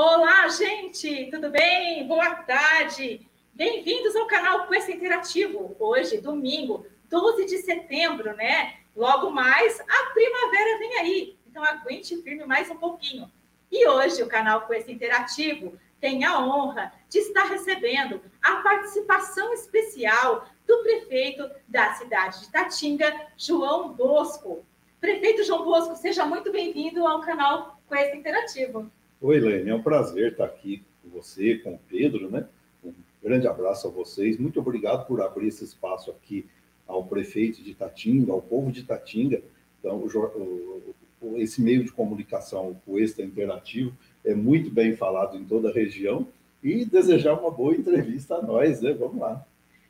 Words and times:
Olá, 0.00 0.46
gente, 0.46 1.28
tudo 1.28 1.50
bem? 1.50 2.06
Boa 2.06 2.32
tarde. 2.32 3.28
Bem-vindos 3.52 4.14
ao 4.14 4.28
canal 4.28 4.68
Quest 4.68 4.88
Interativo. 4.88 5.74
Hoje, 5.76 6.20
domingo, 6.20 6.86
12 7.10 7.44
de 7.46 7.58
setembro, 7.58 8.32
né? 8.36 8.76
Logo 8.94 9.28
mais, 9.32 9.80
a 9.80 10.10
primavera 10.14 10.78
vem 10.78 10.98
aí. 10.98 11.38
Então, 11.48 11.64
aguente 11.64 12.16
firme 12.22 12.46
mais 12.46 12.70
um 12.70 12.76
pouquinho. 12.76 13.28
E 13.72 13.88
hoje, 13.88 14.22
o 14.22 14.28
canal 14.28 14.68
Quest 14.68 14.88
Interativo 14.88 15.76
tem 16.00 16.24
a 16.24 16.38
honra 16.38 16.92
de 17.08 17.18
estar 17.18 17.46
recebendo 17.46 18.22
a 18.40 18.58
participação 18.58 19.52
especial 19.52 20.46
do 20.64 20.78
prefeito 20.84 21.50
da 21.66 21.94
cidade 21.94 22.42
de 22.42 22.52
Tatinga, 22.52 23.12
João 23.36 23.94
Bosco. 23.94 24.64
Prefeito 25.00 25.42
João 25.42 25.64
Bosco, 25.64 25.96
seja 25.96 26.24
muito 26.24 26.52
bem-vindo 26.52 27.04
ao 27.04 27.20
canal 27.20 27.80
Quest 27.88 28.14
Interativo. 28.14 28.88
Oi, 29.20 29.40
Lene, 29.40 29.70
é 29.70 29.74
um 29.74 29.82
prazer 29.82 30.30
estar 30.30 30.44
aqui 30.44 30.84
com 31.02 31.10
você, 31.10 31.56
com 31.56 31.74
o 31.74 31.80
Pedro, 31.88 32.30
né? 32.30 32.46
Um 32.84 32.94
grande 33.20 33.48
abraço 33.48 33.88
a 33.88 33.90
vocês. 33.90 34.38
Muito 34.38 34.60
obrigado 34.60 35.08
por 35.08 35.20
abrir 35.20 35.48
esse 35.48 35.64
espaço 35.64 36.12
aqui 36.12 36.48
ao 36.86 37.04
prefeito 37.04 37.60
de 37.60 37.74
Tatinga, 37.74 38.32
ao 38.32 38.40
povo 38.40 38.70
de 38.70 38.84
Tatinga. 38.84 39.42
Então, 39.80 39.96
o, 39.96 40.94
o, 41.20 41.36
esse 41.36 41.60
meio 41.60 41.82
de 41.82 41.90
comunicação, 41.90 42.80
o 42.86 42.96
Extra 42.96 43.24
Interativo, 43.24 43.92
é 44.24 44.34
muito 44.34 44.70
bem 44.70 44.94
falado 44.94 45.36
em 45.36 45.44
toda 45.44 45.68
a 45.68 45.72
região 45.72 46.28
e 46.62 46.84
desejar 46.84 47.34
uma 47.34 47.50
boa 47.50 47.74
entrevista 47.74 48.36
a 48.36 48.42
nós, 48.42 48.80
né? 48.80 48.92
Vamos 48.92 49.18
lá. 49.20 49.44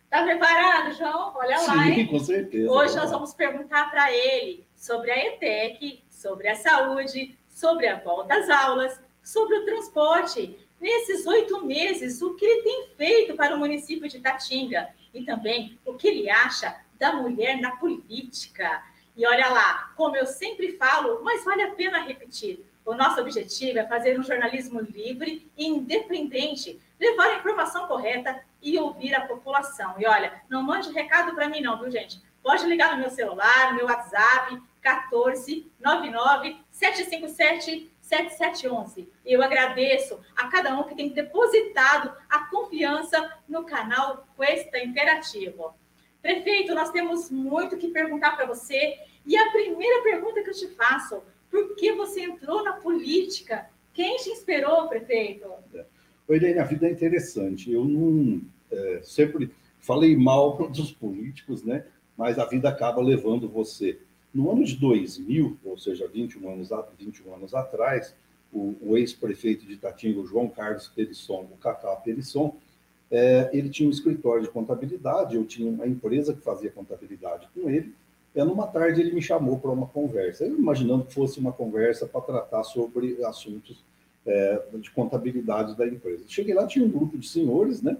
Tá 0.08 0.22
preparado, 0.22 0.94
João? 0.96 1.34
Olha 1.36 1.58
Sim, 1.58 1.66
lá, 1.66 1.88
hein? 1.90 2.06
com 2.06 2.18
certeza. 2.18 2.70
Hoje 2.70 2.96
nós 2.96 3.10
vamos 3.10 3.34
perguntar 3.34 3.90
para 3.90 4.10
ele 4.10 4.64
sobre 4.74 5.10
a 5.10 5.26
ETEC, 5.26 6.02
sobre 6.08 6.48
a 6.48 6.54
saúde, 6.54 7.36
sobre 7.46 7.86
a 7.86 8.00
volta 8.00 8.34
às 8.34 8.48
aulas, 8.48 8.98
sobre 9.28 9.58
o 9.58 9.64
transporte. 9.66 10.58
Nesses 10.80 11.26
oito 11.26 11.62
meses, 11.66 12.22
o 12.22 12.34
que 12.34 12.46
ele 12.46 12.62
tem 12.62 12.88
feito 12.96 13.36
para 13.36 13.54
o 13.54 13.58
município 13.58 14.08
de 14.08 14.20
Tatinga 14.20 14.88
e 15.12 15.22
também 15.22 15.78
o 15.84 15.94
que 15.94 16.08
ele 16.08 16.30
acha 16.30 16.74
da 16.98 17.12
mulher 17.12 17.60
na 17.60 17.76
política. 17.76 18.82
E 19.14 19.26
olha 19.26 19.50
lá, 19.50 19.92
como 19.96 20.16
eu 20.16 20.24
sempre 20.24 20.78
falo, 20.78 21.22
mas 21.22 21.44
vale 21.44 21.62
a 21.62 21.72
pena 21.72 22.00
repetir. 22.00 22.64
O 22.86 22.94
nosso 22.94 23.20
objetivo 23.20 23.78
é 23.78 23.86
fazer 23.86 24.18
um 24.18 24.22
jornalismo 24.22 24.80
livre 24.80 25.46
e 25.58 25.66
independente, 25.66 26.80
levar 26.98 27.26
a 27.26 27.36
informação 27.36 27.86
correta 27.86 28.42
e 28.62 28.78
ouvir 28.78 29.14
a 29.14 29.26
população. 29.26 29.94
E 29.98 30.06
olha, 30.06 30.40
não 30.48 30.62
mande 30.62 30.90
recado 30.90 31.34
para 31.34 31.50
mim 31.50 31.60
não, 31.60 31.78
viu, 31.78 31.90
gente? 31.90 32.22
Pode 32.42 32.64
ligar 32.64 32.92
no 32.92 33.02
meu 33.02 33.10
celular, 33.10 33.70
no 33.70 33.76
meu 33.76 33.84
WhatsApp, 33.84 34.58
14 34.80 35.70
99 35.80 36.56
757 36.70 37.92
7711. 38.08 39.08
Eu 39.24 39.42
agradeço 39.42 40.18
a 40.34 40.48
cada 40.48 40.74
um 40.78 40.84
que 40.84 40.94
tem 40.94 41.10
depositado 41.10 42.12
a 42.28 42.46
confiança 42.46 43.38
no 43.46 43.64
canal 43.64 44.26
Cuesta 44.34 44.78
Interativo. 44.78 45.74
Prefeito, 46.22 46.74
nós 46.74 46.90
temos 46.90 47.30
muito 47.30 47.76
que 47.76 47.88
perguntar 47.88 48.34
para 48.34 48.46
você. 48.46 48.96
E 49.26 49.36
a 49.36 49.50
primeira 49.50 50.02
pergunta 50.02 50.42
que 50.42 50.48
eu 50.48 50.54
te 50.54 50.68
faço, 50.68 51.22
por 51.50 51.76
que 51.76 51.92
você 51.92 52.22
entrou 52.22 52.64
na 52.64 52.72
política? 52.72 53.68
Quem 53.92 54.16
te 54.16 54.30
inspirou, 54.30 54.88
prefeito? 54.88 55.46
Oi, 56.26 56.36
Helene, 56.36 56.58
a 56.58 56.64
vida 56.64 56.88
é 56.88 56.90
interessante. 56.90 57.70
Eu 57.70 57.84
não 57.84 58.40
é, 58.70 59.00
sempre 59.02 59.50
falei 59.80 60.16
mal 60.16 60.56
dos 60.68 60.92
políticos, 60.92 61.62
né? 61.62 61.84
Mas 62.16 62.38
a 62.38 62.46
vida 62.46 62.68
acaba 62.68 63.02
levando 63.02 63.48
você 63.48 63.98
no 64.34 64.50
ano 64.50 64.64
de 64.64 64.76
2000, 64.76 65.58
ou 65.64 65.78
seja, 65.78 66.06
21 66.06 66.52
anos, 66.52 66.70
21 66.98 67.34
anos 67.34 67.54
atrás, 67.54 68.14
o, 68.52 68.74
o 68.82 68.96
ex-prefeito 68.96 69.66
de 69.66 69.74
Itatinga, 69.74 70.24
João 70.26 70.48
Carlos 70.48 70.88
Perisson, 70.88 71.48
o 71.52 71.56
Cacá 71.56 71.94
Perisson, 71.96 72.56
é, 73.10 73.50
ele 73.52 73.70
tinha 73.70 73.88
um 73.88 73.92
escritório 73.92 74.42
de 74.42 74.50
contabilidade, 74.50 75.34
eu 75.34 75.44
tinha 75.44 75.70
uma 75.70 75.86
empresa 75.86 76.34
que 76.34 76.40
fazia 76.40 76.70
contabilidade 76.70 77.48
com 77.54 77.68
ele, 77.70 77.94
e 78.34 78.44
numa 78.44 78.66
tarde 78.66 79.00
ele 79.00 79.12
me 79.12 79.22
chamou 79.22 79.58
para 79.58 79.70
uma 79.70 79.86
conversa, 79.86 80.44
eu 80.44 80.56
imaginando 80.56 81.04
que 81.04 81.14
fosse 81.14 81.40
uma 81.40 81.52
conversa 81.52 82.06
para 82.06 82.20
tratar 82.20 82.62
sobre 82.64 83.24
assuntos 83.24 83.82
é, 84.26 84.62
de 84.74 84.90
contabilidade 84.90 85.76
da 85.76 85.86
empresa. 85.86 86.24
Cheguei 86.28 86.54
lá, 86.54 86.66
tinha 86.66 86.84
um 86.84 86.90
grupo 86.90 87.16
de 87.16 87.26
senhores, 87.26 87.80
né? 87.80 87.96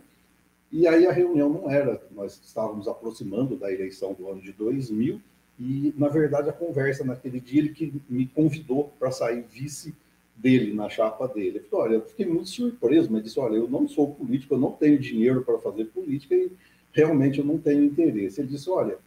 E 0.71 0.87
aí 0.87 1.07
a 1.07 1.13
reunião 1.13 1.49
não 1.49 1.71
era, 1.71 2.01
nós 2.11 2.39
estávamos 2.45 2.87
aproximando 2.87 3.57
da 3.57 3.73
eleição 3.73 4.13
do 4.13 4.29
ano 4.29 4.41
de 4.41 4.53
2000, 4.53 5.19
e, 5.59 5.93
na 5.97 6.09
verdade, 6.09 6.49
a 6.49 6.53
conversa 6.53 7.05
naquele 7.05 7.41
dia, 7.41 7.61
ele 7.61 7.71
que 7.71 7.93
me 8.09 8.27
convidou 8.27 8.93
para 8.99 9.11
sair 9.11 9.43
vice 9.43 9.95
dele, 10.37 10.73
na 10.73 10.89
chapa 10.89 11.27
dele. 11.27 11.59
Ele 11.59 11.61
falou, 11.61 11.85
olha, 11.87 11.95
eu 11.95 12.03
fiquei 12.03 12.27
muito 12.27 12.49
surpreso, 12.49 13.11
mas 13.11 13.25
disse, 13.25 13.41
olha, 13.41 13.57
eu 13.57 13.69
não 13.69 13.89
sou 13.89 14.15
político, 14.15 14.55
eu 14.55 14.59
não 14.59 14.73
tenho 14.73 14.99
dinheiro 14.99 15.43
para 15.43 15.59
fazer 15.59 15.87
política 15.87 16.35
e 16.35 16.53
realmente 16.93 17.41
eu 17.41 17.45
não 17.45 17.59
tenho 17.59 17.85
interesse. 17.85 18.41
Ele 18.41 18.49
disse, 18.49 18.71
olha, 18.71 18.99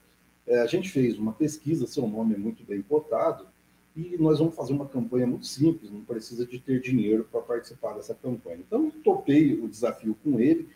é, 0.46 0.60
a 0.60 0.68
gente 0.68 0.90
fez 0.90 1.18
uma 1.18 1.32
pesquisa, 1.32 1.88
seu 1.88 2.06
nome 2.08 2.36
é 2.36 2.38
muito 2.38 2.64
bem 2.64 2.82
cotado, 2.82 3.46
e 3.96 4.18
nós 4.18 4.40
vamos 4.40 4.56
fazer 4.56 4.74
uma 4.74 4.88
campanha 4.88 5.28
muito 5.28 5.46
simples, 5.46 5.92
não 5.92 6.02
precisa 6.02 6.46
de 6.46 6.60
ter 6.60 6.80
dinheiro 6.82 7.28
para 7.30 7.42
participar 7.42 7.94
dessa 7.94 8.16
campanha. 8.16 8.60
Então, 8.66 8.90
topei 9.04 9.54
o 9.54 9.68
desafio 9.68 10.16
com 10.24 10.40
ele, 10.40 10.68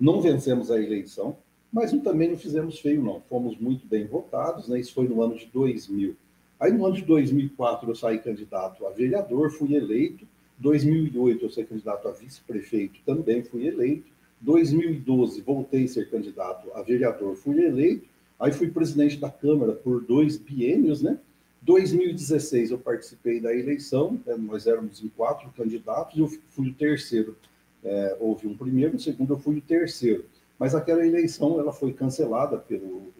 não 0.00 0.20
vencemos 0.20 0.70
a 0.70 0.80
eleição, 0.80 1.36
mas 1.72 1.90
também 2.02 2.28
não 2.28 2.36
fizemos 2.36 2.78
feio, 2.78 3.02
não. 3.02 3.22
Fomos 3.22 3.56
muito 3.56 3.86
bem 3.86 4.06
votados, 4.06 4.68
né? 4.68 4.78
Isso 4.78 4.92
foi 4.92 5.08
no 5.08 5.22
ano 5.22 5.36
de 5.36 5.46
2000. 5.46 6.14
Aí, 6.60 6.70
no 6.70 6.84
ano 6.84 6.94
de 6.94 7.02
2004, 7.02 7.90
eu 7.90 7.94
saí 7.94 8.18
candidato 8.18 8.86
a 8.86 8.90
vereador, 8.90 9.50
fui 9.50 9.74
eleito. 9.74 10.26
2008, 10.58 11.44
eu 11.46 11.50
saí 11.50 11.64
candidato 11.64 12.06
a 12.06 12.12
vice-prefeito, 12.12 13.00
também 13.06 13.42
fui 13.42 13.66
eleito. 13.66 14.12
2012, 14.42 15.40
voltei 15.40 15.84
a 15.84 15.88
ser 15.88 16.10
candidato 16.10 16.70
a 16.74 16.82
vereador, 16.82 17.34
fui 17.36 17.64
eleito. 17.64 18.06
Aí, 18.38 18.52
fui 18.52 18.70
presidente 18.70 19.16
da 19.16 19.30
Câmara 19.30 19.72
por 19.72 20.04
dois 20.04 20.36
biênios, 20.36 21.00
né? 21.00 21.18
2016, 21.62 22.72
eu 22.72 22.78
participei 22.78 23.40
da 23.40 23.54
eleição, 23.54 24.20
né? 24.26 24.34
nós 24.36 24.66
éramos 24.66 25.02
em 25.02 25.08
quatro 25.08 25.48
candidatos, 25.56 26.18
eu 26.18 26.26
fui 26.26 26.68
o 26.68 26.74
terceiro. 26.74 27.36
É, 27.84 28.16
houve 28.20 28.48
um 28.48 28.56
primeiro, 28.56 28.96
um 28.96 28.98
segundo, 28.98 29.32
eu 29.32 29.38
fui 29.38 29.58
o 29.58 29.60
terceiro 29.60 30.24
mas 30.62 30.76
aquela 30.76 31.04
eleição 31.04 31.58
ela 31.58 31.72
foi 31.72 31.92
cancelada 31.92 32.56
pelo 32.56 33.12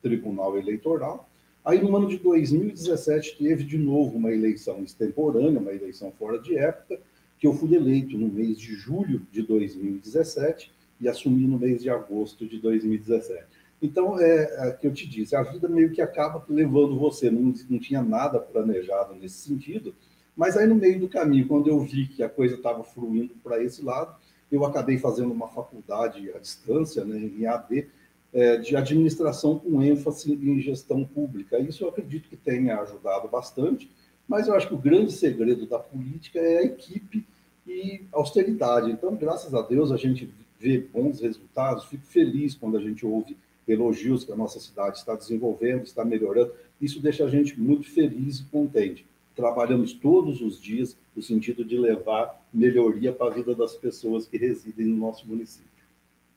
Tribunal 0.00 0.56
Eleitoral. 0.56 1.28
Aí, 1.62 1.78
no 1.82 1.94
ano 1.94 2.08
de 2.08 2.16
2017, 2.16 3.36
teve 3.36 3.64
de 3.64 3.76
novo 3.76 4.16
uma 4.16 4.32
eleição 4.32 4.82
extemporânea, 4.82 5.60
uma 5.60 5.74
eleição 5.74 6.10
fora 6.12 6.38
de 6.38 6.56
época, 6.56 6.98
que 7.38 7.46
eu 7.46 7.52
fui 7.52 7.74
eleito 7.74 8.16
no 8.16 8.28
mês 8.28 8.58
de 8.58 8.74
julho 8.76 9.26
de 9.30 9.42
2017 9.42 10.72
e 11.02 11.06
assumi 11.06 11.46
no 11.46 11.58
mês 11.58 11.82
de 11.82 11.90
agosto 11.90 12.46
de 12.46 12.58
2017. 12.58 13.44
Então, 13.82 14.18
é, 14.18 14.68
é 14.68 14.70
que 14.70 14.86
eu 14.86 14.94
te 14.94 15.06
disse, 15.06 15.36
a 15.36 15.42
vida 15.42 15.68
meio 15.68 15.92
que 15.92 16.00
acaba 16.00 16.42
levando 16.48 16.98
você, 16.98 17.30
não, 17.30 17.52
não 17.68 17.78
tinha 17.78 18.00
nada 18.00 18.40
planejado 18.40 19.14
nesse 19.14 19.36
sentido, 19.36 19.94
mas 20.34 20.56
aí 20.56 20.66
no 20.66 20.76
meio 20.76 20.98
do 20.98 21.10
caminho, 21.10 21.46
quando 21.46 21.68
eu 21.68 21.78
vi 21.80 22.08
que 22.08 22.22
a 22.22 22.28
coisa 22.30 22.54
estava 22.54 22.82
fluindo 22.82 23.34
para 23.42 23.62
esse 23.62 23.84
lado, 23.84 24.16
eu 24.50 24.64
acabei 24.64 24.98
fazendo 24.98 25.32
uma 25.32 25.48
faculdade 25.48 26.30
à 26.34 26.38
distância, 26.38 27.04
né, 27.04 27.18
em 27.18 27.46
AD, 27.46 27.86
é, 28.32 28.56
de 28.56 28.76
administração 28.76 29.58
com 29.58 29.82
ênfase 29.82 30.32
em 30.32 30.60
gestão 30.60 31.04
pública. 31.04 31.58
Isso 31.58 31.84
eu 31.84 31.88
acredito 31.88 32.28
que 32.28 32.36
tenha 32.36 32.80
ajudado 32.80 33.28
bastante, 33.28 33.90
mas 34.26 34.48
eu 34.48 34.54
acho 34.54 34.68
que 34.68 34.74
o 34.74 34.78
grande 34.78 35.12
segredo 35.12 35.66
da 35.66 35.78
política 35.78 36.38
é 36.38 36.58
a 36.58 36.64
equipe 36.64 37.24
e 37.66 38.02
austeridade. 38.12 38.90
Então, 38.90 39.14
graças 39.14 39.54
a 39.54 39.62
Deus, 39.62 39.92
a 39.92 39.96
gente 39.96 40.28
vê 40.58 40.78
bons 40.78 41.20
resultados. 41.20 41.84
Fico 41.84 42.06
feliz 42.06 42.54
quando 42.54 42.76
a 42.76 42.80
gente 42.80 43.06
ouve 43.06 43.36
elogios 43.66 44.24
que 44.24 44.32
a 44.32 44.36
nossa 44.36 44.58
cidade 44.58 44.98
está 44.98 45.14
desenvolvendo, 45.14 45.84
está 45.84 46.04
melhorando. 46.04 46.52
Isso 46.80 47.00
deixa 47.00 47.24
a 47.24 47.28
gente 47.28 47.58
muito 47.58 47.88
feliz 47.88 48.40
e 48.40 48.44
contente 48.44 49.06
trabalhamos 49.34 49.92
todos 49.92 50.40
os 50.40 50.60
dias 50.60 50.96
no 51.14 51.22
sentido 51.22 51.64
de 51.64 51.76
levar 51.76 52.43
melhoria 52.54 53.12
para 53.12 53.26
a 53.26 53.34
vida 53.34 53.54
das 53.54 53.74
pessoas 53.74 54.26
que 54.26 54.38
residem 54.38 54.86
no 54.86 54.96
nosso 54.96 55.26
município. 55.26 55.70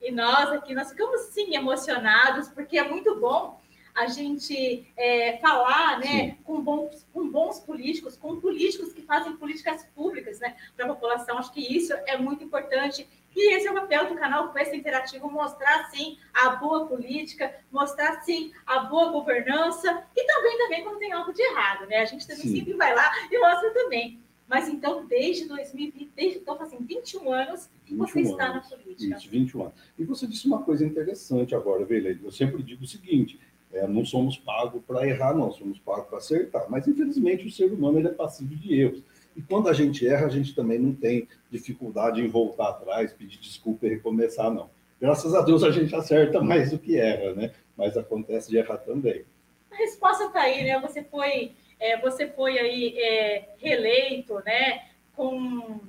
E 0.02 0.12
nós 0.12 0.50
aqui, 0.52 0.74
nós 0.74 0.90
ficamos 0.90 1.22
sim 1.34 1.56
emocionados, 1.56 2.48
porque 2.50 2.78
é 2.78 2.88
muito 2.88 3.20
bom 3.20 3.60
a 3.94 4.06
gente 4.06 4.88
é, 4.96 5.38
falar 5.38 6.00
né, 6.00 6.38
com 6.44 6.62
bons, 6.62 7.06
com 7.12 7.28
bons 7.30 7.60
políticos, 7.60 8.16
com 8.16 8.40
políticos 8.40 8.94
que 8.94 9.02
fazem 9.02 9.36
políticas 9.38 9.84
públicas 9.96 10.40
né, 10.40 10.56
para 10.76 10.86
a 10.86 10.90
população. 10.90 11.38
Acho 11.40 11.52
que 11.52 11.76
isso 11.76 11.94
é 12.06 12.16
muito 12.16 12.44
importante 12.44 13.08
e 13.36 13.54
esse 13.56 13.68
é 13.68 13.72
o 13.72 13.74
papel 13.74 14.08
do 14.08 14.16
canal 14.16 14.54
Quest 14.54 14.74
Interativo, 14.74 15.30
mostrar, 15.30 15.90
sim, 15.90 16.18
a 16.34 16.52
boa 16.52 16.88
política, 16.88 17.56
mostrar, 17.72 18.22
sim, 18.22 18.52
a 18.66 18.80
boa 18.82 19.12
governança 19.12 20.04
e 20.16 20.24
também, 20.26 20.58
também 20.58 20.84
quando 20.84 21.00
tem 21.00 21.12
algo 21.12 21.34
de 21.34 21.42
errado, 21.42 21.88
né? 21.88 21.98
A 21.98 22.06
gente 22.06 22.28
também 22.28 22.44
sim. 22.44 22.56
sempre 22.56 22.74
vai 22.74 22.96
lá 22.96 23.12
e 23.32 23.40
mostra 23.40 23.74
também. 23.74 24.20
Mas 24.48 24.70
então, 24.70 25.06
desde 25.06 25.46
2020, 25.46 26.12
desde 26.16 26.40
então, 26.40 26.60
assim, 26.62 26.78
21 26.80 27.32
anos, 27.32 27.70
21 27.86 27.98
você 27.98 28.22
está 28.22 28.46
anos, 28.46 28.70
na 28.70 28.78
política. 28.78 29.18
Isso, 29.18 29.30
21 29.30 29.62
anos. 29.62 29.74
E 30.00 30.04
você 30.06 30.26
disse 30.26 30.48
uma 30.48 30.64
coisa 30.64 30.86
interessante 30.86 31.54
agora, 31.54 31.84
Velha. 31.84 32.18
Eu 32.24 32.32
sempre 32.32 32.64
digo 32.64 32.84
o 32.84 32.88
seguinte: 32.88 33.40
é, 33.74 33.86
não 33.86 34.06
somos 34.06 34.38
pagos 34.38 34.82
para 34.88 35.06
errar, 35.06 35.36
não, 35.36 35.52
somos 35.52 35.78
pagos 35.80 36.08
para 36.08 36.18
acertar. 36.20 36.66
Mas, 36.70 36.88
infelizmente, 36.88 37.46
o 37.46 37.52
ser 37.52 37.72
humano 37.72 38.00
ele 38.00 38.08
é 38.08 38.14
passivo 38.14 38.56
de 38.56 38.74
erros. 38.80 39.04
E 39.36 39.42
quando 39.42 39.70
a 39.70 39.74
gente 39.74 40.08
erra, 40.08 40.26
a 40.26 40.30
gente 40.30 40.56
também 40.56 40.80
não 40.80 40.94
tem 40.94 41.28
dificuldade 41.52 42.22
em 42.22 42.28
voltar 42.28 42.70
atrás, 42.70 43.14
pedir 43.14 43.40
desculpa 43.40 43.86
e 43.86 43.90
recomeçar, 43.90 44.52
não. 44.52 44.70
Graças 45.00 45.36
a 45.36 45.42
Deus 45.42 45.64
a 45.64 45.70
gente 45.70 45.94
acerta 45.94 46.42
mais 46.42 46.72
do 46.72 46.80
que 46.80 46.98
erra, 46.98 47.36
né? 47.36 47.52
Mas 47.78 47.96
acontece 47.96 48.50
de 48.50 48.58
errar 48.58 48.78
também. 48.78 49.26
A 49.72 49.76
resposta 49.76 50.24
está 50.26 50.42
aí, 50.42 50.64
né? 50.64 50.80
Você 50.82 51.04
foi, 51.04 51.52
é, 51.80 52.00
você 52.00 52.28
foi 52.28 52.58
aí 52.58 52.98
é, 52.98 53.50
reeleito, 53.58 54.42
né? 54.46 54.86
Com 55.16 55.80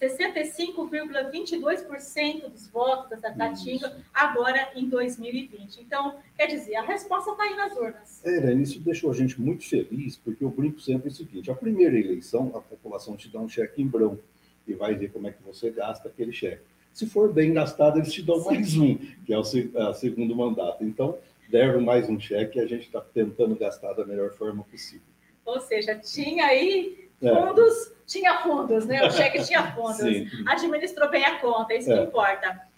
65,22% 0.00 2.48
dos 2.48 2.68
votos 2.68 3.20
da 3.20 3.32
Tatinga 3.32 3.96
agora 4.14 4.70
em 4.76 4.88
2020. 4.88 5.80
Então, 5.80 6.14
quer 6.36 6.46
dizer, 6.46 6.76
a 6.76 6.82
resposta 6.82 7.32
está 7.32 7.42
aí 7.42 7.56
nas 7.56 7.76
urnas. 7.76 8.24
É, 8.24 8.36
Irene, 8.36 8.62
isso 8.62 8.78
deixou 8.80 9.10
a 9.10 9.14
gente 9.14 9.40
muito 9.40 9.68
feliz, 9.68 10.16
porque 10.16 10.44
eu 10.44 10.50
brinco 10.50 10.80
sempre 10.80 11.08
o 11.08 11.12
seguinte: 11.12 11.50
a 11.50 11.54
primeira 11.54 11.98
eleição, 11.98 12.52
a 12.54 12.60
população 12.60 13.16
te 13.16 13.28
dá 13.28 13.40
um 13.40 13.48
cheque 13.48 13.82
em 13.82 13.86
branco 13.86 14.22
e 14.66 14.74
vai 14.74 14.94
ver 14.94 15.10
como 15.10 15.26
é 15.26 15.32
que 15.32 15.42
você 15.42 15.70
gasta 15.70 16.08
aquele 16.08 16.32
cheque. 16.32 16.62
Se 16.92 17.06
for 17.06 17.32
bem 17.32 17.52
gastado, 17.52 17.98
eles 17.98 18.12
te 18.12 18.22
dão 18.22 18.44
mais 18.44 18.76
um, 18.76 18.96
que 19.24 19.32
é 19.32 19.38
o 19.38 19.44
segundo 19.44 20.34
mandato. 20.34 20.84
Então, 20.84 21.16
deram 21.48 21.80
mais 21.80 22.08
um 22.08 22.20
cheque 22.20 22.58
e 22.58 22.60
a 22.60 22.66
gente 22.66 22.86
está 22.86 23.00
tentando 23.00 23.56
gastar 23.56 23.94
da 23.94 24.04
melhor 24.04 24.32
forma 24.32 24.62
possível. 24.64 25.07
Ou 25.48 25.60
seja, 25.60 25.94
tinha 25.94 26.44
aí 26.44 27.08
é. 27.22 27.34
fundos, 27.34 27.86
é. 27.86 27.92
tinha 28.06 28.38
fundos, 28.42 28.84
né? 28.86 29.06
O 29.06 29.10
cheque 29.10 29.42
tinha 29.44 29.72
fundos. 29.72 30.00
Administrou 30.46 31.08
bem 31.08 31.24
a 31.24 31.38
conta, 31.40 31.74
isso 31.74 31.90
é. 31.90 31.96
que 31.96 32.02
importa. 32.04 32.68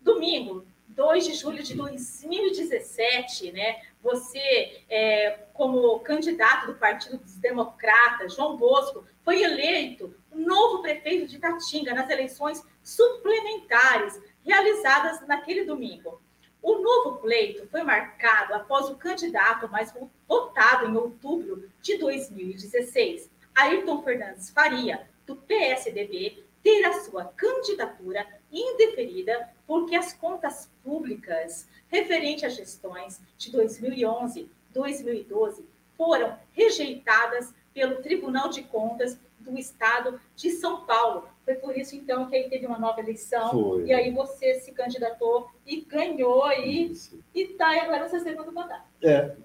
Domingo, 0.00 0.66
2 0.88 1.26
de 1.26 1.34
julho 1.34 1.62
de 1.62 1.74
2017, 1.74 3.52
né? 3.52 3.76
Você, 4.02 4.84
é, 4.88 5.38
como 5.52 6.00
candidato 6.00 6.66
do 6.68 6.74
Partido 6.74 7.18
dos 7.18 7.36
Democratas, 7.36 8.34
João 8.34 8.56
Bosco, 8.56 9.04
foi 9.22 9.42
eleito 9.42 10.14
novo 10.32 10.80
prefeito 10.80 11.26
de 11.26 11.38
Tatinga 11.38 11.94
nas 11.94 12.08
eleições 12.08 12.62
suplementares 12.82 14.18
realizadas 14.42 15.26
naquele 15.26 15.64
domingo. 15.64 16.22
O 16.64 16.78
novo 16.78 17.18
pleito 17.18 17.66
foi 17.66 17.82
marcado 17.82 18.54
após 18.54 18.88
o 18.88 18.96
candidato 18.96 19.68
mais 19.68 19.92
votado 20.26 20.86
em 20.86 20.96
outubro 20.96 21.70
de 21.82 21.98
2016, 21.98 23.30
Ayrton 23.54 24.02
Fernandes 24.02 24.48
Faria, 24.48 25.06
do 25.26 25.36
PSDB, 25.36 26.42
ter 26.62 26.82
a 26.86 27.02
sua 27.02 27.26
candidatura 27.26 28.26
indeferida 28.50 29.50
porque 29.66 29.94
as 29.94 30.14
contas 30.14 30.70
públicas 30.82 31.68
referentes 31.88 32.44
às 32.44 32.56
gestões 32.56 33.20
de 33.36 33.52
2011, 33.52 34.50
2012 34.72 35.68
foram 35.98 36.38
rejeitadas 36.52 37.52
pelo 37.74 38.00
Tribunal 38.00 38.48
de 38.48 38.62
Contas 38.62 39.18
do 39.38 39.58
Estado 39.58 40.18
de 40.34 40.48
São 40.48 40.86
Paulo. 40.86 41.28
Foi 41.44 41.54
por 41.56 41.76
isso, 41.76 41.94
então, 41.94 42.28
que 42.28 42.36
aí 42.36 42.48
teve 42.48 42.66
uma 42.66 42.78
nova 42.78 43.00
eleição. 43.00 43.50
Foi. 43.50 43.84
E 43.84 43.92
aí 43.92 44.10
você 44.10 44.54
se 44.60 44.72
candidatou 44.72 45.50
e 45.66 45.82
ganhou 45.82 46.50
e 46.52 46.92
está 47.34 47.82
agora 47.82 48.08
seu 48.08 48.20
segundo 48.20 48.50
mandato. 48.50 48.86
É, 49.02 49.36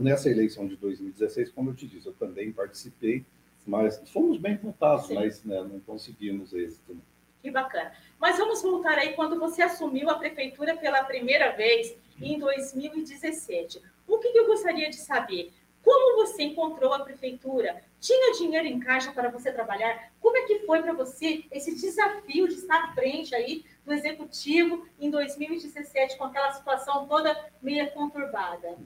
nessa 0.00 0.30
eleição 0.30 0.66
de 0.66 0.76
2016, 0.76 1.50
como 1.50 1.70
eu 1.70 1.74
te 1.74 1.86
disse, 1.86 2.06
eu 2.06 2.14
também 2.14 2.50
participei, 2.50 3.24
mas 3.66 4.00
fomos 4.10 4.38
bem 4.38 4.56
votados, 4.56 5.06
Sim. 5.06 5.14
mas 5.14 5.44
né, 5.44 5.60
não 5.62 5.80
conseguimos 5.80 6.54
êxito. 6.54 6.96
Que 7.42 7.50
bacana. 7.50 7.92
Mas 8.18 8.38
vamos 8.38 8.62
voltar 8.62 8.96
aí 8.96 9.12
quando 9.12 9.38
você 9.38 9.60
assumiu 9.60 10.08
a 10.08 10.18
prefeitura 10.18 10.74
pela 10.76 11.04
primeira 11.04 11.50
vez, 11.50 11.94
em 12.20 12.38
2017. 12.38 13.82
O 14.06 14.18
que, 14.18 14.32
que 14.32 14.38
eu 14.38 14.46
gostaria 14.46 14.88
de 14.88 14.96
saber? 14.96 15.52
Como 15.82 16.24
você 16.24 16.44
encontrou 16.44 16.94
a 16.94 17.00
prefeitura? 17.00 17.82
Tinha 18.04 18.34
dinheiro 18.34 18.66
em 18.66 18.78
caixa 18.78 19.10
para 19.12 19.30
você 19.30 19.50
trabalhar? 19.50 20.12
Como 20.20 20.36
é 20.36 20.42
que 20.42 20.58
foi 20.66 20.82
para 20.82 20.92
você 20.92 21.44
esse 21.50 21.74
desafio 21.74 22.46
de 22.46 22.52
estar 22.52 22.84
à 22.84 22.92
frente 22.92 23.34
aí 23.34 23.64
do 23.82 23.94
executivo 23.94 24.86
em 25.00 25.08
2017 25.08 26.18
com 26.18 26.24
aquela 26.24 26.52
situação 26.52 27.06
toda 27.06 27.34
meio 27.62 27.90
conturbada? 27.92 28.76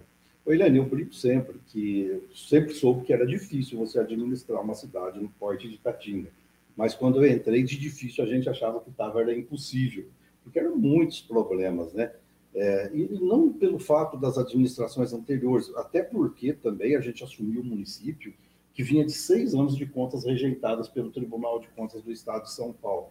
Oi, 0.47 0.55
Eliane, 0.55 0.79
eu 0.79 0.85
brinco 0.85 1.13
sempre 1.13 1.59
que 1.67 2.23
sempre 2.33 2.73
soube 2.73 3.05
que 3.05 3.13
era 3.13 3.27
difícil 3.27 3.77
você 3.77 3.99
administrar 3.99 4.63
uma 4.63 4.77
cidade 4.77 5.19
no 5.19 5.29
porte 5.31 5.69
de 5.69 5.79
Tatinga. 5.79 6.31
Mas 6.77 6.95
quando 6.95 7.21
eu 7.21 7.29
entrei 7.29 7.65
de 7.65 7.77
difícil, 7.77 8.23
a 8.23 8.27
gente 8.29 8.49
achava 8.49 8.79
que 8.79 8.91
estava 8.91 9.21
era 9.21 9.37
impossível, 9.37 10.07
porque 10.45 10.61
eram 10.61 10.77
muitos 10.77 11.21
problemas, 11.21 11.93
né? 11.93 12.13
É, 12.55 12.89
e 12.95 13.19
não 13.21 13.53
pelo 13.53 13.81
fato 13.81 14.17
das 14.17 14.39
administrações 14.39 15.13
anteriores, 15.13 15.75
até 15.75 16.05
porque 16.05 16.53
também 16.53 16.95
a 16.95 17.01
gente 17.01 17.25
assumiu 17.25 17.63
o 17.63 17.65
município 17.65 18.33
que 18.79 18.85
vinha 18.85 19.05
de 19.05 19.11
seis 19.11 19.57
anos 19.57 19.77
de 19.77 19.85
contas 19.87 20.25
rejeitadas 20.25 20.89
pelo 20.89 21.11
Tribunal 21.11 21.59
de 21.59 21.67
Contas 21.67 22.01
do 22.01 22.13
Estado 22.13 22.45
de 22.45 22.53
São 22.53 22.73
Paulo. 22.73 23.11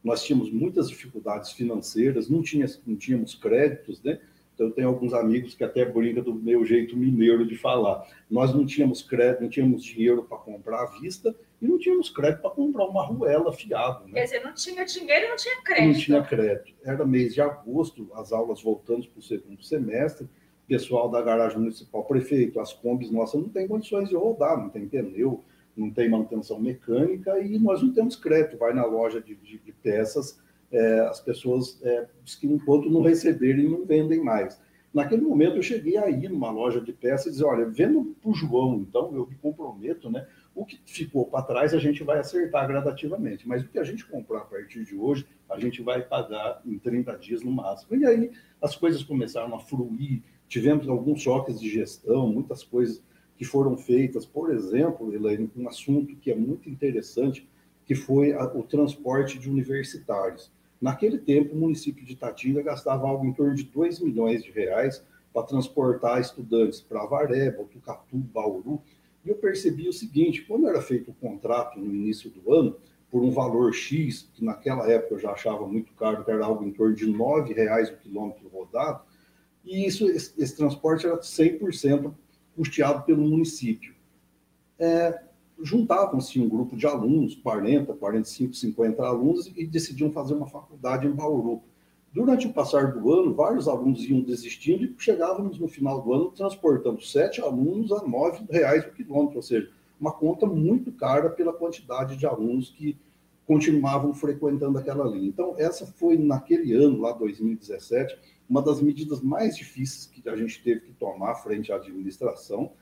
Nós 0.00 0.22
tínhamos 0.22 0.48
muitas 0.48 0.88
dificuldades 0.88 1.50
financeiras, 1.50 2.30
não, 2.30 2.40
tinha, 2.40 2.66
não 2.86 2.94
tínhamos 2.94 3.34
créditos, 3.34 4.00
né? 4.00 4.20
Então, 4.54 4.68
eu 4.68 4.72
tenho 4.72 4.86
alguns 4.86 5.12
amigos 5.12 5.56
que 5.56 5.64
até 5.64 5.84
brincam 5.84 6.22
do 6.22 6.32
meu 6.32 6.64
jeito 6.64 6.96
mineiro 6.96 7.44
de 7.44 7.56
falar. 7.56 8.06
Nós 8.30 8.54
não 8.54 8.64
tínhamos 8.64 9.02
crédito, 9.02 9.42
não 9.42 9.48
tínhamos 9.48 9.82
dinheiro 9.82 10.22
para 10.22 10.38
comprar 10.38 10.82
à 10.84 10.86
vista 11.00 11.34
e 11.60 11.66
não 11.66 11.80
tínhamos 11.80 12.10
crédito 12.10 12.42
para 12.42 12.50
comprar 12.52 12.84
uma 12.84 13.04
ruela 13.04 13.52
fiado. 13.52 14.06
Né? 14.06 14.12
Quer 14.14 14.24
dizer, 14.24 14.44
não 14.44 14.54
tinha 14.54 14.84
dinheiro 14.84 15.26
e 15.26 15.28
não 15.30 15.36
tinha 15.36 15.62
crédito. 15.62 15.94
Não 15.94 16.00
tinha 16.00 16.22
crédito. 16.22 16.74
Era 16.84 17.04
mês 17.04 17.34
de 17.34 17.40
agosto, 17.40 18.08
as 18.14 18.32
aulas 18.32 18.62
voltando 18.62 19.04
para 19.08 19.18
o 19.18 19.22
segundo 19.22 19.64
semestre, 19.64 20.28
pessoal 20.68 21.08
da 21.08 21.22
garagem 21.22 21.58
municipal, 21.58 22.04
prefeito, 22.04 22.60
as 22.60 22.72
combis 22.72 23.10
nossas 23.10 23.40
não 23.40 23.48
tem 23.48 23.66
condições 23.66 24.08
de 24.08 24.14
rodar, 24.14 24.58
não 24.58 24.68
tem 24.68 24.86
pneu, 24.86 25.42
não 25.74 25.90
tem 25.90 26.08
manutenção 26.08 26.60
mecânica 26.60 27.40
e 27.40 27.58
nós 27.58 27.82
não 27.82 27.92
temos 27.92 28.14
crédito. 28.14 28.58
Vai 28.58 28.74
na 28.74 28.84
loja 28.84 29.20
de, 29.20 29.34
de, 29.34 29.58
de 29.58 29.72
peças, 29.72 30.38
é, 30.70 31.00
as 31.00 31.20
pessoas, 31.20 31.80
é, 31.82 32.06
que 32.38 32.46
enquanto 32.46 32.90
não 32.90 33.00
receberem, 33.00 33.68
não 33.68 33.86
vendem 33.86 34.22
mais. 34.22 34.60
Naquele 34.92 35.22
momento 35.22 35.56
eu 35.56 35.62
cheguei 35.62 35.96
aí 35.96 36.28
numa 36.28 36.50
loja 36.50 36.80
de 36.80 36.92
peças 36.92 37.26
e 37.26 37.30
dizer, 37.30 37.44
olha, 37.44 37.66
vendo 37.66 38.16
para 38.20 38.30
o 38.30 38.34
João, 38.34 38.80
então 38.80 39.14
eu 39.14 39.26
me 39.26 39.36
comprometo, 39.36 40.10
né? 40.10 40.26
O 40.54 40.64
que 40.64 40.80
ficou 40.86 41.26
para 41.26 41.44
trás 41.44 41.74
a 41.74 41.78
gente 41.78 42.02
vai 42.02 42.18
acertar 42.18 42.66
gradativamente, 42.66 43.46
mas 43.46 43.62
o 43.62 43.68
que 43.68 43.78
a 43.78 43.84
gente 43.84 44.04
comprar 44.06 44.38
a 44.38 44.44
partir 44.44 44.84
de 44.84 44.96
hoje, 44.96 45.26
a 45.48 45.60
gente 45.60 45.82
vai 45.82 46.02
pagar 46.02 46.60
em 46.66 46.78
30 46.78 47.16
dias 47.18 47.42
no 47.42 47.52
máximo. 47.52 47.96
E 47.96 48.04
aí 48.04 48.32
as 48.60 48.74
coisas 48.74 49.02
começaram 49.02 49.54
a 49.54 49.60
fluir, 49.60 50.22
tivemos 50.48 50.88
alguns 50.88 51.20
choques 51.22 51.60
de 51.60 51.68
gestão, 51.68 52.28
muitas 52.28 52.62
coisas 52.62 53.02
que 53.36 53.44
foram 53.44 53.76
feitas. 53.76 54.26
Por 54.26 54.50
exemplo, 54.52 55.14
Elaine, 55.14 55.50
um 55.56 55.68
assunto 55.68 56.16
que 56.16 56.30
é 56.30 56.34
muito 56.34 56.68
interessante, 56.68 57.48
que 57.84 57.94
foi 57.94 58.32
a, 58.32 58.44
o 58.44 58.62
transporte 58.62 59.38
de 59.38 59.48
universitários. 59.48 60.50
Naquele 60.80 61.18
tempo, 61.18 61.54
o 61.54 61.58
município 61.58 62.04
de 62.04 62.16
Tatinga 62.16 62.62
gastava 62.62 63.06
algo 63.06 63.26
em 63.26 63.32
torno 63.32 63.54
de 63.54 63.64
2 63.64 64.00
milhões 64.00 64.42
de 64.42 64.50
reais 64.50 65.04
para 65.32 65.42
transportar 65.42 66.20
estudantes 66.20 66.80
para 66.80 67.02
Avaré, 67.02 67.50
Botucatu, 67.50 68.16
Bauru, 68.16 68.80
e 69.24 69.28
eu 69.28 69.36
percebi 69.36 69.88
o 69.88 69.92
seguinte: 69.92 70.42
quando 70.42 70.68
era 70.68 70.80
feito 70.80 71.10
o 71.10 71.14
contrato 71.14 71.78
no 71.78 71.92
início 71.92 72.30
do 72.30 72.52
ano, 72.52 72.76
por 73.10 73.22
um 73.22 73.30
valor 73.30 73.72
X, 73.72 74.28
que 74.34 74.44
naquela 74.44 74.88
época 74.90 75.14
eu 75.14 75.18
já 75.18 75.32
achava 75.32 75.66
muito 75.66 75.92
caro, 75.94 76.24
que 76.24 76.30
era 76.30 76.44
algo 76.44 76.64
em 76.64 76.70
torno 76.70 76.94
de 76.94 77.06
R$ 77.06 77.54
reais 77.54 77.90
o 77.90 77.96
quilômetro 77.96 78.48
rodado, 78.48 79.02
e 79.68 79.86
isso, 79.86 80.08
esse, 80.08 80.32
esse 80.40 80.56
transporte 80.56 81.06
era 81.06 81.18
100% 81.18 82.12
custeado 82.56 83.04
pelo 83.04 83.22
município. 83.22 83.94
É, 84.78 85.22
Juntavam-se 85.60 86.40
um 86.40 86.48
grupo 86.48 86.76
de 86.76 86.86
alunos, 86.86 87.34
40, 87.34 87.92
45, 87.92 88.54
50 88.54 89.02
alunos, 89.02 89.52
e 89.56 89.66
decidiam 89.66 90.10
fazer 90.10 90.34
uma 90.34 90.46
faculdade 90.46 91.06
em 91.06 91.10
Bauru. 91.10 91.62
Durante 92.12 92.46
o 92.46 92.52
passar 92.52 92.92
do 92.92 93.12
ano, 93.12 93.34
vários 93.34 93.66
alunos 93.66 94.04
iam 94.04 94.20
desistindo 94.20 94.84
e 94.84 94.94
chegávamos 94.98 95.58
no 95.58 95.66
final 95.66 96.00
do 96.00 96.12
ano 96.12 96.30
transportando 96.30 97.02
sete 97.02 97.40
alunos 97.40 97.90
a 97.90 98.06
nove 98.06 98.46
reais 98.48 98.86
o 98.86 98.92
quilômetro, 98.92 99.36
ou 99.36 99.42
seja, 99.42 99.68
uma 100.00 100.12
conta 100.12 100.46
muito 100.46 100.92
cara 100.92 101.28
pela 101.28 101.52
quantidade 101.52 102.16
de 102.16 102.24
alunos 102.24 102.70
que 102.70 102.96
continuavam 103.44 104.14
frequentando 104.14 104.78
aquela 104.78 105.08
linha. 105.08 105.28
Então, 105.28 105.54
essa 105.58 105.86
foi, 105.86 106.16
naquele 106.16 106.72
ano, 106.72 107.00
lá 107.00 107.12
2017, 107.12 108.16
uma 108.48 108.62
das 108.62 108.80
medidas 108.80 109.20
mais 109.20 109.56
difíceis 109.56 110.06
que 110.06 110.26
a 110.28 110.36
gente 110.36 110.62
teve 110.62 110.80
que 110.80 110.92
tomar 110.92 111.34
frente 111.36 111.70
à 111.70 111.76
administração. 111.76 112.72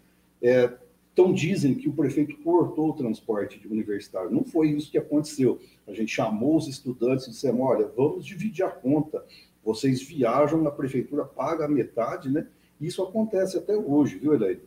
É, 0.40 0.72
então, 1.12 1.32
dizem 1.32 1.74
que 1.74 1.88
o 1.88 1.92
prefeito 1.92 2.36
cortou 2.38 2.90
o 2.90 2.92
transporte 2.92 3.58
de 3.58 3.66
universitário. 3.66 4.30
Não 4.30 4.44
foi 4.44 4.68
isso 4.70 4.90
que 4.90 4.98
aconteceu. 4.98 5.58
A 5.86 5.92
gente 5.92 6.14
chamou 6.14 6.56
os 6.56 6.68
estudantes 6.68 7.26
e 7.26 7.30
dissemos: 7.30 7.62
olha, 7.62 7.88
vamos 7.96 8.24
dividir 8.24 8.64
a 8.64 8.70
conta. 8.70 9.24
Vocês 9.64 10.02
viajam, 10.02 10.66
a 10.66 10.70
prefeitura 10.70 11.24
paga 11.24 11.64
a 11.64 11.68
metade, 11.68 12.28
né? 12.28 12.46
Isso 12.80 13.02
acontece 13.02 13.56
até 13.56 13.74
hoje, 13.76 14.18
viu, 14.18 14.34
Elaine? 14.34 14.60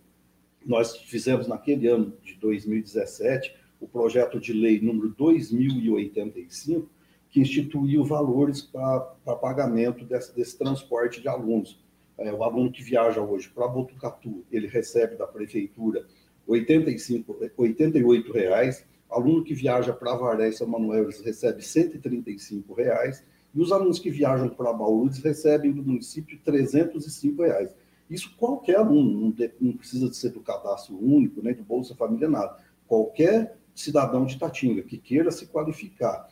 Nós 0.65 0.98
fizemos 0.98 1.48
naquele 1.48 1.88
ano 1.88 2.13
de 2.24 2.34
2017 2.36 3.56
o 3.79 3.88
projeto 3.88 4.39
de 4.39 4.51
lei 4.51 4.82
número 4.82 5.10
2085, 5.10 6.89
que 7.29 7.39
instituiu 7.39 8.03
valores 8.03 8.62
para 8.62 9.36
pagamento 9.41 10.03
desse, 10.05 10.36
desse 10.36 10.57
transporte 10.57 11.21
de 11.21 11.27
alunos. 11.27 11.79
É, 12.17 12.33
o 12.33 12.43
aluno 12.43 12.71
que 12.71 12.83
viaja 12.83 13.21
hoje 13.21 13.50
para 13.50 13.67
Botucatu, 13.67 14.43
ele 14.51 14.67
recebe 14.67 15.15
da 15.15 15.27
prefeitura 15.27 16.05
85, 16.48 17.51
88 17.55 18.33
reais. 18.33 18.86
Aluno 19.09 19.43
que 19.43 19.53
viaja 19.53 19.93
para 19.93 20.12
Avaré 20.13 20.50
e 20.50 20.53
São 20.53 20.67
Manuel 20.67 21.09
recebe 21.24 21.63
135 21.63 22.74
reais, 22.74 23.24
e 23.53 23.59
os 23.59 23.71
alunos 23.71 23.98
que 23.98 24.12
viajam 24.12 24.50
para 24.50 24.71
Bauru 24.71 25.09
recebem 25.24 25.71
do 25.71 25.81
município 25.81 26.39
305 26.43 27.41
reais. 27.41 27.74
Isso 28.09 28.36
qualquer 28.38 28.77
aluno, 28.77 29.36
não, 29.59 29.74
precisa 29.74 30.09
de 30.09 30.15
ser 30.15 30.29
do 30.31 30.39
cadastro 30.39 30.98
único, 30.98 31.41
nem 31.41 31.53
do 31.53 31.63
Bolsa 31.63 31.95
Família, 31.95 32.29
nada. 32.29 32.57
Qualquer 32.88 33.55
cidadão 33.74 34.25
de 34.25 34.38
Tatinga 34.38 34.81
que 34.81 34.98
queira 34.98 35.31
se 35.31 35.48
qualificar, 35.48 36.27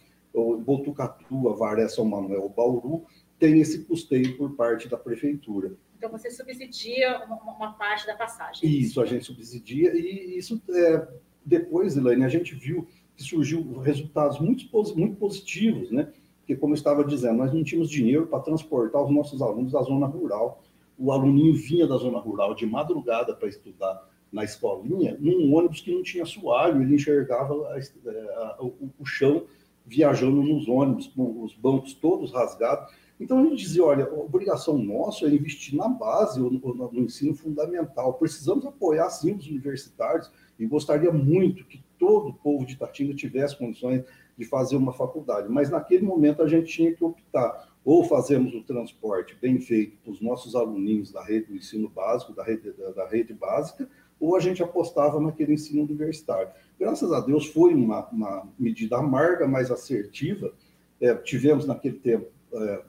Botucatu, 0.58 1.50
Avaré, 1.50 1.88
São 1.88 2.06
Manuel, 2.06 2.50
Bauru, 2.56 3.06
tem 3.40 3.60
esse 3.60 3.84
custeio 3.86 4.38
por 4.38 4.56
parte 4.56 4.88
da 4.88 4.98
prefeitura. 4.98 5.76
Então 5.98 6.12
você 6.12 6.30
subsidia 6.30 7.24
uma, 7.26 7.36
uma 7.42 7.74
parte 7.74 8.06
da 8.06 8.16
passagem. 8.16 8.70
Isso, 8.70 9.02
a 9.02 9.06
gente 9.06 9.26
subsidia 9.26 9.96
e 9.96 10.38
isso 10.38 10.62
é, 10.70 11.08
depois, 11.46 11.98
Elaine, 11.98 12.24
a 12.24 12.30
gente 12.30 12.54
viu 12.54 12.88
que 13.16 13.24
surgiu 13.24 13.80
resultados 13.80 14.40
muito, 14.40 14.66
muito 14.96 15.16
positivos, 15.16 15.92
né? 15.92 16.12
Porque, 16.40 16.56
como 16.56 16.74
eu 16.74 16.78
estava 16.78 17.04
dizendo, 17.04 17.38
nós 17.38 17.54
não 17.54 17.64
tínhamos 17.64 17.90
dinheiro 17.90 18.28
para 18.28 18.40
transportar 18.40 19.04
os 19.04 19.12
nossos 19.12 19.42
alunos 19.42 19.72
da 19.72 19.82
zona 19.82 20.06
rural. 20.06 20.64
O 20.98 21.12
aluninho 21.12 21.54
vinha 21.54 21.88
da 21.88 21.98
zona 21.98 22.20
rural 22.20 22.54
de 22.56 22.66
madrugada 22.66 23.36
para 23.36 23.50
estudar 23.50 24.08
na 24.32 24.44
escolinha, 24.44 25.18
num 25.20 25.54
ônibus 25.56 25.82
que 25.82 25.94
não 25.94 26.04
tinha 26.04 26.24
assoalho, 26.24 26.82
ele 26.82 26.96
enxergava 26.96 27.54
a, 27.70 27.78
a, 27.78 28.58
o, 28.62 28.92
o 29.00 29.06
chão 29.06 29.46
viajando 29.88 30.44
nos 30.44 30.68
ônibus, 30.68 31.08
com 31.08 31.44
os 31.44 31.56
bancos 31.56 31.94
todos 31.94 32.34
rasgados. 32.34 32.94
Então 33.20 33.40
a 33.40 33.44
gente 33.44 33.58
dizia, 33.58 33.84
olha, 33.84 34.06
a 34.06 34.14
obrigação 34.14 34.78
nossa 34.78 35.26
é 35.26 35.30
investir 35.30 35.76
na 35.76 35.88
base, 35.88 36.40
no, 36.40 36.52
no 36.52 37.00
ensino 37.00 37.34
fundamental. 37.34 38.14
Precisamos 38.14 38.66
apoiar 38.66 39.10
sim 39.10 39.34
os 39.34 39.48
universitários 39.48 40.30
e 40.60 40.66
gostaria 40.66 41.12
muito 41.12 41.66
que 41.66 41.84
todo 41.98 42.30
o 42.30 42.34
povo 42.34 42.66
de 42.66 42.74
Itatinga 42.74 43.16
tivesse 43.16 43.58
condições 43.58 44.04
de 44.38 44.46
fazer 44.46 44.76
uma 44.76 44.94
faculdade. 44.94 45.50
Mas 45.50 45.70
naquele 45.70 46.06
momento 46.06 46.44
a 46.44 46.48
gente 46.48 46.72
tinha 46.72 46.94
que 46.94 47.04
optar 47.04 47.68
ou 47.84 48.04
fazemos 48.04 48.54
o 48.54 48.64
transporte 48.64 49.36
bem 49.42 49.60
feito 49.60 49.98
para 50.04 50.12
os 50.12 50.22
nossos 50.22 50.56
aluninhos 50.56 51.12
da 51.12 51.24
rede 51.24 51.48
do 51.48 51.56
ensino 51.56 51.90
básico, 51.90 52.34
da 52.34 52.44
rede, 52.44 52.74
da, 52.74 52.92
da 52.92 53.08
rede 53.08 53.34
básica, 53.34 53.90
ou 54.20 54.36
a 54.36 54.40
gente 54.40 54.64
apostava 54.64 55.20
naquele 55.20 55.54
ensino 55.54 55.84
universitário. 55.84 56.50
Graças 56.80 57.12
a 57.12 57.20
Deus 57.20 57.48
foi 57.48 57.74
uma, 57.74 58.08
uma 58.10 58.48
medida 58.58 58.98
amarga, 58.98 59.48
mas 59.48 59.72
assertiva. 59.72 60.54
É, 61.00 61.14
tivemos 61.16 61.66
naquele 61.66 61.98
tempo 61.98 62.28
é, 62.54 62.82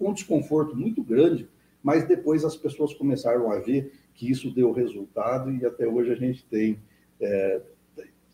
um 0.00 0.12
desconforto 0.12 0.76
muito 0.76 1.02
grande, 1.02 1.48
mas 1.82 2.06
depois 2.06 2.44
as 2.44 2.56
pessoas 2.56 2.92
começaram 2.92 3.50
a 3.50 3.58
ver 3.58 3.92
que 4.14 4.30
isso 4.30 4.50
deu 4.50 4.72
resultado 4.72 5.50
e 5.52 5.64
até 5.64 5.86
hoje 5.86 6.10
a 6.10 6.16
gente 6.16 6.44
tem 6.44 6.78
é, 7.20 7.62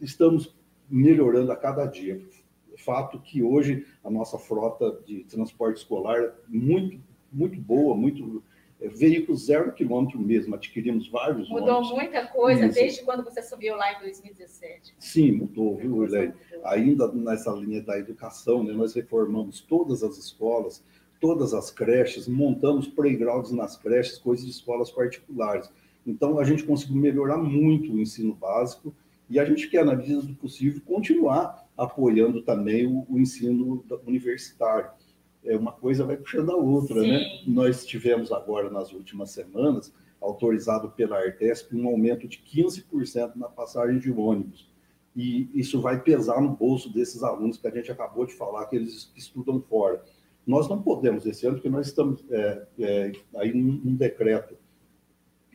estamos 0.01 0.55
melhorando 0.89 1.53
a 1.53 1.57
cada 1.57 1.87
dia. 1.87 2.21
Fato 2.77 3.21
que 3.21 3.43
hoje 3.43 3.87
a 4.03 4.11
nossa 4.11 4.39
frota 4.39 4.99
de 5.07 5.25
transporte 5.25 5.79
escolar 5.79 6.19
é 6.19 6.33
muito 6.49 6.99
muito 7.35 7.61
boa, 7.61 7.97
muito 7.97 8.43
é, 8.81 8.89
veículos 8.89 9.47
zero 9.47 9.73
quilômetro 9.73 10.19
mesmo, 10.19 10.55
adquirimos 10.55 11.09
vários 11.09 11.49
Mudou 11.49 11.79
ônibus. 11.79 11.93
muita 11.93 12.27
coisa 12.27 12.67
Isso. 12.67 12.75
desde 12.75 13.03
quando 13.03 13.25
você 13.25 13.43
subiu 13.43 13.77
lá 13.77 13.93
em 13.95 14.01
2017. 14.01 14.95
Sim, 14.99 15.33
mudou, 15.33 15.77
viu, 15.77 16.05
Helene? 16.05 16.35
Ainda 16.65 17.11
nessa 17.13 17.51
linha 17.53 17.83
da 17.83 17.99
educação, 17.99 18.63
né, 18.63 18.73
nós 18.73 18.95
reformamos 18.95 19.61
todas 19.61 20.03
as 20.03 20.19
escolas, 20.19 20.85
todas 21.21 21.55
as 21.55 21.71
creches, 21.71 22.29
montamos 22.29 22.87
playgrounds 22.87 23.53
nas 23.53 23.77
creches, 23.77 24.19
coisas 24.19 24.45
de 24.45 24.51
escolas 24.51 24.91
particulares. 24.91 25.71
Então, 26.07 26.39
a 26.39 26.45
gente 26.45 26.65
conseguiu 26.65 26.97
melhorar 26.97 27.39
muito 27.39 27.93
o 27.93 27.99
ensino 27.99 28.35
básico 28.35 28.95
e 29.31 29.39
a 29.39 29.45
gente 29.45 29.69
quer, 29.71 29.85
na 29.85 29.97
medida 29.97 30.21
do 30.21 30.35
possível, 30.35 30.83
continuar 30.85 31.67
apoiando 31.77 32.43
também 32.43 32.87
o, 32.87 33.07
o 33.09 33.19
ensino 33.19 33.83
universitário. 34.07 34.91
É, 35.45 35.57
uma 35.57 35.73
coisa 35.73 36.05
vai 36.05 36.17
puxando 36.17 36.51
a 36.51 36.57
outra, 36.57 37.03
né? 37.03 37.03
Sim. 37.03 37.13
né? 37.13 37.43
Nós 37.47 37.85
tivemos 37.85 38.33
agora, 38.33 38.71
nas 38.71 38.93
últimas 38.93 39.31
semanas, 39.31 39.93
autorizado 40.21 40.91
pela 40.91 41.19
Artesp, 41.19 41.75
um 41.75 41.87
aumento 41.87 42.27
de 42.27 42.39
15% 42.39 43.37
na 43.37 43.49
passagem 43.49 43.99
de 43.99 44.11
ônibus. 44.11 44.73
E 45.15 45.49
isso 45.55 45.81
vai 45.81 46.03
pesar 46.03 46.41
no 46.41 46.51
bolso 46.51 46.93
desses 46.93 47.23
alunos 47.23 47.59
que 47.59 47.67
a 47.67 47.71
gente 47.71 47.93
acabou 47.93 48.27
de 48.27 48.35
falar, 48.35 48.67
que 48.67 48.75
eles 48.75 49.13
estudam 49.15 49.61
fora. 49.61 50.03
Nós 50.47 50.69
não 50.69 50.83
podemos 50.83 51.25
esse 51.25 51.47
ano, 51.47 51.57
porque 51.57 51.71
nós 51.71 51.87
estamos 51.87 52.25
é, 52.31 52.67
é, 52.79 53.13
aí 53.37 53.55
num, 53.55 53.95
decreto 53.95 54.57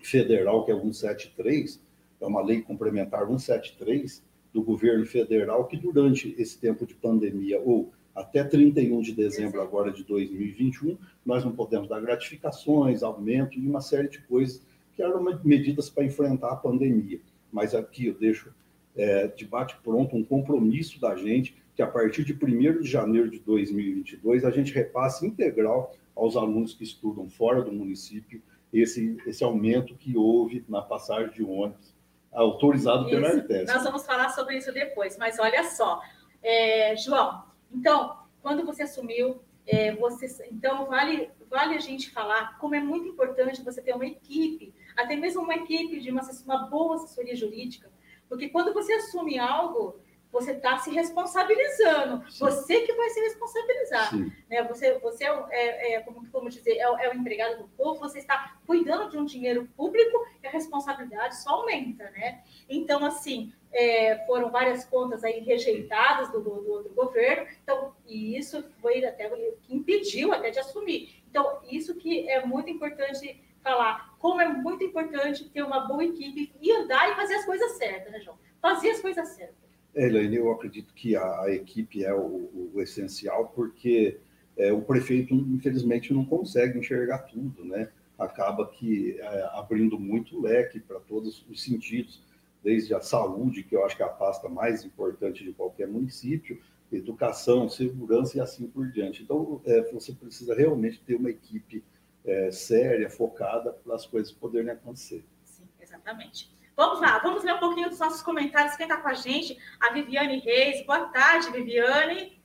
federal, 0.02 0.66
que 0.66 0.72
é 0.72 0.76
173, 0.76 1.82
é 2.22 2.26
uma 2.26 2.42
lei 2.42 2.62
complementar 2.62 3.28
173 3.28 4.24
do 4.54 4.64
governo 4.64 5.06
federal, 5.06 5.68
que 5.68 5.78
durante 5.78 6.34
esse 6.38 6.58
tempo 6.58 6.86
de 6.86 6.96
pandemia, 6.96 7.62
ou 7.62 7.92
até 8.20 8.44
31 8.44 9.02
de 9.02 9.14
dezembro 9.14 9.62
agora 9.62 9.92
de 9.92 10.04
2021, 10.04 10.98
nós 11.26 11.46
não 11.46 11.54
podemos 11.54 11.88
dar 11.88 12.02
gratificações, 12.02 13.02
aumento 13.02 13.58
e 13.58 13.66
uma 13.66 13.80
série 13.80 14.10
de 14.10 14.20
coisas 14.24 14.62
que 14.94 15.02
eram 15.02 15.24
medidas 15.44 15.90
para 15.90 16.04
enfrentar 16.04 16.52
a 16.52 16.56
pandemia. 16.58 17.22
Mas 17.52 17.74
aqui 17.74 18.08
eu 18.08 18.14
deixo 18.14 18.54
é, 18.96 19.28
debate 19.30 19.78
pronto 19.82 20.18
um 20.18 20.24
compromisso 20.24 21.00
da 21.00 21.16
gente 21.16 21.56
que 21.76 21.82
a 21.82 21.88
partir 21.88 22.26
de 22.26 22.34
1 22.34 22.82
de 22.82 22.90
janeiro 22.90 23.30
de 23.30 23.40
2022 23.40 24.44
a 24.44 24.52
gente 24.52 24.74
repasse 24.74 25.26
integral 25.26 25.96
aos 26.14 26.36
alunos 26.36 26.74
que 26.74 26.84
estudam 26.84 27.30
fora 27.30 27.62
do 27.62 27.72
município 27.72 28.42
esse, 28.74 29.18
esse 29.26 29.44
aumento 29.44 29.96
que 29.96 30.18
houve 30.18 30.66
na 30.68 30.82
passagem 30.82 31.32
de 31.32 31.44
ônibus 31.44 31.96
autorizado 32.34 33.04
isso. 33.04 33.10
pela 33.10 33.30
Artes. 33.30 33.74
Nós 33.74 33.84
vamos 33.84 34.06
falar 34.06 34.30
sobre 34.30 34.58
isso 34.58 34.74
depois, 34.74 35.18
mas 35.18 35.40
olha 35.40 35.64
só, 35.64 36.02
é, 36.44 36.96
João, 36.98 37.49
então, 37.72 38.20
quando 38.42 38.66
você 38.66 38.84
assumiu, 38.84 39.42
é, 39.66 39.96
você, 39.96 40.48
então 40.52 40.88
vale, 40.88 41.30
vale 41.50 41.76
a 41.76 41.80
gente 41.80 42.10
falar 42.10 42.58
como 42.58 42.76
é 42.76 42.80
muito 42.80 43.08
importante 43.08 43.64
você 43.64 43.82
ter 43.82 43.94
uma 43.94 44.06
equipe, 44.06 44.74
até 44.98 45.16
mesmo 45.16 45.44
uma 45.44 45.56
equipe 45.56 46.00
de 46.00 46.10
uma, 46.10 46.22
uma 46.46 46.68
boa 46.68 46.96
assessoria 46.96 47.36
jurídica, 47.36 47.92
porque 48.28 48.50
quando 48.50 48.74
você 48.74 48.94
assume 48.94 49.38
algo, 49.38 50.00
você 50.32 50.52
está 50.52 50.78
se 50.78 50.92
responsabilizando. 50.92 52.30
Sim. 52.30 52.40
Você 52.40 52.82
que 52.82 52.94
vai 52.94 53.10
se 53.10 53.20
responsabilizar. 53.20 54.16
Né? 54.48 54.64
Você, 54.68 55.00
você 55.00 55.26
é, 55.26 55.48
é, 55.50 55.94
é 55.96 56.00
como, 56.02 56.28
como 56.30 56.50
dizer, 56.50 56.74
é, 56.74 56.82
é, 56.82 57.10
o 57.10 57.16
empregado 57.16 57.64
do 57.64 57.68
povo, 57.70 58.00
você 58.00 58.20
está 58.20 58.58
cuidando 58.66 59.10
de 59.10 59.18
um 59.18 59.26
dinheiro 59.26 59.68
público 59.76 60.26
e 60.42 60.48
a 60.48 60.52
responsabilidade 60.52 61.42
só 61.42 61.62
aumenta. 61.62 62.10
Né? 62.12 62.44
Então, 62.70 63.04
assim, 63.04 63.52
é, 63.72 64.26
foram 64.26 64.52
várias 64.52 64.84
contas 64.86 65.24
aí 65.24 65.40
rejeitadas 65.42 66.32
do, 66.32 66.40
do, 66.40 66.72
outro 66.72 66.94
governo, 66.94 67.48
então, 67.64 67.94
e 68.08 68.38
isso 68.38 68.64
foi 68.82 69.06
até 69.06 69.30
que 69.62 69.76
impediu 69.76 70.34
até 70.34 70.50
de 70.50 70.60
assumir. 70.60 71.22
Então, 71.30 71.60
isso 71.70 71.96
que 71.96 72.28
é 72.28 72.44
muito 72.46 72.70
importante 72.70 73.40
falar, 73.62 74.16
como 74.20 74.42
é 74.42 74.48
muito 74.48 74.84
importante 74.84 75.48
ter 75.50 75.62
uma 75.62 75.82
boa 75.82 76.04
equipe 76.04 76.52
e 76.60 76.72
andar 76.72 77.12
e 77.12 77.16
fazer 77.16 77.36
as 77.36 77.46
coisas 77.46 77.74
certas, 77.74 78.12
né, 78.12 78.20
João? 78.22 78.38
Fazer 78.62 78.92
as 78.92 79.02
coisas 79.02 79.28
certas. 79.30 79.70
Elaine, 79.96 80.36
eu 80.36 80.52
acredito 80.52 80.94
que 80.94 81.16
a, 81.16 81.42
a 81.42 81.54
equipe 81.54 82.04
é 82.04 82.14
o, 82.14 82.72
o 82.74 82.82
essencial, 82.82 83.52
porque 83.56 84.18
é, 84.58 84.72
o 84.72 84.82
prefeito, 84.82 85.34
infelizmente, 85.34 86.14
não 86.14 86.26
consegue 86.26 86.78
enxergar 86.78 87.20
tudo, 87.20 87.64
né? 87.66 87.90
Acaba 88.18 88.68
que 88.68 89.18
é, 89.20 89.50
abrindo 89.54 90.00
muito 90.00 90.40
leque 90.40 90.80
para 90.80 91.00
todos 91.00 91.46
os 91.50 91.64
sentidos, 91.64 92.22
desde 92.64 92.94
a 92.94 93.02
saúde, 93.02 93.64
que 93.64 93.76
eu 93.76 93.86
acho 93.86 93.96
que 93.96 94.04
é 94.04 94.06
a 94.06 94.10
pasta 94.10 94.50
mais 94.50 94.84
importante 94.84 95.44
de 95.44 95.54
qualquer 95.54 95.88
município, 95.88 96.62
educação, 96.92 97.70
segurança 97.70 98.38
e 98.38 98.42
assim 98.42 98.68
por 98.68 98.92
diante. 98.92 99.24
Então, 99.24 99.62
é, 99.66 99.82
você 99.92 100.12
precisa 100.14 100.56
realmente 100.56 101.02
ter 101.02 101.16
uma 101.16 101.30
equipe 101.30 101.84
é, 102.26 102.52
séria, 102.52 103.10
focada, 103.10 103.72
para 103.72 103.96
as 103.96 104.06
coisas 104.06 104.32
poderem 104.32 104.72
acontecer. 104.72 105.24
Sim, 105.44 105.68
exatamente. 105.80 106.52
Vamos 106.76 107.02
lá, 107.02 107.20
vamos 107.20 107.44
ler 107.44 107.56
um 107.56 107.60
pouquinho 107.60 107.90
dos 107.90 108.00
nossos 108.00 108.22
comentários. 108.22 108.76
Quem 108.76 108.86
está 108.86 108.98
com 108.98 109.10
a 109.10 109.14
gente? 109.14 109.58
A 109.80 109.92
Viviane 109.92 110.40
Reis. 110.40 110.86
Boa 110.86 111.08
tarde, 111.10 111.52
Viviane. 111.52 112.42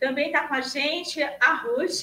Também 0.00 0.26
está 0.26 0.48
com 0.48 0.54
a 0.54 0.60
gente 0.60 1.22
a 1.22 1.54
Ruth, 1.62 2.02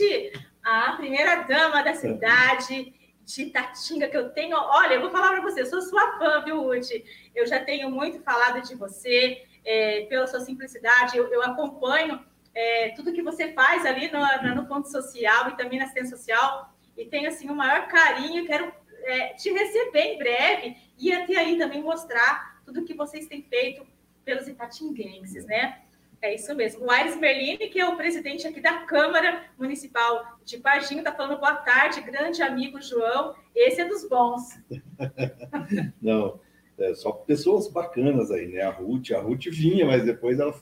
a 0.64 0.94
primeira 0.94 1.44
dama 1.44 1.84
da 1.84 1.94
cidade 1.94 2.94
de 3.26 3.46
Tatinga, 3.48 4.08
que 4.08 4.18
eu 4.18 4.30
tenho. 4.30 4.58
Olha, 4.58 4.96
eu 4.96 5.02
vou 5.02 5.12
falar 5.12 5.32
para 5.32 5.42
você, 5.42 5.62
eu 5.62 5.66
sou 5.66 5.82
sua 5.82 6.18
fã, 6.18 6.44
viu, 6.44 6.62
Ruth? 6.62 6.90
Eu 7.36 7.46
já 7.46 7.64
tenho 7.64 7.90
muito 7.90 8.22
falado 8.22 8.62
de 8.62 8.76
você, 8.76 9.44
é, 9.64 10.06
pela 10.06 10.28
sua 10.28 10.40
simplicidade. 10.40 11.18
Eu, 11.18 11.28
eu 11.32 11.42
acompanho 11.42 12.24
é, 12.54 12.90
tudo 12.90 13.14
que 13.14 13.22
você 13.22 13.54
faz 13.54 13.86
ali 13.86 14.12
no, 14.12 14.56
no 14.56 14.68
ponto 14.68 14.90
social 14.90 15.50
e 15.50 15.58
também 15.58 15.80
na 15.80 15.86
assistência 15.86 16.18
social. 16.18 16.74
E 16.98 17.06
tenho, 17.06 17.30
assim, 17.30 17.50
o 17.50 17.56
maior 17.56 17.88
carinho. 17.88 18.46
Quero 18.46 18.72
é, 19.04 19.34
te 19.34 19.52
receber 19.52 20.14
em 20.14 20.18
breve 20.18 20.78
e 20.98 21.12
até 21.14 21.38
aí 21.38 21.58
também 21.58 21.82
mostrar 21.82 22.62
tudo 22.66 22.86
que 22.86 22.94
vocês 22.94 23.28
têm 23.28 23.42
feito 23.44 23.86
pelos 24.24 24.48
itatinguenses, 24.48 25.46
né? 25.46 25.82
É 26.22 26.36
isso 26.36 26.54
mesmo. 26.54 26.86
O 26.86 26.92
Aires 26.92 27.18
Merlini, 27.18 27.68
que 27.68 27.80
é 27.80 27.88
o 27.88 27.98
presidente 27.98 28.46
aqui 28.46 28.62
da 28.62 28.86
Câmara 28.86 29.46
Municipal 29.58 30.38
de 30.46 30.58
Varginho, 30.58 31.00
está 31.00 31.12
falando 31.12 31.40
boa 31.40 31.56
tarde, 31.56 32.00
grande 32.02 32.44
amigo 32.44 32.80
João. 32.80 33.34
Esse 33.56 33.82
é 33.82 33.86
dos 33.86 34.08
bons. 34.08 34.60
Não, 36.00 36.40
é, 36.78 36.94
só 36.94 37.12
pessoas 37.12 37.68
bacanas 37.68 38.30
aí, 38.30 38.48
né? 38.48 38.62
A 38.62 38.70
Ruth, 38.70 39.12
a 39.12 39.20
Ruth 39.20 39.46
vinha, 39.48 39.84
mas 39.88 40.06
depois 40.06 40.40
ela 40.40 40.54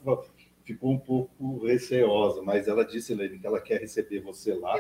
ficou, 0.63 0.92
um 0.94 0.98
pouco 0.98 1.66
receosa, 1.66 2.42
mas 2.42 2.70
ela 2.70 2.86
disse, 2.86 3.12
Helene, 3.12 3.38
que 3.38 3.46
ela 3.46 3.60
quer 3.60 3.82
receber 3.82 4.22
você 4.22 4.54
lá 4.54 4.78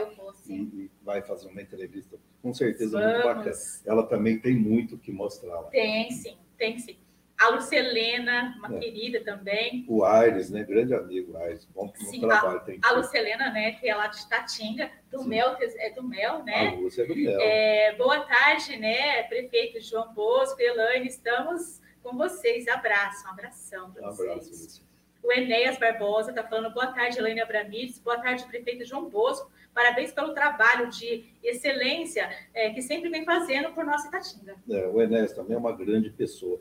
e, 0.47 0.53
e, 0.53 0.91
vai 1.03 1.21
fazer 1.21 1.49
uma 1.49 1.61
entrevista, 1.61 2.17
com 2.41 2.53
certeza 2.53 2.97
Vamos. 2.97 3.13
muito 3.15 3.25
bacana. 3.25 3.55
Ela 3.85 4.03
também 4.03 4.39
tem 4.39 4.55
muito 4.55 4.97
que 4.97 5.11
mostrar 5.11 5.59
lá. 5.59 5.69
Tem 5.69 6.09
sim, 6.11 6.37
tem 6.57 6.77
sim. 6.77 6.97
A 7.39 7.47
Lucelena, 7.51 8.53
uma 8.59 8.75
é. 8.75 8.79
querida 8.79 9.21
também. 9.23 9.85
O 9.87 10.03
Aires, 10.03 10.49
né? 10.49 10.61
Grande 10.61 10.93
amigo, 10.93 11.37
Aires. 11.37 11.65
Bom, 11.73 11.89
Sim, 11.95 12.19
trabalho. 12.19 12.57
A, 12.57 12.59
tem 12.59 12.79
a 12.83 12.91
Lucelena, 12.91 13.49
né? 13.49 13.71
Que 13.71 13.87
é 13.87 13.95
lá 13.95 14.07
de 14.07 14.27
Tatinga, 14.27 14.91
do 15.09 15.19
Sim. 15.19 15.29
Mel, 15.29 15.55
é 15.57 15.89
do 15.91 16.03
Mel, 16.03 16.43
né? 16.43 16.67
A 16.67 16.71
Lúcia 16.75 17.03
é 17.03 17.05
do 17.05 17.15
Mel. 17.15 17.39
É, 17.39 17.95
boa 17.95 18.19
tarde, 18.25 18.75
né? 18.75 19.23
Prefeito 19.23 19.79
João 19.79 20.13
Bosco, 20.13 20.61
Elaine, 20.61 21.07
estamos 21.07 21.79
com 22.03 22.17
vocês. 22.17 22.67
Abraço, 22.67 23.25
um 23.25 23.29
abração 23.29 23.89
para 23.91 24.11
vocês. 24.11 24.29
Abraço, 24.29 24.49
Lúcia. 24.49 24.83
O 25.23 25.31
Enéas 25.31 25.77
Barbosa 25.77 26.31
está 26.31 26.43
falando 26.43 26.73
boa 26.73 26.87
tarde, 26.87 27.19
Elaine 27.19 27.39
Abramides, 27.39 27.99
boa 27.99 28.19
tarde, 28.19 28.45
prefeito 28.47 28.83
João 28.83 29.09
Bosco. 29.09 29.49
Parabéns 29.73 30.11
pelo 30.11 30.33
trabalho 30.33 30.89
de 30.89 31.23
excelência 31.41 32.29
é, 32.53 32.69
que 32.71 32.81
sempre 32.81 33.09
vem 33.09 33.23
fazendo 33.23 33.71
por 33.73 33.85
nossa 33.85 34.09
Itatinga. 34.09 34.55
É, 34.69 34.87
o 34.87 35.01
Enéas 35.01 35.31
também 35.31 35.55
é 35.55 35.57
uma 35.57 35.71
grande 35.71 36.09
pessoa 36.09 36.59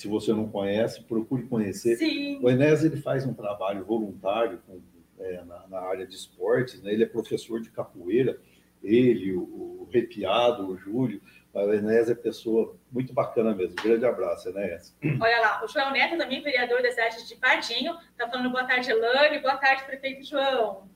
se 0.00 0.08
você 0.08 0.32
não 0.32 0.48
conhece, 0.48 1.02
procure 1.02 1.42
conhecer. 1.42 1.96
Sim. 1.96 2.38
O 2.42 2.48
Enéas 2.48 2.82
ele 2.82 2.96
faz 2.96 3.26
um 3.26 3.34
trabalho 3.34 3.84
voluntário 3.84 4.58
com, 4.66 4.80
é, 5.18 5.44
na, 5.44 5.68
na, 5.68 5.78
área 5.78 6.06
de 6.06 6.14
esportes, 6.14 6.82
né? 6.82 6.90
ele 6.90 7.02
é 7.02 7.06
professor 7.06 7.60
de 7.60 7.68
capoeira, 7.68 8.40
ele, 8.82 9.34
o, 9.34 9.42
o 9.42 9.88
Repiado, 9.92 10.66
o 10.66 10.74
Júlio, 10.78 11.20
o 11.52 11.72
Enéas 11.74 12.08
é 12.08 12.14
pessoa 12.14 12.74
muito 12.90 13.12
bacana 13.12 13.54
mesmo. 13.54 13.76
Grande 13.76 14.06
abraço, 14.06 14.48
Enéas. 14.48 14.96
Olha 15.04 15.40
lá, 15.42 15.62
o 15.62 15.68
João 15.68 15.90
Neto, 15.92 16.16
também 16.16 16.40
vereador 16.40 16.80
da 16.80 16.90
cidade 16.90 17.28
de 17.28 17.36
Pardinho, 17.36 17.94
está 18.12 18.26
falando 18.26 18.48
boa 18.48 18.64
tarde, 18.64 18.90
Elane, 18.90 19.38
boa 19.40 19.58
tarde, 19.58 19.84
prefeito 19.84 20.26
João. 20.26 20.88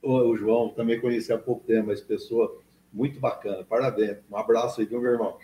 O, 0.00 0.12
o 0.12 0.36
João, 0.36 0.68
também 0.68 1.00
conheci 1.00 1.32
há 1.32 1.38
pouco 1.38 1.66
tempo, 1.66 1.88
mas 1.88 2.00
pessoa 2.00 2.62
muito 2.92 3.18
bacana. 3.18 3.64
Parabéns. 3.64 4.18
Um 4.30 4.36
abraço 4.36 4.80
aí, 4.80 4.86
viu, 4.86 5.00
meu 5.00 5.10
irmão? 5.10 5.38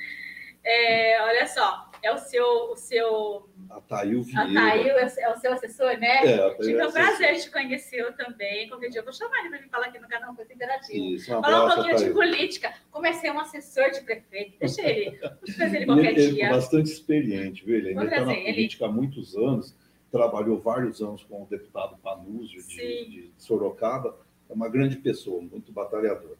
É, 0.62 1.22
olha 1.22 1.46
só, 1.48 1.89
é 2.02 2.12
o 2.12 2.18
seu. 2.18 2.44
O 2.72 2.76
seu 2.76 3.48
Atail 3.68 4.22
Vieira. 4.22 4.42
Atail 4.42 4.98
é, 4.98 5.14
é 5.18 5.30
o 5.30 5.36
seu 5.38 5.52
assessor, 5.52 5.98
né? 5.98 6.24
É, 6.24 6.54
Tive 6.54 6.78
é 6.78 6.86
o 6.86 6.92
prazer 6.92 7.36
de 7.36 7.50
conhecê-lo 7.50 8.12
também. 8.12 8.68
Qualquer 8.68 8.88
dia 8.88 9.00
eu 9.00 9.04
vou 9.04 9.12
chamar 9.12 9.38
ele 9.40 9.50
para 9.50 9.58
vir 9.58 9.68
falar 9.68 9.86
aqui 9.86 9.98
no 9.98 10.08
canal 10.08 10.34
Coisa 10.34 10.52
Interativa. 10.52 11.04
Isso, 11.04 11.36
um 11.36 11.40
falar 11.40 11.64
um 11.64 11.74
pouquinho 11.74 11.94
Atail. 11.94 12.08
de 12.08 12.14
política. 12.14 12.74
Como 12.90 13.06
é 13.06 13.12
ser 13.12 13.30
um 13.30 13.40
assessor 13.40 13.90
de 13.90 14.00
prefeito. 14.00 14.58
Deixa 14.58 14.82
ele. 14.82 15.10
Deixa 15.10 15.56
trazer 15.56 15.76
ele 15.76 15.86
qualquer 15.86 16.12
ele, 16.12 16.30
dia. 16.30 16.30
Ele 16.30 16.42
é 16.42 16.50
bastante 16.50 16.90
experiente, 16.90 17.64
viu? 17.64 17.76
Ele 17.76 17.90
está 17.90 18.24
na 18.24 18.34
política 18.34 18.86
há 18.86 18.88
muitos 18.88 19.36
anos, 19.36 19.74
trabalhou 20.10 20.58
vários 20.58 21.00
anos 21.00 21.22
com 21.22 21.42
o 21.42 21.46
deputado 21.46 21.96
Panúzio 22.02 22.62
de, 22.66 22.76
de 22.76 23.30
Sorocaba. 23.36 24.18
É 24.48 24.52
uma 24.52 24.68
grande 24.68 24.96
pessoa, 24.96 25.40
muito 25.40 25.70
batalhador. 25.70 26.36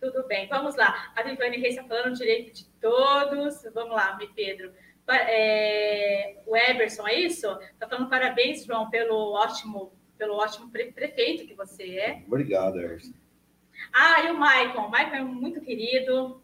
Tudo 0.00 0.26
bem, 0.26 0.48
vamos 0.48 0.76
lá. 0.76 1.12
A 1.14 1.22
Viviane 1.22 1.58
Reis 1.58 1.76
está 1.76 1.86
falando 1.86 2.16
direito 2.16 2.54
de 2.54 2.64
todos. 2.80 3.62
Vamos 3.74 3.94
lá, 3.94 4.16
me 4.16 4.26
Pedro. 4.28 4.72
É, 5.06 6.36
o 6.46 6.56
Eberson, 6.56 7.06
é 7.06 7.20
isso? 7.20 7.46
Está 7.72 7.86
falando 7.86 8.08
parabéns, 8.08 8.64
João, 8.64 8.88
pelo 8.88 9.32
ótimo, 9.32 9.92
pelo 10.16 10.36
ótimo 10.36 10.70
prefeito 10.70 11.46
que 11.46 11.54
você 11.54 11.98
é. 11.98 12.22
Obrigado, 12.26 12.80
Eberson. 12.80 13.12
Ah, 13.92 14.22
e 14.22 14.30
o 14.30 14.38
Maicon. 14.38 14.86
O 14.86 14.90
Maicon 14.90 15.16
é 15.16 15.20
muito 15.22 15.60
querido. 15.60 16.40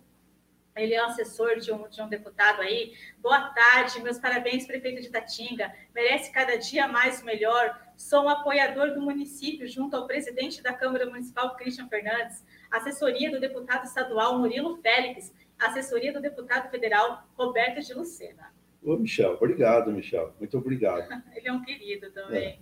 Ele 0.75 0.93
é 0.93 0.99
assessor 0.99 1.57
de 1.57 1.73
um, 1.73 1.89
de 1.89 2.03
um 2.03 2.09
deputado 2.09 2.61
aí. 2.61 2.93
Boa 3.23 3.49
tarde, 3.55 4.03
meus 4.03 4.19
parabéns, 4.19 4.67
prefeito 4.67 5.01
de 5.01 5.09
Tatinga. 5.09 5.73
Merece 5.95 6.31
cada 6.31 6.59
dia 6.59 6.87
mais 6.87 7.23
o 7.23 7.25
melhor. 7.25 7.81
Sou 7.97 8.25
um 8.25 8.29
apoiador 8.29 8.93
do 8.93 9.01
município, 9.01 9.67
junto 9.67 9.97
ao 9.97 10.07
presidente 10.07 10.63
da 10.63 10.75
Câmara 10.75 11.07
Municipal, 11.07 11.57
Christian 11.57 11.89
Fernandes 11.89 12.45
assessoria 12.71 13.31
do 13.31 13.41
deputado 13.41 13.85
estadual 13.85 14.39
Murilo 14.39 14.77
Félix, 14.77 15.33
assessoria 15.59 16.13
do 16.13 16.21
deputado 16.21 16.71
federal 16.71 17.27
Roberto 17.37 17.81
de 17.81 17.95
Lucena. 17.95 18.53
Ô, 18.83 18.97
Michel, 18.97 19.33
obrigado, 19.33 19.91
Michel. 19.91 20.35
Muito 20.39 20.57
obrigado. 20.59 21.09
Ele 21.35 21.49
é 21.49 21.53
um 21.53 21.63
querido 21.63 22.11
também. 22.13 22.49
É. 22.49 22.59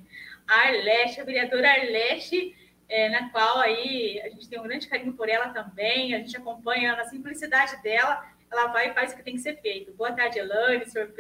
A 0.47 0.69
Arleste, 0.69 1.21
a 1.21 1.25
vereadora 1.25 1.69
Arleste, 1.71 2.55
é, 2.89 3.09
na 3.09 3.31
qual 3.31 3.59
aí 3.59 4.21
a 4.23 4.29
gente 4.29 4.49
tem 4.49 4.59
um 4.59 4.63
grande 4.63 4.89
carinho 4.89 5.13
por 5.15 5.29
ela 5.29 5.49
também, 5.49 6.15
a 6.15 6.19
gente 6.19 6.37
acompanha 6.37 6.97
na 6.97 7.05
simplicidade 7.05 7.83
dela, 7.83 8.25
ela 8.51 8.67
vai 8.69 8.91
e 8.91 8.95
faz 8.95 9.13
o 9.13 9.17
que 9.17 9.23
tem 9.23 9.35
que 9.35 9.41
ser 9.41 9.61
feito. 9.61 9.93
Boa 9.93 10.13
tarde, 10.13 10.39
Elane, 10.39 10.87
senhor 10.87 11.13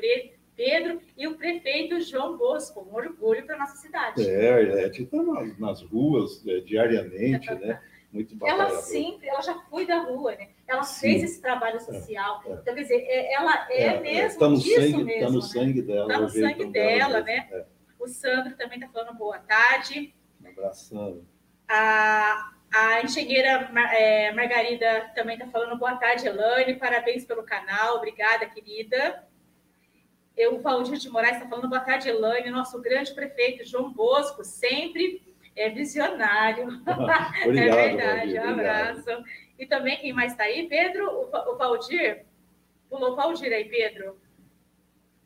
Pedro 0.56 1.00
e 1.16 1.26
o 1.26 1.34
prefeito 1.36 2.00
João 2.00 2.36
Bosco, 2.36 2.86
um 2.88 2.94
orgulho 2.94 3.44
para 3.44 3.56
a 3.56 3.58
nossa 3.58 3.76
cidade. 3.76 4.28
É, 4.28 4.50
a 4.50 4.56
Arlete 4.56 5.02
está 5.02 5.22
nas, 5.22 5.58
nas 5.58 5.82
ruas 5.82 6.46
é, 6.46 6.60
diariamente, 6.60 7.52
né? 7.54 7.80
Muito 8.14 8.46
Ela 8.46 8.70
sempre, 8.80 9.28
ela 9.28 9.42
já 9.42 9.54
foi 9.68 9.84
da 9.84 9.98
rua, 9.98 10.36
né? 10.36 10.50
Ela 10.68 10.84
Sim. 10.84 11.00
fez 11.00 11.24
esse 11.24 11.42
trabalho 11.42 11.80
social. 11.80 12.40
É, 12.44 12.48
é. 12.48 12.52
Então, 12.52 12.74
quer 12.74 12.80
dizer, 12.80 12.94
é, 12.94 13.34
ela 13.34 13.66
é, 13.68 13.82
é, 13.82 13.86
é 13.86 14.00
mesmo 14.00 14.38
tá 14.38 14.48
no 14.48 14.56
disso 14.56 14.80
sangue, 14.80 15.04
mesmo. 15.04 15.10
Está 15.10 15.30
no 15.30 15.40
né? 15.40 15.42
sangue 15.42 15.82
dela. 15.82 16.06
Está 16.06 16.20
no 16.20 16.28
sangue 16.28 16.64
dela, 16.66 17.20
né? 17.22 17.66
O 17.98 18.06
Sandro 18.06 18.56
também 18.56 18.78
está 18.78 18.88
falando 18.92 19.16
boa 19.16 19.38
tarde. 19.38 20.14
Um 20.40 20.48
abração. 20.48 21.22
A, 21.68 22.52
a 22.72 23.02
engenheira 23.02 23.70
é, 23.92 24.30
Margarida 24.32 25.10
também 25.14 25.36
está 25.36 25.48
falando 25.48 25.76
boa 25.76 25.96
tarde, 25.96 26.26
Elane. 26.28 26.74
Parabéns 26.74 27.24
pelo 27.24 27.42
canal. 27.42 27.96
Obrigada, 27.96 28.46
querida. 28.46 29.26
Eu, 30.36 30.54
o 30.54 30.60
Valdir 30.60 30.98
de 30.98 31.08
Moraes 31.08 31.36
está 31.36 31.48
falando 31.48 31.68
boa 31.68 31.80
tarde, 31.80 32.08
Elane. 32.08 32.50
Nosso 32.50 32.80
grande 32.80 33.12
prefeito 33.12 33.66
João 33.66 33.92
Bosco, 33.92 34.44
sempre 34.44 35.33
é 35.56 35.70
visionário. 35.70 36.66
obrigado, 37.44 37.78
é 37.78 37.88
verdade, 37.88 38.38
um 38.38 38.50
abraço. 38.50 39.24
E 39.58 39.66
também 39.66 39.98
quem 39.98 40.12
mais 40.12 40.32
está 40.32 40.44
aí? 40.44 40.68
Pedro, 40.68 41.08
o, 41.08 41.52
o 41.52 41.56
Valdir? 41.56 42.24
Pulou 42.88 43.12
o 43.12 43.16
Valdir 43.16 43.52
aí, 43.52 43.64
Pedro. 43.64 44.18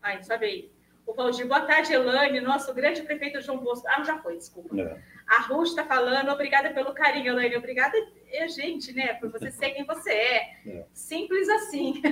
Ai, 0.03 0.23
sabe 0.23 0.47
aí. 0.47 0.73
O 1.07 1.15
Valdir, 1.15 1.47
boa 1.47 1.63
tarde, 1.63 1.93
Elane, 1.95 2.41
nosso 2.41 2.75
grande 2.75 3.03
prefeito 3.03 3.41
João 3.41 3.59
Bosco. 3.59 3.87
Ah, 3.89 4.05
já 4.05 4.19
foi, 4.19 4.37
desculpa. 4.37 4.79
É. 4.79 5.01
A 5.27 5.41
Ruth 5.43 5.69
está 5.69 5.85
falando, 5.85 6.31
obrigada 6.31 6.71
pelo 6.71 6.93
carinho, 6.93 7.29
Elane. 7.29 7.57
Obrigada, 7.57 7.97
é, 8.31 8.47
gente, 8.49 8.93
né, 8.93 9.15
por 9.15 9.31
você 9.31 9.51
ser 9.51 9.71
quem 9.71 9.85
você 9.85 10.13
é. 10.13 10.37
é. 10.69 10.87
Simples 10.93 11.49
assim. 11.49 12.03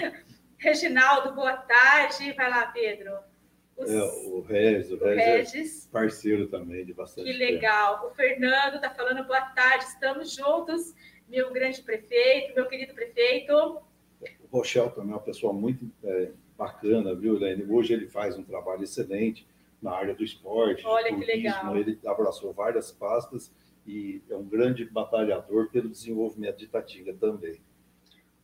Reginaldo, 0.56 1.34
boa 1.34 1.56
tarde. 1.58 2.32
Vai 2.32 2.48
lá, 2.50 2.66
Pedro. 2.66 3.12
Os... 3.78 3.90
É, 3.90 4.02
o 4.28 4.40
Regis, 4.40 4.90
o, 4.90 4.96
o 4.96 5.04
Regis, 5.04 5.52
Regis, 5.52 5.86
é 5.86 5.90
parceiro 5.92 6.48
também 6.48 6.84
de 6.84 6.92
bastante 6.92 7.30
Que 7.30 7.32
legal. 7.32 8.00
Tempo. 8.00 8.12
O 8.12 8.14
Fernando 8.14 8.74
está 8.74 8.90
falando 8.90 9.24
boa 9.24 9.40
tarde, 9.40 9.84
estamos 9.84 10.34
juntos, 10.34 10.94
meu 11.28 11.52
grande 11.52 11.80
prefeito, 11.82 12.54
meu 12.54 12.66
querido 12.66 12.92
prefeito. 12.92 13.80
O 14.50 14.58
Rochel 14.58 14.90
também 14.90 15.12
é 15.12 15.14
uma 15.14 15.22
pessoa 15.22 15.52
muito 15.52 15.88
é, 16.02 16.30
bacana, 16.56 17.14
viu, 17.14 17.36
Helene? 17.36 17.64
Hoje 17.70 17.94
ele 17.94 18.08
faz 18.08 18.36
um 18.36 18.42
trabalho 18.42 18.82
excelente 18.82 19.46
na 19.80 19.92
área 19.92 20.14
do 20.14 20.24
esporte. 20.24 20.84
Olha 20.84 21.14
que 21.14 21.24
legal. 21.24 21.76
Ele 21.76 21.98
abraçou 22.04 22.52
várias 22.52 22.90
pastas 22.90 23.52
e 23.86 24.20
é 24.28 24.34
um 24.34 24.44
grande 24.44 24.84
batalhador 24.84 25.70
pelo 25.70 25.88
desenvolvimento 25.88 26.58
de 26.58 26.66
Tatinga 26.66 27.14
também. 27.14 27.60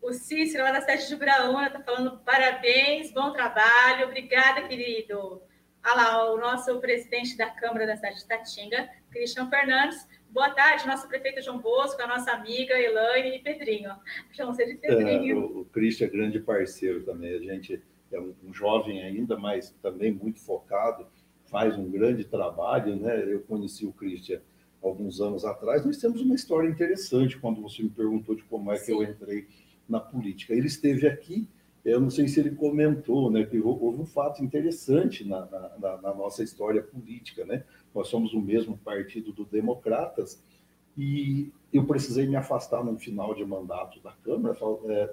O 0.05 0.13
Cícero, 0.13 0.63
lá 0.63 0.71
da 0.71 0.83
cidade 0.83 1.09
de 1.09 1.17
Braúna, 1.17 1.69
está 1.69 1.81
falando 1.81 2.19
parabéns, 2.19 3.11
bom 3.11 3.33
trabalho, 3.33 4.05
obrigada, 4.05 4.69
querido. 4.69 5.41
Olha 5.83 5.95
lá, 5.95 6.31
o 6.31 6.37
nosso 6.37 6.79
presidente 6.79 7.39
da 7.39 7.49
Câmara 7.49 7.87
da 7.87 7.97
cidade 7.97 8.17
de 8.17 8.27
Tatinga, 8.27 8.87
Cristian 9.11 9.49
Fernandes. 9.49 10.07
Boa 10.29 10.51
tarde, 10.51 10.87
nosso 10.87 11.09
prefeito 11.09 11.41
João 11.41 11.59
Bosco, 11.59 12.03
a 12.03 12.07
nossa 12.07 12.33
amiga 12.33 12.79
Elaine 12.79 13.37
e 13.37 13.39
Pedrinho. 13.39 13.93
Você 14.37 14.67
de 14.67 14.75
Pedrinho. 14.75 15.39
É, 15.39 15.41
o, 15.41 15.61
o 15.61 15.65
Cristian 15.65 16.09
é 16.09 16.11
grande 16.11 16.39
parceiro 16.39 17.03
também. 17.03 17.37
A 17.37 17.55
gente 17.55 17.83
é 18.13 18.21
um, 18.21 18.35
um, 18.45 18.53
jovem 18.53 19.03
ainda, 19.03 19.39
mas 19.39 19.71
também 19.81 20.13
muito 20.13 20.39
focado, 20.39 21.07
faz 21.47 21.79
um 21.79 21.91
grande 21.91 22.25
trabalho, 22.25 22.95
né? 22.95 23.25
Eu 23.27 23.41
conheci 23.41 23.87
o 23.87 23.93
Cristian 23.93 24.43
alguns 24.83 25.19
anos 25.23 25.47
atrás. 25.47 25.83
Nós 25.83 25.97
temos 25.97 26.21
uma 26.21 26.35
história 26.35 26.69
interessante 26.69 27.39
quando 27.39 27.63
você 27.63 27.83
me 27.83 27.89
perguntou 27.89 28.35
de 28.35 28.43
como 28.43 28.71
é 28.71 28.77
Sim. 28.77 28.85
que 28.85 28.93
eu 28.93 29.03
entrei 29.03 29.49
na 29.89 30.01
política. 30.01 30.55
Ele 30.55 30.67
esteve 30.67 31.07
aqui, 31.07 31.49
eu 31.85 32.01
não 32.01 32.11
sei 32.11 32.29
se 32.29 32.41
ele 32.41 32.51
comentou, 32.51 33.31
né, 33.31 33.45
que 33.45 33.59
houve 33.59 34.01
um 34.01 34.07
fato 34.07 34.43
interessante 34.43 35.27
na, 35.27 35.47
na, 35.79 36.03
na 36.03 36.15
nossa 36.15 36.43
história 36.43 36.83
política, 36.83 37.45
né? 37.45 37.65
Nós 37.95 38.09
somos 38.09 38.33
o 38.33 38.41
mesmo 38.41 38.79
partido 38.79 39.33
do 39.33 39.45
Democratas 39.45 40.43
e 40.97 41.53
eu 41.73 41.85
precisei 41.85 42.27
me 42.27 42.37
afastar 42.37 42.85
no 42.85 42.99
final 42.99 43.35
de 43.35 43.45
mandato 43.45 44.01
da 44.01 44.13
Câmara 44.13 44.57
é, 44.87 45.11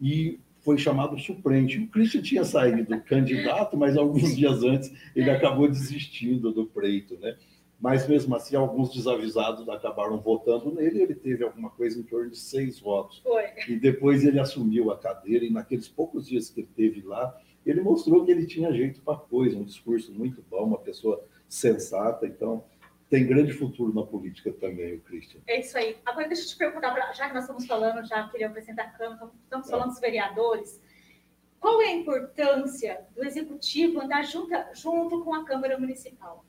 e 0.00 0.40
foi 0.60 0.78
chamado 0.78 1.18
suplente. 1.18 1.78
O 1.78 1.88
Christian 1.88 2.22
tinha 2.22 2.44
saído 2.44 3.00
candidato, 3.02 3.76
mas 3.76 3.96
alguns 3.96 4.36
dias 4.36 4.62
antes 4.62 4.92
ele 5.14 5.30
acabou 5.30 5.68
desistindo 5.68 6.52
do 6.52 6.66
pleito, 6.66 7.18
né? 7.18 7.36
Mas 7.80 8.06
mesmo 8.06 8.36
assim 8.36 8.54
alguns 8.54 8.92
desavisados 8.92 9.66
acabaram 9.68 10.20
votando 10.20 10.70
nele, 10.70 11.00
ele 11.00 11.14
teve 11.14 11.42
alguma 11.42 11.70
coisa 11.70 11.98
em 11.98 12.02
torno 12.02 12.30
de 12.30 12.38
seis 12.38 12.78
votos. 12.78 13.20
Foi. 13.20 13.44
E 13.66 13.76
depois 13.76 14.22
ele 14.22 14.38
assumiu 14.38 14.90
a 14.90 14.98
cadeira, 14.98 15.44
e 15.44 15.50
naqueles 15.50 15.88
poucos 15.88 16.28
dias 16.28 16.50
que 16.50 16.60
ele 16.60 16.68
teve 16.76 17.00
lá, 17.00 17.40
ele 17.64 17.80
mostrou 17.80 18.24
que 18.24 18.30
ele 18.30 18.46
tinha 18.46 18.72
jeito 18.72 19.00
para 19.00 19.16
coisa, 19.16 19.56
um 19.56 19.64
discurso 19.64 20.12
muito 20.12 20.44
bom, 20.50 20.64
uma 20.64 20.78
pessoa 20.78 21.24
sensata, 21.48 22.26
então 22.26 22.64
tem 23.08 23.26
grande 23.26 23.52
futuro 23.52 23.92
na 23.94 24.06
política 24.06 24.52
também, 24.52 24.94
o 24.94 25.00
Christian. 25.00 25.40
É 25.46 25.60
isso 25.60 25.76
aí. 25.76 25.96
Agora 26.04 26.28
deixa 26.28 26.44
eu 26.44 26.48
te 26.48 26.56
perguntar, 26.56 26.94
já 27.14 27.28
que 27.28 27.34
nós 27.34 27.44
estamos 27.44 27.66
falando, 27.66 28.06
já 28.06 28.28
queria 28.28 28.46
apresentar 28.46 28.84
a 28.84 28.90
Câmara, 28.90 29.30
estamos 29.42 29.68
falando 29.68 29.86
é. 29.86 29.90
dos 29.90 30.00
vereadores, 30.00 30.80
qual 31.58 31.80
é 31.82 31.86
a 31.86 31.92
importância 31.92 33.06
do 33.14 33.24
Executivo 33.24 34.00
andar 34.00 34.22
junto, 34.22 34.50
junto 34.74 35.24
com 35.24 35.34
a 35.34 35.44
Câmara 35.44 35.78
Municipal? 35.78 36.44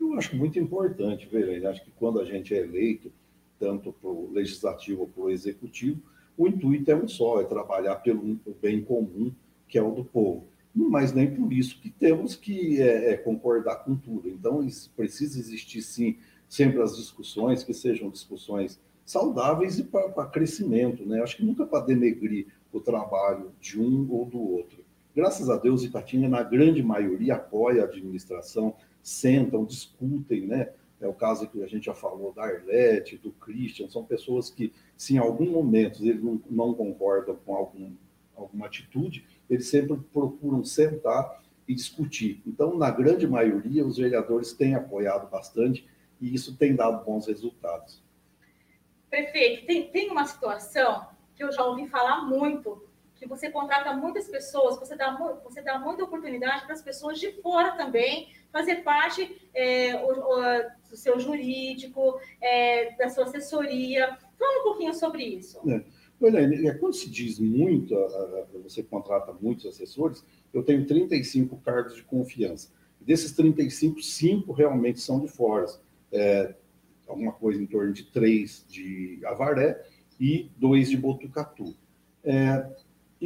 Eu 0.00 0.14
acho 0.14 0.36
muito 0.36 0.58
importante, 0.58 1.26
Verene. 1.26 1.66
Acho 1.66 1.84
que 1.84 1.90
quando 1.92 2.20
a 2.20 2.24
gente 2.24 2.54
é 2.54 2.58
eleito, 2.58 3.12
tanto 3.58 3.92
para 3.92 4.10
o 4.10 4.30
Legislativo 4.32 5.02
ou 5.02 5.08
para 5.08 5.22
o 5.24 5.30
Executivo, 5.30 6.00
o 6.36 6.46
intuito 6.46 6.90
é 6.90 6.94
um 6.94 7.08
só, 7.08 7.40
é 7.40 7.44
trabalhar 7.44 7.96
pelo 7.96 8.38
bem 8.62 8.82
comum, 8.82 9.32
que 9.66 9.76
é 9.76 9.82
o 9.82 9.90
do 9.90 10.04
povo. 10.04 10.46
Mas 10.72 11.12
nem 11.12 11.34
por 11.34 11.52
isso 11.52 11.80
que 11.80 11.90
temos 11.90 12.36
que 12.36 12.80
é, 12.80 13.12
é, 13.12 13.16
concordar 13.16 13.76
com 13.84 13.96
tudo. 13.96 14.28
Então, 14.28 14.64
precisa 14.96 15.38
existir, 15.40 15.82
sim, 15.82 16.16
sempre 16.48 16.80
as 16.80 16.96
discussões, 16.96 17.64
que 17.64 17.74
sejam 17.74 18.08
discussões 18.08 18.80
saudáveis 19.04 19.78
e 19.78 19.84
para 19.84 20.26
crescimento. 20.26 21.04
Né? 21.04 21.20
Acho 21.20 21.38
que 21.38 21.44
nunca 21.44 21.66
para 21.66 21.84
denegrir 21.84 22.46
o 22.72 22.80
trabalho 22.80 23.50
de 23.60 23.80
um 23.80 24.06
ou 24.10 24.24
do 24.24 24.40
outro. 24.40 24.84
Graças 25.16 25.50
a 25.50 25.56
Deus, 25.56 25.82
Itatinga, 25.82 26.28
na 26.28 26.44
grande 26.44 26.80
maioria, 26.82 27.34
apoia 27.34 27.82
a 27.82 27.86
administração, 27.86 28.76
sentam, 29.08 29.64
discutem, 29.64 30.46
né? 30.46 30.72
É 31.00 31.06
o 31.06 31.14
caso 31.14 31.48
que 31.48 31.62
a 31.62 31.66
gente 31.66 31.86
já 31.86 31.94
falou 31.94 32.32
da 32.32 32.42
Arlete, 32.44 33.16
do 33.16 33.30
Christian, 33.32 33.88
são 33.88 34.04
pessoas 34.04 34.50
que, 34.50 34.72
se 34.96 35.14
em 35.14 35.18
algum 35.18 35.48
momento 35.50 36.04
eles 36.04 36.22
não, 36.22 36.40
não 36.50 36.74
concordam 36.74 37.36
com 37.36 37.54
algum, 37.54 37.92
alguma 38.36 38.66
atitude, 38.66 39.24
eles 39.48 39.68
sempre 39.68 39.96
procuram 40.12 40.64
sentar 40.64 41.42
e 41.68 41.74
discutir. 41.74 42.42
Então, 42.46 42.76
na 42.76 42.90
grande 42.90 43.26
maioria, 43.26 43.86
os 43.86 43.98
vereadores 43.98 44.52
têm 44.52 44.74
apoiado 44.74 45.30
bastante 45.30 45.86
e 46.20 46.34
isso 46.34 46.56
tem 46.56 46.74
dado 46.74 47.04
bons 47.04 47.26
resultados. 47.26 48.02
Prefeito, 49.08 49.66
tem, 49.66 49.88
tem 49.90 50.10
uma 50.10 50.26
situação 50.26 51.06
que 51.36 51.44
eu 51.44 51.52
já 51.52 51.64
ouvi 51.64 51.86
falar 51.88 52.22
muito, 52.22 52.87
que 53.18 53.26
você 53.26 53.50
contrata 53.50 53.92
muitas 53.92 54.28
pessoas, 54.28 54.78
você 54.78 54.94
dá, 54.94 55.16
você 55.42 55.60
dá 55.60 55.78
muita 55.78 56.04
oportunidade 56.04 56.64
para 56.64 56.74
as 56.74 56.82
pessoas 56.82 57.18
de 57.18 57.32
fora 57.42 57.72
também 57.72 58.28
fazer 58.52 58.76
parte 58.76 59.36
é, 59.52 59.96
o, 59.96 60.08
o, 60.08 60.90
do 60.90 60.96
seu 60.96 61.18
jurídico, 61.18 62.18
é, 62.40 62.94
da 62.96 63.10
sua 63.10 63.24
assessoria. 63.24 64.16
Fala 64.38 64.60
um 64.60 64.62
pouquinho 64.62 64.94
sobre 64.94 65.24
isso. 65.24 65.58
É. 65.68 65.82
Olha, 66.20 66.68
é, 66.68 66.74
quando 66.74 66.94
se 66.94 67.08
diz 67.08 67.38
muito, 67.38 67.94
você 68.62 68.82
contrata 68.82 69.32
muitos 69.32 69.66
assessores, 69.66 70.24
eu 70.52 70.62
tenho 70.62 70.84
35 70.86 71.56
cargos 71.58 71.94
de 71.94 72.02
confiança. 72.02 72.72
Desses 73.00 73.32
35, 73.32 74.02
cinco 74.02 74.52
realmente 74.52 75.00
são 75.00 75.20
de 75.20 75.28
fora. 75.28 75.66
É, 76.10 76.54
alguma 77.06 77.32
coisa 77.32 77.62
em 77.62 77.66
torno 77.66 77.92
de 77.92 78.04
três 78.04 78.64
de 78.68 79.20
Avaré 79.24 79.82
e 80.18 80.50
dois 80.56 80.90
de 80.90 80.96
Botucatu. 80.96 81.74
É, 82.24 82.66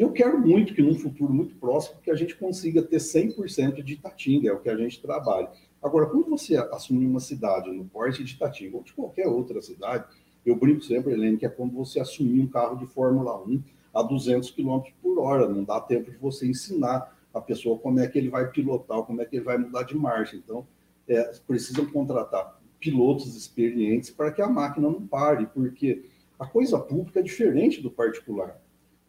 eu 0.00 0.10
quero 0.12 0.38
muito 0.38 0.74
que, 0.74 0.82
num 0.82 0.94
futuro 0.94 1.32
muito 1.32 1.54
próximo, 1.56 2.00
que 2.02 2.10
a 2.10 2.14
gente 2.14 2.34
consiga 2.36 2.82
ter 2.82 2.96
100% 2.96 3.82
de 3.82 3.94
Itatinga, 3.94 4.48
é 4.48 4.52
o 4.52 4.60
que 4.60 4.70
a 4.70 4.76
gente 4.76 5.00
trabalha. 5.00 5.50
Agora, 5.82 6.06
quando 6.06 6.30
você 6.30 6.56
assumir 6.56 7.06
uma 7.06 7.20
cidade 7.20 7.70
no 7.70 7.84
porte 7.84 8.24
de 8.24 8.34
Itatinga, 8.34 8.76
ou 8.76 8.82
de 8.82 8.92
qualquer 8.92 9.26
outra 9.26 9.60
cidade, 9.60 10.04
eu 10.46 10.56
brinco 10.56 10.82
sempre, 10.82 11.12
Helene, 11.12 11.36
que 11.36 11.46
é 11.46 11.48
como 11.48 11.72
você 11.72 12.00
assumir 12.00 12.40
um 12.40 12.46
carro 12.46 12.76
de 12.76 12.86
Fórmula 12.86 13.38
1 13.46 13.62
a 13.94 14.02
200 14.02 14.50
km 14.50 14.80
por 15.02 15.18
hora. 15.18 15.48
Não 15.48 15.62
dá 15.62 15.80
tempo 15.80 16.10
de 16.10 16.16
você 16.16 16.46
ensinar 16.46 17.16
a 17.34 17.40
pessoa 17.40 17.78
como 17.78 18.00
é 18.00 18.06
que 18.06 18.18
ele 18.18 18.28
vai 18.28 18.50
pilotar, 18.50 19.02
como 19.02 19.20
é 19.20 19.24
que 19.24 19.36
ele 19.36 19.44
vai 19.44 19.58
mudar 19.58 19.82
de 19.82 19.96
marcha. 19.96 20.36
Então, 20.36 20.66
é, 21.08 21.32
precisam 21.46 21.86
contratar 21.86 22.60
pilotos 22.80 23.36
experientes 23.36 24.10
para 24.10 24.32
que 24.32 24.40
a 24.42 24.48
máquina 24.48 24.88
não 24.88 25.06
pare, 25.06 25.46
porque 25.46 26.04
a 26.38 26.46
coisa 26.46 26.78
pública 26.78 27.20
é 27.20 27.22
diferente 27.22 27.80
do 27.80 27.90
particular. 27.90 28.60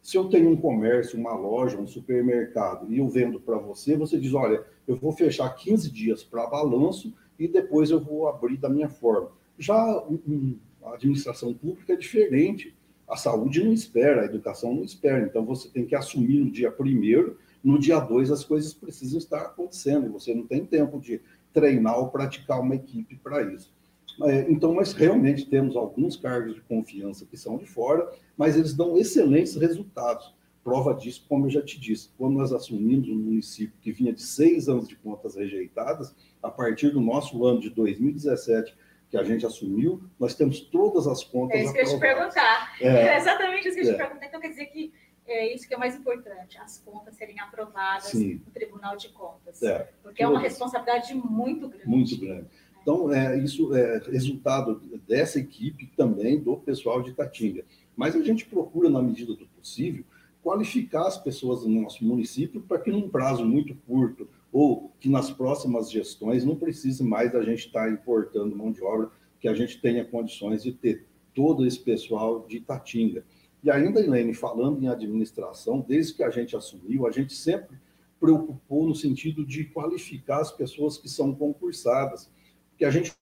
Se 0.04 0.18
eu 0.18 0.28
tenho 0.28 0.50
um 0.50 0.56
comércio, 0.56 1.18
uma 1.18 1.34
loja, 1.34 1.78
um 1.78 1.86
supermercado 1.86 2.92
e 2.92 2.98
eu 2.98 3.08
vendo 3.08 3.40
para 3.40 3.56
você, 3.56 3.96
você 3.96 4.20
diz: 4.20 4.34
olha, 4.34 4.62
eu 4.86 4.96
vou 4.96 5.10
fechar 5.12 5.48
15 5.48 5.90
dias 5.90 6.22
para 6.22 6.46
balanço 6.46 7.14
e 7.38 7.48
depois 7.48 7.88
eu 7.88 7.98
vou 7.98 8.28
abrir 8.28 8.58
da 8.58 8.68
minha 8.68 8.90
forma. 8.90 9.30
Já 9.58 9.74
a 9.74 10.92
administração 10.92 11.54
pública 11.54 11.94
é 11.94 11.96
diferente. 11.96 12.76
A 13.08 13.16
saúde 13.16 13.64
não 13.64 13.72
espera, 13.72 14.20
a 14.20 14.24
educação 14.26 14.74
não 14.74 14.84
espera. 14.84 15.24
Então 15.24 15.42
você 15.42 15.70
tem 15.70 15.86
que 15.86 15.94
assumir 15.94 16.38
no 16.40 16.50
dia 16.50 16.70
primeiro, 16.70 17.38
no 17.62 17.78
dia 17.78 17.98
dois 17.98 18.30
as 18.30 18.44
coisas 18.44 18.74
precisam 18.74 19.16
estar 19.16 19.40
acontecendo. 19.40 20.12
Você 20.12 20.34
não 20.34 20.46
tem 20.46 20.66
tempo 20.66 21.00
de 21.00 21.22
treinar 21.50 21.98
ou 21.98 22.10
praticar 22.10 22.60
uma 22.60 22.74
equipe 22.74 23.16
para 23.16 23.42
isso. 23.42 23.73
É, 24.22 24.50
então, 24.50 24.72
nós 24.72 24.92
realmente 24.92 25.46
temos 25.46 25.76
alguns 25.76 26.16
cargos 26.16 26.54
de 26.54 26.60
confiança 26.62 27.26
que 27.26 27.36
são 27.36 27.56
de 27.56 27.66
fora, 27.66 28.10
mas 28.36 28.56
eles 28.56 28.74
dão 28.74 28.96
excelentes 28.96 29.56
resultados. 29.56 30.34
Prova 30.62 30.94
disso, 30.94 31.26
como 31.28 31.46
eu 31.46 31.50
já 31.50 31.62
te 31.62 31.78
disse, 31.78 32.10
quando 32.16 32.38
nós 32.38 32.52
assumimos 32.52 33.08
um 33.08 33.16
município 33.16 33.76
que 33.82 33.92
vinha 33.92 34.12
de 34.12 34.22
seis 34.22 34.68
anos 34.68 34.88
de 34.88 34.96
contas 34.96 35.36
rejeitadas, 35.36 36.14
a 36.42 36.50
partir 36.50 36.90
do 36.90 37.00
nosso 37.00 37.44
ano 37.44 37.60
de 37.60 37.70
2017, 37.70 38.74
que 39.10 39.16
a 39.16 39.22
gente 39.22 39.44
assumiu, 39.44 40.02
nós 40.18 40.34
temos 40.34 40.60
todas 40.60 41.06
as 41.06 41.22
contas. 41.22 41.60
É 41.60 41.64
isso 41.64 41.72
que 41.72 41.80
eu 41.80 41.86
te 41.86 41.98
perguntar. 41.98 42.76
É, 42.80 42.88
é 42.88 43.16
exatamente 43.16 43.68
isso 43.68 43.76
que 43.76 43.82
eu 43.82 43.94
te 43.94 43.94
é. 43.94 44.04
perguntar. 44.04 44.26
Então, 44.26 44.40
quer 44.40 44.48
dizer 44.48 44.66
que 44.66 44.92
é 45.26 45.54
isso 45.54 45.66
que 45.66 45.74
é 45.74 45.76
mais 45.76 45.96
importante, 45.96 46.58
as 46.58 46.78
contas 46.78 47.16
serem 47.16 47.40
aprovadas 47.40 48.04
Sim. 48.04 48.42
no 48.44 48.52
Tribunal 48.52 48.96
de 48.96 49.08
Contas. 49.08 49.62
É, 49.62 49.90
porque 50.02 50.22
é 50.22 50.28
uma 50.28 50.40
responsabilidade 50.40 51.14
muito 51.14 51.68
grande. 51.68 51.88
Muito 51.88 52.18
grande. 52.18 52.46
Então, 52.84 53.10
é, 53.10 53.38
isso 53.38 53.74
é 53.74 53.98
resultado 54.10 54.78
dessa 55.08 55.38
equipe 55.38 55.90
também 55.96 56.38
do 56.38 56.54
pessoal 56.58 57.00
de 57.00 57.14
Tatinga. 57.14 57.64
Mas 57.96 58.14
a 58.14 58.22
gente 58.22 58.44
procura, 58.44 58.90
na 58.90 59.00
medida 59.00 59.32
do 59.34 59.46
possível, 59.46 60.04
qualificar 60.42 61.06
as 61.06 61.16
pessoas 61.16 61.62
do 61.62 61.68
nosso 61.70 62.04
município 62.04 62.60
para 62.60 62.78
que, 62.78 62.90
num 62.90 63.08
prazo 63.08 63.42
muito 63.42 63.74
curto, 63.86 64.28
ou 64.52 64.92
que 65.00 65.08
nas 65.08 65.30
próximas 65.30 65.90
gestões 65.90 66.44
não 66.44 66.56
precise 66.56 67.02
mais 67.02 67.32
da 67.32 67.42
gente 67.42 67.66
estar 67.66 67.86
tá 67.86 67.90
importando 67.90 68.54
mão 68.54 68.70
de 68.70 68.82
obra, 68.82 69.10
que 69.40 69.48
a 69.48 69.54
gente 69.54 69.80
tenha 69.80 70.04
condições 70.04 70.62
de 70.62 70.70
ter 70.70 71.06
todo 71.34 71.66
esse 71.66 71.80
pessoal 71.80 72.44
de 72.46 72.60
Tatinga. 72.60 73.24
E 73.62 73.70
ainda, 73.70 73.98
Helene, 73.98 74.34
falando 74.34 74.82
em 74.82 74.88
administração, 74.88 75.80
desde 75.80 76.12
que 76.12 76.22
a 76.22 76.28
gente 76.28 76.54
assumiu, 76.54 77.06
a 77.06 77.10
gente 77.10 77.32
sempre 77.32 77.78
preocupou 78.20 78.86
no 78.86 78.94
sentido 78.94 79.42
de 79.42 79.64
qualificar 79.64 80.42
as 80.42 80.52
pessoas 80.52 80.98
que 80.98 81.08
são 81.08 81.34
concursadas 81.34 82.30
que 82.76 82.84
a 82.84 82.90
gente 82.90 83.12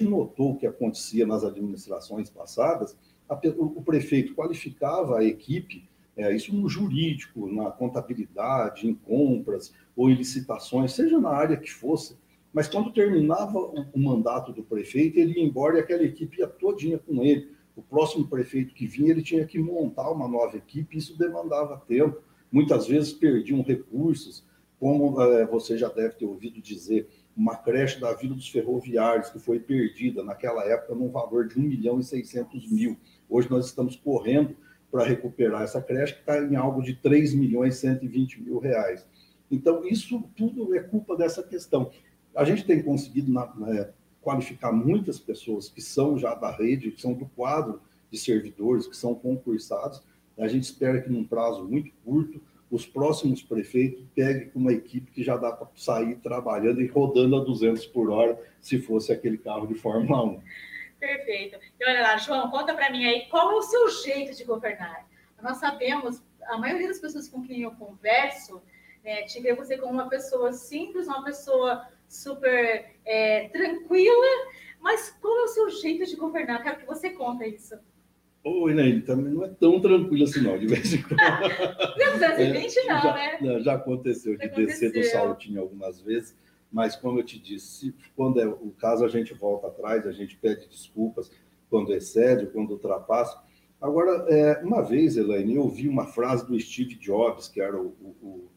notou 0.00 0.56
que 0.56 0.66
acontecia 0.66 1.26
nas 1.26 1.44
administrações 1.44 2.30
passadas, 2.30 2.96
a, 3.28 3.38
o, 3.58 3.82
prefeito 3.82 4.34
qualificava 4.34 5.18
a 5.18 5.24
equipe, 5.24 5.88
é, 6.16 6.34
isso 6.34 6.54
no 6.54 6.68
jurídico, 6.68 7.46
na 7.52 7.70
contabilidade, 7.70 8.88
em 8.88 8.94
compras 8.94 9.72
ou 9.96 10.10
em 10.10 10.14
licitações, 10.14 10.92
seja 10.92 11.18
na 11.20 11.30
área 11.30 11.56
que 11.56 11.70
fosse, 11.70 12.18
mas 12.52 12.68
quando 12.68 12.92
terminava 12.92 13.58
o, 13.58 13.86
o 13.92 13.98
mandato 13.98 14.52
do 14.52 14.62
prefeito, 14.62 15.18
ele 15.18 15.38
ia 15.38 15.44
embora 15.44 15.76
e 15.76 15.80
aquela 15.80 16.02
equipe 16.02 16.40
ia 16.40 16.48
todinha 16.48 16.98
com 16.98 17.22
ele. 17.22 17.52
O 17.76 17.82
próximo 17.82 18.26
prefeito 18.26 18.74
que 18.74 18.86
vinha, 18.86 19.10
ele 19.10 19.22
tinha 19.22 19.46
que 19.46 19.58
montar 19.58 20.10
uma 20.10 20.26
nova 20.26 20.56
equipe, 20.56 20.98
isso 20.98 21.16
demandava 21.16 21.82
tempo. 21.86 22.20
Muitas 22.50 22.88
vezes 22.88 23.12
perdiam 23.12 23.62
recursos, 23.62 24.44
como 24.80 25.20
é, 25.22 25.46
você 25.46 25.78
já 25.78 25.88
deve 25.88 26.14
ter 26.14 26.24
ouvido 26.24 26.60
dizer, 26.60 27.08
uma 27.36 27.56
creche 27.56 28.00
da 28.00 28.12
Vila 28.12 28.34
dos 28.34 28.48
Ferroviários, 28.48 29.30
que 29.30 29.38
foi 29.38 29.60
perdida 29.60 30.22
naquela 30.22 30.64
época 30.64 30.94
num 30.94 31.10
valor 31.10 31.46
de 31.48 31.58
1 31.58 31.62
milhão 31.62 32.00
e 32.00 32.04
600 32.04 32.70
mil. 32.70 32.96
Hoje 33.28 33.50
nós 33.50 33.66
estamos 33.66 33.96
correndo 33.96 34.56
para 34.90 35.04
recuperar 35.04 35.62
essa 35.62 35.80
creche, 35.80 36.14
que 36.14 36.20
está 36.20 36.38
em 36.38 36.56
algo 36.56 36.82
de 36.82 36.94
3 36.94 37.34
milhões 37.34 37.76
e 37.76 37.80
120 37.80 38.42
mil 38.42 38.58
reais. 38.58 39.06
Então, 39.50 39.84
isso 39.84 40.22
tudo 40.36 40.74
é 40.74 40.80
culpa 40.80 41.16
dessa 41.16 41.42
questão. 41.42 41.90
A 42.34 42.44
gente 42.44 42.64
tem 42.64 42.82
conseguido 42.82 43.32
na, 43.32 43.46
qualificar 44.20 44.72
muitas 44.72 45.18
pessoas 45.18 45.68
que 45.68 45.80
são 45.80 46.18
já 46.18 46.34
da 46.34 46.50
rede, 46.50 46.90
que 46.90 47.00
são 47.00 47.14
do 47.14 47.26
quadro 47.26 47.80
de 48.10 48.18
servidores, 48.18 48.86
que 48.86 48.96
são 48.96 49.14
concursados. 49.14 50.02
A 50.38 50.48
gente 50.48 50.64
espera 50.64 51.00
que, 51.00 51.10
num 51.10 51.24
prazo 51.24 51.64
muito 51.64 51.90
curto, 52.04 52.40
os 52.70 52.86
próximos 52.86 53.42
prefeitos 53.42 54.04
peguem 54.14 54.48
com 54.50 54.60
uma 54.60 54.72
equipe 54.72 55.10
que 55.10 55.22
já 55.22 55.36
dá 55.36 55.50
para 55.50 55.68
sair 55.74 56.16
trabalhando 56.16 56.80
e 56.80 56.86
rodando 56.86 57.36
a 57.36 57.44
200 57.44 57.84
por 57.86 58.10
hora, 58.10 58.40
se 58.60 58.78
fosse 58.78 59.12
aquele 59.12 59.36
carro 59.36 59.66
de 59.66 59.74
Fórmula 59.74 60.24
1. 60.24 60.42
Perfeito. 61.00 61.58
E 61.80 61.84
olha 61.88 62.02
lá, 62.02 62.16
João, 62.18 62.50
conta 62.50 62.74
para 62.74 62.90
mim 62.90 63.04
aí, 63.04 63.26
qual 63.28 63.50
é 63.52 63.54
o 63.54 63.62
seu 63.62 63.88
jeito 63.88 64.36
de 64.36 64.44
governar? 64.44 65.08
Nós 65.42 65.56
sabemos, 65.56 66.22
a 66.42 66.58
maioria 66.58 66.88
das 66.88 67.00
pessoas 67.00 67.28
com 67.28 67.42
quem 67.42 67.62
eu 67.62 67.72
converso, 67.72 68.62
né, 69.02 69.22
te 69.22 69.40
vê 69.40 69.54
você 69.54 69.76
como 69.78 69.94
uma 69.94 70.08
pessoa 70.08 70.52
simples, 70.52 71.08
uma 71.08 71.24
pessoa 71.24 71.88
super 72.06 72.94
é, 73.04 73.48
tranquila, 73.48 74.26
mas 74.78 75.10
qual 75.20 75.38
é 75.38 75.42
o 75.44 75.48
seu 75.48 75.70
jeito 75.70 76.06
de 76.06 76.16
governar? 76.16 76.62
Quero 76.62 76.78
que 76.78 76.86
você 76.86 77.10
conte 77.10 77.46
isso. 77.46 77.78
Oi, 78.42 78.72
Elaine, 78.72 79.02
também 79.02 79.34
não 79.34 79.44
é 79.44 79.48
tão 79.48 79.80
tranquilo 79.80 80.24
assim, 80.24 80.40
não, 80.40 80.58
de 80.58 80.66
vez 80.66 80.94
em 80.94 81.02
quando. 81.02 81.18
220 81.18 82.78
é, 82.78 82.86
não, 82.86 83.02
já, 83.02 83.14
né? 83.14 83.60
Já 83.60 83.74
aconteceu 83.74 84.36
de 84.38 84.48
descer 84.48 84.92
do 84.92 85.04
saltinho 85.04 85.60
algumas 85.60 86.00
vezes, 86.00 86.34
mas 86.72 86.96
como 86.96 87.18
eu 87.18 87.22
te 87.22 87.38
disse, 87.38 87.94
quando 88.16 88.40
é 88.40 88.46
o 88.46 88.70
caso, 88.78 89.04
a 89.04 89.08
gente 89.08 89.34
volta 89.34 89.66
atrás, 89.66 90.06
a 90.06 90.12
gente 90.12 90.36
pede 90.36 90.66
desculpas 90.68 91.30
quando 91.68 91.92
excede, 91.92 92.46
quando 92.46 92.70
ultrapassa. 92.70 93.38
Agora, 93.78 94.26
é, 94.28 94.62
uma 94.64 94.82
vez, 94.82 95.18
Elaine, 95.18 95.56
eu 95.56 95.62
ouvi 95.62 95.86
uma 95.86 96.06
frase 96.06 96.46
do 96.46 96.58
Steve 96.58 96.94
Jobs, 96.94 97.46
que 97.46 97.60
era 97.60 97.78
o, 97.78 97.94
o, 98.22 98.48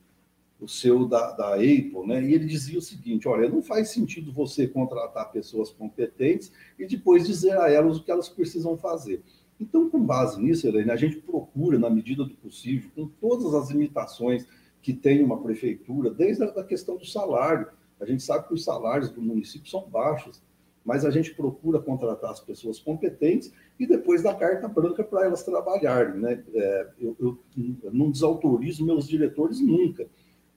o 0.62 0.68
seu 0.68 1.06
da, 1.06 1.32
da 1.32 1.56
Apple, 1.56 2.08
né? 2.08 2.24
E 2.24 2.34
ele 2.34 2.46
dizia 2.46 2.80
o 2.80 2.82
seguinte: 2.82 3.28
olha, 3.28 3.50
não 3.50 3.62
faz 3.62 3.90
sentido 3.90 4.32
você 4.32 4.68
contratar 4.68 5.32
pessoas 5.32 5.70
competentes 5.70 6.52
e 6.80 6.86
depois 6.86 7.28
dizer 7.28 7.58
a 7.58 7.70
elas 7.70 7.98
o 7.98 8.04
que 8.04 8.12
elas 8.12 8.30
precisam 8.30 8.78
fazer. 8.78 9.22
Então, 9.64 9.90
com 9.90 10.04
base 10.04 10.42
nisso, 10.42 10.68
Helene, 10.68 10.92
a 10.92 10.96
gente 10.98 11.16
procura, 11.18 11.80
na 11.80 11.90
medida 11.90 12.26
do 12.26 12.36
possível, 12.36 12.92
com 12.94 13.08
todas 13.08 13.54
as 13.54 13.70
limitações 13.70 14.46
que 14.82 14.94
tem 14.94 15.24
uma 15.24 15.42
prefeitura, 15.42 16.10
desde 16.10 16.44
a 16.44 16.64
questão 16.64 16.98
do 16.98 17.06
salário. 17.06 17.68
A 18.00 18.06
gente 18.06 18.22
sabe 18.22 18.48
que 18.48 18.54
os 18.54 18.66
salários 18.66 19.10
do 19.10 19.22
município 19.22 19.70
são 19.70 19.90
baixos, 19.90 20.44
mas 20.84 21.06
a 21.06 21.10
gente 21.10 21.34
procura 21.34 21.80
contratar 21.80 22.32
as 22.32 22.42
pessoas 22.42 22.78
competentes 22.78 23.54
e 23.80 23.88
depois 23.88 24.22
dar 24.22 24.36
carta 24.36 24.68
branca 24.68 25.02
para 25.02 25.26
elas 25.26 25.44
trabalharem. 25.44 26.20
Né? 26.20 26.44
É, 26.54 26.90
eu, 27.00 27.16
eu, 27.18 27.40
eu, 27.84 27.94
não 27.94 28.12
desautorizo 28.12 28.86
meus 28.86 29.08
diretores 29.08 29.62
nunca. 29.62 30.06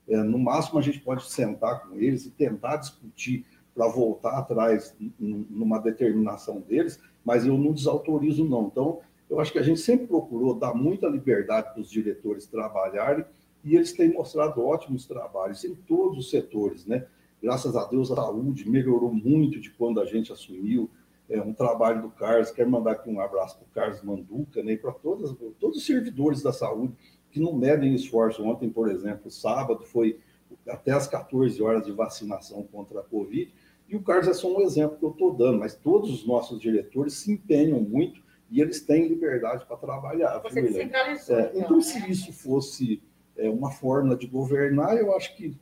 É, 0.05 0.17
no 0.21 0.37
máximo, 0.37 0.79
a 0.79 0.81
gente 0.81 0.99
pode 0.99 1.31
sentar 1.31 1.87
com 1.87 1.95
eles 1.95 2.25
e 2.25 2.31
tentar 2.31 2.75
discutir 2.75 3.45
para 3.73 3.87
voltar 3.87 4.39
atrás 4.39 4.93
numa 5.17 5.79
determinação 5.79 6.59
deles, 6.59 6.99
mas 7.27 7.45
eu 7.45 7.57
não 7.57 7.73
desautorizo, 7.73 8.45
não. 8.45 8.67
Então, 8.71 9.01
eu 9.29 9.37
acho 9.41 9.51
que 9.51 9.59
a 9.59 9.61
gente 9.61 9.81
sempre 9.81 10.07
procurou 10.07 10.53
dar 10.53 10.73
muita 10.73 11.09
liberdade 11.09 11.73
para 11.73 11.81
os 11.81 11.91
diretores 11.91 12.45
trabalharem 12.45 13.25
e 13.65 13.75
eles 13.75 13.91
têm 13.91 14.13
mostrado 14.13 14.63
ótimos 14.63 15.05
trabalhos 15.05 15.65
em 15.65 15.75
todos 15.75 16.17
os 16.17 16.29
setores, 16.29 16.85
né? 16.85 17.05
Graças 17.43 17.75
a 17.75 17.83
Deus, 17.83 18.09
a 18.13 18.15
saúde 18.15 18.69
melhorou 18.69 19.13
muito 19.13 19.59
de 19.59 19.69
quando 19.71 19.99
a 19.99 20.05
gente 20.05 20.31
assumiu. 20.31 20.89
É 21.29 21.41
um 21.41 21.53
trabalho 21.53 22.01
do 22.01 22.09
Carlos. 22.09 22.49
Quero 22.49 22.71
mandar 22.71 22.93
aqui 22.93 23.09
um 23.09 23.19
abraço 23.19 23.57
para 23.57 23.65
o 23.65 23.71
Carlos 23.71 24.01
Manduca 24.01 24.63
né, 24.63 24.71
e 24.71 24.77
para 24.77 24.93
todos 24.93 25.35
os 25.61 25.85
servidores 25.85 26.41
da 26.41 26.53
saúde 26.53 26.93
que 27.29 27.41
não 27.41 27.51
medem 27.51 27.93
esforço. 27.93 28.41
Ontem, 28.41 28.69
por 28.69 28.89
exemplo, 28.89 29.29
sábado, 29.29 29.83
foi 29.83 30.17
até 30.65 30.91
as 30.93 31.07
14 31.07 31.61
horas 31.61 31.85
de 31.85 31.91
vacinação 31.91 32.63
contra 32.63 33.01
a 33.01 33.03
Covid 33.03 33.51
e 33.87 33.95
o 33.95 34.01
Carlos 34.01 34.27
é 34.27 34.33
só 34.33 34.53
um 34.53 34.61
exemplo 34.61 34.97
que 34.97 35.05
eu 35.05 35.11
estou 35.11 35.33
dando, 35.33 35.59
mas 35.59 35.75
todos 35.75 36.11
os 36.11 36.25
nossos 36.25 36.59
diretores 36.59 37.13
se 37.13 37.31
empenham 37.31 37.79
muito 37.79 38.21
e 38.49 38.61
eles 38.61 38.81
têm 38.81 39.07
liberdade 39.07 39.65
para 39.65 39.77
trabalhar. 39.77 40.39
Você 40.39 40.61
descentralizou. 40.61 41.37
É, 41.37 41.49
então, 41.49 41.61
então, 41.61 41.81
se 41.81 41.99
né? 41.99 42.09
isso 42.09 42.33
fosse 42.33 43.01
é, 43.37 43.49
uma 43.49 43.71
forma 43.71 44.15
de 44.15 44.27
governar, 44.27 44.97
eu 44.97 45.15
acho 45.15 45.35
que 45.35 45.55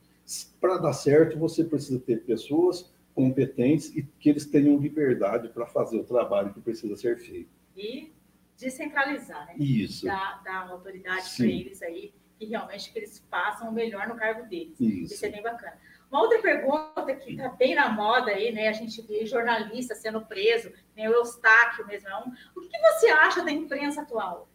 para 0.60 0.78
dar 0.78 0.92
certo 0.92 1.38
você 1.38 1.62
precisa 1.62 2.00
ter 2.00 2.24
pessoas 2.24 2.90
competentes 3.14 3.94
e 3.96 4.02
que 4.02 4.28
eles 4.28 4.44
tenham 4.44 4.76
liberdade 4.76 5.48
para 5.48 5.66
fazer 5.66 5.98
o 5.98 6.04
trabalho 6.04 6.52
que 6.52 6.60
precisa 6.60 6.96
ser 6.96 7.18
feito. 7.18 7.48
E 7.76 8.12
descentralizar, 8.56 9.46
né? 9.46 9.54
Isso. 9.58 10.04
Dar, 10.04 10.42
dar 10.42 10.68
autoridade 10.70 11.24
para 11.36 11.46
eles 11.46 11.82
aí, 11.82 12.12
e 12.40 12.46
realmente 12.46 12.92
que 12.92 12.98
eles 12.98 13.24
façam 13.30 13.70
o 13.70 13.72
melhor 13.72 14.08
no 14.08 14.16
cargo 14.16 14.48
deles. 14.48 14.78
Isso. 14.80 15.14
Isso 15.14 15.26
é 15.26 15.30
bem 15.30 15.42
bacana. 15.42 15.78
Uma 16.10 16.22
outra 16.22 16.40
pergunta 16.40 17.14
que 17.16 17.32
está 17.32 17.48
bem 17.48 17.74
na 17.74 17.90
moda 17.90 18.30
aí, 18.30 18.52
né? 18.52 18.68
A 18.68 18.72
gente 18.72 19.02
vê 19.02 19.26
jornalista 19.26 19.94
sendo 19.94 20.20
preso, 20.20 20.70
né? 20.96 21.10
o 21.10 21.12
Eustáquio 21.12 21.86
mesmo. 21.86 22.08
É 22.08 22.16
um... 22.18 22.32
O 22.54 22.60
que 22.60 22.78
você 22.78 23.08
acha 23.08 23.44
da 23.44 23.50
imprensa 23.50 24.02
atual? 24.02 24.48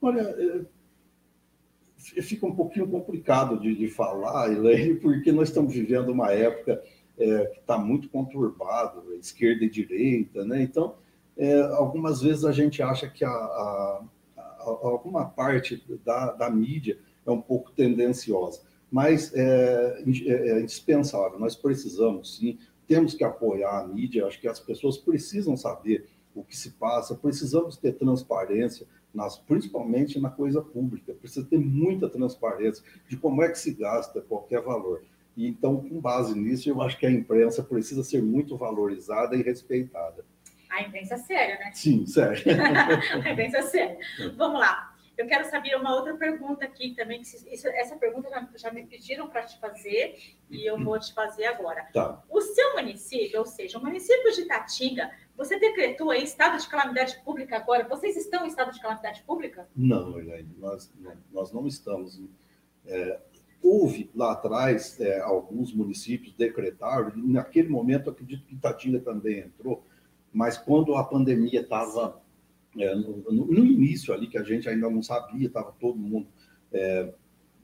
Olha, 0.00 0.20
é, 0.20 2.22
fica 2.22 2.46
um 2.46 2.54
pouquinho 2.54 2.88
complicado 2.88 3.58
de, 3.58 3.74
de 3.74 3.88
falar, 3.88 4.52
Elaine, 4.52 4.94
porque 4.94 5.32
nós 5.32 5.48
estamos 5.48 5.74
vivendo 5.74 6.10
uma 6.10 6.32
época 6.32 6.82
é, 7.18 7.46
que 7.46 7.58
está 7.58 7.76
muito 7.76 8.08
conturbada, 8.08 9.02
esquerda 9.16 9.64
e 9.64 9.70
direita, 9.70 10.44
né? 10.44 10.62
Então, 10.62 10.94
é, 11.36 11.60
algumas 11.60 12.22
vezes 12.22 12.44
a 12.44 12.52
gente 12.52 12.82
acha 12.82 13.08
que 13.08 13.24
a, 13.24 13.28
a, 13.28 14.04
a, 14.36 14.62
alguma 14.64 15.28
parte 15.28 15.82
da, 16.04 16.32
da 16.32 16.48
mídia 16.48 16.98
é 17.26 17.30
um 17.30 17.40
pouco 17.40 17.72
tendenciosa 17.72 18.69
mas 18.90 19.32
é, 19.34 20.02
é, 20.04 20.32
é, 20.32 20.60
indispensável. 20.60 21.38
Nós 21.38 21.54
precisamos, 21.54 22.36
sim, 22.36 22.58
temos 22.86 23.14
que 23.14 23.22
apoiar 23.22 23.80
a 23.80 23.86
mídia. 23.86 24.26
Acho 24.26 24.40
que 24.40 24.48
as 24.48 24.58
pessoas 24.58 24.98
precisam 24.98 25.56
saber 25.56 26.08
o 26.34 26.42
que 26.42 26.56
se 26.56 26.70
passa, 26.72 27.14
precisamos 27.14 27.76
ter 27.76 27.92
transparência, 27.92 28.86
nas, 29.12 29.38
principalmente 29.38 30.20
na 30.20 30.30
coisa 30.30 30.62
pública. 30.62 31.14
Precisa 31.14 31.46
ter 31.46 31.58
muita 31.58 32.08
transparência 32.08 32.84
de 33.08 33.16
como 33.16 33.42
é 33.42 33.48
que 33.48 33.58
se 33.58 33.74
gasta 33.74 34.20
qualquer 34.20 34.62
valor. 34.62 35.02
E, 35.36 35.46
então, 35.46 35.76
com 35.76 36.00
base 36.00 36.38
nisso, 36.38 36.68
eu 36.68 36.80
acho 36.82 36.98
que 36.98 37.06
a 37.06 37.10
imprensa 37.10 37.62
precisa 37.62 38.02
ser 38.02 38.22
muito 38.22 38.56
valorizada 38.56 39.36
e 39.36 39.42
respeitada. 39.42 40.24
A 40.68 40.82
imprensa 40.82 41.14
é 41.14 41.18
séria, 41.18 41.58
né? 41.58 41.70
Sim, 41.74 42.06
séria. 42.06 42.44
a 43.24 43.30
imprensa 43.30 43.58
é 43.58 43.62
séria. 43.62 43.98
Vamos 44.36 44.60
lá. 44.60 44.89
Eu 45.20 45.26
quero 45.26 45.44
saber 45.50 45.76
uma 45.76 45.94
outra 45.94 46.16
pergunta 46.16 46.64
aqui 46.64 46.94
também, 46.94 47.20
isso, 47.20 47.68
essa 47.68 47.94
pergunta 47.96 48.30
já, 48.30 48.48
já 48.56 48.72
me 48.72 48.86
pediram 48.86 49.28
para 49.28 49.42
te 49.42 49.60
fazer 49.60 50.16
e 50.48 50.64
eu 50.64 50.82
vou 50.82 50.98
te 50.98 51.12
fazer 51.12 51.44
agora. 51.44 51.86
Tá. 51.92 52.24
O 52.30 52.40
seu 52.40 52.72
município, 52.76 53.38
ou 53.38 53.44
seja, 53.44 53.76
o 53.76 53.84
município 53.84 54.32
de 54.32 54.46
Tatinga, 54.46 55.10
você 55.36 55.58
decretou 55.58 56.10
aí 56.10 56.24
estado 56.24 56.58
de 56.58 56.66
calamidade 56.66 57.20
pública 57.22 57.58
agora? 57.58 57.86
Vocês 57.86 58.16
estão 58.16 58.46
em 58.46 58.48
estado 58.48 58.72
de 58.72 58.80
calamidade 58.80 59.22
pública? 59.24 59.68
Não, 59.76 60.18
Elaine, 60.18 60.56
nós, 60.56 60.90
nós 61.30 61.52
não 61.52 61.66
estamos. 61.66 62.18
É, 62.86 63.20
houve 63.62 64.10
lá 64.14 64.32
atrás 64.32 64.98
é, 65.00 65.20
alguns 65.20 65.74
municípios 65.74 66.32
decretaram, 66.32 67.12
e 67.14 67.30
naquele 67.30 67.68
momento 67.68 68.08
acredito 68.08 68.46
que 68.46 68.56
Tatinga 68.56 69.00
também 69.00 69.40
entrou, 69.40 69.84
mas 70.32 70.56
quando 70.56 70.94
a 70.94 71.04
pandemia 71.04 71.60
estava 71.60 72.22
é, 72.78 72.94
no, 72.94 73.16
no, 73.30 73.66
início 73.66 74.14
ali, 74.14 74.26
que 74.26 74.38
a 74.38 74.42
gente 74.42 74.68
ainda 74.68 74.88
não 74.88 75.02
sabia, 75.02 75.46
estava 75.46 75.72
todo 75.72 75.98
mundo 75.98 76.28
é, 76.72 77.12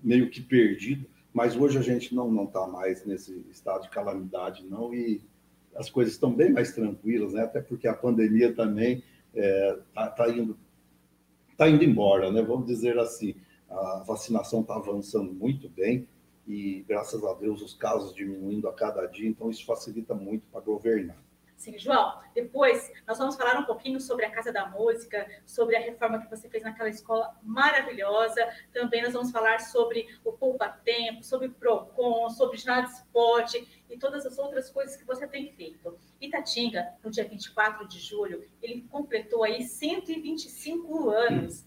meio 0.03 0.31
que 0.31 0.41
perdido, 0.41 1.07
mas 1.33 1.57
hoje 1.57 1.79
a 1.79 1.83
gente 1.83 2.15
não 2.15 2.45
está 2.45 2.67
mais 2.67 3.05
nesse 3.05 3.45
estado 3.51 3.83
de 3.83 3.91
calamidade, 3.91 4.65
não, 4.65 4.95
e 4.95 5.23
as 5.75 5.91
coisas 5.91 6.15
estão 6.15 6.33
bem 6.33 6.51
mais 6.51 6.73
tranquilas, 6.73 7.35
né? 7.35 7.43
até 7.43 7.61
porque 7.61 7.87
a 7.87 7.95
pandemia 7.95 8.55
também 8.55 9.03
está 9.35 9.47
é, 9.47 9.79
tá, 9.95 10.09
tá 10.09 10.31
indo, 10.31 10.59
tá 11.57 11.69
indo 11.69 11.85
embora, 11.85 12.33
né? 12.33 12.43
vamos 12.43 12.67
dizer 12.67 12.99
assim. 12.99 13.35
A 13.69 14.05
vacinação 14.07 14.61
está 14.61 14.77
avançando 14.77 15.33
muito 15.33 15.69
bem 15.69 16.09
e, 16.47 16.85
graças 16.89 17.23
a 17.25 17.35
Deus, 17.35 17.61
os 17.61 17.75
casos 17.75 18.15
diminuindo 18.15 18.69
a 18.69 18.73
cada 18.73 19.05
dia, 19.07 19.29
então 19.29 19.51
isso 19.51 19.67
facilita 19.67 20.15
muito 20.15 20.47
para 20.53 20.61
governar. 20.61 21.21
Sim, 21.57 21.79
João, 21.79 22.21
depois 22.35 22.93
nós 23.07 23.19
vamos 23.19 23.35
falar 23.35 23.59
um 23.59 23.65
pouquinho 23.65 23.99
sobre 23.99 24.27
a 24.27 24.31
Casa 24.31 24.53
da 24.53 24.67
Música, 24.67 25.27
sobre 25.47 25.75
a 25.75 25.81
reforma 25.81 26.21
que 26.21 26.29
você 26.29 26.51
fez 26.51 26.63
naquela 26.63 26.89
escola 26.89 27.35
maravilhosa. 27.43 28.47
Também 28.73 29.03
nós 29.03 29.15
vamos 29.15 29.31
falar 29.31 29.59
sobre 29.61 30.07
o 30.23 30.33
Poupa 30.33 30.69
Tempo, 30.69 31.25
sobre 31.25 31.49
o 31.49 31.55
PROCON, 31.55 32.29
sobre 32.29 32.57
o 32.57 32.61
ginásio 32.61 32.97
esporte 32.97 33.85
e 33.89 33.99
todas 33.99 34.27
as 34.27 34.39
outras 34.39 34.71
coisas 34.71 34.97
que 34.97 35.05
você 35.05 35.27
tem 35.27 35.51
feito. 35.55 35.99
Itatinga, 36.21 36.95
no 37.03 37.11
dia 37.11 37.25
24 37.25 37.89
de 37.89 37.99
julho, 38.01 38.47
ele 38.63 38.83
completou 38.83 39.43
aí 39.43 39.63
125 39.63 41.09
anos. 41.09 41.65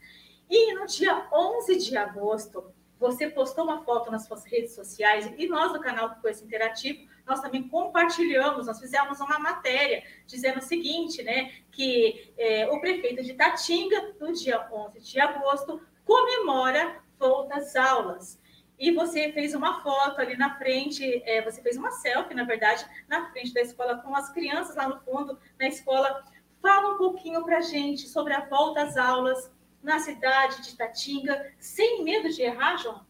E 0.48 0.74
no 0.76 0.86
dia 0.86 1.28
11 1.34 1.78
de 1.78 1.98
agosto, 1.98 2.74
você 3.00 3.30
postou 3.30 3.64
uma 3.64 3.84
foto 3.84 4.12
nas 4.12 4.26
suas 4.26 4.44
redes 4.46 4.76
sociais 4.76 5.34
e 5.38 5.48
nós 5.48 5.72
do 5.72 5.80
canal 5.80 6.16
Coisa 6.22 6.44
Interativo, 6.44 7.08
nós 7.30 7.42
também 7.42 7.70
compartilhamos, 7.70 8.66
nós 8.66 8.80
fizemos 8.80 9.20
uma 9.20 9.38
matéria 9.38 10.04
dizendo 10.26 10.58
o 10.58 10.64
seguinte, 10.64 11.22
né, 11.22 11.54
que 11.72 12.34
é, 12.36 12.68
o 12.68 12.82
prefeito 12.82 13.24
de 13.24 13.36
Tatinga, 13.36 14.16
no 14.20 14.34
dia 14.34 14.68
11 14.72 15.00
de 15.00 15.20
agosto, 15.20 15.80
comemora 16.04 17.00
volta 17.20 17.56
às 17.58 17.76
aulas. 17.76 18.40
E 18.80 18.92
você 18.92 19.32
fez 19.34 19.54
uma 19.54 19.84
foto 19.84 20.22
ali 20.22 20.36
na 20.38 20.58
frente, 20.58 21.22
é, 21.26 21.42
você 21.42 21.62
fez 21.62 21.78
uma 21.78 21.92
selfie, 21.92 22.34
na 22.34 22.46
verdade, 22.46 22.86
na 23.08 23.30
frente 23.30 23.54
da 23.54 23.62
escola 23.62 23.98
com 23.98 24.16
as 24.16 24.32
crianças 24.32 24.76
lá 24.76 24.88
no 24.88 25.00
fundo, 25.02 25.38
na 25.60 25.68
escola. 25.68 26.24
Fala 26.62 26.96
um 26.96 26.98
pouquinho 26.98 27.44
para 27.44 27.62
gente 27.62 28.08
sobre 28.08 28.34
a 28.34 28.46
volta 28.46 28.82
às 28.82 28.98
aulas, 28.98 29.52
na 29.84 30.00
cidade 30.00 30.62
de 30.62 30.76
Tatinga, 30.76 31.54
sem 31.60 32.04
medo 32.04 32.30
de 32.30 32.42
errar, 32.42 32.78
João? 32.78 33.06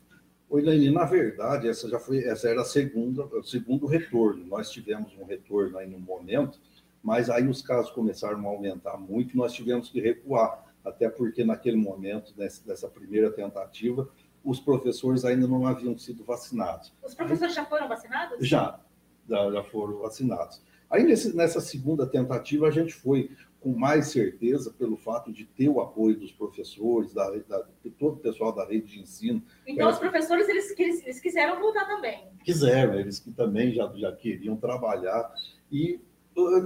Oi, 0.50 0.64
Laine, 0.64 0.90
na 0.90 1.06
verdade, 1.06 1.70
essa 1.70 1.88
já 1.88 2.00
foi, 2.00 2.24
essa 2.24 2.50
era 2.50 2.62
a 2.62 2.66
segunda, 2.66 3.24
o 3.24 3.44
segundo 3.44 3.86
retorno. 3.86 4.44
Nós 4.48 4.72
tivemos 4.72 5.16
um 5.16 5.24
retorno 5.24 5.78
aí 5.78 5.88
no 5.88 6.00
momento, 6.00 6.60
mas 7.04 7.30
aí 7.30 7.48
os 7.48 7.62
casos 7.62 7.92
começaram 7.92 8.44
a 8.48 8.50
aumentar 8.50 8.98
muito, 8.98 9.38
nós 9.38 9.54
tivemos 9.54 9.90
que 9.90 10.02
recuar, 10.02 10.66
até 10.84 11.08
porque 11.08 11.44
naquele 11.44 11.78
momento, 11.78 12.34
nessa, 12.36 12.66
dessa 12.66 12.88
primeira 12.88 13.32
tentativa, 13.32 14.10
os 14.44 14.60
professores 14.60 15.24
ainda 15.24 15.48
não 15.48 15.68
haviam 15.68 15.96
sido 16.00 16.24
vacinados. 16.24 16.92
Os 17.04 17.14
professores 17.14 17.54
já 17.54 17.66
foram 17.66 17.88
vacinados? 17.88 18.48
Já, 18.48 18.80
já, 19.30 19.52
já 19.52 19.64
foram 19.66 20.00
vacinados. 20.00 20.64
Aí 20.90 21.04
nesse, 21.04 21.36
nessa 21.36 21.62
segunda 21.62 22.08
tentativa 22.08 22.68
a 22.68 22.72
gente 22.72 22.96
foi 22.96 23.30
com 23.60 23.74
mais 23.74 24.08
certeza 24.08 24.72
pelo 24.72 24.96
fato 24.96 25.32
de 25.32 25.46
ter 25.46 25.68
o 25.68 25.82
apoio 25.82 26.18
dos 26.18 26.32
professores, 26.32 27.14
da, 27.14 27.30
da 27.48 27.66
de 27.84 27.90
todo 27.90 28.14
o 28.14 28.20
pessoal 28.20 28.54
da 28.54 28.66
rede 28.66 28.88
de 28.88 29.00
ensino. 29.02 29.44
Então, 29.68 29.88
é, 29.88 29.92
os 29.92 30.00
professores, 30.00 30.48
eles, 30.48 30.74
eles, 30.78 31.04
eles, 31.04 31.20
quiseram 31.20 31.60
voltar 31.60 31.86
também. 31.86 32.30
Quiseram, 32.44 33.00
eles 33.00 33.20
que 33.20 33.32
também 33.32 33.74
já, 33.74 33.92
já 33.96 34.12
queriam 34.16 34.56
trabalhar. 34.56 35.34
E 35.70 36.00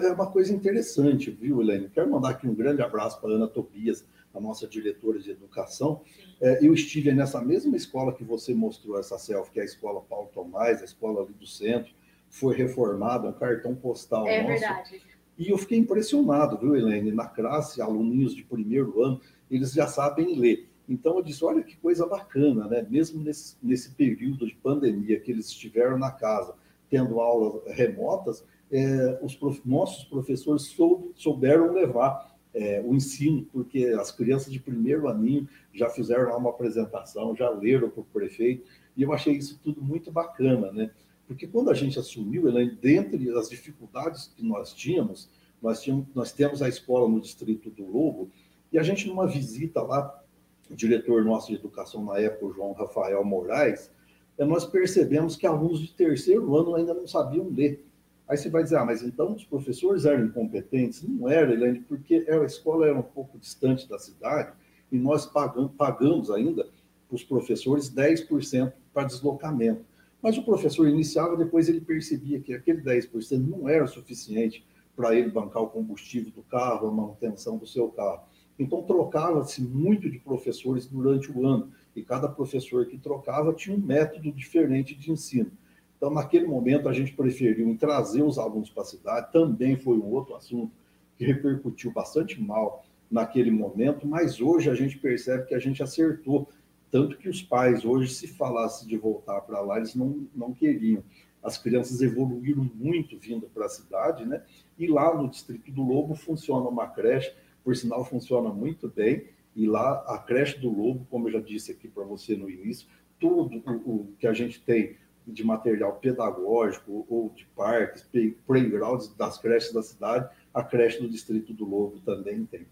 é 0.03 0.11
uma 0.11 0.31
coisa 0.31 0.53
interessante, 0.53 1.31
viu, 1.31 1.61
Helene? 1.61 1.89
Quero 1.89 2.09
mandar 2.11 2.29
aqui 2.29 2.47
um 2.47 2.53
grande 2.53 2.81
abraço 2.83 3.19
para 3.19 3.31
a 3.31 3.33
Ana 3.33 3.47
Tobias, 3.47 4.05
a 4.31 4.39
nossa 4.39 4.67
diretora 4.67 5.17
de 5.19 5.31
educação. 5.31 6.01
É, 6.39 6.63
eu 6.63 6.73
estive 6.73 7.11
nessa 7.11 7.41
mesma 7.41 7.75
escola 7.75 8.13
que 8.13 8.23
você 8.23 8.53
mostrou 8.53 8.99
essa 8.99 9.17
selfie, 9.17 9.53
que 9.53 9.59
é 9.59 9.63
a 9.63 9.65
escola 9.65 10.01
Paulo 10.01 10.29
Tomás, 10.31 10.81
a 10.81 10.85
escola 10.85 11.23
ali 11.23 11.33
do 11.33 11.47
centro, 11.47 11.91
foi 12.29 12.55
reformada, 12.55 13.27
um 13.27 13.33
cartão 13.33 13.75
postal 13.75 14.27
é 14.27 14.41
nosso. 14.43 14.51
É 14.51 14.59
verdade 14.59 15.12
e 15.37 15.49
eu 15.49 15.57
fiquei 15.57 15.77
impressionado, 15.77 16.57
viu, 16.57 16.75
Helene? 16.75 17.11
Na 17.11 17.25
classe, 17.25 17.81
aluninhos 17.81 18.35
de 18.35 18.43
primeiro 18.43 19.01
ano, 19.03 19.19
eles 19.49 19.73
já 19.73 19.87
sabem 19.87 20.37
ler. 20.37 20.69
Então 20.87 21.17
eu 21.17 21.23
disse, 21.23 21.43
olha 21.43 21.63
que 21.63 21.77
coisa 21.77 22.05
bacana, 22.05 22.67
né? 22.67 22.85
Mesmo 22.89 23.23
nesse, 23.23 23.55
nesse 23.61 23.91
período 23.91 24.45
de 24.45 24.55
pandemia 24.55 25.19
que 25.19 25.31
eles 25.31 25.47
estiveram 25.47 25.97
na 25.97 26.11
casa, 26.11 26.55
tendo 26.89 27.19
aulas 27.19 27.61
remotas, 27.75 28.45
é, 28.71 29.19
os 29.21 29.35
prof... 29.35 29.61
nossos 29.65 30.03
professores 30.05 30.63
sou... 30.63 31.11
souberam 31.15 31.73
levar 31.73 32.33
é, 32.53 32.83
o 32.85 32.93
ensino, 32.93 33.47
porque 33.51 33.85
as 33.99 34.11
crianças 34.11 34.51
de 34.51 34.59
primeiro 34.59 35.07
aninho 35.07 35.47
já 35.73 35.89
fizeram 35.89 36.29
lá 36.29 36.37
uma 36.37 36.51
apresentação, 36.51 37.35
já 37.35 37.49
leram 37.49 37.89
para 37.89 38.01
o 38.01 38.05
prefeito, 38.05 38.65
e 38.95 39.01
eu 39.01 39.11
achei 39.11 39.33
isso 39.33 39.59
tudo 39.63 39.81
muito 39.81 40.11
bacana, 40.11 40.71
né? 40.71 40.91
Porque 41.27 41.47
quando 41.47 41.69
a 41.69 41.73
gente 41.73 41.97
assumiu, 41.97 42.47
Elaine, 42.47 42.75
dentre 42.75 43.29
as 43.37 43.49
dificuldades 43.49 44.31
que 44.35 44.43
nós 44.43 44.73
tínhamos, 44.73 45.29
nós, 45.61 45.81
tínhamos, 45.81 46.07
nós 46.13 46.31
temos 46.31 46.61
a 46.61 46.67
escola 46.67 47.07
no 47.07 47.21
distrito 47.21 47.69
do 47.69 47.85
Lobo, 47.85 48.29
e 48.71 48.77
a 48.77 48.83
gente, 48.83 49.07
numa 49.07 49.27
visita 49.27 49.81
lá, 49.81 50.21
o 50.69 50.75
diretor 50.75 51.23
nosso 51.23 51.47
de 51.47 51.55
educação 51.55 52.03
na 52.03 52.17
época, 52.17 52.45
o 52.45 52.53
João 52.53 52.73
Rafael 52.73 53.23
Moraes, 53.23 53.91
eh, 54.37 54.45
nós 54.45 54.65
percebemos 54.65 55.35
que 55.35 55.45
alunos 55.45 55.79
de 55.79 55.91
terceiro 55.93 56.55
ano 56.55 56.75
ainda 56.75 56.93
não 56.93 57.07
sabiam 57.07 57.49
ler. 57.49 57.85
Aí 58.27 58.37
você 58.37 58.49
vai 58.49 58.63
dizer, 58.63 58.77
ah, 58.77 58.85
mas 58.85 59.03
então 59.03 59.33
os 59.33 59.43
professores 59.43 60.05
eram 60.05 60.25
incompetentes? 60.25 61.03
Não 61.03 61.29
era, 61.29 61.53
Elaine, 61.53 61.81
porque 61.81 62.25
a 62.27 62.43
escola 62.45 62.87
era 62.87 62.97
um 62.97 63.03
pouco 63.03 63.37
distante 63.37 63.87
da 63.87 63.99
cidade 63.99 64.53
e 64.91 64.97
nós 64.97 65.25
pagamos, 65.25 65.71
pagamos 65.77 66.31
ainda 66.31 66.67
os 67.11 67.23
professores 67.23 67.93
10% 67.93 68.71
para 68.93 69.03
deslocamento. 69.03 69.85
Mas 70.23 70.37
o 70.37 70.43
professor 70.43 70.87
iniciava, 70.87 71.35
depois 71.35 71.67
ele 71.67 71.81
percebia 71.81 72.39
que 72.39 72.53
aquele 72.53 72.81
10% 72.81 73.45
não 73.45 73.67
era 73.67 73.85
suficiente 73.85 74.65
para 74.95 75.13
ele 75.13 75.29
bancar 75.29 75.61
o 75.61 75.67
combustível 75.67 76.31
do 76.31 76.41
carro, 76.43 76.87
a 76.87 76.91
manutenção 76.91 77.57
do 77.57 77.67
seu 77.67 77.89
carro. 77.89 78.21
Então, 78.57 78.83
trocava-se 78.83 79.61
muito 79.61 80.09
de 80.09 80.19
professores 80.19 80.85
durante 80.85 81.29
o 81.29 81.45
ano, 81.45 81.71
e 81.93 82.01
cada 82.01 82.29
professor 82.29 82.85
que 82.85 82.97
trocava 82.97 83.51
tinha 83.53 83.75
um 83.75 83.79
método 83.79 84.31
diferente 84.31 84.95
de 84.95 85.11
ensino. 85.11 85.51
Então, 85.97 86.09
naquele 86.09 86.47
momento, 86.47 86.87
a 86.87 86.93
gente 86.93 87.11
preferiu 87.11 87.67
em 87.67 87.75
trazer 87.75 88.23
os 88.23 88.37
alunos 88.37 88.69
para 88.69 88.83
a 88.83 88.85
cidade, 88.85 89.31
também 89.33 89.75
foi 89.75 89.97
um 89.97 90.05
outro 90.05 90.35
assunto 90.35 90.71
que 91.17 91.25
repercutiu 91.25 91.91
bastante 91.91 92.41
mal 92.41 92.85
naquele 93.11 93.51
momento, 93.51 94.07
mas 94.07 94.39
hoje 94.39 94.69
a 94.69 94.75
gente 94.75 94.97
percebe 94.97 95.45
que 95.45 95.53
a 95.53 95.59
gente 95.59 95.83
acertou 95.83 96.47
tanto 96.93 97.17
que 97.17 97.27
os 97.27 97.41
pais, 97.41 97.83
hoje, 97.83 98.13
se 98.13 98.27
falasse 98.27 98.87
de 98.87 98.95
voltar 98.95 99.41
para 99.41 99.59
lá, 99.61 99.77
eles 99.77 99.95
não, 99.95 100.27
não 100.35 100.53
queriam. 100.53 101.03
As 101.41 101.57
crianças 101.57 102.03
evoluíram 102.03 102.69
muito 102.75 103.17
vindo 103.17 103.49
para 103.49 103.65
a 103.65 103.69
cidade, 103.69 104.27
né? 104.27 104.43
E 104.77 104.85
lá 104.85 105.11
no 105.19 105.27
Distrito 105.27 105.71
do 105.71 105.81
Lobo 105.81 106.13
funciona 106.13 106.69
uma 106.69 106.87
creche, 106.87 107.35
por 107.63 107.75
sinal, 107.75 108.05
funciona 108.05 108.53
muito 108.53 108.87
bem. 108.87 109.25
E 109.55 109.65
lá, 109.65 110.03
a 110.05 110.19
creche 110.19 110.59
do 110.59 110.69
Lobo, 110.69 111.07
como 111.09 111.27
eu 111.27 111.31
já 111.31 111.39
disse 111.39 111.71
aqui 111.71 111.87
para 111.87 112.03
você 112.03 112.37
no 112.37 112.47
início, 112.47 112.87
tudo 113.19 113.57
o, 113.65 114.13
que 114.19 114.27
a 114.27 114.33
gente 114.33 114.61
tem 114.61 114.95
de 115.25 115.43
material 115.43 115.95
pedagógico 115.95 117.07
ou 117.09 117.31
de 117.31 117.47
parques, 117.55 118.07
playgrounds 118.45 119.11
das 119.15 119.39
creches 119.39 119.73
da 119.73 119.81
cidade, 119.81 120.29
a 120.53 120.63
creche 120.63 121.01
do 121.01 121.09
Distrito 121.09 121.55
do 121.55 121.65
Lobo 121.65 121.99
também 122.01 122.45
tem. 122.45 122.67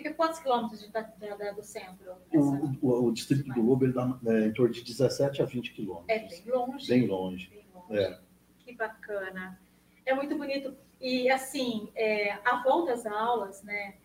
Fica 0.00 0.14
quantos 0.14 0.38
quilômetros 0.38 0.80
de, 0.80 0.88
da, 0.88 1.02
da, 1.02 1.52
do 1.52 1.62
centro? 1.62 2.14
O, 2.32 2.40
o, 2.80 3.04
o, 3.04 3.12
distrito 3.12 3.52
do 3.52 3.60
Lobo 3.60 3.84
ele 3.84 3.92
dá 3.92 4.18
é, 4.28 4.46
em 4.46 4.52
torno 4.54 4.72
de 4.72 4.82
17 4.82 5.42
a 5.42 5.44
20 5.44 5.74
quilômetros. 5.74 6.08
É 6.08 6.18
bem 6.26 6.42
longe. 6.46 6.88
Bem 6.88 7.06
longe. 7.06 7.50
Bem 7.50 7.66
longe. 7.74 8.02
É. 8.02 8.18
Que 8.60 8.74
bacana. 8.74 9.60
É 10.06 10.14
muito 10.14 10.38
bonito. 10.38 10.74
E, 10.98 11.28
assim, 11.28 11.92
é, 11.94 12.32
a 12.46 12.62
volta 12.62 12.94
às 12.94 13.04
aulas, 13.04 13.62
né? 13.62 13.96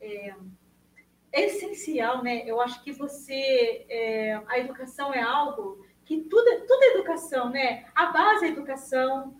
É, 0.00 0.34
é 1.30 1.44
essencial, 1.46 2.20
né? 2.24 2.42
Eu 2.44 2.60
acho 2.60 2.82
que 2.82 2.90
você... 2.90 3.86
É, 3.88 4.42
a 4.48 4.58
educação 4.58 5.14
é 5.14 5.22
algo 5.22 5.86
que 6.04 6.22
tudo, 6.22 6.48
é, 6.48 6.56
tudo 6.62 6.82
é 6.82 6.94
educação, 6.94 7.48
né? 7.48 7.86
A 7.94 8.06
base 8.06 8.46
é 8.46 8.48
educação, 8.48 9.36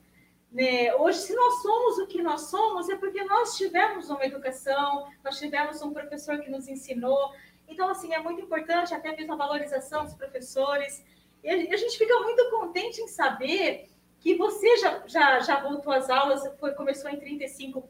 né? 0.55 0.95
Hoje, 0.95 1.19
se 1.19 1.35
nós 1.35 1.63
somos 1.63 1.99
o 1.99 2.07
que 2.07 2.23
nós 2.23 2.43
somos, 2.43 2.89
é 2.89 2.97
porque 2.97 3.25
nós 3.25 3.57
tivemos 3.57 4.09
uma 4.09 4.25
educação, 4.25 5.09
nós 5.25 5.37
tivemos 5.37 5.83
um 5.83 5.93
professor 5.93 6.39
que 6.39 6.49
nos 6.49 6.69
ensinou. 6.69 7.33
Então, 7.67 7.89
assim, 7.89 8.15
é 8.15 8.21
muito 8.21 8.41
importante 8.41 8.95
até 8.95 9.17
mesmo 9.17 9.33
a 9.33 9.37
valorização 9.37 10.05
dos 10.05 10.15
professores. 10.15 11.05
E 11.43 11.51
a 11.51 11.77
gente 11.77 11.99
fica 11.99 12.17
muito 12.21 12.49
contente 12.51 13.01
em 13.01 13.09
saber 13.09 13.89
que 14.21 14.37
você 14.37 14.77
já, 14.77 15.03
já, 15.07 15.41
já 15.41 15.61
voltou 15.61 15.93
às 15.93 16.09
aulas, 16.09 16.41
foi, 16.59 16.73
começou 16.73 17.11
em 17.11 17.19
35% 17.19 17.83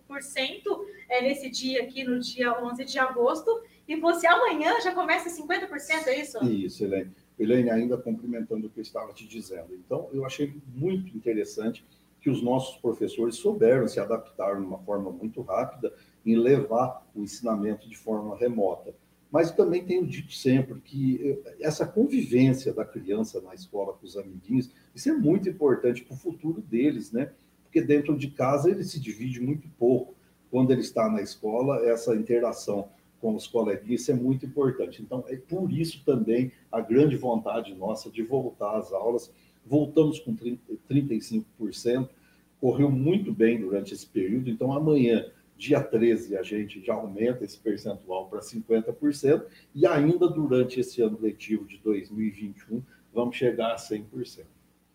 é, 1.10 1.20
nesse 1.20 1.50
dia 1.50 1.82
aqui, 1.82 2.02
no 2.02 2.18
dia 2.18 2.60
11 2.64 2.82
de 2.86 2.98
agosto, 2.98 3.62
e 3.86 3.94
você 3.94 4.26
amanhã 4.26 4.80
já 4.80 4.92
começa 4.94 5.28
50%, 5.28 6.06
é 6.06 6.18
isso? 6.18 6.42
Isso, 6.44 6.82
Helene. 6.82 7.12
Helene, 7.38 7.70
ainda 7.70 7.98
complementando 7.98 8.66
o 8.66 8.70
que 8.70 8.80
eu 8.80 8.82
estava 8.82 9.12
te 9.12 9.26
dizendo. 9.26 9.74
Então, 9.74 10.08
eu 10.12 10.24
achei 10.24 10.54
muito 10.74 11.14
interessante 11.16 11.84
que 12.24 12.30
os 12.30 12.40
nossos 12.40 12.78
professores 12.78 13.36
souberam 13.36 13.86
se 13.86 14.00
adaptar 14.00 14.56
de 14.56 14.64
uma 14.64 14.78
forma 14.78 15.10
muito 15.10 15.42
rápida 15.42 15.92
em 16.24 16.34
levar 16.34 17.06
o 17.14 17.20
ensinamento 17.22 17.86
de 17.86 17.98
forma 17.98 18.34
remota. 18.34 18.94
Mas 19.30 19.50
também 19.50 19.84
tenho 19.84 20.06
dito 20.06 20.32
sempre 20.32 20.80
que 20.80 21.20
eh, 21.22 21.56
essa 21.60 21.86
convivência 21.86 22.72
da 22.72 22.82
criança 22.82 23.42
na 23.42 23.52
escola 23.52 23.92
com 23.92 24.06
os 24.06 24.16
amiguinhos, 24.16 24.70
isso 24.94 25.10
é 25.10 25.12
muito 25.12 25.50
importante 25.50 26.02
para 26.02 26.14
o 26.14 26.18
futuro 26.18 26.62
deles, 26.62 27.12
né? 27.12 27.30
Porque 27.62 27.82
dentro 27.82 28.16
de 28.16 28.30
casa 28.30 28.70
ele 28.70 28.84
se 28.84 28.98
divide 28.98 29.38
muito 29.38 29.68
pouco. 29.78 30.14
Quando 30.50 30.70
ele 30.70 30.80
está 30.80 31.10
na 31.10 31.20
escola, 31.20 31.84
essa 31.86 32.16
interação 32.16 32.88
com 33.20 33.34
os 33.34 33.46
coleguinhas, 33.46 34.00
isso 34.00 34.12
é 34.12 34.14
muito 34.14 34.46
importante. 34.46 35.02
Então, 35.02 35.22
é 35.28 35.36
por 35.36 35.70
isso 35.70 36.02
também 36.06 36.52
a 36.72 36.80
grande 36.80 37.16
vontade 37.16 37.74
nossa 37.74 38.10
de 38.10 38.22
voltar 38.22 38.78
às 38.78 38.94
aulas 38.94 39.30
voltamos 39.64 40.18
com 40.20 40.34
30, 40.34 40.60
35%, 40.90 42.08
correu 42.60 42.90
muito 42.90 43.32
bem 43.32 43.60
durante 43.60 43.92
esse 43.92 44.06
período, 44.06 44.48
então 44.50 44.72
amanhã, 44.72 45.30
dia 45.56 45.80
13, 45.80 46.36
a 46.36 46.42
gente 46.42 46.84
já 46.84 46.94
aumenta 46.94 47.44
esse 47.44 47.58
percentual 47.58 48.28
para 48.28 48.40
50%, 48.40 49.44
e 49.74 49.86
ainda 49.86 50.28
durante 50.28 50.80
esse 50.80 51.00
ano 51.02 51.18
letivo 51.20 51.66
de 51.66 51.78
2021, 51.78 52.82
vamos 53.12 53.36
chegar 53.36 53.72
a 53.72 53.76
100%. 53.76 54.44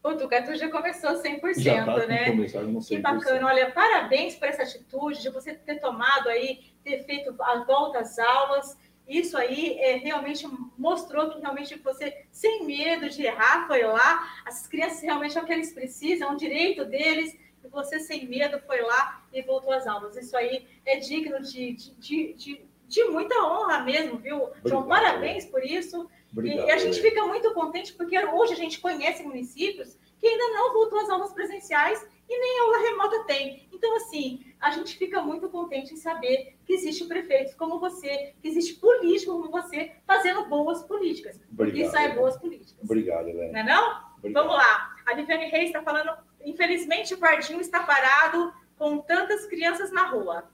O 0.02 0.16
Tucatu 0.16 0.56
já 0.56 0.70
começou 0.70 1.12
100%, 1.12 1.60
já 1.60 1.86
tá 1.86 2.08
né? 2.08 2.32
no 2.32 2.44
100%. 2.44 2.88
Que 2.88 3.00
bacana. 3.00 3.48
Olha, 3.48 3.70
parabéns 3.72 4.36
por 4.36 4.48
essa 4.48 4.64
atitude 4.64 5.22
de 5.22 5.30
você 5.30 5.54
ter 5.54 5.80
tomado 5.80 6.30
aí, 6.30 6.62
ter 6.84 7.04
feito 7.04 7.36
a 7.42 7.64
volta 7.66 8.00
às 8.00 8.18
aulas 8.18 8.78
isso 9.10 9.36
aí 9.36 9.78
é, 9.80 9.96
realmente 9.96 10.48
mostrou 10.78 11.32
que 11.32 11.40
realmente 11.40 11.76
você, 11.80 12.26
sem 12.32 12.64
medo 12.64 13.10
de 13.10 13.24
errar, 13.24 13.66
foi 13.66 13.84
lá. 13.84 14.42
As 14.46 14.68
crianças 14.68 15.02
realmente 15.02 15.36
é 15.36 15.42
o 15.42 15.46
que 15.46 15.52
eles 15.52 15.74
precisam, 15.74 16.30
é 16.30 16.32
um 16.32 16.38
direito 16.38 16.86
deles. 16.86 17.36
E 17.64 17.68
você, 17.68 18.00
sem 18.00 18.28
medo, 18.28 18.60
foi 18.68 18.82
lá 18.82 19.24
e 19.34 19.42
voltou 19.42 19.74
às 19.74 19.88
aulas. 19.88 20.16
Isso 20.16 20.38
aí 20.38 20.66
é 20.86 20.98
digno 20.98 21.42
de, 21.42 21.74
de, 21.74 22.34
de, 22.34 22.62
de 22.88 23.04
muita 23.06 23.36
honra 23.44 23.80
mesmo, 23.80 24.20
viu? 24.20 24.44
Obrigado, 24.44 24.70
João, 24.70 24.88
parabéns 24.88 25.46
por 25.46 25.64
isso. 25.66 26.08
Obrigado, 26.32 26.68
e 26.68 26.72
a 26.72 26.78
gente 26.78 27.02
fica 27.02 27.26
muito 27.26 27.52
contente 27.56 27.94
porque 27.94 28.18
hoje 28.28 28.54
a 28.54 28.58
gente 28.58 28.80
conhece 28.80 29.24
municípios 29.24 29.98
que 30.20 30.28
ainda 30.28 30.50
não 30.54 30.74
voltou 30.74 31.00
às 31.00 31.10
aulas 31.10 31.34
presenciais 31.34 32.06
e 32.30 32.40
nem 32.40 32.60
aula 32.60 32.78
remota 32.78 33.24
tem. 33.24 33.68
Então, 33.74 33.96
assim, 33.96 34.46
a 34.60 34.70
gente 34.70 34.96
fica 34.98 35.22
muito 35.22 35.50
contente 35.50 35.94
em 35.94 35.98
saber 35.98 36.58
que 36.64 36.74
existe 36.74 37.06
prefeitos 37.06 37.56
como 37.56 37.80
você, 37.80 38.36
que 38.40 38.48
existe 38.48 38.76
político 38.76 39.32
como 39.32 39.50
você, 39.50 39.94
fazendo 40.06 40.46
boas 40.46 40.84
políticas. 40.84 41.42
Obrigado, 41.52 41.88
isso 41.88 41.98
é 41.98 42.16
boas 42.16 42.38
políticas. 42.38 42.84
Obrigado, 42.84 43.28
Helena. 43.28 43.52
Não 43.52 43.60
é 43.60 43.64
não? 43.64 44.14
Obrigado. 44.18 44.44
Vamos 44.44 44.58
lá. 44.58 44.96
A 45.08 45.16
Viviane 45.16 45.50
Reis 45.50 45.68
está 45.68 45.82
falando, 45.82 46.12
infelizmente 46.46 47.14
o 47.14 47.18
Pardinho 47.18 47.60
está 47.60 47.82
parado 47.84 48.54
com 48.78 49.00
tantas 49.00 49.48
crianças 49.48 49.92
na 49.92 50.06
rua. 50.06 50.52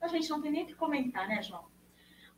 A 0.00 0.08
gente 0.08 0.30
não 0.30 0.40
tem 0.40 0.50
nem 0.50 0.64
o 0.64 0.66
que 0.66 0.74
comentar, 0.74 1.28
né, 1.28 1.42
João? 1.42 1.66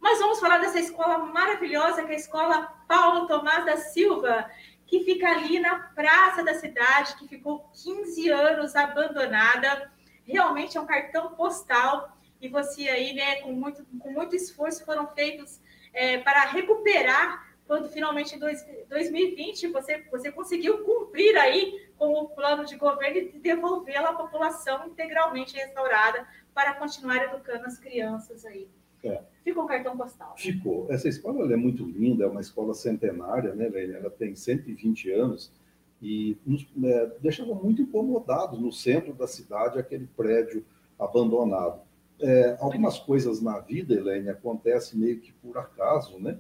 Mas 0.01 0.19
vamos 0.19 0.41
falar 0.41 0.59
dessa 0.59 0.81
escola 0.81 1.19
maravilhosa, 1.19 2.03
que 2.03 2.11
é 2.11 2.17
a 2.17 2.19
Escola 2.19 2.65
Paulo 2.89 3.29
Tomás 3.29 3.65
da 3.65 3.77
Silva, 3.77 4.51
que 4.93 5.03
fica 5.05 5.27
ali 5.27 5.59
na 5.59 5.79
praça 5.79 6.45
da 6.45 6.53
cidade, 6.53 7.17
que 7.17 7.27
ficou 7.27 7.67
15 7.83 8.29
anos 8.29 8.77
abandonada. 8.77 9.91
Realmente 10.23 10.77
é 10.77 10.81
um 10.83 10.85
cartão 10.85 11.35
postal. 11.35 12.15
e 12.39 12.47
você 12.47 12.87
aí, 12.91 13.15
né, 13.15 13.37
com 13.37 13.53
muito, 13.53 13.87
com 13.99 14.11
muito 14.11 14.37
esforço, 14.37 14.85
foram 14.85 15.07
feitos 15.15 15.63
é, 15.95 16.19
para 16.19 16.45
recuperar 16.45 17.55
quando 17.67 17.89
finalmente 17.89 18.35
em 18.35 18.39
2020 18.39 19.69
você, 19.69 20.03
você 20.11 20.31
conseguiu 20.31 20.85
cumprir 20.85 21.39
aí 21.39 21.89
com 21.97 22.13
o 22.13 22.29
plano 22.29 22.67
de 22.67 22.77
governo 22.77 23.17
e 23.17 23.39
devolvê-la 23.39 24.11
à 24.11 24.15
população 24.15 24.89
integralmente 24.89 25.57
restaurada 25.57 26.29
para 26.53 26.75
continuar 26.75 27.25
educando 27.25 27.65
as 27.65 27.79
crianças 27.79 28.45
aí. 28.45 28.69
É. 29.03 29.23
Ficou 29.43 29.65
o 29.65 29.67
cartão 29.67 29.97
postal. 29.97 30.35
Ficou. 30.37 30.87
Essa 30.91 31.09
escola 31.09 31.53
é 31.53 31.57
muito 31.57 31.85
linda, 31.85 32.25
é 32.25 32.29
uma 32.29 32.41
escola 32.41 32.75
centenária, 32.75 33.55
né, 33.55 33.71
Ela 33.75 34.11
tem 34.11 34.35
120 34.35 35.11
anos 35.11 35.53
e 36.01 36.37
nos 36.45 36.67
é, 36.85 37.13
deixava 37.21 37.55
muito 37.55 37.83
incomodados 37.83 38.61
no 38.61 38.73
centro 38.73 39.13
da 39.13 39.27
cidade 39.27 39.79
aquele 39.79 40.07
prédio 40.17 40.65
abandonado. 40.99 41.81
É, 42.21 42.57
algumas 42.61 42.99
coisas 42.99 43.41
na 43.41 43.59
vida, 43.59 43.95
Helene, 43.95 44.29
acontecem 44.29 44.99
meio 44.99 45.21
que 45.21 45.33
por 45.33 45.59
acaso, 45.59 46.19
né? 46.19 46.39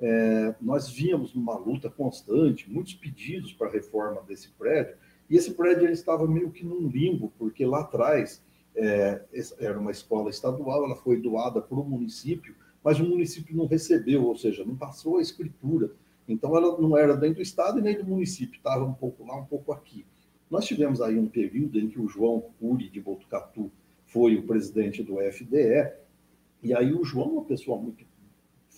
É, 0.00 0.54
nós 0.60 0.88
víamos 0.88 1.32
numa 1.32 1.56
luta 1.56 1.88
constante, 1.88 2.68
muitos 2.68 2.94
pedidos 2.94 3.52
para 3.52 3.68
a 3.68 3.70
reforma 3.70 4.20
desse 4.26 4.48
prédio, 4.50 4.96
e 5.30 5.36
esse 5.36 5.52
prédio 5.54 5.84
ele 5.84 5.92
estava 5.92 6.26
meio 6.26 6.50
que 6.50 6.64
num 6.64 6.88
limbo, 6.88 7.32
porque 7.38 7.64
lá 7.64 7.82
atrás 7.82 8.42
é, 8.74 9.24
era 9.58 9.78
uma 9.78 9.90
escola 9.90 10.30
estadual, 10.30 10.84
ela 10.84 10.96
foi 10.96 11.20
doada 11.20 11.60
para 11.60 11.78
o 11.78 11.84
município, 11.84 12.54
mas 12.82 12.98
o 12.98 13.04
município 13.04 13.56
não 13.56 13.66
recebeu, 13.66 14.24
ou 14.24 14.36
seja, 14.36 14.64
não 14.64 14.76
passou 14.76 15.18
a 15.18 15.22
escritura. 15.22 15.92
Então, 16.28 16.56
ela 16.56 16.80
não 16.80 16.96
era 16.96 17.16
nem 17.16 17.32
do 17.32 17.42
Estado 17.42 17.78
e 17.78 17.82
nem 17.82 17.96
do 17.96 18.04
município, 18.04 18.56
estava 18.56 18.84
um 18.84 18.94
pouco 18.94 19.26
lá, 19.26 19.36
um 19.36 19.44
pouco 19.44 19.72
aqui. 19.72 20.04
Nós 20.50 20.64
tivemos 20.66 21.00
aí 21.00 21.18
um 21.18 21.28
período 21.28 21.78
em 21.78 21.88
que 21.88 22.00
o 22.00 22.08
João 22.08 22.44
Cury 22.58 22.88
de 22.88 23.00
Botucatu 23.00 23.70
foi 24.06 24.36
o 24.36 24.46
presidente 24.46 25.02
do 25.02 25.16
FDE, 25.16 25.92
e 26.62 26.74
aí 26.74 26.92
o 26.92 27.04
João 27.04 27.28
é 27.28 27.32
uma 27.32 27.44
pessoa 27.44 27.78
muito 27.78 28.04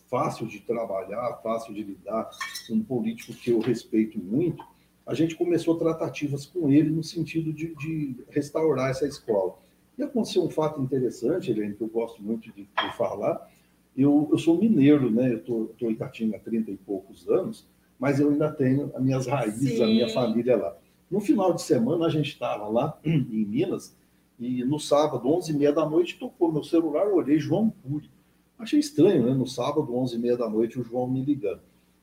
fácil 0.09 0.47
de 0.47 0.61
trabalhar, 0.61 1.41
fácil 1.43 1.75
de 1.75 1.83
lidar, 1.83 2.31
um 2.71 2.83
político 2.83 3.33
que 3.33 3.51
eu 3.51 3.59
respeito 3.59 4.19
muito, 4.19 4.65
a 5.07 5.13
gente 5.13 5.35
começou 5.35 5.77
tratativas 5.77 6.47
com 6.47 6.71
ele 6.71 6.89
no 6.89 7.03
sentido 7.03 7.53
de, 7.53 7.75
de 7.75 8.25
restaurar 8.31 8.91
essa 8.91 9.07
escola. 9.07 9.59
E 9.97 10.03
aconteceu 10.03 10.43
um 10.43 10.51
fato 10.51 10.81
interessante, 10.81 11.51
Helene, 11.51 11.75
que 11.75 11.83
eu 11.83 11.89
gosto 11.89 12.23
muito 12.23 12.53
de, 12.53 12.65
de 12.65 12.97
falar. 12.97 13.49
Eu, 13.97 14.29
eu, 14.31 14.39
sou 14.39 14.59
mineiro, 14.59 15.11
né? 15.11 15.33
Eu 15.33 15.67
estou 15.67 15.91
em 15.91 15.95
Catinga 15.95 16.37
há 16.37 16.41
30 16.41 16.73
e 16.73 16.77
poucos 16.77 17.29
anos, 17.29 17.67
mas 17.99 18.19
eu 18.19 18.31
ainda 18.31 18.51
tenho 18.53 18.91
as 18.95 19.03
minhas 19.03 19.27
raízes, 19.27 19.77
Sim. 19.77 19.83
a 19.83 19.87
minha 19.87 20.09
família 20.09 20.57
lá. 20.57 20.77
No 21.11 21.21
final 21.21 21.53
de 21.53 21.63
semana, 21.63 22.07
a 22.07 22.11
gente 22.11 22.29
estava 22.29 22.67
lá 22.67 22.99
em 23.05 23.45
Minas, 23.45 23.97
e 24.39 24.65
no 24.65 24.81
sábado, 24.81 25.29
11h30 25.29 25.73
da 25.73 25.89
noite, 25.89 26.19
tocou 26.19 26.51
meu 26.51 26.65
celular, 26.65 27.07
olhei 27.07 27.39
João 27.39 27.73
Cury. 27.83 28.11
Achei 28.59 28.81
estranho, 28.81 29.27
né? 29.27 29.35
No 29.35 29.47
sábado, 29.47 29.93
11h30 29.93 30.37
da 30.37 30.51
noite, 30.51 30.81
o 30.81 30.85
João 30.85 31.09
me 31.09 31.25
ligando. 31.25 31.61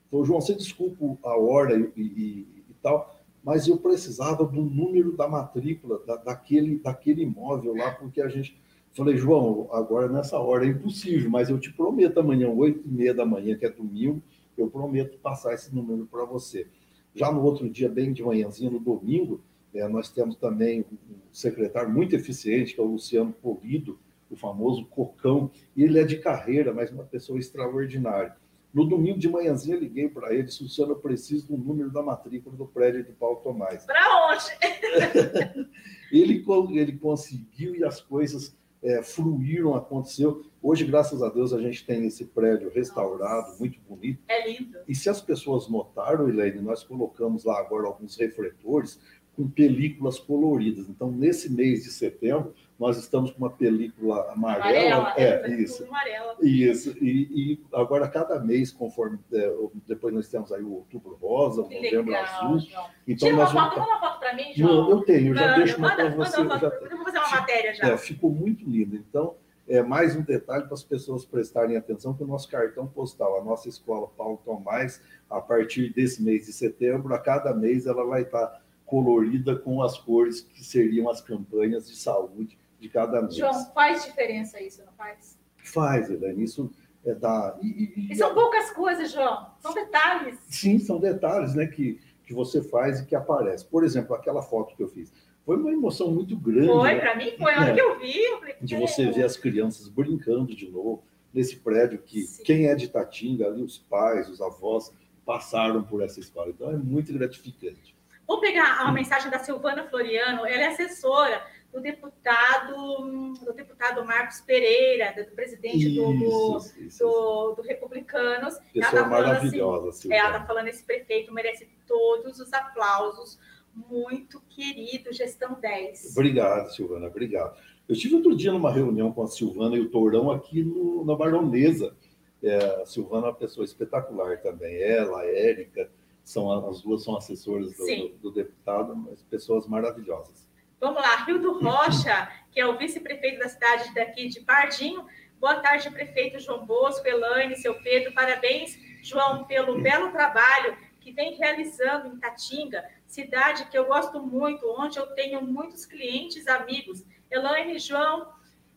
Falou, 0.10 0.26
João, 0.26 0.42
você 0.42 0.54
desculpa 0.54 1.18
a 1.24 1.38
hora 1.38 1.78
e, 1.78 2.02
e, 2.02 2.48
e 2.70 2.74
tal, 2.82 3.21
mas 3.44 3.68
eu 3.68 3.78
precisava 3.78 4.46
do 4.46 4.62
número 4.62 5.16
da 5.16 5.28
matrícula 5.28 6.00
da, 6.06 6.16
daquele, 6.16 6.78
daquele 6.80 7.24
imóvel 7.24 7.76
lá, 7.76 7.92
porque 7.92 8.22
a 8.22 8.28
gente. 8.28 8.60
Falei, 8.94 9.16
João, 9.16 9.70
agora 9.72 10.10
nessa 10.10 10.38
hora 10.38 10.66
é 10.66 10.70
impossível, 10.70 11.30
mas 11.30 11.50
eu 11.50 11.58
te 11.58 11.72
prometo 11.72 12.20
amanhã, 12.20 12.50
8 12.50 12.82
e 12.86 12.92
meia 12.92 13.14
da 13.14 13.26
manhã, 13.26 13.58
que 13.58 13.66
é 13.66 13.70
domingo, 13.70 14.22
eu 14.58 14.70
prometo 14.70 15.18
passar 15.20 15.54
esse 15.54 15.74
número 15.74 16.06
para 16.06 16.26
você. 16.26 16.68
Já 17.16 17.32
no 17.32 17.42
outro 17.42 17.70
dia, 17.70 17.88
bem 17.88 18.12
de 18.12 18.22
manhãzinha, 18.22 18.70
no 18.70 18.80
domingo, 18.80 19.42
é, 19.74 19.88
nós 19.88 20.10
temos 20.10 20.36
também 20.36 20.82
um 20.92 21.16
secretário 21.32 21.90
muito 21.90 22.14
eficiente, 22.16 22.76
que 22.76 22.82
é 22.82 22.84
o 22.84 22.88
Luciano 22.88 23.32
Polido, 23.32 23.98
o 24.30 24.36
famoso 24.36 24.86
Cocão, 24.86 25.50
e 25.76 25.84
ele 25.84 26.00
é 26.00 26.04
de 26.04 26.18
carreira, 26.18 26.74
mas 26.74 26.92
uma 26.92 27.04
pessoa 27.04 27.40
extraordinária. 27.40 28.36
No 28.74 28.86
domingo 28.86 29.20
de 29.20 29.30
manhãzinha, 29.30 29.76
liguei 29.76 30.08
para 30.08 30.34
ele, 30.34 30.48
Luciano, 30.62 30.94
eu 30.94 31.00
preciso 31.00 31.48
do 31.48 31.58
número 31.58 31.92
da 31.92 32.02
matrícula 32.02 32.56
do 32.56 32.66
prédio 32.66 33.04
de 33.04 33.12
Paulo 33.12 33.38
Tomás. 33.38 33.86
Para 33.86 34.32
onde? 34.32 35.68
ele, 36.12 36.44
ele 36.80 36.98
conseguiu 36.98 37.76
e 37.76 37.84
as 37.84 38.00
coisas 38.00 38.56
é, 38.82 39.04
fluíram, 39.04 39.76
aconteceu. 39.76 40.44
Hoje, 40.62 40.86
graças 40.86 41.22
a 41.22 41.30
Deus, 41.30 41.54
a 41.54 41.60
gente 41.60 41.86
tem 41.86 42.06
esse 42.06 42.26
prédio 42.26 42.72
restaurado, 42.74 43.48
Nossa. 43.48 43.60
muito 43.60 43.80
bonito. 43.88 44.20
É 44.28 44.48
lindo. 44.48 44.78
E 44.88 44.96
se 44.96 45.10
as 45.10 45.22
pessoas 45.22 45.68
notaram, 45.68 46.30
Elaine, 46.30 46.62
nós 46.62 46.84
colocamos 46.84 47.44
lá 47.44 47.60
agora 47.60 47.88
alguns 47.88 48.16
refletores 48.16 49.00
com 49.36 49.50
películas 49.50 50.20
coloridas. 50.20 50.88
Então, 50.90 51.12
nesse 51.12 51.52
mês 51.52 51.84
de 51.84 51.92
setembro, 51.92 52.54
nós 52.82 52.98
estamos 52.98 53.30
com 53.30 53.38
uma 53.38 53.52
película 53.52 54.32
amarela. 54.32 54.96
amarela 54.96 55.14
é, 55.16 55.52
isso. 55.52 55.84
Amarela. 55.84 56.36
Isso. 56.42 56.98
E, 57.00 57.30
e, 57.30 57.64
agora, 57.72 58.08
cada 58.10 58.40
mês, 58.40 58.72
conforme. 58.72 59.20
É, 59.32 59.54
depois 59.88 60.12
nós 60.12 60.28
temos 60.28 60.52
aí 60.52 60.64
o 60.64 60.74
outubro 60.78 61.16
rosa, 61.22 61.62
o 61.62 61.66
novembro 61.66 62.06
legal, 62.06 62.24
azul. 62.24 62.60
João. 62.60 62.86
Então, 63.08 63.30
Tira 63.30 63.36
uma 63.36 63.46
foto, 63.46 63.76
vamos... 63.76 63.88
uma 63.88 64.00
foto 64.00 64.20
para 64.20 64.34
mim, 64.34 64.52
João. 64.56 64.74
Não, 64.74 64.90
eu 64.90 65.02
tenho, 65.02 65.36
já 65.36 65.56
deixo 65.58 65.78
uma 65.78 65.96
para 65.96 66.10
você. 66.10 66.42
Manda, 66.42 66.58
já... 66.58 66.68
Eu 66.70 66.98
vou 66.98 67.06
fazer 67.06 67.18
uma 67.20 67.30
matéria 67.30 67.74
já. 67.76 67.88
É, 67.88 67.98
ficou 67.98 68.32
muito 68.32 68.68
lindo. 68.68 68.96
Então, 68.96 69.36
é 69.68 69.84
mais 69.84 70.16
um 70.16 70.24
detalhe 70.24 70.64
para 70.64 70.74
as 70.74 70.84
pessoas 70.84 71.24
prestarem 71.24 71.78
atenção 71.78 72.16
que 72.16 72.24
o 72.24 72.28
nosso 72.28 72.50
cartão 72.50 72.88
postal, 72.88 73.40
a 73.40 73.44
nossa 73.44 73.70
escola 73.70 74.08
Paulo 74.08 74.42
Tomás, 74.44 75.00
a 75.30 75.40
partir 75.40 75.94
desse 75.94 76.24
mês 76.24 76.48
de 76.48 76.52
setembro, 76.52 77.14
a 77.14 77.20
cada 77.20 77.54
mês 77.54 77.86
ela 77.86 78.04
vai 78.04 78.24
estar 78.24 78.60
colorida 78.88 79.56
com 79.56 79.84
as 79.84 80.00
cores 80.00 80.42
que 80.42 80.64
seriam 80.64 81.08
as 81.12 81.22
campanhas 81.22 81.88
de 81.88 81.96
saúde 81.96 82.60
de 82.82 82.90
cada 82.90 83.22
mês. 83.22 83.36
João, 83.36 83.66
faz 83.74 84.04
diferença 84.04 84.60
isso, 84.60 84.84
não 84.84 84.92
faz? 84.94 85.40
Faz, 85.58 86.10
Helene, 86.10 86.44
isso 86.44 86.72
é 87.06 87.14
da... 87.14 87.56
E, 87.62 87.94
e, 87.96 88.12
e 88.12 88.16
são 88.16 88.34
poucas 88.34 88.72
coisas, 88.72 89.12
João, 89.12 89.52
são 89.60 89.74
detalhes. 89.74 90.40
Sim, 90.50 90.80
são 90.80 91.00
detalhes 91.00 91.54
né, 91.54 91.68
que, 91.68 92.02
que 92.26 92.34
você 92.34 92.62
faz 92.64 93.00
e 93.00 93.06
que 93.06 93.16
aparece. 93.16 93.64
Por 93.66 93.84
exemplo, 93.84 94.16
aquela 94.16 94.42
foto 94.42 94.76
que 94.76 94.82
eu 94.82 94.88
fiz. 94.88 95.14
Foi 95.46 95.58
uma 95.58 95.72
emoção 95.72 96.12
muito 96.12 96.36
grande. 96.36 96.68
Foi, 96.68 96.94
né? 96.96 97.00
para 97.00 97.16
mim 97.16 97.32
foi. 97.38 97.54
A 97.54 97.62
hora 97.62 97.72
é. 97.72 97.74
que 97.74 97.82
eu 97.82 98.00
vi, 98.00 98.24
eu 98.24 98.40
falei, 98.40 98.56
De 98.60 98.76
você 98.76 99.12
ver 99.12 99.24
as 99.24 99.38
crianças 99.38 99.88
brincando 99.88 100.56
de 100.56 100.70
novo 100.70 101.04
nesse 101.34 101.58
prédio 101.58 102.00
que 102.00 102.24
Sim. 102.24 102.44
quem 102.44 102.68
é 102.68 102.76
de 102.76 102.88
Tatinga, 102.88 103.48
ali 103.48 103.62
os 103.62 103.78
pais, 103.78 104.28
os 104.28 104.42
avós, 104.42 104.92
passaram 105.26 105.84
por 105.84 106.02
essa 106.02 106.20
escola. 106.20 106.50
Então 106.50 106.70
é 106.72 106.78
muito 106.78 107.14
gratificante. 107.14 107.96
Vou 108.28 108.40
pegar 108.40 108.80
a 108.82 108.92
mensagem 108.92 109.30
da 109.30 109.40
Silvana 109.40 109.84
Floriano, 109.90 110.46
ela 110.46 110.64
é 110.64 110.68
assessora 110.68 111.42
do 111.72 111.80
deputado, 111.80 113.34
do 113.44 113.54
deputado 113.54 114.06
Marcos 114.06 114.42
Pereira, 114.42 115.14
do 115.14 115.34
presidente 115.34 115.90
isso, 115.90 116.02
do, 116.02 116.58
isso, 116.86 117.04
do, 117.04 117.56
do, 117.56 117.62
Republicanos. 117.62 118.58
Pessoa 118.74 119.04
tá 119.04 119.08
maravilhosa, 119.08 119.90
assim, 119.90 120.14
Ela 120.14 120.38
está 120.38 120.46
falando 120.46 120.68
esse 120.68 120.84
prefeito 120.84 121.34
merece 121.34 121.70
todos 121.88 122.40
os 122.40 122.52
aplausos. 122.52 123.40
Muito 123.74 124.42
querido, 124.50 125.14
gestão 125.14 125.58
10. 125.60 126.12
Obrigado, 126.12 126.74
Silvana, 126.74 127.08
obrigado. 127.08 127.58
Eu 127.88 127.94
estive 127.94 128.16
outro 128.16 128.36
dia 128.36 128.52
numa 128.52 128.72
reunião 128.72 129.14
com 129.14 129.24
a 129.24 129.28
Silvana 129.28 129.78
e 129.78 129.80
o 129.80 129.90
Tourão 129.90 130.30
aqui 130.30 130.62
no, 130.64 131.06
na 131.06 131.16
Baronesa. 131.16 131.96
É, 132.44 132.82
a 132.82 132.86
Silvana 132.86 133.28
é 133.28 133.30
uma 133.30 133.36
pessoa 133.36 133.64
espetacular 133.64 134.42
também. 134.42 134.82
Ela, 134.82 135.22
a 135.22 135.26
Érica, 135.26 135.90
são, 136.24 136.70
as 136.70 136.82
duas 136.82 137.04
são 137.04 137.16
assessoras 137.16 137.74
do, 137.78 137.86
do, 137.86 138.10
do 138.24 138.32
deputado, 138.32 138.96
mas 138.96 139.22
pessoas 139.24 139.68
maravilhosas. 139.68 140.51
Vamos 140.82 141.00
lá, 141.00 141.26
Rio 141.26 141.38
do 141.38 141.60
Rocha, 141.60 142.28
que 142.50 142.60
é 142.60 142.66
o 142.66 142.76
vice-prefeito 142.76 143.38
da 143.38 143.48
cidade 143.48 143.94
daqui 143.94 144.28
de 144.28 144.42
Pardinho. 144.42 145.06
Boa 145.40 145.58
tarde, 145.58 145.92
prefeito 145.92 146.40
João 146.40 146.66
Bosco, 146.66 147.08
Elaine, 147.08 147.56
seu 147.56 147.76
Pedro. 147.84 148.12
Parabéns, 148.16 148.80
João, 149.04 149.44
pelo 149.44 149.80
belo 149.80 150.12
trabalho 150.12 150.76
que 151.00 151.12
vem 151.12 151.36
realizando 151.36 152.08
em 152.08 152.18
Tatinga, 152.18 152.84
cidade 153.06 153.66
que 153.66 153.78
eu 153.78 153.86
gosto 153.86 154.20
muito, 154.24 154.66
onde 154.76 154.98
eu 154.98 155.06
tenho 155.14 155.44
muitos 155.44 155.86
clientes, 155.86 156.48
amigos. 156.48 157.06
Elaine, 157.30 157.78
João, 157.78 158.30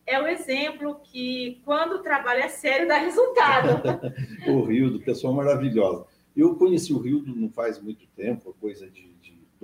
é 0.05 0.21
o 0.21 0.27
exemplo 0.27 1.01
que, 1.05 1.59
quando 1.65 1.93
o 1.93 2.03
trabalho 2.03 2.43
é 2.43 2.49
sério, 2.49 2.87
dá 2.87 2.97
resultado. 2.97 3.81
o 4.47 4.63
Rio, 4.63 4.91
do 4.91 4.99
pessoal 4.99 5.33
maravilhosa. 5.33 6.05
Eu 6.37 6.55
conheci 6.55 6.93
o 6.93 6.99
Rio 6.99 7.23
não 7.25 7.49
faz 7.49 7.81
muito 7.81 8.05
tempo, 8.15 8.55
coisa 8.61 8.87
de 8.87 9.14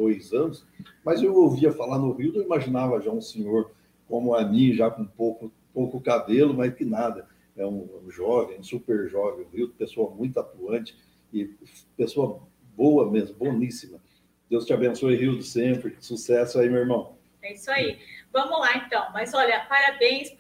dois 0.02 0.34
anos, 0.34 0.66
mas 1.06 1.22
eu 1.22 1.36
ouvia 1.36 1.72
falar 1.72 1.99
no 1.99 2.12
Rio, 2.12 2.36
eu 2.36 2.41
imaginava 2.41 2.99
já 2.99 3.12
um 3.12 3.22
senhor 3.22 3.72
como 4.08 4.34
a 4.34 4.43
mim, 4.43 4.74
já 4.74 4.89
com 4.89 5.06
pouco, 5.06 5.52
pouco 5.74 6.02
cabelo, 6.02 6.54
mas 6.54 6.74
que 6.74 6.84
nada. 6.84 7.30
É 7.56 7.66
um, 7.66 7.88
um 8.04 8.10
jovem, 8.10 8.60
um 8.60 8.64
super 8.64 9.08
jovem, 9.08 9.45
o 9.45 9.49
Rio, 9.49 9.70
pessoa 9.70 10.10
muito 10.10 10.39
atuante 10.39 10.97
e 11.32 11.54
pessoa 11.95 12.41
boa 12.76 13.10
mesmo, 13.10 13.36
boníssima. 13.36 14.02
Deus 14.49 14.66
te 14.66 14.74
abençoe, 14.74 15.16
Rio, 15.16 15.41
sempre. 15.41 15.95
Sucesso 15.99 16.60
aí, 16.60 16.70
meu 16.70 16.80
irmão. 16.80 17.16
É 17.41 17.54
isso 17.54 17.70
aí. 17.72 17.99
Vamos 18.34 18.60
lá, 18.60 18.78
então. 18.78 19.06
Mas 19.14 19.34
olha, 19.34 19.66
parabéns, 19.70 20.36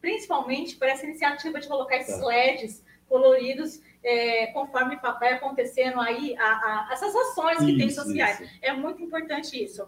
principalmente 0.00 0.76
por 0.76 0.86
essa 0.86 1.04
iniciativa 1.04 1.60
de 1.60 1.68
colocar 1.68 1.96
esses 1.96 2.18
tá. 2.18 2.26
LEDs 2.26 2.84
coloridos 3.08 3.80
é, 4.04 4.48
conforme 4.48 4.96
vai 4.96 5.32
acontecendo 5.32 5.98
aí 5.98 6.36
a, 6.36 6.44
a, 6.44 6.88
essas 6.92 7.14
ações 7.16 7.58
que 7.58 7.70
isso, 7.70 7.78
tem 7.78 7.90
sociais. 7.90 8.40
Isso. 8.40 8.58
É 8.60 8.72
muito 8.72 9.02
importante 9.02 9.62
isso. 9.62 9.86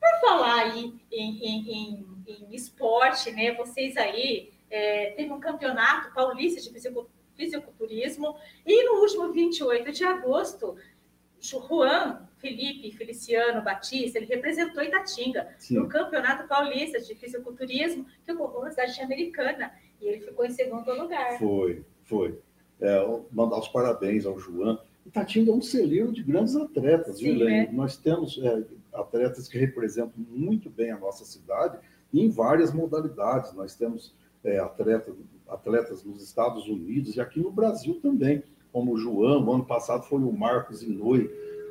Por 0.00 0.20
falar 0.20 0.60
aí 0.60 0.94
em, 1.10 1.44
em, 1.44 1.72
em, 1.72 2.24
em 2.26 2.54
esporte, 2.54 3.32
né? 3.32 3.52
Vocês 3.54 3.96
aí 3.96 4.52
é, 4.70 5.10
teve 5.16 5.32
um 5.32 5.40
campeonato 5.40 6.14
paulista 6.14 6.60
de 6.60 6.70
fisiculturismo, 7.34 8.36
e 8.64 8.84
no 8.84 9.00
último 9.00 9.32
28 9.32 9.90
de 9.92 10.04
agosto, 10.04 10.76
Juan 11.40 12.28
Felipe 12.36 12.92
Feliciano 12.92 13.62
Batista, 13.62 14.18
ele 14.18 14.26
representou 14.26 14.82
Itatinga 14.82 15.48
Sim. 15.58 15.74
no 15.74 15.88
Campeonato 15.88 16.46
Paulista 16.48 17.00
de 17.00 17.14
Fisiculturismo, 17.14 18.06
que 18.24 18.32
ocorreu 18.32 18.62
na 18.62 18.70
cidade 18.70 19.00
americana, 19.00 19.72
e 20.00 20.06
ele 20.06 20.20
ficou 20.20 20.44
em 20.44 20.50
segundo 20.50 20.92
lugar. 20.92 21.38
Foi, 21.38 21.84
foi. 22.04 22.40
É, 22.80 23.20
mandar 23.32 23.58
os 23.58 23.68
parabéns 23.68 24.24
ao 24.24 24.38
João. 24.38 24.78
Itatinga 25.04 25.50
é 25.50 25.54
um 25.54 25.62
celeiro 25.62 26.12
de 26.12 26.22
grandes 26.22 26.54
atletas, 26.54 27.18
Sim, 27.18 27.38
viu, 27.38 27.48
é. 27.48 27.70
Nós 27.72 27.96
temos 27.96 28.38
é, 28.42 28.62
atletas 28.92 29.48
que 29.48 29.58
representam 29.58 30.12
muito 30.28 30.70
bem 30.70 30.90
a 30.90 30.98
nossa 30.98 31.24
cidade 31.24 31.78
em 32.12 32.28
várias 32.30 32.72
modalidades. 32.72 33.52
Nós 33.54 33.74
temos 33.74 34.14
é, 34.44 34.58
atletas, 34.58 35.14
atletas 35.48 36.04
nos 36.04 36.22
Estados 36.22 36.66
Unidos 36.66 37.16
e 37.16 37.20
aqui 37.20 37.40
no 37.40 37.50
Brasil 37.50 37.98
também, 38.00 38.42
como 38.72 38.92
o 38.92 38.98
João, 38.98 39.44
o 39.44 39.52
ano 39.52 39.64
passado 39.64 40.04
foi 40.04 40.20
o 40.20 40.32
Marcos 40.32 40.82
Inouye, 40.82 41.30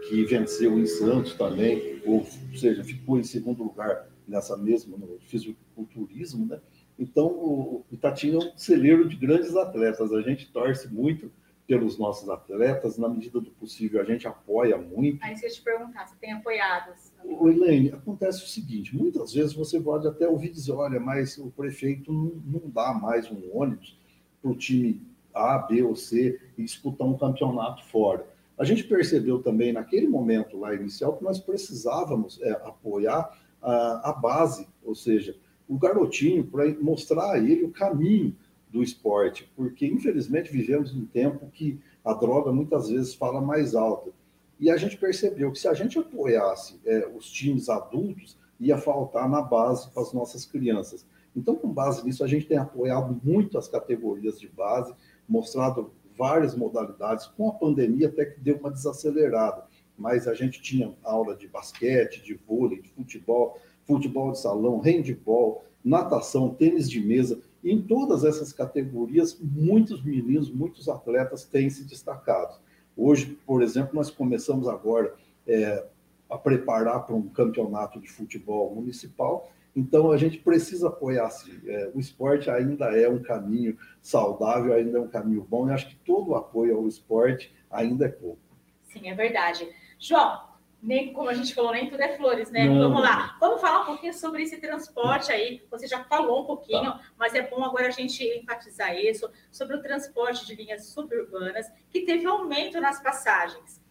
que 0.09 0.25
venceu 0.25 0.77
em 0.77 0.85
Santos 0.85 1.33
também, 1.33 2.01
ou 2.05 2.25
seja, 2.55 2.83
ficou 2.83 3.19
em 3.19 3.23
segundo 3.23 3.63
lugar 3.63 4.07
nessa 4.27 4.57
mesma, 4.57 4.97
no 4.97 5.17
fisiculturismo, 5.19 6.45
né? 6.45 6.59
Então, 6.99 7.27
o 7.27 7.85
Itatinga 7.91 8.37
é 8.37 8.47
um 8.47 8.57
celeiro 8.57 9.07
de 9.07 9.15
grandes 9.15 9.55
atletas. 9.55 10.11
A 10.11 10.21
gente 10.21 10.51
torce 10.51 10.87
muito 10.87 11.31
pelos 11.67 11.97
nossos 11.97 12.29
atletas, 12.29 12.97
na 12.97 13.09
medida 13.09 13.41
do 13.41 13.51
possível, 13.51 14.01
a 14.01 14.05
gente 14.05 14.25
apoia 14.25 14.77
muito. 14.77 15.21
Aí, 15.21 15.35
se 15.35 15.45
eu 15.45 15.51
te 15.51 15.61
perguntar, 15.61 16.07
você 16.07 16.15
tem 16.15 16.31
apoiado? 16.31 16.93
O 17.25 17.49
Elaine, 17.49 17.91
acontece 17.91 18.43
o 18.43 18.47
seguinte: 18.47 18.95
muitas 18.95 19.33
vezes 19.33 19.53
você 19.53 19.79
pode 19.79 20.07
até 20.07 20.27
ouvir 20.27 20.49
dizer, 20.49 20.71
olha, 20.71 20.99
mas 20.99 21.37
o 21.37 21.51
prefeito 21.51 22.11
não, 22.11 22.61
não 22.61 22.69
dá 22.69 22.93
mais 22.93 23.29
um 23.29 23.41
ônibus 23.53 23.99
para 24.41 24.49
o 24.49 24.55
time 24.55 25.01
A, 25.33 25.57
B 25.57 25.83
ou 25.83 25.95
C 25.95 26.39
e 26.57 26.63
disputar 26.63 27.05
um 27.05 27.17
campeonato 27.17 27.83
fora. 27.85 28.25
A 28.57 28.63
gente 28.63 28.85
percebeu 28.85 29.43
também, 29.43 29.73
naquele 29.73 30.07
momento 30.07 30.57
lá 30.57 30.73
inicial, 30.73 31.17
que 31.17 31.23
nós 31.23 31.37
precisávamos 31.37 32.41
é, 32.41 32.51
apoiar 32.51 33.37
a, 33.61 34.09
a 34.09 34.13
base, 34.13 34.67
ou 34.83 34.95
seja, 34.95 35.35
o 35.67 35.77
garotinho, 35.77 36.45
para 36.45 36.67
mostrar 36.79 37.31
a 37.33 37.37
ele 37.37 37.63
o 37.63 37.71
caminho 37.71 38.35
do 38.69 38.83
esporte, 38.83 39.49
porque 39.55 39.85
infelizmente 39.85 40.51
vivemos 40.51 40.93
um 40.93 41.05
tempo 41.05 41.49
que 41.51 41.79
a 42.03 42.13
droga 42.13 42.51
muitas 42.51 42.89
vezes 42.89 43.13
fala 43.13 43.41
mais 43.41 43.75
alto. 43.75 44.13
E 44.59 44.69
a 44.69 44.77
gente 44.77 44.97
percebeu 44.97 45.51
que 45.51 45.59
se 45.59 45.67
a 45.67 45.73
gente 45.73 45.99
apoiasse 45.99 46.79
é, 46.85 47.07
os 47.15 47.29
times 47.29 47.69
adultos, 47.69 48.37
ia 48.59 48.77
faltar 48.77 49.29
na 49.29 49.41
base 49.41 49.89
para 49.91 50.01
as 50.01 50.13
nossas 50.13 50.45
crianças. 50.45 51.05
Então, 51.35 51.55
com 51.55 51.71
base 51.71 52.03
nisso, 52.03 52.23
a 52.23 52.27
gente 52.27 52.47
tem 52.47 52.57
apoiado 52.57 53.19
muito 53.23 53.57
as 53.57 53.67
categorias 53.67 54.39
de 54.39 54.47
base, 54.47 54.93
mostrado 55.29 55.91
várias 56.17 56.55
modalidades. 56.55 57.27
Com 57.27 57.49
a 57.49 57.53
pandemia, 57.53 58.07
até 58.07 58.25
que 58.25 58.39
deu 58.39 58.57
uma 58.57 58.71
desacelerada, 58.71 59.65
mas 59.95 60.27
a 60.27 60.33
gente 60.33 60.59
tinha 60.61 60.93
aula 61.03 61.35
de 61.35 61.47
basquete, 61.47 62.23
de 62.23 62.33
vôlei, 62.33 62.81
de 62.81 62.89
futebol, 62.89 63.59
futebol 63.87 64.31
de 64.31 64.39
salão, 64.39 64.79
handball, 64.79 65.63
natação, 65.83 66.49
tênis 66.49 66.89
de 66.89 66.99
mesa. 66.99 67.39
Em 67.63 67.81
todas 67.81 68.23
essas 68.23 68.51
categorias, 68.51 69.39
muitos 69.41 70.03
meninos, 70.03 70.51
muitos 70.51 70.89
atletas 70.89 71.45
têm 71.45 71.69
se 71.69 71.85
destacado. 71.85 72.59
Hoje, 72.95 73.37
por 73.45 73.61
exemplo, 73.61 73.95
nós 73.95 74.09
começamos 74.09 74.67
agora 74.67 75.13
é, 75.47 75.85
a 76.29 76.37
preparar 76.37 77.05
para 77.05 77.15
um 77.15 77.29
campeonato 77.29 77.99
de 77.99 78.09
futebol 78.09 78.73
municipal. 78.75 79.51
Então, 79.75 80.11
a 80.11 80.17
gente 80.17 80.39
precisa 80.39 80.87
apoiar. 80.87 81.27
Assim, 81.27 81.51
é, 81.65 81.91
o 81.93 81.99
esporte 81.99 82.49
ainda 82.49 82.85
é 82.97 83.07
um 83.07 83.21
caminho 83.21 83.77
saudável, 84.01 84.73
ainda 84.73 84.97
é 84.97 85.01
um 85.01 85.07
caminho 85.07 85.45
bom. 85.47 85.69
E 85.69 85.71
acho 85.71 85.89
que 85.89 85.95
todo 85.97 86.31
o 86.31 86.35
apoio 86.35 86.77
ao 86.77 86.87
esporte 86.87 87.53
ainda 87.69 88.05
é 88.05 88.09
pouco. 88.09 88.39
Sim, 88.83 89.09
é 89.09 89.13
verdade. 89.13 89.67
João, 89.99 90.41
nem 90.87 91.11
como 91.11 91.27
a 91.27 91.33
gente 91.33 91.53
falou, 91.53 91.73
nem 91.73 91.89
tudo 91.89 91.99
é 91.99 92.15
flores, 92.15 92.49
né? 92.49 92.63
Não. 92.63 92.79
Vamos 92.79 93.01
lá, 93.01 93.35
vamos 93.41 93.59
falar 93.59 93.81
um 93.81 93.85
pouquinho 93.87 94.13
sobre 94.13 94.43
esse 94.43 94.55
transporte 94.57 95.29
aí. 95.33 95.61
Você 95.69 95.85
já 95.85 96.01
falou 96.05 96.43
um 96.43 96.45
pouquinho, 96.45 96.93
tá. 96.93 97.01
mas 97.17 97.35
é 97.35 97.41
bom 97.41 97.61
agora 97.61 97.87
a 97.87 97.91
gente 97.91 98.23
enfatizar 98.23 98.97
isso 98.97 99.29
sobre 99.51 99.75
o 99.75 99.81
transporte 99.81 100.45
de 100.45 100.55
linhas 100.55 100.85
suburbanas, 100.85 101.69
que 101.89 102.05
teve 102.05 102.25
aumento 102.25 102.79
nas 102.79 103.03
passagens, 103.03 103.83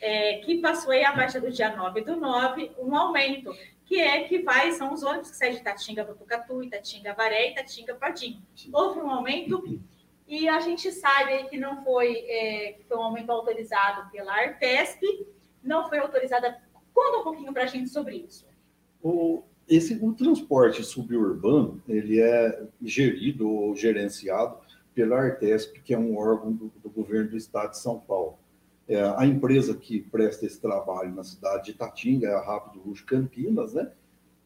é, 0.00 0.38
que 0.44 0.58
passou 0.60 0.92
aí 0.92 1.04
a 1.04 1.12
partir 1.12 1.40
do 1.40 1.50
dia 1.50 1.74
9 1.74 2.02
do 2.02 2.14
9, 2.14 2.70
um 2.78 2.94
aumento, 2.94 3.52
que 3.84 4.00
é 4.00 4.22
que 4.22 4.38
vai, 4.38 4.70
são 4.70 4.94
os 4.94 5.02
ônibus 5.02 5.32
que 5.32 5.36
saem 5.36 5.54
de 5.54 5.58
Itatinga, 5.58 6.04
Botucatu, 6.04 6.62
Itatinga, 6.62 7.14
Varé, 7.14 7.50
Itatinga, 7.50 7.96
Pardinho. 7.96 8.40
Houve 8.72 9.00
um 9.00 9.10
aumento 9.10 9.60
e 10.28 10.48
a 10.48 10.60
gente 10.60 10.92
sabe 10.92 11.48
que 11.48 11.58
não 11.58 11.82
foi, 11.82 12.24
é, 12.28 12.72
que 12.74 12.84
foi 12.84 12.96
um 12.96 13.02
aumento 13.02 13.30
autorizado 13.30 14.08
pela 14.12 14.32
Artesp, 14.32 15.02
não 15.64 15.88
foi 15.88 15.98
autorizada. 15.98 16.56
Conta 16.92 17.18
um 17.18 17.24
pouquinho 17.24 17.52
para 17.52 17.64
a 17.64 17.66
gente 17.66 17.88
sobre 17.88 18.16
isso. 18.16 18.46
O, 19.02 19.42
esse, 19.68 19.98
o 20.02 20.12
transporte 20.12 20.82
suburbano, 20.84 21.82
ele 21.88 22.20
é 22.20 22.62
gerido 22.82 23.48
ou 23.48 23.74
gerenciado 23.74 24.58
pela 24.94 25.18
Artesp, 25.18 25.80
que 25.82 25.92
é 25.92 25.98
um 25.98 26.16
órgão 26.16 26.52
do, 26.52 26.72
do 26.82 26.88
governo 26.88 27.30
do 27.30 27.36
estado 27.36 27.70
de 27.70 27.78
São 27.78 27.98
Paulo. 27.98 28.38
É, 28.86 29.02
a 29.16 29.26
empresa 29.26 29.74
que 29.74 30.00
presta 30.00 30.46
esse 30.46 30.60
trabalho 30.60 31.14
na 31.14 31.24
cidade 31.24 31.64
de 31.64 31.70
Itatinga 31.72 32.28
é 32.28 32.34
a 32.34 32.40
Rápido 32.40 32.82
Luxo 32.86 33.04
Campinas, 33.06 33.72
né? 33.72 33.90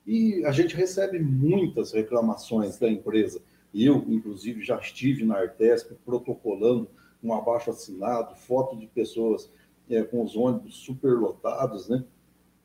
E 0.07 0.43
a 0.47 0.53
gente 0.53 0.75
recebe 0.75 1.19
muitas 1.19 1.93
reclamações 1.93 2.79
da 2.79 2.89
empresa. 2.89 3.43
Eu, 3.75 4.05
inclusive, 4.09 4.63
já 4.63 4.79
estive 4.79 5.25
na 5.25 5.37
Artesp 5.37 5.93
protocolando 6.05 6.89
um 7.23 7.35
abaixo 7.35 7.71
assinado, 7.71 8.35
foto 8.37 8.77
de 8.77 8.87
pessoas 8.87 9.51
é, 9.91 10.03
com 10.03 10.23
os 10.23 10.37
ônibus 10.37 10.77
superlotados, 10.77 11.89
né? 11.89 12.05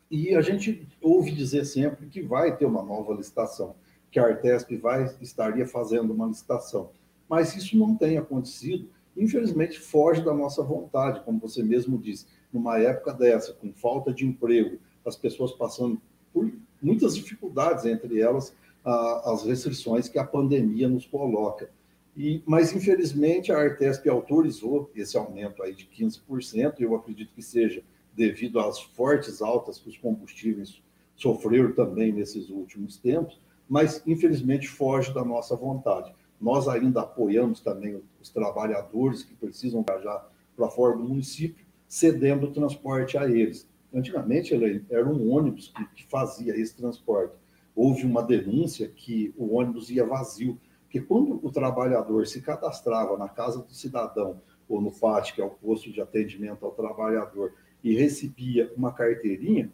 E 0.09 0.35
a 0.35 0.41
gente 0.41 0.87
ouve 1.01 1.31
dizer 1.31 1.65
sempre 1.65 2.07
que 2.07 2.21
vai 2.21 2.55
ter 2.55 2.65
uma 2.65 2.83
nova 2.83 3.13
licitação, 3.13 3.75
que 4.11 4.19
a 4.19 4.27
Artesp 4.27 4.77
vai, 4.77 5.11
estaria 5.21 5.65
fazendo 5.65 6.13
uma 6.13 6.27
licitação. 6.27 6.91
Mas 7.27 7.55
isso 7.55 7.75
não 7.77 7.95
tem 7.95 8.17
acontecido, 8.17 8.87
infelizmente 9.17 9.79
foge 9.79 10.23
da 10.23 10.33
nossa 10.33 10.61
vontade, 10.61 11.21
como 11.25 11.39
você 11.39 11.63
mesmo 11.63 11.97
disse. 11.97 12.27
Numa 12.51 12.77
época 12.77 13.13
dessa, 13.13 13.53
com 13.53 13.73
falta 13.73 14.13
de 14.13 14.25
emprego, 14.25 14.77
as 15.03 15.15
pessoas 15.15 15.51
passando 15.53 15.99
por 16.31 16.51
muitas 16.81 17.15
dificuldades, 17.15 17.85
entre 17.85 18.21
elas 18.21 18.55
as 18.85 19.45
restrições 19.45 20.09
que 20.09 20.19
a 20.19 20.23
pandemia 20.23 20.89
nos 20.89 21.05
coloca. 21.05 21.69
E, 22.15 22.43
mas, 22.45 22.75
infelizmente, 22.75 23.51
a 23.51 23.57
Artesp 23.57 24.07
autorizou 24.07 24.91
esse 24.95 25.17
aumento 25.17 25.63
aí 25.63 25.73
de 25.73 25.85
15%, 25.85 26.79
e 26.79 26.83
eu 26.83 26.95
acredito 26.95 27.33
que 27.33 27.41
seja 27.41 27.83
devido 28.15 28.59
às 28.59 28.79
fortes 28.79 29.41
altas 29.41 29.79
que 29.79 29.89
os 29.89 29.97
combustíveis 29.97 30.81
sofreram 31.15 31.73
também 31.73 32.11
nesses 32.11 32.49
últimos 32.49 32.97
tempos, 32.97 33.39
mas, 33.67 34.03
infelizmente, 34.05 34.67
foge 34.67 35.13
da 35.13 35.23
nossa 35.23 35.55
vontade. 35.55 36.13
Nós 36.39 36.67
ainda 36.67 37.01
apoiamos 37.01 37.61
também 37.61 38.01
os 38.21 38.29
trabalhadores 38.29 39.23
que 39.23 39.33
precisam 39.33 39.83
viajar 39.83 40.29
para 40.55 40.69
fora 40.69 40.95
do 40.95 41.03
município, 41.03 41.65
cedendo 41.87 42.47
o 42.47 42.51
transporte 42.51 43.17
a 43.17 43.27
eles. 43.27 43.67
Antigamente, 43.93 44.53
era 44.89 45.07
um 45.07 45.31
ônibus 45.31 45.73
que 45.95 46.03
fazia 46.05 46.55
esse 46.55 46.75
transporte. 46.75 47.35
Houve 47.75 48.05
uma 48.05 48.21
denúncia 48.21 48.87
que 48.87 49.33
o 49.37 49.55
ônibus 49.55 49.89
ia 49.89 50.05
vazio, 50.05 50.59
que 50.93 51.01
quando 51.01 51.39
o 51.41 51.51
trabalhador 51.51 52.27
se 52.27 52.39
cadastrava 52.39 53.17
na 53.17 53.27
casa 53.27 53.63
do 53.63 53.73
cidadão 53.73 54.39
ou 54.69 54.79
no 54.79 54.91
PAT, 54.91 55.33
que 55.33 55.41
é 55.41 55.43
o 55.43 55.49
posto 55.49 55.91
de 55.91 55.99
atendimento 55.99 56.63
ao 56.63 56.71
trabalhador, 56.71 57.51
e 57.83 57.95
recebia 57.95 58.71
uma 58.77 58.93
carteirinha, 58.93 59.73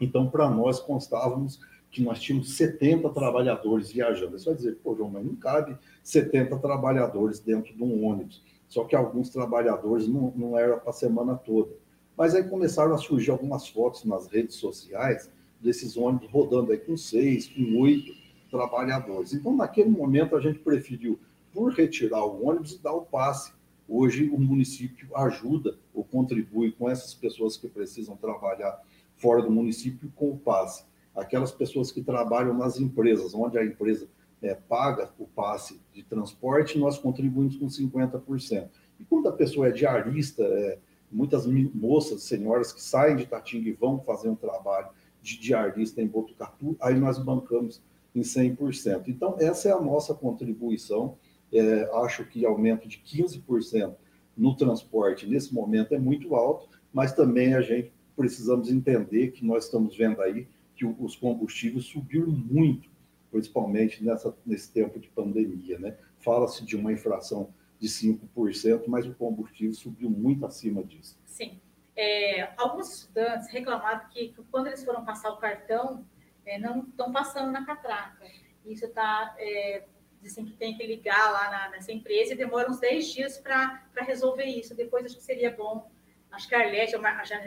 então 0.00 0.28
para 0.28 0.50
nós 0.50 0.80
constávamos 0.80 1.60
que 1.92 2.02
nós 2.02 2.18
tínhamos 2.18 2.56
70 2.56 3.08
trabalhadores 3.10 3.92
viajando. 3.92 4.36
Você 4.36 4.46
vai 4.46 4.54
dizer, 4.56 4.78
pô, 4.82 4.96
João, 4.96 5.08
mas 5.10 5.24
não 5.24 5.36
cabe 5.36 5.78
70 6.02 6.58
trabalhadores 6.58 7.38
dentro 7.38 7.72
de 7.72 7.80
um 7.80 8.04
ônibus. 8.04 8.42
Só 8.66 8.82
que 8.82 8.96
alguns 8.96 9.30
trabalhadores 9.30 10.08
não, 10.08 10.32
não 10.34 10.50
para 10.50 10.90
a 10.90 10.92
semana 10.92 11.36
toda. 11.36 11.70
Mas 12.16 12.34
aí 12.34 12.42
começaram 12.42 12.92
a 12.94 12.98
surgir 12.98 13.30
algumas 13.30 13.68
fotos 13.68 14.04
nas 14.04 14.26
redes 14.26 14.56
sociais 14.56 15.30
desses 15.60 15.96
ônibus 15.96 16.28
rodando 16.32 16.72
aí 16.72 16.78
com 16.78 16.96
seis, 16.96 17.46
com 17.46 17.78
oito 17.78 18.12
trabalhadores. 18.50 19.32
Então, 19.32 19.56
naquele 19.56 19.90
momento, 19.90 20.36
a 20.36 20.40
gente 20.40 20.58
preferiu, 20.58 21.18
por 21.52 21.72
retirar 21.72 22.24
o 22.24 22.46
ônibus, 22.46 22.74
e 22.74 22.82
dar 22.82 22.92
o 22.92 23.02
passe. 23.02 23.52
Hoje, 23.88 24.28
o 24.28 24.38
município 24.38 25.08
ajuda 25.16 25.78
ou 25.94 26.04
contribui 26.04 26.72
com 26.72 26.90
essas 26.90 27.14
pessoas 27.14 27.56
que 27.56 27.68
precisam 27.68 28.16
trabalhar 28.16 28.78
fora 29.16 29.42
do 29.42 29.50
município 29.50 30.12
com 30.14 30.30
o 30.30 30.38
passe. 30.38 30.84
Aquelas 31.14 31.50
pessoas 31.50 31.90
que 31.90 32.02
trabalham 32.02 32.54
nas 32.54 32.78
empresas, 32.78 33.34
onde 33.34 33.58
a 33.58 33.64
empresa 33.64 34.08
é, 34.42 34.54
paga 34.54 35.10
o 35.18 35.26
passe 35.26 35.80
de 35.92 36.02
transporte, 36.02 36.78
nós 36.78 36.98
contribuímos 36.98 37.56
com 37.56 37.66
50%. 37.66 38.68
E 39.00 39.04
quando 39.04 39.28
a 39.28 39.32
pessoa 39.32 39.68
é 39.68 39.72
diarista, 39.72 40.42
é, 40.42 40.78
muitas 41.10 41.46
moças, 41.46 42.22
senhoras 42.22 42.72
que 42.72 42.82
saem 42.82 43.16
de 43.16 43.26
Tatinga 43.26 43.68
e 43.68 43.72
vão 43.72 43.98
fazer 44.00 44.28
um 44.28 44.36
trabalho 44.36 44.88
de 45.22 45.38
diarista 45.38 46.00
em 46.00 46.06
Botucatu, 46.06 46.76
aí 46.80 46.94
nós 46.94 47.18
bancamos 47.18 47.80
em 48.14 48.22
100%. 48.22 49.08
Então, 49.08 49.36
essa 49.38 49.68
é 49.68 49.72
a 49.72 49.80
nossa 49.80 50.14
contribuição. 50.14 51.16
É, 51.52 51.88
acho 52.04 52.24
que 52.24 52.44
aumento 52.44 52.88
de 52.88 52.98
15% 52.98 53.94
no 54.36 54.54
transporte 54.54 55.26
nesse 55.26 55.52
momento 55.52 55.94
é 55.94 55.98
muito 55.98 56.34
alto, 56.34 56.68
mas 56.92 57.12
também 57.12 57.54
a 57.54 57.60
gente 57.60 57.92
precisamos 58.16 58.70
entender 58.70 59.32
que 59.32 59.44
nós 59.44 59.64
estamos 59.64 59.96
vendo 59.96 60.20
aí 60.20 60.48
que 60.74 60.84
os 60.84 61.16
combustíveis 61.16 61.86
subiram 61.86 62.28
muito, 62.28 62.88
principalmente 63.30 64.04
nessa, 64.04 64.36
nesse 64.46 64.72
tempo 64.72 64.98
de 64.98 65.08
pandemia. 65.08 65.78
Né? 65.78 65.96
Fala-se 66.18 66.64
de 66.64 66.76
uma 66.76 66.92
inflação 66.92 67.52
de 67.80 67.88
5%, 67.88 68.84
mas 68.86 69.06
o 69.06 69.14
combustível 69.14 69.74
subiu 69.74 70.10
muito 70.10 70.46
acima 70.46 70.82
disso. 70.84 71.18
Sim. 71.24 71.60
É, 71.96 72.52
alguns 72.56 72.92
estudantes 72.92 73.48
reclamaram 73.50 74.08
que, 74.10 74.28
que, 74.28 74.42
quando 74.52 74.68
eles 74.68 74.84
foram 74.84 75.04
passar 75.04 75.30
o 75.30 75.36
cartão, 75.38 76.04
é, 76.48 76.58
não 76.58 76.80
estão 76.80 77.12
passando 77.12 77.50
na 77.52 77.64
catraca. 77.64 78.24
Isso 78.64 78.86
está. 78.86 79.34
É, 79.38 79.84
dizem 80.20 80.44
que 80.44 80.52
tem 80.54 80.76
que 80.76 80.84
ligar 80.86 81.30
lá 81.30 81.50
na, 81.50 81.68
nessa 81.70 81.92
empresa 81.92 82.32
e 82.32 82.36
demora 82.36 82.68
uns 82.68 82.80
10 82.80 83.06
dias 83.12 83.38
para 83.38 83.80
resolver 83.98 84.44
isso. 84.44 84.74
Depois 84.74 85.04
acho 85.04 85.16
que 85.16 85.22
seria 85.22 85.50
bom. 85.50 85.90
Acho 86.30 86.46
que 86.48 86.54
a 86.54 86.58
Arlete, 86.58 86.94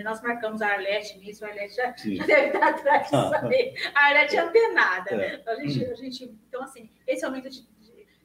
nós 0.04 0.22
marcamos 0.24 0.62
a 0.62 0.68
Arlete 0.68 1.18
nisso, 1.20 1.45
a 1.45 1.49
Arlete 1.49 1.76
já, 1.76 1.93
já 1.95 2.26
deve 2.26 2.47
estar 2.47 2.70
atrás 2.70 3.04
disso 3.04 3.36
aí. 3.36 3.76
A 3.93 4.08
Arlete 4.08 4.36
é 4.36 4.39
antenada. 4.39 5.12
É. 5.12 5.43
A, 5.45 5.56
gente, 5.56 5.86
a 5.86 5.95
gente, 5.95 6.24
então, 6.47 6.64
assim, 6.64 6.89
esse 7.06 7.24
aumento 7.24 7.49
de, 7.49 7.64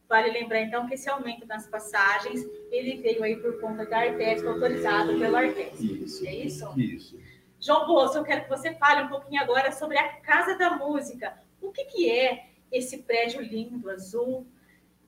Vale 0.09 0.31
lembrar, 0.31 0.61
então, 0.61 0.87
que 0.87 0.95
esse 0.95 1.11
aumento 1.11 1.45
nas 1.47 1.66
passagens, 1.66 2.41
ele 2.70 3.03
veio 3.03 3.24
aí 3.24 3.37
por 3.37 3.61
conta 3.61 3.85
da 3.85 3.99
Artesp, 3.99 4.47
autorizado 4.47 5.18
pelo 5.18 5.37
Artesp. 5.37 6.05
Isso. 6.05 6.27
É 6.27 6.35
isso? 6.35 6.81
Isso. 6.81 7.20
João 7.61 7.86
Bolso, 7.86 8.18
eu 8.18 8.24
quero 8.24 8.44
que 8.44 8.48
você 8.48 8.74
fale 8.74 9.04
um 9.04 9.09
pouquinho 9.09 9.42
agora 9.42 9.72
sobre 9.72 9.98
a 9.98 10.20
Casa 10.20 10.57
da 10.57 10.76
Música. 10.76 11.36
O 11.61 11.72
que, 11.72 11.84
que 11.84 12.11
é 12.11 12.50
esse 12.70 12.98
prédio 12.98 13.40
lindo, 13.40 13.90
azul, 13.90 14.46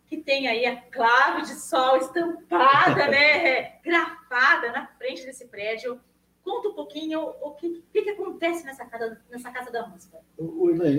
que 0.06 0.16
tem 0.16 0.48
aí 0.48 0.64
a 0.64 0.80
clave 0.80 1.42
de 1.42 1.54
sol 1.54 1.98
estampada, 1.98 3.08
né, 3.08 3.78
grafada 3.84 4.72
na 4.72 4.86
frente 4.86 5.24
desse 5.24 5.46
prédio? 5.46 6.00
Conta 6.42 6.68
um 6.68 6.74
pouquinho 6.74 7.20
o 7.42 7.50
que, 7.50 7.84
que, 7.92 8.02
que 8.02 8.10
acontece 8.10 8.64
nessa 8.64 8.86
casa, 8.86 9.20
nessa 9.30 9.50
casa 9.50 9.70
da 9.70 9.86
música. 9.86 10.18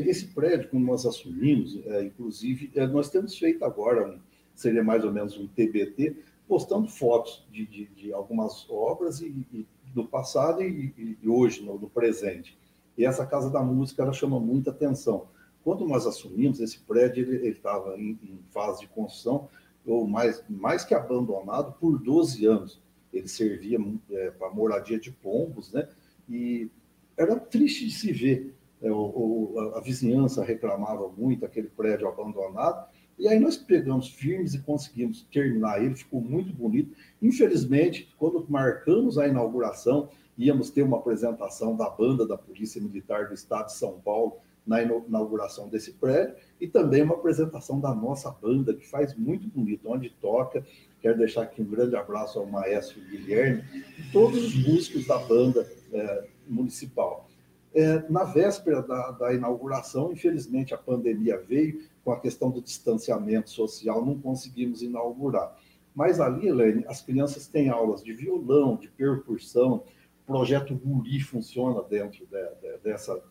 esse 0.06 0.28
prédio, 0.28 0.70
como 0.70 0.86
nós 0.86 1.08
assumimos, 1.08 1.76
é, 1.88 2.04
inclusive, 2.04 2.72
é, 2.76 2.86
nós 2.86 3.10
temos 3.10 3.36
feito 3.36 3.66
agora, 3.66 4.08
um, 4.08 4.22
seria 4.54 4.84
mais 4.84 5.04
ou 5.04 5.12
menos 5.12 5.36
um 5.38 5.48
TBT, 5.48 6.16
postando 6.48 6.88
fotos 6.88 7.48
de, 7.52 7.66
de, 7.66 7.86
de 7.88 8.14
algumas 8.14 8.70
obras 8.70 9.22
e, 9.22 9.28
e, 9.52 9.66
do 9.94 10.06
passado 10.06 10.62
e, 10.62 11.18
e 11.22 11.28
hoje, 11.28 11.64
no, 11.64 11.78
no, 11.78 11.90
presente. 11.90 12.58
E 12.98 13.06
essa 13.06 13.26
Casa 13.26 13.50
da 13.50 13.62
Música, 13.62 14.04
ela 14.04 14.14
chama 14.14 14.40
muita 14.40 14.72
atenção. 14.72 15.28
Quando 15.64 15.86
nós 15.86 16.06
assumimos, 16.06 16.60
esse 16.60 16.80
prédio 16.80 17.34
ele 17.34 17.50
estava 17.50 17.98
em, 17.98 18.20
em 18.24 18.40
fase 18.52 18.82
de 18.82 18.88
construção, 18.88 19.48
ou 19.86 20.08
mais, 20.08 20.44
mais 20.50 20.84
que 20.84 20.94
abandonado, 20.94 21.74
por 21.80 21.98
12 21.98 22.46
anos 22.46 22.82
ele 23.12 23.28
servia 23.28 23.80
é, 24.12 24.32
para 24.32 24.50
moradia 24.52 25.00
de 25.00 25.12
pombos, 25.12 25.72
né? 25.72 25.90
E 26.30 26.70
era 27.18 27.36
triste 27.36 27.86
de 27.86 27.92
se 27.92 28.12
ver. 28.12 28.56
É, 28.82 28.92
o, 28.92 28.96
o, 28.96 29.74
a 29.76 29.82
vizinhança 29.82 30.44
reclamava 30.44 31.10
muito 31.10 31.46
aquele 31.46 31.68
prédio 31.68 32.08
abandonado, 32.08 32.88
e 33.20 33.28
aí 33.28 33.40
nós 33.40 33.58
pegamos 33.58 34.08
firmes 34.08 34.54
e 34.54 34.60
conseguimos 34.60 35.28
terminar 35.32 35.84
ele, 35.84 35.96
ficou 35.96 36.22
muito 36.22 36.54
bonito. 36.54 36.96
Infelizmente, 37.22 38.10
quando 38.18 38.46
marcamos 38.50 39.18
a 39.18 39.28
inauguração, 39.28 40.10
íamos 40.38 40.70
ter 40.70 40.84
uma 40.84 40.98
apresentação 40.98 41.76
da 41.76 41.90
banda 41.90 42.26
da 42.26 42.38
Polícia 42.38 42.82
Militar 42.82 43.28
do 43.28 43.34
Estado 43.34 43.68
de 43.68 43.74
São 43.74 44.00
Paulo 44.00 44.38
na 44.66 44.84
inauguração 44.84 45.68
desse 45.68 45.94
prédio, 45.94 46.36
e 46.62 46.68
também 46.68 47.02
uma 47.02 47.16
apresentação 47.16 47.80
da 47.80 47.94
nossa 47.94 48.30
banda, 48.30 48.74
que 48.74 48.86
faz 48.88 49.16
muito 49.16 49.48
bonito, 49.48 49.90
onde 49.90 50.12
toca 50.22 50.64
Quero 51.02 51.18
deixar 51.18 51.44
aqui 51.44 51.62
um 51.62 51.66
grande 51.66 51.96
abraço 51.96 52.40
ao 52.40 52.46
maestro 52.46 53.00
Guilherme 53.02 53.64
e 53.98 54.12
todos 54.12 54.44
os 54.44 54.68
músicos 54.68 55.08
da 55.08 55.18
banda 55.18 55.66
é, 55.94 56.26
municipal. 56.48 57.28
É, 57.74 58.04
na 58.10 58.24
véspera 58.24 58.82
da, 58.82 59.12
da, 59.12 59.34
inauguração, 59.34 60.12
infelizmente 60.12 60.74
a 60.74 60.78
pandemia 60.78 61.38
veio, 61.38 61.84
com 62.10 62.14
a 62.14 62.20
questão 62.20 62.50
do 62.50 62.60
distanciamento 62.60 63.52
social, 63.52 64.04
não 64.04 64.20
conseguimos 64.20 64.82
inaugurar. 64.82 65.56
Mas 65.94 66.20
ali, 66.20 66.48
Helene, 66.48 66.84
as 66.88 67.02
crianças 67.02 67.48
têm 67.48 67.70
aulas 67.70 68.04
de 68.04 68.12
violão, 68.14 68.76
de 68.78 68.88
percussão, 68.90 69.84
o 70.24 70.26
projeto 70.26 70.74
Guri 70.74 71.20
funciona 71.20 71.84
dentro 71.84 72.26
de, 72.26 72.26
de, 72.26 72.78
dessa, 72.80 73.22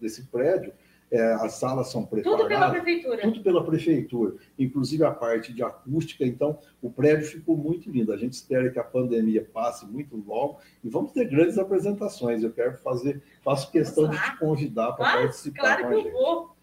desse 0.00 0.24
prédio, 0.26 0.72
é, 1.12 1.34
as 1.34 1.52
salas 1.54 1.92
são 1.92 2.04
preparadas. 2.04 2.40
Tudo 2.40 2.48
pela 2.48 2.70
prefeitura. 2.70 3.22
Tudo 3.22 3.42
pela 3.42 3.64
prefeitura, 3.64 4.34
inclusive 4.58 5.04
a 5.04 5.12
parte 5.12 5.52
de 5.52 5.62
acústica. 5.62 6.26
Então, 6.26 6.58
o 6.82 6.90
prédio 6.90 7.28
ficou 7.28 7.56
muito 7.56 7.88
lindo. 7.88 8.12
A 8.12 8.16
gente 8.16 8.32
espera 8.32 8.68
que 8.68 8.80
a 8.80 8.84
pandemia 8.84 9.48
passe 9.52 9.86
muito 9.86 10.16
logo 10.16 10.58
e 10.82 10.88
vamos 10.88 11.12
ter 11.12 11.26
grandes 11.26 11.56
apresentações. 11.56 12.42
Eu 12.42 12.52
quero 12.52 12.78
fazer, 12.78 13.22
faço 13.44 13.70
questão 13.70 14.08
de 14.08 14.20
te 14.20 14.38
convidar 14.38 14.92
para 14.94 15.04
claro, 15.04 15.20
participar. 15.20 15.76
Claro 15.78 16.02
que 16.02 16.08
eu 16.08 16.12
vou. 16.12 16.53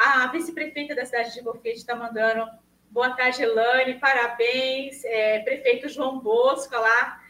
A 0.00 0.28
vice-prefeita 0.28 0.94
da 0.94 1.04
cidade 1.04 1.34
de 1.34 1.42
Bofete 1.42 1.76
está 1.76 1.94
mandando 1.94 2.50
boa 2.90 3.10
tarde, 3.10 3.42
Elane, 3.42 4.00
parabéns. 4.00 5.04
É, 5.04 5.40
prefeito 5.40 5.90
João 5.90 6.18
Bosco 6.20 6.74
lá 6.74 7.20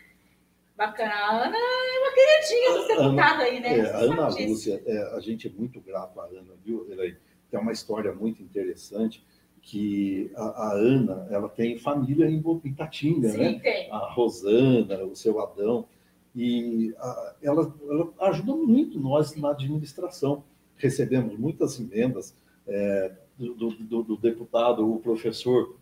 Bacana. 0.77 1.13
A 1.13 1.47
Ana 1.47 1.57
é 1.57 1.99
uma 1.99 2.15
queridinha 2.15 2.71
do 2.71 2.87
deputado 2.87 3.41
aí, 3.41 3.59
né? 3.59 3.79
É, 3.81 3.91
a 3.91 3.99
Ana 3.99 4.29
Lúcia, 4.29 4.81
é, 4.87 5.17
a 5.17 5.19
gente 5.19 5.49
é 5.49 5.51
muito 5.51 5.81
grato 5.81 6.21
à 6.21 6.27
Ana, 6.27 6.55
viu? 6.65 6.87
Ela 6.89 7.13
tem 7.51 7.59
uma 7.59 7.73
história 7.73 8.15
muito 8.15 8.41
interessante 8.41 9.27
que 9.61 10.31
a, 10.37 10.69
a, 10.69 10.73
Ana 10.75 11.27
ela 11.29 11.49
tem 11.49 11.77
família 11.77 12.31
em 12.31 12.41
Itatinga, 12.63 13.31
Sim, 13.31 13.39
né? 13.39 13.59
Tem. 13.59 13.91
A 13.91 14.13
Rosana, 14.13 15.03
o 15.03 15.17
seu 15.17 15.41
Adão. 15.41 15.89
E 16.37 16.95
a, 16.99 17.35
ela, 17.43 17.75
ela, 17.83 18.13
ajuda 18.31 18.55
muito 18.55 19.01
nós 19.01 19.35
na 19.35 19.51
administração. 19.51 20.45
Recebemos 20.77 21.37
muitas 21.37 21.81
emendas 21.81 22.33
é, 22.67 23.13
do, 23.37 23.71
do, 23.71 24.03
do, 24.03 24.17
deputado, 24.17 24.89
o 24.89 25.01
professor 25.01 25.77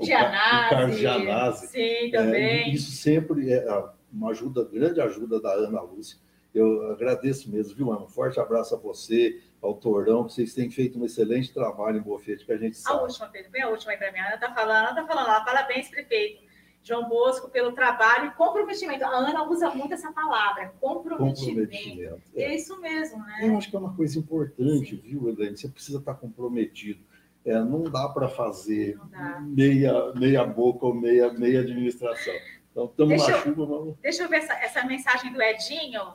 Gianazzi, 0.00 0.70
Carlos 0.70 0.98
Gianazzi. 0.98 1.66
Sim, 1.68 2.10
também. 2.10 2.44
É, 2.44 2.68
isso 2.68 2.90
sempre 2.92 3.52
é, 3.52 3.64
uma 4.12 4.30
ajuda, 4.30 4.64
grande 4.64 5.00
ajuda 5.00 5.40
da 5.40 5.52
Ana 5.52 5.80
Lúcia. 5.80 6.18
Eu 6.54 6.90
agradeço 6.90 7.50
mesmo, 7.50 7.74
viu, 7.74 7.92
Ana? 7.92 8.04
Um 8.04 8.08
forte 8.08 8.40
abraço 8.40 8.74
a 8.74 8.78
você, 8.78 9.42
ao 9.60 9.74
Torão, 9.74 10.24
que 10.24 10.32
vocês 10.32 10.54
têm 10.54 10.70
feito 10.70 10.98
um 10.98 11.04
excelente 11.04 11.52
trabalho 11.52 11.98
em 11.98 12.02
Bofete, 12.02 12.46
que 12.46 12.52
a 12.52 12.56
gente 12.56 12.78
sabe. 12.78 12.98
A 12.98 13.02
última, 13.02 13.28
Pedro, 13.28 13.50
bem 13.50 13.62
a 13.62 13.68
última 13.68 13.92
aí 13.92 13.98
para 13.98 14.10
mim. 14.10 14.18
Ana 14.18 14.34
está 14.34 14.54
falando, 14.54 14.88
Ana 14.88 15.00
está 15.00 15.06
falando 15.06 15.26
lá, 15.26 15.40
parabéns, 15.42 15.88
prefeito. 15.88 16.45
João 16.86 17.08
Bosco, 17.08 17.48
pelo 17.48 17.72
trabalho 17.72 18.28
e 18.28 18.34
comprometimento. 18.34 19.04
A 19.04 19.08
Ana 19.08 19.42
usa 19.48 19.68
muito 19.70 19.92
essa 19.92 20.12
palavra, 20.12 20.72
comprometimento. 20.80 21.72
comprometimento 21.72 22.22
é. 22.36 22.42
é. 22.44 22.54
isso 22.54 22.80
mesmo, 22.80 23.18
né? 23.24 23.40
Eu 23.42 23.58
acho 23.58 23.68
que 23.68 23.74
é 23.74 23.78
uma 23.80 23.96
coisa 23.96 24.16
importante, 24.16 24.90
Sim. 24.90 25.02
viu, 25.02 25.28
Helene? 25.28 25.56
Você 25.56 25.68
precisa 25.68 25.98
estar 25.98 26.14
comprometido. 26.14 27.00
É, 27.44 27.58
não 27.58 27.82
dá 27.82 28.08
para 28.08 28.28
fazer 28.28 28.96
dá. 29.10 29.40
Meia, 29.40 30.12
meia 30.14 30.44
boca 30.44 30.86
ou 30.86 30.94
meia, 30.94 31.32
meia 31.32 31.60
administração. 31.60 32.34
Então, 32.70 32.84
estamos 32.84 33.26
na 33.26 33.38
chuva. 33.40 33.66
Vamos... 33.66 33.96
Deixa 34.00 34.22
eu 34.22 34.28
ver 34.28 34.36
essa, 34.36 34.52
essa 34.54 34.84
mensagem 34.84 35.32
do 35.32 35.42
Edinho. 35.42 36.14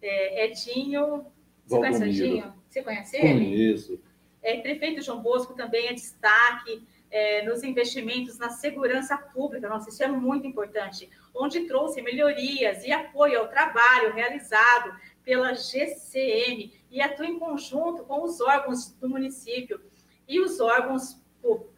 É, 0.00 0.46
Edinho. 0.46 1.26
Você 1.66 1.78
Valdomiro. 1.78 1.98
conhece 1.98 2.02
o 2.02 2.06
Edinho? 2.06 2.54
Você 2.66 2.82
conhece 2.82 3.16
ele? 3.18 3.44
Conheço. 3.44 4.00
É, 4.42 4.58
prefeito 4.58 5.02
João 5.02 5.20
Bosco 5.20 5.52
também 5.52 5.88
é 5.88 5.92
destaque 5.92 6.82
é, 7.12 7.44
nos 7.44 7.62
investimentos 7.62 8.38
na 8.38 8.48
segurança 8.48 9.16
pública. 9.16 9.68
Nossa, 9.68 9.90
isso 9.90 10.02
é 10.02 10.08
muito 10.08 10.46
importante. 10.46 11.08
Onde 11.34 11.66
trouxe 11.66 12.00
melhorias 12.00 12.82
e 12.84 12.90
apoio 12.90 13.38
ao 13.38 13.48
trabalho 13.48 14.14
realizado 14.14 14.98
pela 15.22 15.52
GCM 15.52 16.72
e 16.90 17.00
atua 17.00 17.26
em 17.26 17.38
conjunto 17.38 18.02
com 18.04 18.24
os 18.24 18.40
órgãos 18.40 18.92
do 18.94 19.08
município 19.08 19.80
e 20.26 20.40
os 20.40 20.58
órgãos 20.58 21.20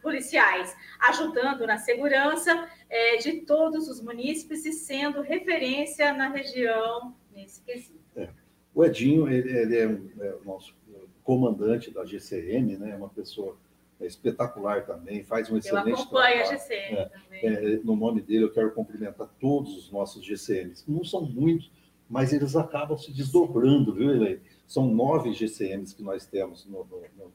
policiais, 0.01 0.75
ajudando 1.01 1.65
na 1.65 1.77
segurança 1.79 2.69
é, 2.89 3.17
de 3.17 3.41
todos 3.41 3.89
os 3.89 3.99
munícipes 3.99 4.63
e 4.65 4.71
sendo 4.71 5.21
referência 5.21 6.13
na 6.13 6.29
região 6.29 7.15
nesse 7.33 7.61
quesito. 7.61 7.99
É. 8.15 8.29
O 8.73 8.85
Edinho, 8.85 9.27
ele, 9.27 9.51
ele 9.51 9.77
é, 9.77 9.83
é, 9.83 10.35
o 10.35 10.45
nosso 10.45 10.75
comandante 11.23 11.89
da 11.89 12.05
GCM, 12.05 12.77
né? 12.77 12.91
É 12.91 12.95
uma 12.95 13.09
pessoa 13.09 13.57
espetacular 14.01 14.85
também, 14.85 15.23
faz 15.23 15.49
um 15.49 15.57
excelente 15.57 15.89
eu 15.89 15.95
acompanho 15.95 16.43
trabalho. 16.43 16.55
a 16.55 16.57
GCM 16.57 16.97
é, 16.97 17.05
também. 17.05 17.45
É, 17.45 17.79
no 17.83 17.95
nome 17.95 18.21
dele, 18.21 18.43
eu 18.43 18.51
quero 18.51 18.71
cumprimentar 18.71 19.29
todos 19.39 19.75
os 19.77 19.91
nossos 19.91 20.23
GCMs. 20.23 20.83
Não 20.87 21.03
são 21.03 21.21
muitos, 21.21 21.71
mas 22.09 22.33
eles 22.33 22.55
acabam 22.55 22.97
se 22.97 23.11
desdobrando, 23.11 23.93
viu, 23.93 24.11
Elaine? 24.11 24.41
São 24.67 24.87
nove 24.87 25.33
GCMs 25.33 25.95
que 25.95 26.03
nós 26.03 26.25
temos 26.25 26.65
no, 26.65 26.85
no, 26.85 27.31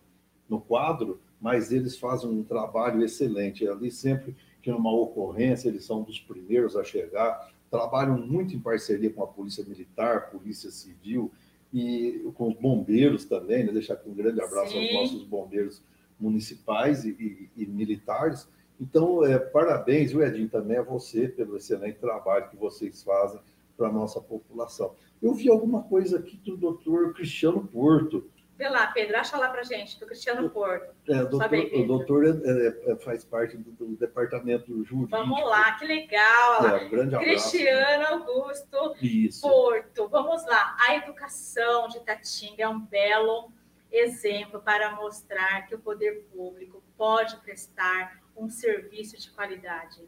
no 0.49 0.61
quadro, 0.61 1.21
mas 1.41 1.73
eles 1.73 1.99
fazem 1.99 2.29
um 2.29 2.45
trabalho 2.45 3.03
excelente. 3.03 3.67
Ali 3.67 3.91
sempre 3.91 4.37
que 4.61 4.71
numa 4.71 4.93
ocorrência 4.93 5.69
eles 5.69 5.85
são 5.85 6.03
dos 6.03 6.21
primeiros 6.21 6.77
a 6.77 6.85
chegar, 6.85 7.51
trabalham 7.71 8.19
muito 8.19 8.55
em 8.55 8.61
parceria 8.61 9.11
com 9.11 9.23
a 9.23 9.27
Polícia 9.27 9.65
Militar, 9.65 10.31
Polícia 10.31 10.71
Civil, 10.71 11.31
e 11.73 12.29
com 12.35 12.49
os 12.49 12.57
bombeiros 12.57 13.25
também, 13.25 13.65
né? 13.65 13.73
deixar 13.73 13.95
aqui 13.95 14.09
um 14.09 14.15
grande 14.15 14.41
abraço 14.41 14.73
Sim. 14.73 14.83
aos 14.83 14.93
nossos 14.93 15.23
bombeiros 15.25 15.81
municipais 16.21 17.05
e, 17.05 17.11
e, 17.57 17.63
e 17.63 17.67
militares. 17.67 18.49
Então, 18.81 19.25
é, 19.25 19.39
parabéns, 19.39 20.13
Edinho, 20.13 20.49
também 20.49 20.79
a 20.79 20.83
você 20.83 21.29
pelo 21.29 21.57
excelente 21.57 21.99
trabalho 21.99 22.49
que 22.49 22.57
vocês 22.57 23.03
fazem 23.03 23.41
para 23.77 23.89
a 23.89 23.93
nossa 23.93 24.21
população. 24.21 24.95
Eu 25.23 25.35
vi 25.35 25.51
alguma 25.51 25.83
coisa 25.83 26.19
aqui 26.19 26.37
do 26.37 26.57
doutor 26.57 27.15
Cristiano 27.15 27.67
Porto. 27.67 28.31
Vê 28.57 28.69
lá, 28.69 28.89
Pedro, 28.89 29.17
acha 29.17 29.39
lá 29.39 29.49
para 29.49 29.63
gente, 29.63 29.99
do 29.99 30.05
Cristiano 30.05 30.51
Porto. 30.51 30.95
É, 31.09 31.25
doutor, 31.25 31.55
aí, 31.55 31.83
o 31.83 31.87
doutor 31.87 32.27
é, 32.27 32.29
é, 32.29 32.93
é, 32.93 32.97
faz 32.97 33.25
parte 33.25 33.57
do, 33.57 33.71
do 33.73 33.97
departamento 33.97 34.85
jurídico. 34.85 35.17
Vamos 35.17 35.43
lá, 35.47 35.73
que 35.73 35.87
legal. 35.87 36.67
É, 36.67 36.85
um 36.85 36.91
grande 36.91 37.15
abraço. 37.15 37.51
Cristiano 37.51 38.07
Augusto 38.07 38.97
Isso. 39.01 39.41
Porto, 39.41 40.09
vamos 40.09 40.45
lá. 40.45 40.77
A 40.87 40.97
educação 40.97 41.89
de 41.89 42.01
Tatinga 42.01 42.65
é 42.65 42.69
um 42.69 42.81
belo 42.81 43.51
exemplo 43.91 44.61
para 44.61 44.95
mostrar 44.97 45.67
que 45.67 45.75
o 45.75 45.79
poder 45.79 46.25
público 46.33 46.83
pode 46.97 47.37
prestar 47.39 48.21
um 48.37 48.49
serviço 48.49 49.19
de 49.19 49.31
qualidade. 49.31 50.01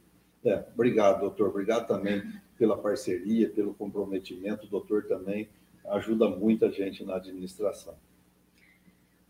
É, 0.45 0.64
obrigado, 0.74 1.20
doutor. 1.20 1.49
Obrigado 1.49 1.87
também 1.87 2.22
pela 2.59 2.76
parceria, 2.76 3.49
pelo 3.51 3.74
comprometimento. 3.74 4.66
O 4.66 4.70
doutor 4.70 5.05
também 5.05 5.49
ajuda 5.89 6.28
muita 6.28 6.70
gente 6.70 7.05
na 7.05 7.16
administração. 7.16 7.97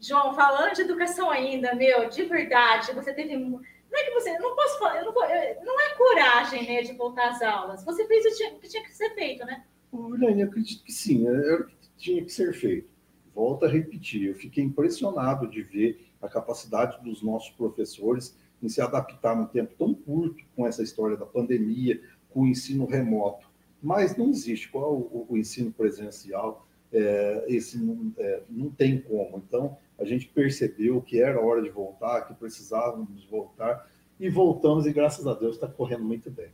João, 0.00 0.34
falando 0.34 0.74
de 0.74 0.82
educação 0.82 1.30
ainda, 1.30 1.74
meu, 1.74 2.09
de 2.09 2.24
verdade, 2.24 2.92
você 2.92 3.12
teve. 3.14 3.36
Não 3.36 3.61
é 3.94 4.05
que 4.05 4.11
você. 4.11 4.36
Não 4.38 4.57
posso 4.57 4.78
falar, 4.78 4.98
eu 4.98 5.05
não, 5.07 5.12
vou- 5.12 5.24
eu- 5.24 5.64
não 5.64 5.80
é 5.80 5.94
coragem, 5.94 6.66
né, 6.66 6.82
de 6.82 6.92
voltar 6.94 7.28
às 7.30 7.42
aulas. 7.42 7.84
Você 7.84 8.07
fez 8.07 8.24
o 8.24 8.28
que 8.30 8.34
tinha- 8.36 8.53
o 8.55 8.59
que 8.59 8.68
tinha 8.68 8.82
que 8.82 8.94
ser 8.94 9.11
feito, 9.14 9.44
né? 9.44 9.64
Olha, 9.92 10.30
eu 10.30 10.46
acredito 10.48 10.82
que 10.82 10.92
sim, 10.92 11.26
era 11.28 11.62
o 11.62 11.66
que 11.66 11.76
tinha 11.98 12.24
que 12.24 12.32
ser 12.32 12.53
feito. 12.55 12.90
Volto 13.35 13.64
a 13.64 13.68
repetir, 13.68 14.28
eu 14.28 14.35
fiquei 14.35 14.62
impressionado 14.62 15.49
de 15.49 15.62
ver 15.62 16.07
a 16.20 16.28
capacidade 16.28 17.03
dos 17.03 17.22
nossos 17.22 17.51
professores 17.51 18.39
em 18.62 18.68
se 18.68 18.80
adaptar 18.80 19.37
num 19.37 19.47
tempo 19.47 19.74
tão 19.76 19.95
curto 19.95 20.45
com 20.55 20.66
essa 20.66 20.83
história 20.83 21.16
da 21.16 21.26
pandemia, 21.26 22.01
com 22.30 22.43
o 22.43 22.47
ensino 22.47 22.87
remoto. 22.87 23.51
Mas 23.83 24.16
não 24.16 24.28
existe 24.28 24.68
qual 24.68 24.95
o, 24.95 25.26
o 25.28 25.37
ensino 25.37 25.72
presencial, 25.72 26.66
é, 26.93 27.45
esse 27.49 27.78
não, 27.78 28.12
é, 28.16 28.43
não 28.49 28.70
tem 28.70 29.01
como. 29.01 29.43
Então, 29.47 29.76
a 29.99 30.05
gente 30.05 30.28
percebeu 30.28 31.01
que 31.01 31.20
era 31.20 31.41
hora 31.41 31.62
de 31.62 31.70
voltar, 31.70 32.22
que 32.22 32.35
precisávamos 32.35 33.24
voltar, 33.24 33.89
e 34.20 34.28
voltamos, 34.28 34.87
e 34.87 34.93
graças 34.93 35.26
a 35.26 35.35
Deus 35.35 35.57
está 35.57 35.66
correndo 35.66 36.05
muito 36.05 36.30
bem. 36.30 36.51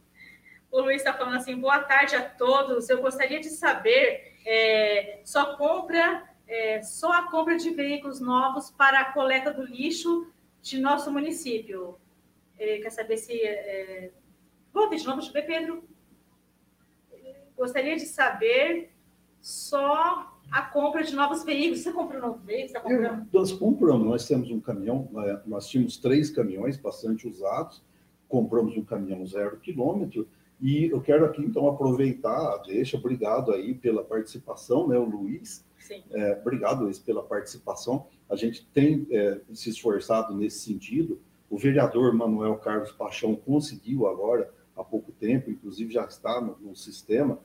O 0.70 0.80
Luiz 0.80 0.98
está 0.98 1.12
falando 1.12 1.36
assim: 1.36 1.58
boa 1.58 1.80
tarde 1.80 2.14
a 2.14 2.22
todos. 2.22 2.88
Eu 2.88 3.00
gostaria 3.00 3.40
de 3.40 3.48
saber, 3.48 4.34
é, 4.46 5.20
só 5.24 5.56
compra, 5.56 6.27
é, 6.48 6.82
só 6.82 7.12
a 7.12 7.30
compra 7.30 7.56
de 7.56 7.70
veículos 7.70 8.20
novos 8.20 8.70
para 8.70 9.00
a 9.00 9.12
coleta 9.12 9.52
do 9.52 9.62
lixo 9.62 10.26
de 10.62 10.80
nosso 10.80 11.12
município. 11.12 11.96
Ele 12.58 12.82
quer 12.82 12.90
saber 12.90 13.18
se. 13.18 13.32
É... 13.40 14.10
Volta 14.72 14.90
deixa 14.90 15.10
eu 15.10 15.32
ver, 15.32 15.46
Pedro. 15.46 15.84
Gostaria 17.56 17.96
de 17.96 18.06
saber 18.06 18.90
só 19.40 20.34
a 20.50 20.62
compra 20.62 21.02
de 21.02 21.14
novos 21.14 21.44
veículos. 21.44 21.80
Você 21.80 21.92
comprou 21.92 22.22
um 22.22 22.26
novo 22.26 22.38
veículo? 22.38 22.66
Está 22.66 22.80
comprando? 22.80 23.28
Nós 23.32 23.52
compramos, 23.52 24.06
nós 24.06 24.26
temos 24.26 24.50
um 24.50 24.60
caminhão, 24.60 25.08
nós 25.46 25.68
tínhamos 25.68 25.96
três 25.96 26.30
caminhões 26.30 26.76
bastante 26.76 27.28
usados, 27.28 27.82
compramos 28.28 28.76
um 28.76 28.84
caminhão 28.84 29.26
zero 29.26 29.58
quilômetro, 29.58 30.28
e 30.60 30.86
eu 30.86 31.00
quero 31.00 31.24
aqui 31.24 31.42
então 31.42 31.68
aproveitar, 31.68 32.58
deixa, 32.58 32.96
obrigado 32.96 33.52
aí 33.52 33.74
pela 33.74 34.02
participação, 34.04 34.88
né, 34.88 34.98
o 34.98 35.04
Luiz. 35.04 35.64
É, 36.10 36.38
obrigado, 36.40 36.84
Luiz, 36.84 36.98
pela 36.98 37.22
participação. 37.22 38.06
A 38.28 38.36
gente 38.36 38.66
tem 38.72 39.06
é, 39.10 39.40
se 39.52 39.70
esforçado 39.70 40.34
nesse 40.34 40.60
sentido. 40.60 41.20
O 41.50 41.56
vereador 41.56 42.12
Manuel 42.14 42.56
Carlos 42.56 42.92
Paixão 42.92 43.34
conseguiu 43.34 44.06
agora, 44.06 44.52
há 44.76 44.84
pouco 44.84 45.12
tempo, 45.12 45.50
inclusive 45.50 45.92
já 45.92 46.04
está 46.04 46.40
no, 46.40 46.56
no 46.60 46.76
sistema, 46.76 47.38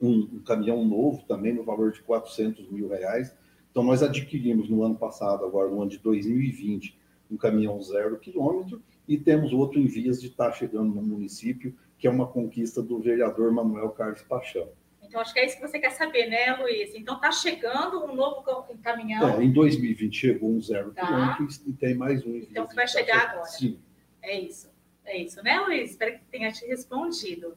um, 0.00 0.28
um 0.34 0.42
caminhão 0.44 0.84
novo 0.84 1.24
também 1.26 1.52
no 1.52 1.64
valor 1.64 1.92
de 1.92 2.02
400 2.02 2.70
mil 2.70 2.88
reais. 2.88 3.34
Então, 3.70 3.82
nós 3.82 4.02
adquirimos 4.02 4.68
no 4.68 4.82
ano 4.82 4.96
passado, 4.96 5.44
agora 5.44 5.70
no 5.70 5.80
ano 5.80 5.90
de 5.90 5.98
2020, 5.98 6.98
um 7.30 7.36
caminhão 7.36 7.80
zero 7.82 8.18
quilômetro 8.18 8.82
e 9.06 9.16
temos 9.16 9.52
outro 9.52 9.78
em 9.78 9.86
vias 9.86 10.20
de 10.20 10.28
estar 10.28 10.52
chegando 10.52 10.94
no 10.94 11.02
município, 11.02 11.74
que 11.98 12.06
é 12.06 12.10
uma 12.10 12.26
conquista 12.26 12.82
do 12.82 12.98
vereador 12.98 13.52
Manuel 13.52 13.90
Carlos 13.90 14.22
Paixão. 14.22 14.68
Então, 15.08 15.20
acho 15.22 15.32
que 15.32 15.40
é 15.40 15.46
isso 15.46 15.56
que 15.56 15.66
você 15.66 15.78
quer 15.78 15.90
saber, 15.92 16.26
né, 16.28 16.54
Luiz? 16.56 16.94
Então, 16.94 17.14
está 17.16 17.32
chegando 17.32 18.04
um 18.04 18.14
novo 18.14 18.42
cam- 18.42 18.76
caminhão. 18.82 19.26
É, 19.40 19.42
em 19.42 19.50
2020 19.50 20.14
chegou 20.14 20.50
um 20.50 20.60
zero 20.60 20.92
Tá. 20.92 21.06
quilômetro 21.06 21.48
e 21.66 21.72
tem 21.72 21.94
mais 21.94 22.24
um. 22.26 22.36
Então, 22.36 22.66
que 22.66 22.74
vai 22.74 22.86
chegar 22.86 23.30
agora. 23.30 23.46
Sim. 23.46 23.80
É 24.22 24.38
isso. 24.38 24.70
É 25.06 25.16
isso, 25.16 25.42
né, 25.42 25.58
Luiz? 25.60 25.92
Espero 25.92 26.18
que 26.18 26.24
tenha 26.26 26.52
te 26.52 26.66
respondido. 26.66 27.56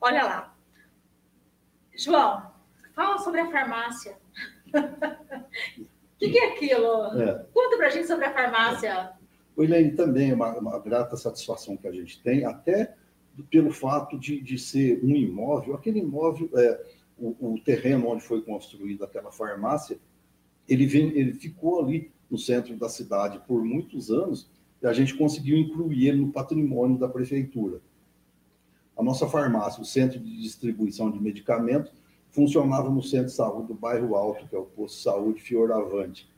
Olha 0.00 0.22
lá. 0.24 0.56
João, 1.94 2.50
fala 2.94 3.18
sobre 3.18 3.40
a 3.40 3.50
farmácia. 3.50 4.16
O 4.72 4.72
que, 6.18 6.30
que 6.30 6.38
é 6.38 6.48
aquilo? 6.54 7.20
É. 7.20 7.44
Conta 7.52 7.76
pra 7.76 7.90
gente 7.90 8.06
sobre 8.06 8.24
a 8.24 8.32
farmácia. 8.32 9.10
O 9.54 9.62
Elaine 9.62 9.92
também 9.94 10.30
é 10.30 10.34
uma, 10.34 10.56
uma 10.58 10.78
grata 10.78 11.14
satisfação 11.18 11.76
que 11.76 11.86
a 11.86 11.92
gente 11.92 12.22
tem, 12.22 12.46
até 12.46 12.94
pelo 13.50 13.70
fato 13.70 14.18
de, 14.18 14.40
de 14.40 14.58
ser 14.58 15.02
um 15.02 15.14
imóvel. 15.14 15.74
Aquele 15.74 16.00
imóvel, 16.00 16.50
é, 16.54 16.86
o, 17.18 17.54
o 17.54 17.60
terreno 17.60 18.08
onde 18.08 18.22
foi 18.22 18.42
construída 18.42 19.04
aquela 19.04 19.30
farmácia, 19.30 19.98
ele, 20.68 20.86
vem, 20.86 21.08
ele 21.16 21.32
ficou 21.32 21.82
ali 21.82 22.10
no 22.30 22.38
centro 22.38 22.76
da 22.76 22.88
cidade 22.88 23.40
por 23.46 23.62
muitos 23.64 24.10
anos 24.10 24.50
e 24.82 24.86
a 24.86 24.92
gente 24.92 25.14
conseguiu 25.14 25.56
incluir 25.56 26.08
ele 26.08 26.20
no 26.20 26.32
patrimônio 26.32 26.98
da 26.98 27.08
prefeitura. 27.08 27.80
A 28.96 29.02
nossa 29.02 29.26
farmácia, 29.26 29.80
o 29.80 29.84
centro 29.84 30.18
de 30.18 30.42
distribuição 30.42 31.10
de 31.10 31.20
medicamentos, 31.20 31.92
funcionava 32.30 32.90
no 32.90 33.02
centro 33.02 33.26
de 33.26 33.32
saúde 33.32 33.68
do 33.68 33.74
bairro 33.74 34.14
Alto, 34.16 34.46
que 34.48 34.56
é 34.56 34.58
o 34.58 34.64
posto 34.64 34.96
de 34.96 35.02
saúde 35.02 35.40
Fioravante. 35.40 36.28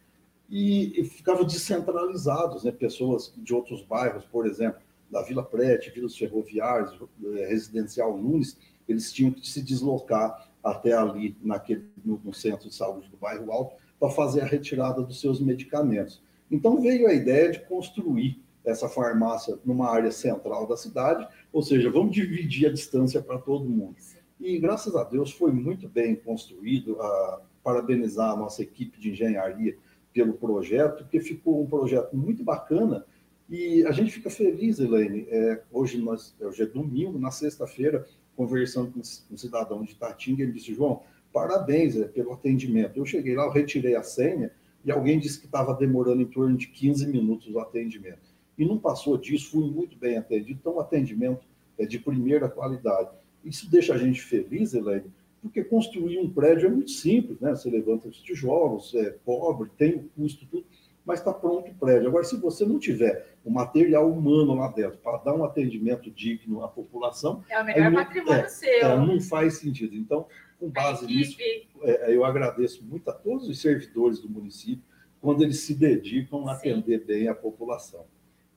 E, 0.51 1.01
e 1.01 1.05
ficava 1.05 1.45
descentralizados, 1.45 2.65
né? 2.65 2.73
pessoas 2.73 3.33
de 3.37 3.55
outros 3.55 3.83
bairros, 3.83 4.25
por 4.25 4.47
exemplo, 4.47 4.81
da 5.15 5.23
Vila 5.23 5.45
Prete, 5.45 5.91
Vilas 5.91 6.19
Ferroviárias, 6.19 6.93
eh, 6.93 7.47
Residencial 7.47 8.19
Nunes, 8.19 8.59
eles 8.89 9.13
tinham 9.13 9.31
que 9.31 9.49
se 9.49 9.63
deslocar 9.63 10.51
até 10.63 10.93
ali, 10.93 11.37
naquele, 11.41 11.89
no, 12.05 12.21
no 12.25 12.35
centro 12.35 12.69
de 12.69 12.75
saúde 12.75 13.09
do 13.09 13.17
bairro 13.17 13.53
Alto, 13.53 13.77
para 14.01 14.11
fazer 14.11 14.41
a 14.41 14.47
retirada 14.47 15.01
dos 15.03 15.21
seus 15.21 15.41
medicamentos. 15.41 16.21
Então 16.51 16.81
veio 16.81 17.07
a 17.07 17.15
ideia 17.15 17.53
de 17.53 17.61
construir 17.61 18.43
essa 18.65 18.89
farmácia 18.89 19.57
numa 19.65 19.89
área 19.89 20.11
central 20.11 20.67
da 20.67 20.77
cidade, 20.77 21.29
ou 21.53 21.63
seja, 21.63 21.89
vamos 21.91 22.13
dividir 22.13 22.67
a 22.67 22.73
distância 22.73 23.23
para 23.23 23.39
todo 23.39 23.65
mundo. 23.65 23.95
E 24.41 24.59
graças 24.59 24.97
a 24.97 25.05
Deus 25.05 25.31
foi 25.31 25.53
muito 25.53 25.89
bem 25.89 26.17
construído. 26.17 27.01
A 27.01 27.41
parabenizar 27.65 28.31
a 28.31 28.37
nossa 28.37 28.63
equipe 28.63 29.01
de 29.01 29.11
engenharia 29.11 29.77
pelo 30.13 30.35
projeto, 30.35 30.99
porque 30.99 31.19
ficou 31.19 31.63
um 31.63 31.67
projeto 31.67 32.15
muito 32.15 32.45
bacana. 32.45 33.07
E 33.49 33.85
a 33.87 33.93
gente 33.93 34.13
fica 34.13 34.31
feliz, 34.31 34.79
Elaine. 34.79 35.27
É, 35.29 35.63
hoje, 35.71 35.99
nós, 35.99 36.35
hoje 36.41 36.63
é 36.63 36.67
domingo, 36.67 37.19
na 37.19 37.31
sexta-feira, 37.31 38.07
conversando 38.37 38.93
com 38.93 39.01
um 39.01 39.37
cidadão 39.37 39.83
de 39.83 39.95
Tatinga, 39.95 40.43
ele 40.43 40.53
disse: 40.53 40.75
João, 40.75 41.03
parabéns 41.33 41.97
é, 41.97 42.05
pelo 42.05 42.33
atendimento. 42.33 42.99
Eu 42.99 43.05
cheguei 43.05 43.35
lá, 43.35 43.45
eu 43.45 43.51
retirei 43.51 43.97
a 43.97 44.03
senha 44.03 44.51
e 44.85 44.91
alguém 44.91 45.19
disse 45.19 45.41
que 45.41 45.47
estava 45.47 45.75
demorando 45.75 46.23
em 46.23 46.27
torno 46.27 46.57
de 46.57 46.69
15 46.69 47.07
minutos 47.07 47.53
o 47.53 47.59
atendimento. 47.59 48.35
E 48.57 48.65
não 48.65 48.79
passou 48.79 49.17
disso, 49.17 49.51
fui 49.51 49.69
muito 49.69 49.97
bem 49.97 50.17
atendido. 50.17 50.59
Então, 50.61 50.77
o 50.77 50.81
atendimento 50.81 51.45
é 51.79 51.85
de 51.85 51.99
primeira 51.99 52.49
qualidade. 52.49 53.11
Isso 53.45 53.71
deixa 53.71 53.95
a 53.95 53.99
gente 53.99 54.23
feliz, 54.23 54.73
Elaine, 54.75 55.13
porque 55.43 55.63
construir 55.63 56.19
um 56.19 56.31
prédio 56.31 56.67
é 56.67 56.71
muito 56.71 56.91
simples, 56.91 57.39
né? 57.41 57.51
Você 57.51 57.69
levanta 57.69 58.09
os 58.09 58.23
tijolos, 58.23 58.95
é 58.95 59.11
pobre, 59.25 59.71
tem 59.77 59.97
o 59.97 60.09
custo, 60.17 60.47
tudo, 60.47 60.65
mas 61.05 61.19
está 61.19 61.33
pronto 61.33 61.71
o 61.71 61.75
prédio. 61.75 62.09
Agora, 62.09 62.25
se 62.25 62.37
você 62.37 62.65
não 62.65 62.79
tiver 62.79 63.37
o 63.45 63.51
material 63.51 64.11
humano 64.11 64.55
lá 64.55 64.69
dentro 64.69 64.99
para 64.99 65.19
dar 65.19 65.35
um 65.35 65.45
atendimento 65.45 66.11
digno 66.11 66.65
à 66.65 66.69
população, 66.69 67.45
É 67.49 67.61
o 67.61 67.65
melhor 67.65 67.89
Aí, 67.89 67.95
patrimônio 67.95 68.41
é, 68.45 68.49
seu. 68.49 68.87
é, 68.87 68.97
não 68.97 69.21
faz 69.21 69.59
sentido. 69.59 69.95
Então, 69.95 70.27
com 70.59 70.71
base 70.71 71.07
nisso, 71.07 71.39
equipe. 71.41 71.69
é, 71.83 72.15
eu 72.15 72.25
agradeço 72.25 72.83
muito 72.85 73.11
a 73.11 73.13
todos 73.13 73.49
os 73.49 73.61
servidores 73.61 74.19
do 74.21 74.29
município 74.31 74.83
quando 75.21 75.43
eles 75.43 75.61
se 75.61 75.75
dedicam 75.75 76.49
a 76.49 76.55
Sim. 76.55 76.71
atender 76.73 77.05
bem 77.05 77.29
a 77.29 77.35
população. 77.35 78.07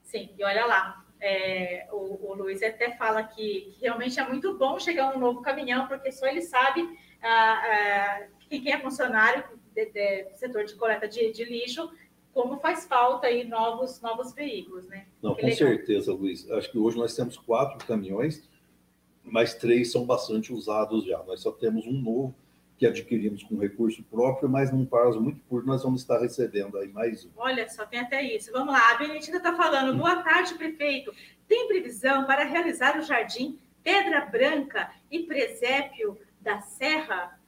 Sim, 0.03 0.29
e 0.37 0.43
olha 0.43 0.65
lá, 0.65 1.05
é, 1.19 1.87
o, 1.91 2.29
o 2.29 2.33
Luiz 2.33 2.61
até 2.63 2.91
fala 2.91 3.23
que, 3.23 3.73
que 3.73 3.81
realmente 3.81 4.19
é 4.19 4.27
muito 4.27 4.57
bom 4.57 4.79
chegar 4.79 5.15
um 5.15 5.19
novo 5.19 5.41
caminhão, 5.41 5.87
porque 5.87 6.11
só 6.11 6.27
ele 6.27 6.41
sabe 6.41 6.81
ah, 7.21 7.61
ah, 7.63 8.27
que 8.49 8.59
quem 8.59 8.71
é 8.73 8.79
funcionário 8.79 9.43
do 9.73 10.37
setor 10.37 10.63
de 10.65 10.75
coleta 10.75 11.07
de, 11.07 11.31
de 11.31 11.43
lixo, 11.45 11.89
como 12.37 12.59
faz 12.59 12.85
falta 12.85 13.25
aí 13.25 13.43
novos, 13.43 13.99
novos 13.99 14.31
veículos, 14.31 14.85
né? 14.85 15.07
Não, 15.23 15.33
Que 15.33 15.41
com 15.41 15.47
legal. 15.47 15.57
certeza, 15.69 16.13
Luiz. 16.13 16.47
Acho 16.51 16.71
que 16.71 16.77
hoje 16.77 16.95
nós 16.95 17.15
temos 17.15 17.35
quatro 17.35 17.83
caminhões, 17.87 18.47
mas 19.23 19.55
três 19.55 19.91
são 19.91 20.05
bastante 20.05 20.53
usados 20.53 21.03
já. 21.03 21.17
Nós 21.23 21.41
só 21.41 21.51
temos 21.51 21.87
um 21.87 21.99
novo, 21.99 22.35
que 22.77 22.85
adquirimos 22.85 23.41
com 23.41 23.57
recurso 23.57 24.03
próprio, 24.03 24.47
mas 24.47 24.71
num 24.71 24.85
prazo 24.85 25.19
muito 25.19 25.41
curto 25.49 25.65
nós 25.65 25.81
vamos 25.81 26.01
estar 26.01 26.19
recebendo 26.19 26.77
aí 26.77 26.89
mais 26.89 27.25
um. 27.25 27.29
Olha 27.37 27.67
só, 27.67 27.87
tem 27.87 28.01
até 28.01 28.21
isso. 28.21 28.51
Vamos 28.51 28.71
lá, 28.71 28.91
a 28.91 28.97
Benedita 28.99 29.37
está 29.37 29.55
falando. 29.57 29.97
Boa 29.97 30.21
tarde, 30.21 30.53
prefeito. 30.53 31.11
Tem 31.47 31.67
previsão 31.67 32.27
para 32.27 32.43
realizar 32.43 32.99
o 32.99 33.01
jardim 33.01 33.57
Pedra 33.83 34.27
Branca 34.27 34.91
e 35.09 35.23
Presépio 35.23 36.19
da 36.39 36.61
Serra? 36.61 37.39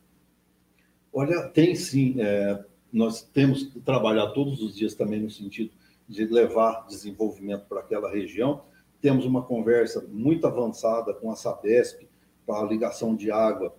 Olha, 1.13 1.47
tem 1.49 1.75
sim. 1.75 2.15
É, 2.19 2.65
nós 2.91 3.21
temos 3.21 3.63
que 3.63 3.79
trabalhar 3.79 4.27
todos 4.27 4.61
os 4.61 4.75
dias 4.75 4.95
também 4.95 5.21
no 5.21 5.29
sentido 5.29 5.71
de 6.07 6.25
levar 6.25 6.87
desenvolvimento 6.87 7.65
para 7.65 7.81
aquela 7.81 8.11
região. 8.11 8.63
Temos 9.01 9.25
uma 9.25 9.43
conversa 9.43 10.05
muito 10.09 10.47
avançada 10.47 11.13
com 11.13 11.31
a 11.31 11.35
Sabesp 11.35 12.07
para 12.45 12.65
a 12.65 12.67
ligação 12.67 13.15
de 13.15 13.31
água 13.31 13.75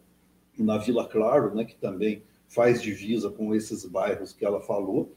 na 0.56 0.78
Vila 0.78 1.08
Claro, 1.08 1.54
né, 1.54 1.64
que 1.64 1.74
também 1.74 2.22
faz 2.46 2.80
divisa 2.82 3.30
com 3.30 3.54
esses 3.54 3.84
bairros 3.84 4.32
que 4.32 4.44
ela 4.44 4.60
falou. 4.60 5.16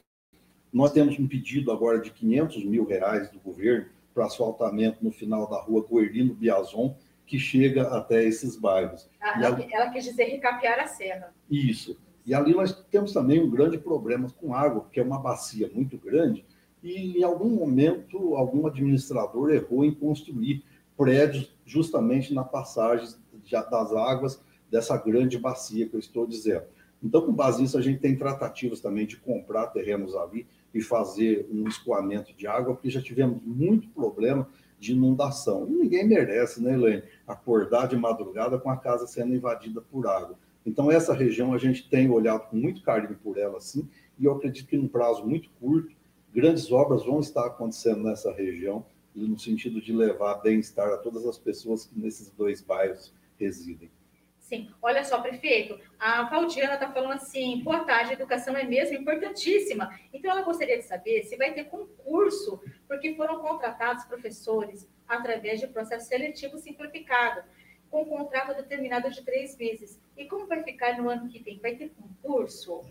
Nós 0.72 0.92
temos 0.92 1.18
um 1.18 1.28
pedido 1.28 1.70
agora 1.70 2.00
de 2.00 2.10
500 2.10 2.64
mil 2.64 2.84
reais 2.84 3.30
do 3.30 3.38
governo 3.38 3.86
para 4.12 4.26
asfaltamento 4.26 5.04
no 5.04 5.12
final 5.12 5.48
da 5.48 5.60
rua 5.60 5.82
Coerino 5.82 6.34
Biazon, 6.34 6.96
que 7.26 7.38
chega 7.38 7.88
até 7.88 8.24
esses 8.24 8.56
bairros. 8.56 9.08
Ah, 9.20 9.40
ela, 9.42 9.66
ela 9.70 9.90
quis 9.90 10.04
dizer 10.04 10.24
recapear 10.24 10.80
a 10.80 10.86
serra. 10.86 11.34
Isso. 11.50 11.96
E 12.24 12.32
ali 12.32 12.54
nós 12.54 12.72
temos 12.90 13.12
também 13.12 13.42
um 13.42 13.50
grande 13.50 13.76
problema 13.78 14.28
com 14.40 14.54
água, 14.54 14.82
porque 14.82 15.00
é 15.00 15.02
uma 15.02 15.18
bacia 15.18 15.70
muito 15.74 15.98
grande, 15.98 16.44
e 16.82 17.18
em 17.18 17.22
algum 17.22 17.48
momento 17.48 18.34
algum 18.34 18.66
administrador 18.66 19.50
errou 19.50 19.84
em 19.84 19.94
construir 19.94 20.64
prédios 20.96 21.54
justamente 21.64 22.32
na 22.32 22.44
passagem 22.44 23.08
das 23.50 23.92
águas 23.92 24.40
dessa 24.70 24.96
grande 24.96 25.38
bacia 25.38 25.88
que 25.88 25.94
eu 25.94 26.00
estou 26.00 26.26
dizendo. 26.26 26.64
Então, 27.02 27.20
com 27.20 27.32
base 27.32 27.60
nisso, 27.60 27.76
a 27.76 27.82
gente 27.82 28.00
tem 28.00 28.16
tratativas 28.16 28.80
também 28.80 29.06
de 29.06 29.18
comprar 29.18 29.66
terrenos 29.66 30.16
ali 30.16 30.46
e 30.72 30.80
fazer 30.80 31.46
um 31.52 31.68
escoamento 31.68 32.32
de 32.34 32.46
água, 32.46 32.74
porque 32.74 32.88
já 32.88 33.02
tivemos 33.02 33.40
muito 33.44 33.88
problema 33.90 34.48
de 34.78 34.92
inundação. 34.92 35.66
E 35.68 35.72
ninguém 35.72 36.06
merece, 36.08 36.62
né, 36.62 36.72
Elaine, 36.72 37.02
acordar 37.26 37.88
de 37.88 37.96
madrugada 37.96 38.58
com 38.58 38.70
a 38.70 38.76
casa 38.76 39.06
sendo 39.06 39.34
invadida 39.34 39.82
por 39.82 40.06
água. 40.06 40.38
Então, 40.66 40.90
essa 40.90 41.12
região 41.12 41.52
a 41.52 41.58
gente 41.58 41.88
tem 41.88 42.10
olhado 42.10 42.48
com 42.48 42.56
muito 42.56 42.82
carinho 42.82 43.18
por 43.22 43.36
ela, 43.36 43.60
sim, 43.60 43.88
e 44.18 44.24
eu 44.24 44.32
acredito 44.32 44.68
que 44.68 44.76
num 44.76 44.88
prazo 44.88 45.26
muito 45.26 45.50
curto, 45.60 45.94
grandes 46.32 46.72
obras 46.72 47.04
vão 47.04 47.20
estar 47.20 47.46
acontecendo 47.46 48.02
nessa 48.02 48.32
região, 48.32 48.84
no 49.14 49.38
sentido 49.38 49.80
de 49.80 49.92
levar 49.92 50.36
bem-estar 50.36 50.88
a 50.88 50.96
todas 50.96 51.26
as 51.26 51.38
pessoas 51.38 51.86
que 51.86 51.98
nesses 51.98 52.30
dois 52.30 52.60
bairros 52.60 53.14
residem. 53.38 53.90
Sim, 54.40 54.68
olha 54.82 55.02
só, 55.04 55.20
prefeito, 55.22 55.80
a 55.98 56.24
Valdiana 56.24 56.74
está 56.74 56.92
falando 56.92 57.14
assim, 57.14 57.62
boa 57.62 57.80
tarde, 57.84 58.10
a 58.10 58.14
educação 58.14 58.54
é 58.54 58.62
mesmo 58.62 58.96
importantíssima. 58.96 59.90
Então, 60.12 60.30
ela 60.30 60.42
gostaria 60.42 60.76
de 60.76 60.84
saber 60.84 61.22
se 61.22 61.36
vai 61.36 61.54
ter 61.54 61.64
concurso, 61.64 62.60
porque 62.86 63.14
foram 63.14 63.40
contratados 63.40 64.04
professores 64.04 64.86
através 65.08 65.60
de 65.60 65.66
processo 65.66 66.08
seletivo 66.08 66.58
simplificado, 66.58 67.42
com 67.90 68.04
contrato 68.04 68.56
determinado 68.56 69.10
de 69.10 69.22
três 69.22 69.56
meses. 69.56 70.00
E 70.16 70.26
como 70.26 70.46
vai 70.46 70.62
ficar 70.62 71.00
no 71.00 71.08
ano 71.08 71.28
que 71.28 71.42
vem? 71.42 71.58
Vai 71.58 71.76
ter 71.76 71.90
concurso? 71.90 72.82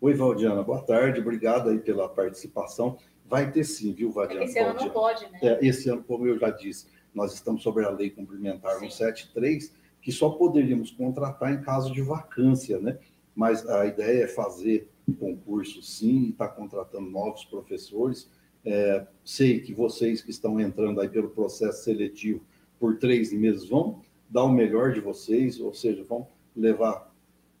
Oi, 0.00 0.14
Valdiana, 0.14 0.62
boa 0.62 0.80
tarde, 0.82 1.20
obrigado 1.20 1.70
aí 1.70 1.78
pela 1.78 2.08
participação. 2.08 2.98
Vai 3.26 3.50
ter 3.50 3.64
sim, 3.64 3.92
viu, 3.92 4.10
Valdiana? 4.10 4.44
Esse 4.44 4.58
ano 4.58 4.80
não 4.80 4.90
pode, 4.90 5.28
né? 5.30 5.38
É, 5.42 5.66
esse 5.66 5.88
ano, 5.88 6.02
como 6.04 6.26
eu 6.26 6.38
já 6.38 6.50
disse, 6.50 6.86
nós 7.14 7.34
estamos 7.34 7.62
sobre 7.62 7.84
a 7.84 7.90
lei 7.90 8.10
complementar 8.10 8.78
173, 8.78 9.74
que 10.00 10.12
só 10.12 10.30
poderíamos 10.30 10.90
contratar 10.90 11.52
em 11.52 11.60
caso 11.60 11.92
de 11.92 12.00
vacância, 12.00 12.78
né? 12.78 12.98
Mas 13.34 13.68
a 13.68 13.86
ideia 13.86 14.24
é 14.24 14.28
fazer 14.28 14.88
concurso 15.18 15.82
sim, 15.82 16.24
e 16.24 16.30
estar 16.30 16.48
tá 16.48 16.54
contratando 16.54 17.10
novos 17.10 17.44
professores. 17.44 18.30
É, 18.64 19.06
sei 19.24 19.60
que 19.60 19.72
vocês 19.72 20.20
que 20.20 20.30
estão 20.30 20.60
entrando 20.60 21.00
aí 21.00 21.08
pelo 21.08 21.30
processo 21.30 21.84
seletivo 21.84 22.42
por 22.78 22.98
três 22.98 23.32
meses 23.32 23.68
vão 23.68 24.02
dar 24.28 24.44
o 24.44 24.50
melhor 24.50 24.92
de 24.92 25.00
vocês, 25.00 25.60
ou 25.60 25.72
seja, 25.72 26.04
vão 26.04 26.28
levar 26.54 27.12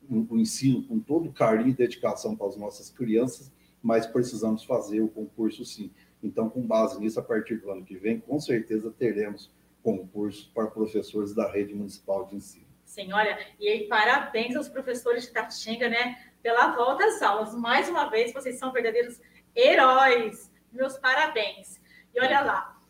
o 0.08 0.38
ensino 0.38 0.82
com 0.84 0.98
todo 0.98 1.32
carinho 1.32 1.68
e 1.68 1.74
dedicação 1.74 2.34
para 2.34 2.46
as 2.46 2.56
nossas 2.56 2.90
crianças, 2.90 3.52
mas 3.82 4.06
precisamos 4.06 4.64
fazer 4.64 5.00
o 5.00 5.08
concurso 5.08 5.64
sim. 5.64 5.90
Então, 6.22 6.48
com 6.48 6.62
base 6.62 6.98
nisso, 6.98 7.20
a 7.20 7.22
partir 7.22 7.56
do 7.56 7.70
ano 7.70 7.84
que 7.84 7.96
vem, 7.96 8.18
com 8.18 8.40
certeza 8.40 8.92
teremos 8.98 9.50
concurso 9.82 10.50
para 10.52 10.66
professores 10.66 11.34
da 11.34 11.50
rede 11.50 11.74
municipal 11.74 12.26
de 12.26 12.36
ensino. 12.36 12.66
Sim, 12.84 13.12
olha, 13.12 13.38
e 13.60 13.68
aí 13.68 13.86
parabéns 13.86 14.56
aos 14.56 14.68
professores 14.68 15.24
de 15.24 15.30
Tatinga, 15.30 15.88
né, 15.88 16.18
pela 16.42 16.74
volta 16.74 17.04
às 17.04 17.22
aulas. 17.22 17.54
Mais 17.54 17.88
uma 17.88 18.08
vez, 18.08 18.32
vocês 18.32 18.58
são 18.58 18.72
verdadeiros 18.72 19.20
heróis. 19.54 20.50
Meus 20.72 20.98
parabéns. 20.98 21.80
E 22.14 22.20
olha 22.20 22.40
lá, 22.40 22.80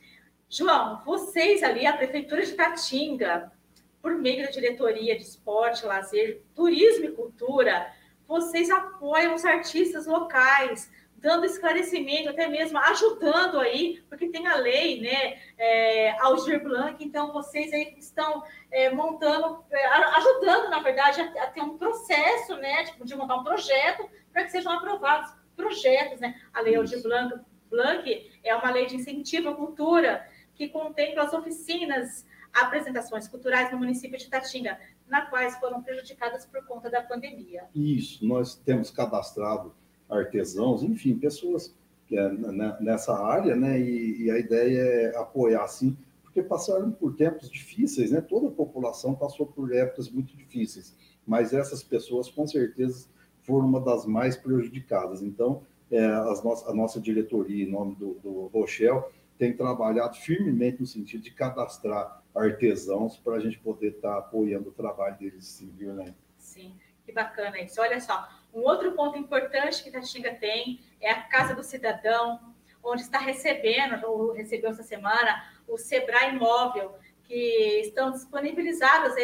João, 0.49 1.03
vocês 1.05 1.63
ali, 1.63 1.85
a 1.85 1.97
Prefeitura 1.97 2.45
de 2.45 2.53
Tatinga, 2.53 3.53
por 4.01 4.15
meio 4.17 4.45
da 4.45 4.51
Diretoria 4.51 5.17
de 5.17 5.23
Esporte, 5.23 5.85
Lazer, 5.85 6.43
Turismo 6.55 7.07
e 7.07 7.13
Cultura, 7.13 7.93
vocês 8.27 8.71
apoiam 8.71 9.35
os 9.35 9.45
artistas 9.45 10.07
locais, 10.07 10.91
dando 11.17 11.47
esclarecimento, 11.47 12.29
até 12.29 12.47
mesmo 12.47 12.79
ajudando 12.79 13.59
aí, 13.59 14.03
porque 14.09 14.29
tem 14.29 14.47
a 14.47 14.57
lei, 14.57 15.01
né, 15.01 15.39
é, 15.57 16.11
Aldir 16.21 16.63
Blanc, 16.63 17.03
então 17.03 17.33
vocês 17.33 17.73
aí 17.73 17.97
estão 17.99 18.43
é, 18.71 18.91
montando, 18.91 19.65
é, 19.71 19.87
ajudando, 19.87 20.71
na 20.71 20.79
verdade, 20.81 21.21
a, 21.21 21.45
a, 21.45 21.47
ter 21.49 21.61
um 21.61 21.77
processo, 21.77 22.57
né, 22.57 22.85
tipo, 22.85 23.05
de 23.05 23.17
montar 23.17 23.37
um 23.37 23.45
projeto 23.45 24.09
para 24.33 24.45
que 24.45 24.53
sejam 24.53 24.73
aprovados 24.73 25.33
projetos, 25.57 26.21
né, 26.21 26.41
a 26.55 26.61
lei 26.61 26.77
Aldir 26.77 27.03
Blanc, 27.03 27.35
Blanc 27.69 28.31
é 28.43 28.55
uma 28.55 28.71
lei 28.71 28.87
de 28.87 28.97
incentivo 28.97 29.51
à 29.51 29.55
cultura 29.55 30.27
que 30.55 30.69
contempla 30.69 31.25
as 31.25 31.33
oficinas, 31.33 32.27
apresentações 32.63 33.29
culturais 33.29 33.71
no 33.73 33.79
município 33.79 34.19
de 34.19 34.29
Tatinga, 34.29 34.79
na 35.09 35.23
quais 35.27 35.57
foram 35.59 35.83
prejudicadas 35.83 36.47
por 36.47 36.65
conta 36.67 36.91
da 36.91 37.03
pandemia. 37.03 37.65
Isso, 37.75 38.25
nós 38.27 38.55
temos 38.55 38.91
cadastrado 38.91 39.75
artesãos, 40.09 40.83
enfim, 40.83 41.19
pessoas 41.19 41.75
é, 42.11 42.29
nessa 42.81 43.13
área, 43.13 43.55
né? 43.55 43.79
E, 43.79 44.25
e, 44.25 44.31
a 44.31 44.39
ideia 44.39 44.81
é 44.81 45.17
apoiar, 45.17 45.67
sim, 45.69 45.97
porque 46.23 46.43
passaram 46.43 46.91
por 46.91 47.15
tempos 47.15 47.51
difíceis, 47.51 48.11
né? 48.11 48.21
Toda 48.21 48.49
a 48.49 48.53
população 48.53 49.15
passou 49.15 49.47
por 49.47 49.75
épocas 49.75 50.11
muito 50.11 50.37
difíceis, 50.37 50.97
mas 51.27 51.53
essas 51.53 51.83
pessoas, 51.83 52.31
com 52.31 52.47
certeza, 52.47 53.09
foram 53.43 53.67
uma 53.67 53.81
das 53.81 54.07
mais 54.07 54.37
prejudicadas. 54.37 55.23
Então, 55.23 55.63
é, 55.91 56.05
as 56.05 56.43
no 56.43 56.53
a 56.67 56.75
nossa 56.75 57.01
diretoria, 57.01 57.65
em 57.65 57.71
nome 57.71 57.95
do, 57.95 58.15
do 58.23 58.47
Rochelle, 58.47 59.03
tem 59.39 59.57
trabalhado 59.57 60.17
firmemente 60.17 60.81
no 60.81 60.87
sentido 60.87 61.23
de 61.23 61.31
cadastrar 61.31 62.23
artesãos 62.39 63.17
para 63.17 63.37
a 63.37 63.41
gente 63.41 63.59
poder 63.59 63.89
estar 63.89 64.13
tá 64.13 64.19
apoiando 64.19 64.71
o 64.71 64.73
trabalho 64.73 65.17
deles, 65.19 65.47
sim, 65.47 65.73
viu, 65.77 65.93
né? 65.93 66.15
Sim, 66.37 66.77
que 67.05 67.13
bacana 67.13 67.61
isso. 67.61 67.81
Olha 67.81 68.01
só, 68.01 68.29
um 68.53 68.61
outro 68.61 68.93
ponto 68.93 69.19
importante 69.19 69.83
que 69.83 69.91
Tatinga 69.91 70.35
tem 70.35 70.81
é 71.01 71.11
a 71.11 71.23
Casa 71.23 71.55
do 71.55 71.63
Cidadão, 71.63 72.41
onde 72.83 73.03
está 73.03 73.19
recebendo, 73.19 74.05
ou 74.07 74.33
recebeu 74.33 74.71
essa 74.71 74.83
semana, 74.83 75.45
o 75.67 75.77
Sebrae 75.77 76.35
Imóvel, 76.35 76.95
que 77.25 77.81
estão 77.81 78.11
disponibilizadas 78.11 79.15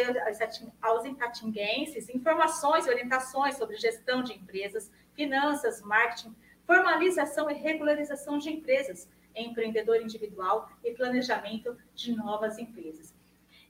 aos 0.79 1.05
itatinguenses 1.05 2.07
informações 2.07 2.85
e 2.85 2.89
orientações 2.89 3.57
sobre 3.57 3.77
gestão 3.77 4.21
de 4.21 4.33
empresas, 4.33 4.91
finanças, 5.15 5.81
marketing, 5.81 6.35
formalização 6.65 7.49
e 7.49 7.55
regularização 7.55 8.37
de 8.37 8.51
empresas, 8.51 9.09
empreendedor 9.35 10.01
individual 10.01 10.69
e 10.83 10.91
planejamento 10.91 11.75
de 11.93 12.15
novas 12.15 12.57
empresas. 12.57 13.13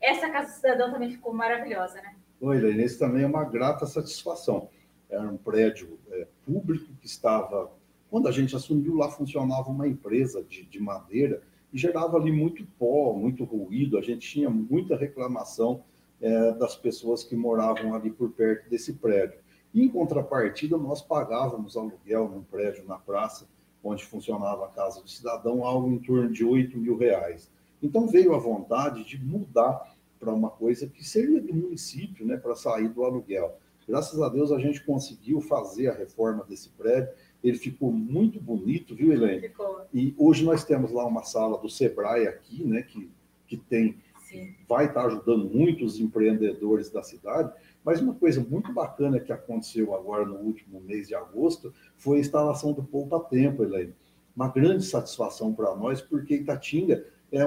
Essa 0.01 0.29
Casa 0.29 0.51
Cidadão 0.51 0.91
também 0.91 1.11
ficou 1.11 1.33
maravilhosa, 1.33 1.95
né? 2.01 2.15
Oi, 2.41 2.57
Helena, 2.57 2.83
isso 2.83 2.99
também 2.99 3.23
é 3.23 3.27
uma 3.27 3.43
grata 3.43 3.85
satisfação 3.85 4.69
era 5.09 5.27
um 5.27 5.37
prédio 5.37 5.97
é, 6.11 6.27
público 6.45 6.93
que 6.99 7.05
estava. 7.05 7.71
Quando 8.09 8.27
a 8.27 8.31
gente 8.31 8.55
assumiu, 8.55 8.95
lá 8.95 9.09
funcionava 9.09 9.69
uma 9.69 9.87
empresa 9.87 10.43
de, 10.43 10.63
de 10.63 10.79
madeira 10.79 11.41
e 11.71 11.77
gerava 11.77 12.17
ali 12.17 12.31
muito 12.31 12.65
pó, 12.77 13.13
muito 13.13 13.43
ruído. 13.43 13.97
A 13.97 14.01
gente 14.01 14.27
tinha 14.27 14.49
muita 14.49 14.95
reclamação 14.95 15.83
é, 16.21 16.51
das 16.53 16.75
pessoas 16.75 17.23
que 17.23 17.35
moravam 17.35 17.93
ali 17.93 18.09
por 18.09 18.31
perto 18.31 18.69
desse 18.69 18.93
prédio. 18.93 19.39
Em 19.73 19.89
contrapartida, 19.89 20.77
nós 20.77 21.01
pagávamos 21.01 21.75
aluguel 21.75 22.29
num 22.29 22.43
prédio 22.43 22.85
na 22.85 22.97
praça, 22.97 23.45
onde 23.85 24.03
funcionava 24.03 24.65
a 24.65 24.69
Casa 24.69 25.01
do 25.01 25.09
Cidadão, 25.09 25.63
algo 25.63 25.91
em 25.91 25.99
torno 25.99 26.31
de 26.31 26.43
8 26.43 26.77
mil 26.77 26.97
reais. 26.97 27.49
Então 27.81 28.07
veio 28.07 28.33
a 28.33 28.39
vontade 28.39 29.03
de 29.03 29.23
mudar 29.23 29.95
para 30.19 30.33
uma 30.33 30.49
coisa 30.49 30.87
que 30.87 31.03
seria 31.03 31.39
do 31.39 31.53
município, 31.53 32.25
né, 32.25 32.35
para 32.35 32.55
sair 32.55 32.89
do 32.89 33.03
aluguel. 33.03 33.57
Graças 33.87 34.19
a 34.19 34.27
Deus 34.27 34.51
a 34.51 34.57
gente 34.57 34.83
conseguiu 34.83 35.39
fazer 35.39 35.89
a 35.89 35.93
reforma 35.93 36.43
desse 36.43 36.69
prédio. 36.69 37.13
Ele 37.43 37.57
ficou 37.57 37.91
muito 37.91 38.41
bonito, 38.41 38.95
viu, 38.95 39.13
Helene? 39.13 39.49
Ficou. 39.49 39.81
E 39.93 40.15
hoje 40.17 40.43
nós 40.43 40.63
temos 40.63 40.91
lá 40.91 41.05
uma 41.05 41.23
sala 41.23 41.59
do 41.59 41.69
Sebrae 41.69 42.27
aqui, 42.27 42.63
né, 42.63 42.81
que, 42.81 43.11
que 43.45 43.55
tem 43.55 43.97
Sim. 44.27 44.55
vai 44.67 44.87
estar 44.87 45.05
ajudando 45.05 45.45
muito 45.45 45.85
os 45.85 45.99
empreendedores 45.99 46.89
da 46.89 47.03
cidade. 47.03 47.53
Mas 47.85 48.01
uma 48.01 48.15
coisa 48.15 48.41
muito 48.41 48.73
bacana 48.73 49.19
que 49.19 49.31
aconteceu 49.31 49.93
agora 49.93 50.25
no 50.25 50.37
último 50.37 50.81
mês 50.81 51.07
de 51.07 51.13
agosto 51.13 51.71
foi 51.95 52.17
a 52.17 52.19
instalação 52.21 52.73
do 52.73 52.83
Poupa 52.83 53.19
Tempo, 53.19 53.63
Elaine. 53.63 53.93
Uma 54.35 54.47
grande 54.47 54.83
satisfação 54.83 55.53
para 55.53 55.75
nós, 55.75 56.01
porque 56.01 56.33
Itatinga 56.33 57.05
é, 57.31 57.41
é 57.41 57.45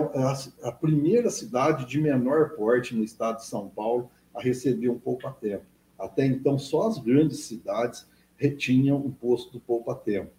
a, 0.63 0.71
primeira 0.71 1.29
cidade 1.29 1.85
de 1.87 2.01
menor 2.01 2.51
porte 2.51 2.95
no 2.95 3.03
estado 3.03 3.39
de 3.39 3.47
São 3.47 3.69
Paulo 3.69 4.11
a 4.33 4.41
receber 4.41 4.89
um 4.89 4.99
Poupa 4.99 5.33
Tempo. 5.33 5.65
Até 5.99 6.25
então, 6.25 6.57
só 6.57 6.87
as 6.87 6.99
grandes 6.99 7.41
cidades 7.41 8.07
retinham 8.37 8.97
o 8.97 9.11
posto 9.11 9.53
do 9.53 9.61
Poupa 9.61 9.93
Tempo. 9.93 10.31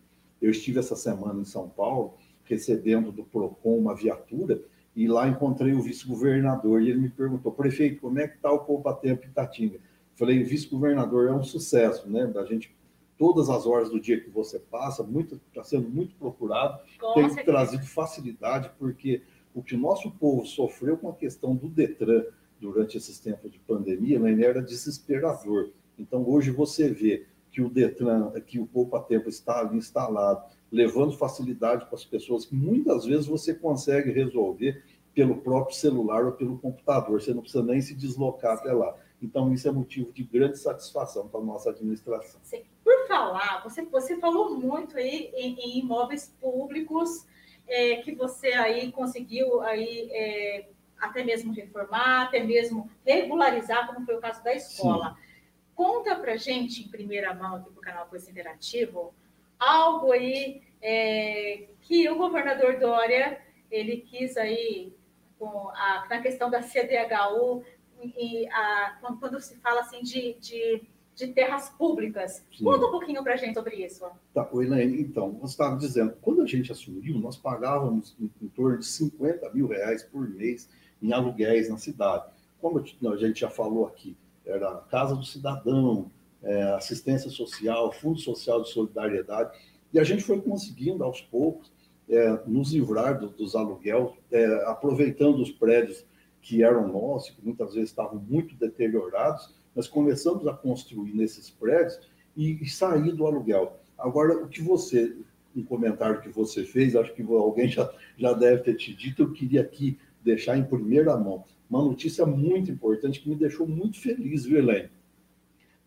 Eu 0.41 0.51
estive 0.51 0.79
essa 0.79 0.95
semana 0.95 1.41
em 1.41 1.45
São 1.45 1.67
Paulo, 1.67 2.15
recebendo 2.45 3.11
do 3.11 3.25
PROCON 3.25 3.77
uma 3.77 3.93
viatura, 3.93 4.61
e 4.95 5.09
lá 5.09 5.27
encontrei 5.27 5.73
o 5.73 5.81
vice-governador, 5.81 6.81
e 6.81 6.89
ele 6.89 7.01
me 7.01 7.09
perguntou, 7.09 7.51
prefeito, 7.51 7.99
como 7.99 8.17
é 8.17 8.29
que 8.29 8.37
está 8.37 8.49
o 8.49 8.59
Poupa 8.59 8.93
Tempo 8.93 9.25
Itatinga? 9.25 9.79
Falei, 10.19 10.43
vice-governador, 10.43 11.29
é 11.29 11.31
um 11.31 11.41
sucesso, 11.41 12.09
né? 12.09 12.27
Da 12.27 12.43
gente, 12.43 12.75
todas 13.17 13.49
as 13.49 13.65
horas 13.65 13.89
do 13.89 14.01
dia 14.01 14.19
que 14.19 14.29
você 14.29 14.59
passa, 14.59 15.01
muito 15.01 15.39
está 15.47 15.63
sendo 15.63 15.89
muito 15.89 16.13
procurado, 16.15 16.77
com 16.99 17.13
tem 17.13 17.29
certeza. 17.29 17.45
trazido 17.45 17.85
facilidade, 17.85 18.69
porque 18.77 19.21
o 19.55 19.63
que 19.63 19.75
o 19.75 19.79
nosso 19.79 20.11
povo 20.11 20.45
sofreu 20.45 20.97
com 20.97 21.07
a 21.07 21.15
questão 21.15 21.55
do 21.55 21.69
Detran 21.69 22.25
durante 22.59 22.97
esses 22.97 23.17
tempos 23.17 23.49
de 23.49 23.59
pandemia, 23.59 24.19
né, 24.19 24.31
era 24.43 24.61
desesperador. 24.61 25.69
Então, 25.97 26.29
hoje 26.29 26.51
você 26.51 26.89
vê 26.89 27.25
que 27.49 27.61
o 27.61 27.69
Detran, 27.69 28.29
que 28.41 28.59
o 28.59 28.67
Poupa 28.67 28.99
Tempo 28.99 29.29
está 29.29 29.61
ali 29.61 29.77
instalado, 29.77 30.43
levando 30.69 31.13
facilidade 31.13 31.85
para 31.85 31.95
as 31.95 32.03
pessoas, 32.03 32.43
que 32.45 32.55
muitas 32.55 33.05
vezes 33.05 33.25
você 33.25 33.53
consegue 33.53 34.11
resolver 34.11 34.83
pelo 35.15 35.37
próprio 35.37 35.77
celular 35.77 36.25
ou 36.25 36.33
pelo 36.33 36.59
computador, 36.59 37.21
você 37.21 37.33
não 37.33 37.41
precisa 37.41 37.63
nem 37.63 37.81
se 37.81 37.95
deslocar 37.95 38.57
até 38.57 38.73
lá. 38.73 38.93
Então, 39.21 39.51
isso 39.53 39.67
é 39.67 39.71
motivo 39.71 40.11
de 40.13 40.23
grande 40.23 40.57
satisfação 40.57 41.27
para 41.27 41.39
a 41.39 41.43
nossa 41.43 41.69
administração. 41.69 42.39
Sim. 42.43 42.63
Por 42.83 43.07
falar, 43.07 43.61
você, 43.63 43.83
você 43.83 44.17
falou 44.17 44.57
muito 44.57 44.97
aí 44.97 45.31
em, 45.35 45.55
em 45.59 45.79
imóveis 45.79 46.33
públicos 46.39 47.27
é, 47.67 47.97
que 47.97 48.13
você 48.13 48.47
aí 48.53 48.91
conseguiu 48.91 49.61
aí, 49.61 50.09
é, 50.11 50.69
até 50.99 51.23
mesmo 51.23 51.53
reformar, 51.53 52.23
até 52.23 52.43
mesmo 52.43 52.89
regularizar, 53.05 53.87
como 53.87 54.05
foi 54.05 54.15
o 54.15 54.21
caso 54.21 54.43
da 54.43 54.53
escola. 54.53 55.15
Sim. 55.15 55.29
Conta 55.75 56.15
para 56.15 56.35
gente, 56.35 56.83
em 56.83 56.89
primeira 56.89 57.33
mão, 57.33 57.55
aqui 57.55 57.69
para 57.69 57.79
o 57.79 57.81
canal 57.81 58.05
Coisa 58.07 58.29
Interativo, 58.29 59.13
algo 59.57 60.11
aí 60.11 60.61
é, 60.81 61.67
que 61.81 62.09
o 62.09 62.17
governador 62.17 62.79
Dória, 62.79 63.39
ele 63.71 63.97
quis 63.97 64.35
aí, 64.35 64.93
com 65.37 65.69
a, 65.69 66.05
na 66.09 66.21
questão 66.21 66.49
da 66.49 66.61
CDHU, 66.61 67.63
e 68.03 68.47
a, 68.49 68.97
quando, 69.19 69.39
se 69.39 69.55
fala 69.57 69.81
assim 69.81 70.01
de, 70.01 70.35
de, 70.39 70.81
de 71.15 71.27
terras 71.27 71.69
públicas. 71.71 72.43
Sim. 72.55 72.63
Conta 72.63 72.85
um 72.85 72.91
pouquinho 72.91 73.23
para 73.23 73.33
a 73.33 73.37
gente 73.37 73.53
sobre 73.53 73.75
isso. 73.75 74.05
Tá, 74.33 74.47
Elaine, 74.53 75.01
então, 75.01 75.31
você 75.33 75.53
estava 75.53 75.77
dizendo, 75.77 76.13
quando 76.21 76.41
a 76.41 76.45
gente 76.45 76.71
assumiu, 76.71 77.17
nós 77.19 77.37
pagávamos 77.37 78.15
em, 78.19 78.31
em, 78.41 78.47
torno 78.47 78.79
de 78.79 78.85
50 78.85 79.49
mil 79.51 79.67
reais 79.67 80.03
por 80.03 80.27
mês 80.29 80.69
em 81.01 81.11
aluguéis 81.11 81.69
na 81.69 81.77
cidade. 81.77 82.25
Como 82.61 82.79
a 82.79 83.17
gente 83.17 83.39
já 83.39 83.49
falou 83.49 83.87
aqui, 83.87 84.17
era 84.45 84.75
Casa 84.89 85.15
do 85.15 85.23
Cidadão, 85.23 86.11
é, 86.41 86.63
assistência 86.73 87.29
social, 87.29 87.91
Fundo 87.91 88.19
Social 88.19 88.61
de 88.61 88.69
Solidariedade, 88.69 89.57
e 89.93 89.99
a 89.99 90.03
gente 90.03 90.23
foi 90.23 90.41
conseguindo, 90.41 91.03
aos 91.03 91.21
poucos, 91.21 91.71
é, 92.09 92.39
nos 92.47 92.73
livrar 92.73 93.19
do, 93.19 93.29
dos 93.29 93.55
aluguéis, 93.55 94.09
é, 94.31 94.45
aproveitando 94.65 95.41
os 95.41 95.51
prédios 95.51 96.05
que 96.41 96.63
eram 96.63 96.87
nossos, 96.87 97.31
que 97.31 97.45
muitas 97.45 97.73
vezes 97.73 97.89
estavam 97.89 98.19
muito 98.19 98.55
deteriorados, 98.55 99.53
nós 99.75 99.87
começamos 99.87 100.47
a 100.47 100.53
construir 100.53 101.13
nesses 101.13 101.49
prédios 101.49 101.99
e, 102.35 102.63
e 102.63 102.67
sair 102.67 103.11
do 103.11 103.25
aluguel. 103.25 103.77
Agora, 103.97 104.43
o 104.43 104.47
que 104.47 104.61
você, 104.61 105.15
um 105.55 105.63
comentário 105.63 106.21
que 106.21 106.29
você 106.29 106.63
fez, 106.63 106.95
acho 106.95 107.13
que 107.13 107.21
alguém 107.21 107.67
já, 107.67 107.91
já 108.17 108.33
deve 108.33 108.63
ter 108.63 108.75
te 108.75 108.93
dito, 108.93 109.23
eu 109.23 109.31
queria 109.31 109.61
aqui 109.61 109.99
deixar 110.23 110.57
em 110.57 110.63
primeira 110.63 111.15
mão 111.17 111.45
uma 111.69 111.83
notícia 111.83 112.25
muito 112.25 112.71
importante 112.71 113.19
que 113.19 113.29
me 113.29 113.35
deixou 113.35 113.67
muito 113.67 113.99
feliz, 113.99 114.45
viu, 114.45 114.57
Elaine? 114.57 114.89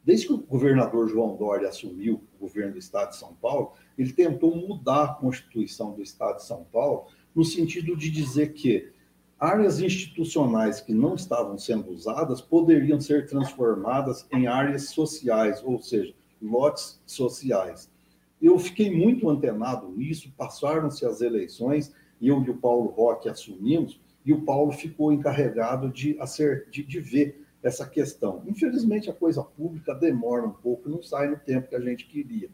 Desde 0.04 0.26
que 0.26 0.32
o 0.32 0.38
governador 0.38 1.08
João 1.08 1.36
Dória 1.36 1.68
assumiu 1.68 2.22
o 2.36 2.40
governo 2.40 2.72
do 2.72 2.78
Estado 2.78 3.10
de 3.10 3.16
São 3.16 3.34
Paulo, 3.34 3.72
ele 3.96 4.12
tentou 4.12 4.54
mudar 4.56 5.04
a 5.04 5.14
Constituição 5.14 5.92
do 5.92 6.02
Estado 6.02 6.36
de 6.36 6.44
São 6.44 6.64
Paulo 6.72 7.06
no 7.34 7.44
sentido 7.44 7.96
de 7.96 8.10
dizer 8.10 8.52
que 8.52 8.91
áreas 9.42 9.80
institucionais 9.80 10.80
que 10.80 10.94
não 10.94 11.16
estavam 11.16 11.58
sendo 11.58 11.90
usadas 11.90 12.40
poderiam 12.40 13.00
ser 13.00 13.26
transformadas 13.26 14.24
em 14.32 14.46
áreas 14.46 14.90
sociais, 14.90 15.60
ou 15.64 15.80
seja, 15.80 16.14
lotes 16.40 17.02
sociais. 17.04 17.90
Eu 18.40 18.56
fiquei 18.56 18.96
muito 18.96 19.28
antenado 19.28 19.88
nisso, 19.88 20.32
passaram-se 20.36 21.04
as 21.04 21.20
eleições, 21.20 21.92
eu 22.20 22.40
e 22.40 22.50
o 22.50 22.56
Paulo 22.56 22.90
Roque 22.90 23.28
assumimos, 23.28 24.00
e 24.24 24.32
o 24.32 24.42
Paulo 24.42 24.70
ficou 24.70 25.12
encarregado 25.12 25.90
de, 25.90 26.16
de, 26.70 26.84
de 26.84 27.00
ver 27.00 27.44
essa 27.64 27.84
questão. 27.84 28.44
Infelizmente, 28.46 29.10
a 29.10 29.12
coisa 29.12 29.42
pública 29.42 29.92
demora 29.92 30.46
um 30.46 30.52
pouco, 30.52 30.88
não 30.88 31.02
sai 31.02 31.26
no 31.28 31.36
tempo 31.36 31.68
que 31.68 31.74
a 31.74 31.80
gente 31.80 32.06
queria. 32.06 32.48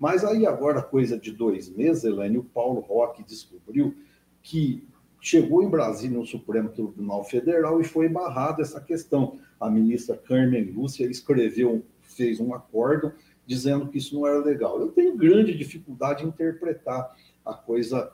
Mas 0.00 0.24
aí, 0.24 0.44
agora, 0.44 0.82
coisa 0.82 1.16
de 1.16 1.30
dois 1.30 1.68
meses, 1.68 2.02
Elaine, 2.02 2.38
o 2.38 2.42
Paulo 2.44 2.80
Roque 2.80 3.22
descobriu 3.22 3.94
que 4.42 4.84
chegou 5.24 5.62
em 5.62 5.70
Brasília 5.70 6.18
no 6.18 6.26
Supremo 6.26 6.68
Tribunal 6.68 7.24
Federal 7.24 7.80
e 7.80 7.84
foi 7.84 8.10
barrada 8.10 8.60
essa 8.60 8.78
questão. 8.78 9.38
A 9.58 9.70
ministra 9.70 10.18
Carmen 10.18 10.64
Lúcia 10.64 11.06
escreveu, 11.06 11.82
fez 12.02 12.38
um 12.40 12.52
acordo 12.52 13.10
dizendo 13.46 13.88
que 13.88 13.96
isso 13.96 14.14
não 14.14 14.26
era 14.26 14.38
legal. 14.40 14.78
Eu 14.78 14.88
tenho 14.88 15.16
grande 15.16 15.56
dificuldade 15.56 16.22
em 16.22 16.28
interpretar 16.28 17.16
a 17.42 17.54
coisa 17.54 18.12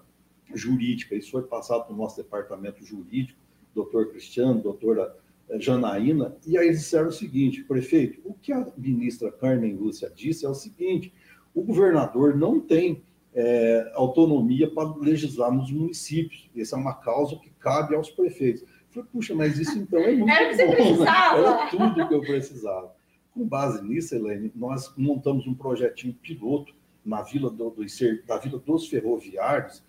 jurídica. 0.55 1.17
Isso 1.17 1.33
foi 1.33 1.43
passado 1.43 1.85
para 1.85 1.93
o 1.93 1.97
nosso 1.97 2.17
departamento 2.17 2.85
jurídico, 2.85 3.41
doutor 3.75 4.11
Cristiano, 4.11 4.63
doutora 4.63 5.13
eh, 5.49 5.59
Janaína, 5.59 6.37
e 6.47 6.57
aí 6.57 6.69
eles 6.69 6.79
disseram 6.79 7.09
o 7.09 7.13
seguinte, 7.13 7.65
prefeito, 7.65 8.21
o 8.25 8.35
que 8.35 8.53
a 8.53 8.65
ministra 8.77 9.33
Carmen 9.33 9.75
Lúcia 9.75 10.13
disse 10.15 10.47
é 10.47 10.49
o 10.49 10.55
seguinte, 10.55 11.13
o 11.53 11.63
governador 11.63 12.37
não 12.37 12.61
tem 12.61 13.03
é, 13.35 13.93
autonomia 13.95 14.69
para 14.71 14.95
legislar 14.97 15.53
nos 15.53 15.71
municípios. 15.71 16.51
Essa 16.57 16.77
é 16.77 16.79
uma 16.79 16.95
causa 16.95 17.37
que 17.37 17.51
cabe 17.59 17.95
aos 17.95 18.11
prefeitos. 18.11 18.63
Eu 18.63 18.69
falei, 18.91 19.09
puxa, 19.13 19.35
mas 19.35 19.59
isso 19.59 19.79
então 19.79 20.01
é 20.01 20.13
muito 20.15 20.31
Era 20.31 20.77
bom, 20.77 20.97
né? 20.99 21.11
Era 21.39 21.71
tudo 21.71 22.09
que 22.09 22.15
eu 22.15 22.21
precisava. 22.21 22.93
Com 23.33 23.47
base 23.47 23.83
nisso, 23.83 24.15
Helene, 24.15 24.51
nós 24.55 24.93
montamos 24.97 25.47
um 25.47 25.55
projetinho 25.55 26.13
piloto 26.15 26.75
na 27.05 27.23
Vila, 27.23 27.49
do, 27.49 27.71
do, 27.71 27.85
da 28.27 28.37
Vila 28.39 28.59
dos 28.59 28.89
Ferroviários, 28.89 29.83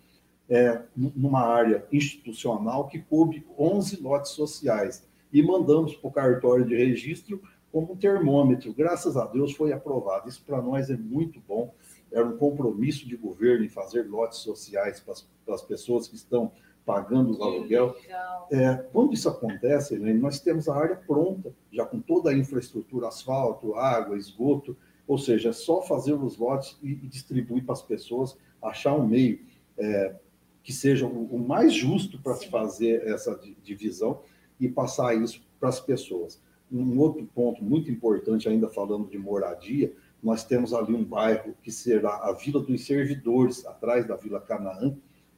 é, 0.48 0.82
numa 0.96 1.42
área 1.42 1.86
institucional 1.92 2.88
que 2.88 3.00
coube 3.00 3.46
11 3.58 4.02
lotes 4.02 4.32
sociais. 4.32 5.08
E 5.34 5.42
mandamos 5.42 5.96
para 5.96 6.08
o 6.08 6.12
cartório 6.12 6.66
de 6.66 6.76
registro 6.76 7.42
como 7.72 7.94
um 7.94 7.96
termômetro. 7.96 8.74
Graças 8.74 9.16
a 9.16 9.26
Deus 9.26 9.54
foi 9.54 9.72
aprovado. 9.72 10.28
Isso 10.28 10.44
para 10.46 10.62
nós 10.62 10.90
é 10.90 10.98
muito 10.98 11.42
bom 11.48 11.74
era 12.12 12.26
um 12.26 12.38
compromisso 12.38 13.08
de 13.08 13.16
governo 13.16 13.64
em 13.64 13.70
fazer 13.70 14.04
lotes 14.04 14.40
sociais 14.40 15.00
para 15.00 15.14
as, 15.14 15.22
para 15.46 15.56
as 15.56 15.62
pessoas 15.62 16.08
que 16.08 16.16
estão 16.16 16.52
pagando 16.86 17.38
o 17.38 17.44
aluguel. 17.44 17.96
É, 18.52 18.76
quando 18.92 19.14
isso 19.14 19.30
acontece, 19.30 19.96
Helene, 19.96 20.20
nós 20.20 20.40
temos 20.40 20.68
a 20.68 20.76
área 20.76 20.96
pronta, 20.96 21.54
já 21.72 21.86
com 21.86 22.00
toda 22.00 22.32
a 22.32 22.38
infraestrutura, 22.38 23.08
asfalto, 23.08 23.76
água, 23.76 24.18
esgoto, 24.18 24.76
ou 25.08 25.18
seja, 25.18 25.50
é 25.50 25.54
só 25.54 25.82
fazer 25.82 26.14
os 26.14 26.38
lotes 26.38 26.78
e, 26.82 26.92
e 26.92 27.08
distribuir 27.08 27.64
para 27.64 27.74
as 27.74 27.82
pessoas, 27.82 28.38
achar 28.62 28.96
um 28.96 29.08
meio 29.08 29.40
é, 29.78 30.16
que 30.64 30.74
seja 30.74 31.06
o, 31.06 31.36
o 31.36 31.40
mais 31.40 31.74
justo 31.74 32.20
para 32.22 32.36
se 32.36 32.48
fazer 32.48 33.08
essa 33.08 33.40
divisão 33.64 34.22
e 34.60 34.68
passar 34.68 35.16
isso 35.16 35.42
para 35.60 35.70
as 35.70 35.80
pessoas. 35.80 36.42
Um 36.72 36.98
outro 37.00 37.28
ponto 37.36 37.64
muito 37.64 37.92
importante, 37.92 38.48
ainda 38.48 38.70
falando 38.70 39.10
de 39.10 39.18
moradia, 39.18 39.94
nós 40.22 40.44
temos 40.44 40.74
ali 40.74 40.94
um 40.94 41.04
bairro 41.04 41.56
que 41.64 41.72
será 41.72 42.18
a 42.18 42.34
Vila 42.34 42.62
dos 42.62 42.86
Servidores, 42.86 43.66
atrás 43.66 44.08
da 44.08 44.16
Vila 44.16 44.40
Canaã. 44.40 44.96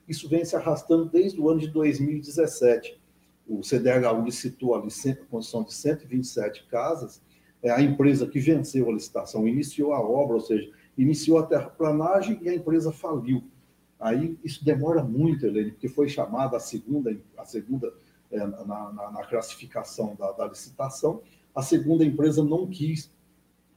Isso 0.07 0.27
vem 0.27 0.43
se 0.43 0.55
arrastando 0.55 1.05
desde 1.05 1.39
o 1.39 1.49
ano 1.49 1.61
de 1.61 1.69
2017. 1.69 3.01
O 3.47 3.61
CDHU 3.61 4.23
licitou 4.23 4.75
ali 4.75 4.87
a 4.87 5.25
construção 5.25 5.63
de 5.63 5.73
127 5.73 6.67
casas. 6.67 7.21
É 7.61 7.71
a 7.71 7.81
empresa 7.81 8.27
que 8.27 8.39
venceu 8.39 8.89
a 8.89 8.93
licitação 8.93 9.47
iniciou 9.47 9.93
a 9.93 10.01
obra, 10.01 10.35
ou 10.35 10.41
seja, 10.41 10.69
iniciou 10.97 11.37
a 11.39 11.45
terraplanagem 11.45 12.39
e 12.41 12.49
a 12.49 12.55
empresa 12.55 12.91
faliu. 12.91 13.43
Aí 13.99 14.37
isso 14.43 14.65
demora 14.65 15.01
muito, 15.01 15.45
Helene, 15.45 15.71
porque 15.71 15.87
foi 15.87 16.09
chamada 16.09 16.57
a 16.57 16.59
segunda, 16.59 17.17
a 17.37 17.45
segunda 17.45 17.93
é, 18.29 18.37
na, 18.37 18.65
na, 18.65 19.11
na, 19.11 19.25
classificação 19.25 20.15
da, 20.19 20.31
da 20.33 20.47
licitação, 20.47 21.21
a 21.55 21.61
segunda 21.61 22.03
empresa 22.03 22.43
não 22.43 22.67
quis 22.67 23.09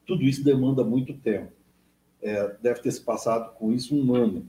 tudo 0.07 0.23
isso 0.23 0.43
demanda 0.43 0.83
muito 0.83 1.13
tempo. 1.13 1.51
É, 2.21 2.55
deve 2.61 2.81
ter 2.81 2.91
se 2.91 3.01
passado 3.01 3.53
com 3.55 3.71
isso 3.71 3.95
um 3.95 4.15
ano. 4.15 4.47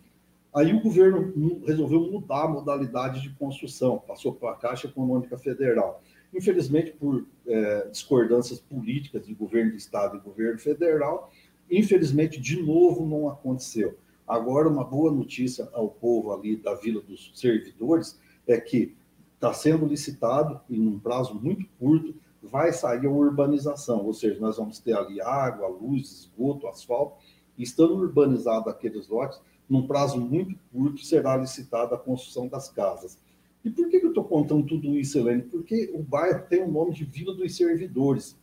Aí 0.55 0.73
o 0.73 0.81
governo 0.81 1.61
resolveu 1.67 2.01
mudar 2.11 2.45
a 2.45 2.49
modalidade 2.49 3.21
de 3.21 3.31
construção, 3.31 3.99
passou 3.99 4.33
para 4.33 4.53
a 4.53 4.55
Caixa 4.55 4.87
Econômica 4.87 5.37
Federal. 5.37 6.03
Infelizmente, 6.33 6.93
por 6.93 7.27
é, 7.47 7.89
discordâncias 7.89 8.59
políticas 8.59 9.27
de 9.27 9.35
governo 9.35 9.73
do 9.73 9.77
Estado 9.77 10.17
e 10.17 10.21
governo 10.21 10.59
federal, 10.59 11.31
infelizmente, 11.71 12.41
de 12.41 12.63
novo, 12.63 13.07
não 13.07 13.29
aconteceu. 13.29 13.99
Agora, 14.27 14.69
uma 14.69 14.85
boa 14.85 15.11
notícia 15.11 15.69
ao 15.73 15.89
povo 15.89 16.33
ali 16.33 16.57
da 16.57 16.75
Vila 16.75 17.01
dos 17.01 17.31
Servidores 17.35 18.19
é 18.47 18.59
que 18.59 18.95
está 19.35 19.53
sendo 19.53 19.87
licitado, 19.87 20.61
em 20.69 20.81
um 20.81 20.99
prazo 20.99 21.35
muito 21.35 21.67
curto, 21.79 22.15
vai 22.43 22.73
sair 22.73 23.07
a 23.07 23.11
urbanização, 23.11 24.05
ou 24.05 24.15
seja, 24.15 24.41
nós 24.41 24.57
vamos 24.57 24.79
ter 24.79 24.97
ali 24.97 25.21
água, 25.21 25.69
luz, 25.69 26.11
esgoto, 26.11 26.67
asfalto, 26.67 27.17
e 27.57 27.63
estando 27.63 27.95
urbanizado 27.95 28.71
aqueles 28.71 29.09
lotes, 29.09 29.41
num 29.69 29.87
prazo 29.87 30.19
muito 30.21 30.59
curto, 30.73 31.05
será 31.05 31.37
licitada 31.37 31.95
a 31.95 31.99
construção 31.99 32.49
das 32.49 32.71
casas. 32.71 33.19
E 33.65 33.71
por 33.71 33.89
que 33.89 33.97
eu 33.97 34.09
estou 34.09 34.25
contando 34.25 34.67
tudo 34.67 34.97
isso, 34.97 35.19
Helene? 35.19 35.43
Porque 35.43 35.91
o 35.93 36.03
bairro 36.03 36.47
tem 36.49 36.63
o 36.63 36.71
nome 36.71 36.95
de 36.95 37.05
Vila 37.05 37.35
dos 37.35 37.57
Servidores. 37.57 38.39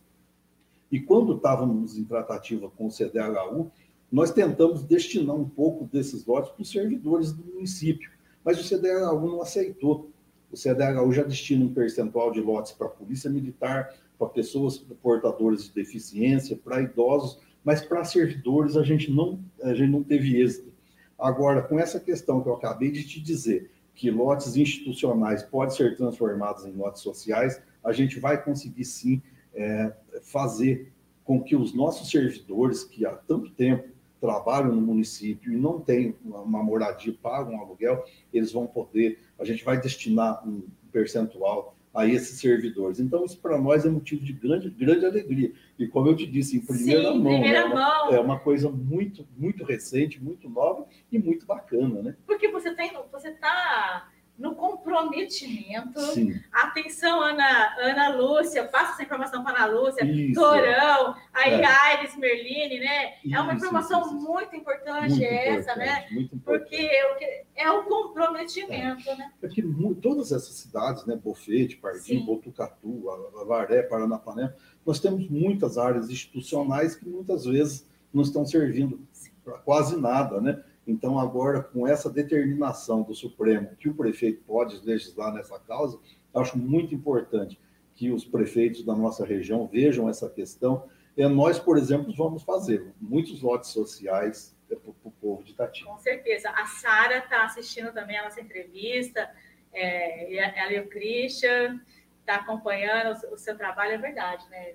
E 0.92 1.00
quando 1.00 1.34
estávamos 1.34 1.98
em 1.98 2.04
tratativa 2.04 2.70
com 2.70 2.86
o 2.86 2.90
CDHU, 2.90 3.70
nós 4.12 4.30
tentamos 4.30 4.84
destinar 4.84 5.34
um 5.34 5.48
pouco 5.48 5.84
desses 5.86 6.24
lotes 6.24 6.52
para 6.52 6.62
os 6.62 6.70
servidores 6.70 7.32
do 7.32 7.44
município, 7.44 8.10
mas 8.44 8.60
o 8.60 8.62
CDHU 8.62 9.26
não 9.26 9.42
aceitou. 9.42 10.10
O 10.50 10.56
CDHU 10.56 11.12
já 11.12 11.22
destina 11.22 11.64
um 11.64 11.72
percentual 11.72 12.30
de 12.30 12.40
lotes 12.40 12.72
para 12.72 12.86
a 12.86 12.90
Polícia 12.90 13.30
Militar, 13.30 13.94
para 14.18 14.28
pessoas 14.28 14.78
portadoras 15.02 15.64
de 15.64 15.72
deficiência, 15.72 16.56
para 16.56 16.80
idosos, 16.80 17.38
mas 17.64 17.82
para 17.82 18.04
servidores 18.04 18.76
a 18.76 18.82
gente 18.82 19.10
não, 19.10 19.40
a 19.62 19.74
gente 19.74 19.90
não 19.90 20.02
teve 20.02 20.40
êxito. 20.40 20.72
Agora, 21.18 21.62
com 21.62 21.78
essa 21.78 21.98
questão 21.98 22.42
que 22.42 22.48
eu 22.48 22.54
acabei 22.54 22.90
de 22.90 23.04
te 23.06 23.20
dizer, 23.20 23.70
que 23.94 24.10
lotes 24.10 24.56
institucionais 24.56 25.42
podem 25.42 25.74
ser 25.74 25.96
transformados 25.96 26.66
em 26.66 26.72
lotes 26.72 27.02
sociais, 27.02 27.60
a 27.82 27.92
gente 27.92 28.20
vai 28.20 28.42
conseguir 28.42 28.84
sim 28.84 29.22
é, 29.54 29.92
fazer 30.22 30.92
com 31.24 31.42
que 31.42 31.56
os 31.56 31.74
nossos 31.74 32.10
servidores, 32.10 32.84
que 32.84 33.06
há 33.06 33.12
tanto 33.12 33.50
tempo 33.50 33.88
trabalham 34.20 34.74
no 34.74 34.80
município 34.80 35.52
e 35.52 35.56
não 35.56 35.80
têm 35.80 36.14
uma 36.24 36.62
moradia, 36.62 37.14
pagam 37.22 37.54
um 37.54 37.60
aluguel, 37.60 38.04
eles 38.32 38.52
vão 38.52 38.66
poder, 38.66 39.18
a 39.38 39.44
gente 39.44 39.64
vai 39.64 39.80
destinar 39.80 40.46
um 40.46 40.62
percentual 40.90 41.76
a 41.96 42.06
esses 42.06 42.38
servidores. 42.38 43.00
Então, 43.00 43.24
isso 43.24 43.38
para 43.38 43.58
nós 43.58 43.86
é 43.86 43.88
motivo 43.88 44.22
de 44.22 44.32
grande, 44.34 44.68
grande 44.68 45.06
alegria. 45.06 45.52
E 45.78 45.86
como 45.86 46.08
eu 46.08 46.14
te 46.14 46.26
disse, 46.26 46.56
em 46.56 46.60
primeira 46.60 47.12
Sim, 47.12 47.18
mão, 47.18 47.32
primeira 47.32 47.58
é, 47.60 47.64
uma, 47.64 47.74
mão. 47.74 48.14
é 48.14 48.20
uma 48.20 48.38
coisa 48.38 48.68
muito, 48.68 49.26
muito 49.36 49.64
recente, 49.64 50.22
muito 50.22 50.46
nova 50.48 50.86
e 51.10 51.18
muito 51.18 51.46
bacana, 51.46 52.02
né? 52.02 52.16
Porque 52.26 52.48
você 52.48 52.74
tem, 52.74 52.92
você 53.10 53.30
está 53.30 54.10
no 54.38 54.54
comprometimento. 54.54 56.00
Sim. 56.12 56.38
Atenção, 56.52 57.20
Ana, 57.22 57.74
Ana 57.78 58.08
Lúcia, 58.16 58.64
passa 58.64 58.92
essa 58.92 59.02
informação 59.02 59.42
para 59.42 59.64
Ana 59.64 59.66
Lúcia, 59.80 60.04
Isso. 60.04 60.38
Torão, 60.40 61.14
aí 61.32 61.54
É. 61.54 61.64
Aires 61.64 62.16
Merlini, 62.16 62.78
né? 62.80 63.14
é 63.32 63.40
uma 63.40 63.54
Isso, 63.54 63.64
informação 63.64 64.00
isso, 64.02 64.16
isso. 64.16 64.26
muito 64.26 64.54
importante 64.56 65.10
Muito 65.10 65.24
essa, 65.24 65.72
importante, 65.72 65.78
né? 65.78 66.06
Muito 66.10 66.34
importante. 66.36 66.68
Porque 66.70 66.76
é 66.76 67.12
o 67.12 67.46
é 67.58 67.70
o 67.70 67.84
comprometimento, 67.84 69.16
né? 69.16 69.32
Porque 69.40 69.62
mu- 69.62 69.94
todas 69.94 70.30
essas 70.32 70.54
cidades, 70.56 71.06
né, 71.06 71.16
Bofete, 71.16 71.76
Pardim, 71.76 72.00
Sim. 72.18 72.24
Botucatu, 72.26 73.08
Avaré, 73.40 73.82
Paranapanema, 73.82 74.54
nós 74.84 75.00
temos 75.00 75.28
muitas 75.30 75.78
áreas 75.78 76.10
institucionais 76.10 76.94
que 76.94 77.08
muitas 77.08 77.46
vezes 77.46 77.88
não 78.12 78.22
estão 78.22 78.44
servindo 78.44 79.00
para 79.42 79.58
quase 79.58 79.98
nada, 79.98 80.40
né? 80.40 80.62
Então, 80.86 81.18
agora, 81.18 81.62
com 81.62 81.86
essa 81.86 82.08
determinação 82.08 83.02
do 83.02 83.14
Supremo 83.14 83.74
que 83.76 83.88
o 83.88 83.94
prefeito 83.94 84.42
pode 84.46 84.78
legislar 84.84 85.32
nessa 85.34 85.58
causa, 85.58 85.98
acho 86.34 86.56
muito 86.56 86.94
importante 86.94 87.58
que 87.94 88.10
os 88.10 88.24
prefeitos 88.24 88.84
da 88.84 88.94
nossa 88.94 89.24
região 89.24 89.66
vejam 89.66 90.08
essa 90.08 90.28
questão. 90.30 90.88
E 91.16 91.26
nós, 91.26 91.58
por 91.58 91.76
exemplo, 91.78 92.14
vamos 92.14 92.42
fazer 92.42 92.92
muitos 93.00 93.42
lotes 93.42 93.70
sociais 93.70 94.54
para 94.68 94.78
o 95.04 95.10
povo 95.10 95.42
de 95.42 95.52
Itati. 95.52 95.84
Com 95.84 95.98
certeza. 95.98 96.50
A 96.50 96.66
Sara 96.66 97.18
está 97.18 97.44
assistindo 97.44 97.92
também 97.92 98.18
a 98.18 98.24
nossa 98.24 98.40
entrevista, 98.40 99.28
é, 99.72 100.36
ela 100.36 100.72
e 100.72 100.80
o 100.80 100.88
Christian 100.88 101.80
está 102.20 102.36
acompanhando 102.36 103.16
o, 103.30 103.34
o 103.34 103.38
seu 103.38 103.56
trabalho, 103.56 103.92
é 103.92 103.98
verdade, 103.98 104.48
né? 104.50 104.72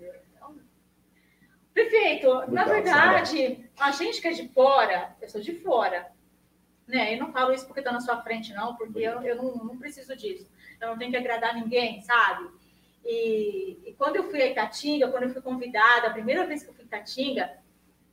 Prefeito, 1.74 2.52
na 2.52 2.66
verdade, 2.66 3.70
a 3.80 3.92
gente 3.92 4.22
que 4.22 4.28
é 4.28 4.32
de 4.32 4.48
fora, 4.50 5.16
eu 5.22 5.30
sou 5.30 5.40
de 5.40 5.54
fora, 5.60 6.12
né? 6.86 7.16
Eu 7.16 7.20
não 7.20 7.32
falo 7.32 7.54
isso 7.54 7.66
porque 7.66 7.80
está 7.80 7.92
na 7.92 8.02
sua 8.02 8.22
frente, 8.22 8.54
não, 8.54 8.76
porque 8.76 9.00
eu, 9.00 9.22
eu 9.22 9.36
não, 9.36 9.56
não 9.56 9.78
preciso 9.78 10.16
disso. 10.16 10.50
Eu 10.82 10.90
não 10.90 10.98
tenho 10.98 11.12
que 11.12 11.18
agradar 11.18 11.56
ninguém, 11.56 12.02
sabe? 12.02 12.50
E, 13.06 13.80
e 13.86 13.94
quando 13.98 14.18
eu 14.18 14.30
fui 14.30 14.42
a 14.42 14.48
Itatinga, 14.48 15.10
quando 15.10 15.24
eu 15.24 15.30
fui 15.30 15.42
convidada, 15.42 16.08
a 16.08 16.12
primeira 16.12 16.46
vez 16.46 16.64
que 16.64 16.70
eu 16.70 16.74
fui 16.74 16.84
a 16.84 16.88
Itatinga, 16.88 17.52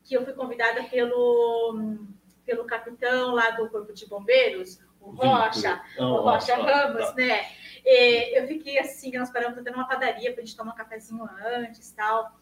que 0.05 0.15
eu 0.15 0.25
fui 0.25 0.33
convidada 0.33 0.85
pelo, 0.85 1.99
pelo 2.47 2.65
capitão 2.65 3.35
lá 3.35 3.51
do 3.51 3.69
Corpo 3.69 3.93
de 3.93 4.07
Bombeiros, 4.07 4.81
o 5.01 5.11
Rocha, 5.11 5.83
Não, 5.99 6.13
o 6.13 6.21
Rocha 6.23 6.57
tá, 6.57 6.63
Ramos, 6.63 7.07
tá. 7.07 7.15
né? 7.15 7.47
E 7.85 8.39
eu 8.39 8.47
fiquei 8.47 8.79
assim, 8.79 9.17
nós 9.17 9.31
paramos 9.31 9.59
até 9.59 9.71
numa 9.71 9.87
padaria 9.87 10.33
para 10.33 10.43
a 10.43 10.45
gente 10.45 10.57
tomar 10.57 10.73
um 10.73 10.77
cafezinho 10.77 11.29
antes 11.45 11.91
tal. 11.93 12.38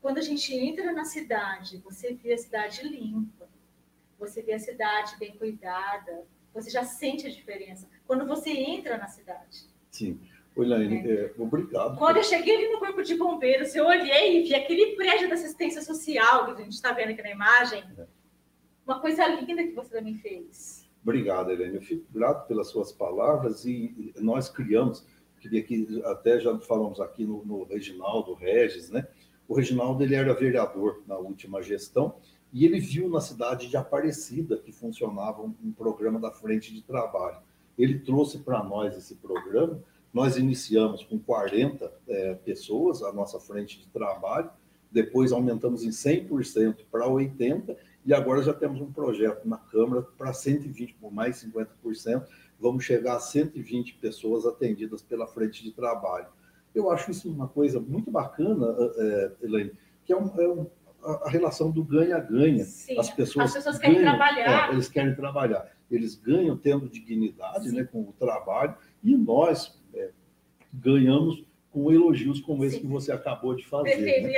Quando 0.00 0.18
a 0.18 0.22
gente 0.22 0.54
entra 0.54 0.92
na 0.92 1.04
cidade, 1.04 1.78
você 1.78 2.14
vê 2.14 2.32
a 2.34 2.38
cidade 2.38 2.86
limpa, 2.86 3.48
você 4.18 4.42
vê 4.42 4.54
a 4.54 4.58
cidade 4.58 5.16
bem 5.18 5.36
cuidada, 5.36 6.24
você 6.54 6.70
já 6.70 6.84
sente 6.84 7.26
a 7.26 7.30
diferença 7.30 7.88
quando 8.06 8.26
você 8.26 8.50
entra 8.50 8.96
na 8.96 9.08
cidade. 9.08 9.66
Sim. 9.90 10.20
Oi, 10.56 10.66
Laine, 10.66 11.08
é, 11.08 11.32
obrigado. 11.38 11.96
Quando 11.96 12.16
eu 12.16 12.24
cheguei 12.24 12.56
ali 12.56 12.72
no 12.72 12.80
Corpo 12.80 13.00
de 13.02 13.14
Bombeiros, 13.14 13.76
eu 13.76 13.86
olhei 13.86 14.40
e 14.40 14.42
vi 14.42 14.54
aquele 14.54 14.96
prédio 14.96 15.28
da 15.28 15.34
assistência 15.34 15.82
social 15.82 16.46
que 16.46 16.62
a 16.62 16.64
gente 16.64 16.72
está 16.72 16.92
vendo 16.92 17.10
aqui 17.10 17.22
na 17.22 17.30
imagem. 17.30 17.84
Uma 18.84 19.00
coisa 19.00 19.24
linda 19.28 19.62
que 19.62 19.72
você 19.72 19.90
também 19.90 20.16
fez. 20.16 20.88
Obrigado, 21.00 21.52
Helene. 21.52 21.76
Eu 21.76 21.82
fico 21.82 22.04
grato 22.12 22.48
pelas 22.48 22.68
suas 22.68 22.90
palavras 22.90 23.64
e 23.64 24.12
e 24.16 24.20
nós 24.20 24.48
criamos, 24.48 25.06
queria 25.38 25.62
que 25.62 26.02
até 26.04 26.40
já 26.40 26.58
falamos 26.58 27.00
aqui 27.00 27.24
no, 27.24 27.44
no 27.44 27.62
Reginaldo 27.62 28.34
Regis, 28.34 28.90
né? 28.90 29.06
O 29.48 29.54
Reginaldo 29.54 30.04
ele 30.04 30.14
era 30.14 30.34
vereador 30.34 31.02
na 31.06 31.16
última 31.16 31.62
gestão 31.62 32.16
e 32.52 32.66
ele 32.66 32.78
viu 32.78 33.08
na 33.08 33.20
cidade 33.20 33.68
de 33.68 33.76
Aparecida 33.78 34.58
que 34.58 34.70
funcionava 34.70 35.42
um, 35.42 35.72
programa 35.72 36.20
da 36.20 36.30
frente 36.30 36.72
de 36.72 36.82
trabalho. 36.82 37.38
Ele 37.78 37.98
trouxe 37.98 38.38
para 38.38 38.62
nós 38.62 38.94
esse 38.94 39.14
programa. 39.14 39.82
Nós 40.12 40.36
iniciamos 40.36 41.02
com 41.02 41.18
40 41.18 41.90
eh, 42.08 42.34
pessoas 42.44 43.02
a 43.02 43.12
nossa 43.12 43.38
frente 43.38 43.78
de 43.78 43.86
trabalho, 43.88 44.50
depois 44.90 45.32
aumentamos 45.32 45.84
em 45.84 45.90
100% 45.90 46.84
para 46.90 47.06
80% 47.06 47.76
e 48.06 48.14
agora 48.14 48.42
já 48.42 48.54
temos 48.54 48.80
um 48.80 48.90
projeto 48.90 49.46
na 49.46 49.58
Câmara 49.58 50.02
para 50.16 50.32
120, 50.32 50.94
por 50.94 51.12
mais 51.12 51.44
50%, 51.44 52.26
vamos 52.58 52.84
chegar 52.84 53.16
a 53.16 53.20
120 53.20 53.94
pessoas 53.96 54.46
atendidas 54.46 55.02
pela 55.02 55.26
frente 55.26 55.62
de 55.62 55.72
trabalho. 55.72 56.26
Eu 56.74 56.90
acho 56.90 57.10
isso 57.10 57.30
uma 57.30 57.48
coisa 57.48 57.80
muito 57.80 58.10
bacana, 58.10 58.66
é, 58.96 59.32
Elaine, 59.42 59.72
que 60.04 60.12
é, 60.12 60.16
um, 60.16 60.40
é 60.40 60.48
um, 60.48 60.66
a, 61.02 61.28
relação 61.28 61.70
do 61.70 61.82
ganha-ganha. 61.82 62.62
As 62.98 63.10
pessoas, 63.10 63.46
as 63.46 63.54
pessoas 63.54 63.78
querem 63.78 63.96
ganham, 63.96 64.16
trabalhar. 64.16 64.68
é, 64.68 64.72
eles 64.72 64.88
querem 64.88 65.14
trabalhar. 65.14 65.72
Eles 65.90 66.14
ganham 66.14 66.56
tendo 66.56 66.88
dignidade 66.88 67.70
Sim. 67.70 67.76
né, 67.76 67.84
com 67.84 68.00
o 68.00 68.12
trabalho 68.12 68.74
e 69.02 69.16
nós 69.16 69.80
é, 69.94 70.10
ganhamos 70.72 71.44
com 71.70 71.92
elogios 71.92 72.40
como 72.40 72.64
esse 72.64 72.76
Sim. 72.76 72.82
que 72.82 72.86
você 72.86 73.12
acabou 73.12 73.54
de 73.54 73.64
fazer. 73.66 73.90
Perfeito. 73.90 74.26
né? 74.26 74.32
E 74.32 74.36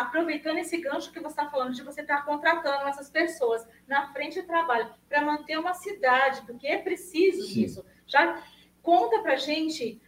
aproveitando 0.00 0.58
esse 0.58 0.78
gancho 0.78 1.12
que 1.12 1.20
você 1.20 1.28
está 1.28 1.50
falando, 1.50 1.74
de 1.74 1.82
você 1.82 2.00
estar 2.00 2.24
contratando 2.24 2.88
essas 2.88 3.10
pessoas 3.10 3.66
na 3.86 4.12
frente 4.12 4.40
de 4.40 4.46
trabalho 4.46 4.90
para 5.08 5.24
manter 5.24 5.58
uma 5.58 5.74
cidade, 5.74 6.42
porque 6.46 6.66
é 6.66 6.78
preciso 6.78 7.46
Sim. 7.46 7.62
disso. 7.62 7.84
Já 8.06 8.42
conta 8.82 9.22
para 9.22 9.36
gente 9.36 10.00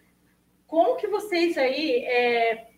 como 0.72 0.96
que 0.96 1.06
vocês 1.06 1.58
aí 1.58 2.02
é, 2.06 2.68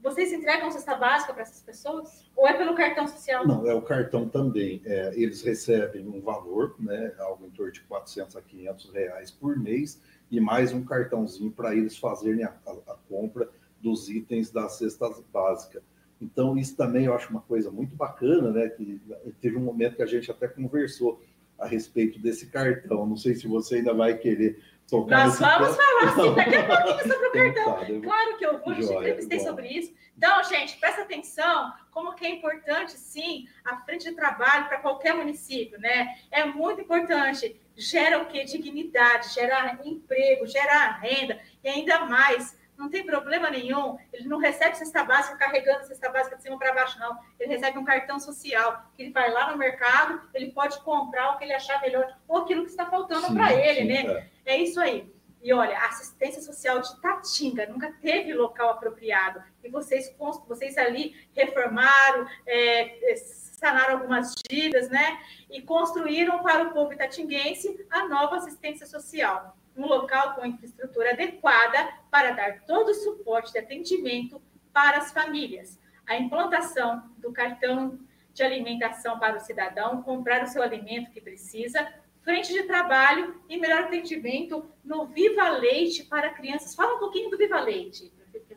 vocês 0.00 0.32
entregam 0.32 0.70
cesta 0.70 0.94
básica 0.94 1.32
para 1.32 1.42
essas 1.42 1.60
pessoas? 1.60 2.30
Ou 2.36 2.46
é 2.46 2.56
pelo 2.56 2.76
cartão 2.76 3.04
social? 3.08 3.44
Não, 3.44 3.66
é 3.68 3.74
o 3.74 3.82
cartão 3.82 4.28
também. 4.28 4.80
É, 4.84 5.12
eles 5.16 5.42
recebem 5.42 6.06
um 6.06 6.20
valor, 6.20 6.76
né, 6.78 7.12
algo 7.18 7.44
em 7.44 7.50
torno 7.50 7.72
de 7.72 7.80
400 7.80 8.36
a 8.36 8.42
500 8.42 8.90
reais 8.92 9.32
por 9.32 9.58
mês, 9.58 10.00
e 10.30 10.38
mais 10.38 10.72
um 10.72 10.84
cartãozinho 10.84 11.50
para 11.50 11.74
eles 11.74 11.98
fazerem 11.98 12.44
a, 12.44 12.54
a- 12.64 12.92
a 12.92 12.96
compra 13.08 13.48
dos 13.80 14.08
itens 14.08 14.52
da 14.52 14.68
cesta 14.68 15.10
básica. 15.32 15.82
Então, 16.20 16.56
isso 16.56 16.76
também 16.76 17.06
eu 17.06 17.14
acho 17.14 17.28
uma 17.30 17.40
coisa 17.42 17.72
muito 17.72 17.96
bacana, 17.96 18.52
né? 18.52 18.68
Que 18.68 19.00
teve 19.40 19.56
um 19.56 19.64
momento 19.64 19.96
que 19.96 20.02
a 20.02 20.06
gente 20.06 20.30
até 20.30 20.46
conversou 20.46 21.20
a 21.58 21.66
respeito 21.66 22.20
desse 22.20 22.46
cartão. 22.46 23.04
Não 23.04 23.16
sei 23.16 23.34
se 23.34 23.48
você 23.48 23.76
ainda 23.76 23.92
vai 23.92 24.16
querer 24.16 24.62
Nós 25.00 25.38
vamos 25.38 25.76
falar 25.76 26.04
assim 26.12 26.34
daqui 26.34 26.56
a 26.56 26.64
pouquinho 26.64 27.14
sobre 27.14 27.26
o 27.28 27.32
cartão. 27.54 27.64
vou- 27.86 28.02
Claro 28.02 28.36
que 28.36 28.46
eu 28.46 28.58
vou, 28.58 28.74
Joia, 28.74 28.98
entrevistei 28.98 29.38
sobre 29.40 29.68
isso. 29.68 29.94
Então, 30.16 30.44
gente, 30.44 30.76
presta 30.78 31.02
atenção, 31.02 31.72
como 31.90 32.14
que 32.14 32.24
é 32.26 32.30
importante, 32.30 32.92
sim, 32.92 33.46
a 33.64 33.76
frente 33.78 34.04
de 34.08 34.14
trabalho 34.14 34.66
para 34.66 34.78
qualquer 34.78 35.14
município, 35.14 35.80
né? 35.80 36.14
É 36.30 36.44
muito 36.44 36.80
importante. 36.82 37.58
Gera 37.76 38.20
o 38.22 38.26
quê? 38.26 38.44
Dignidade, 38.44 39.32
gera 39.32 39.78
emprego, 39.82 40.46
gera 40.46 40.92
renda, 40.98 41.40
e 41.64 41.68
ainda 41.68 42.04
mais, 42.04 42.56
não 42.76 42.88
tem 42.88 43.04
problema 43.04 43.50
nenhum. 43.50 43.98
Ele 44.12 44.28
não 44.28 44.38
recebe 44.38 44.76
cesta 44.76 45.04
básica 45.04 45.36
carregando 45.36 45.84
cesta 45.84 46.08
básica 46.10 46.36
de 46.36 46.42
cima 46.42 46.58
para 46.58 46.74
baixo, 46.74 46.98
não. 46.98 47.18
Ele 47.38 47.52
recebe 47.52 47.78
um 47.78 47.84
cartão 47.84 48.18
social, 48.18 48.90
que 48.96 49.02
ele 49.02 49.12
vai 49.12 49.30
lá 49.30 49.50
no 49.50 49.58
mercado, 49.58 50.20
ele 50.34 50.52
pode 50.52 50.80
comprar 50.82 51.32
o 51.32 51.38
que 51.38 51.44
ele 51.44 51.52
achar 51.52 51.80
melhor, 51.80 52.16
ou 52.26 52.38
aquilo 52.38 52.64
que 52.64 52.70
está 52.70 52.86
faltando 52.86 53.32
para 53.34 53.52
ele, 53.52 53.80
sim, 53.80 54.06
né? 54.06 54.30
É. 54.44 54.54
é 54.54 54.58
isso 54.58 54.80
aí. 54.80 55.12
E 55.42 55.52
olha, 55.52 55.76
a 55.76 55.88
assistência 55.88 56.40
social 56.40 56.80
de 56.80 57.00
Tatinga 57.00 57.66
nunca 57.66 57.92
teve 58.00 58.32
local 58.32 58.70
apropriado. 58.70 59.42
E 59.62 59.68
vocês, 59.68 60.14
vocês 60.46 60.78
ali 60.78 61.16
reformaram, 61.34 62.28
é, 62.46 63.16
sanaram 63.16 63.94
algumas 63.94 64.34
dívidas, 64.48 64.88
né? 64.88 65.18
E 65.50 65.60
construíram 65.60 66.40
para 66.44 66.68
o 66.68 66.72
povo 66.72 66.92
itatinguense 66.92 67.84
a 67.90 68.06
nova 68.06 68.36
assistência 68.36 68.86
social. 68.86 69.56
Um 69.76 69.86
local 69.86 70.34
com 70.34 70.46
infraestrutura 70.46 71.12
adequada 71.12 71.88
para 72.10 72.32
dar 72.32 72.64
todo 72.66 72.90
o 72.90 72.94
suporte 72.94 73.52
de 73.52 73.58
atendimento 73.58 74.40
para 74.72 74.98
as 74.98 75.12
famílias. 75.12 75.78
A 76.06 76.16
implantação 76.16 77.02
do 77.18 77.32
cartão 77.32 77.98
de 78.32 78.42
alimentação 78.42 79.18
para 79.18 79.36
o 79.36 79.40
cidadão 79.40 80.02
comprar 80.02 80.42
o 80.42 80.46
seu 80.46 80.62
alimento 80.62 81.10
que 81.10 81.20
precisa, 81.20 81.86
frente 82.22 82.52
de 82.52 82.62
trabalho 82.64 83.40
e 83.48 83.58
melhor 83.58 83.82
atendimento 83.82 84.64
no 84.84 85.06
Viva 85.06 85.48
Leite 85.50 86.04
para 86.04 86.30
crianças. 86.30 86.74
Fala 86.74 86.96
um 86.96 86.98
pouquinho 86.98 87.30
do 87.30 87.36
Viva 87.36 87.60
Leite, 87.60 88.12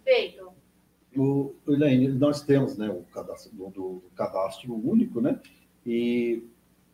prefeito. 0.06 0.54
O, 1.18 1.56
Elaine, 1.68 2.10
nós 2.10 2.42
temos 2.42 2.78
né, 2.78 2.90
o 2.90 3.04
cadastro, 3.06 3.56
do, 3.56 3.70
do 3.70 4.04
cadastro 4.16 4.74
único, 4.74 5.22
né? 5.22 5.40
E, 5.86 6.44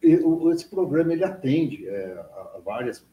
e 0.01 0.15
o, 0.17 0.51
esse 0.51 0.69
programa 0.69 1.13
ele 1.13 1.23
atende 1.23 1.87
é, 1.87 2.13
a, 2.13 2.59
várias 2.63 3.05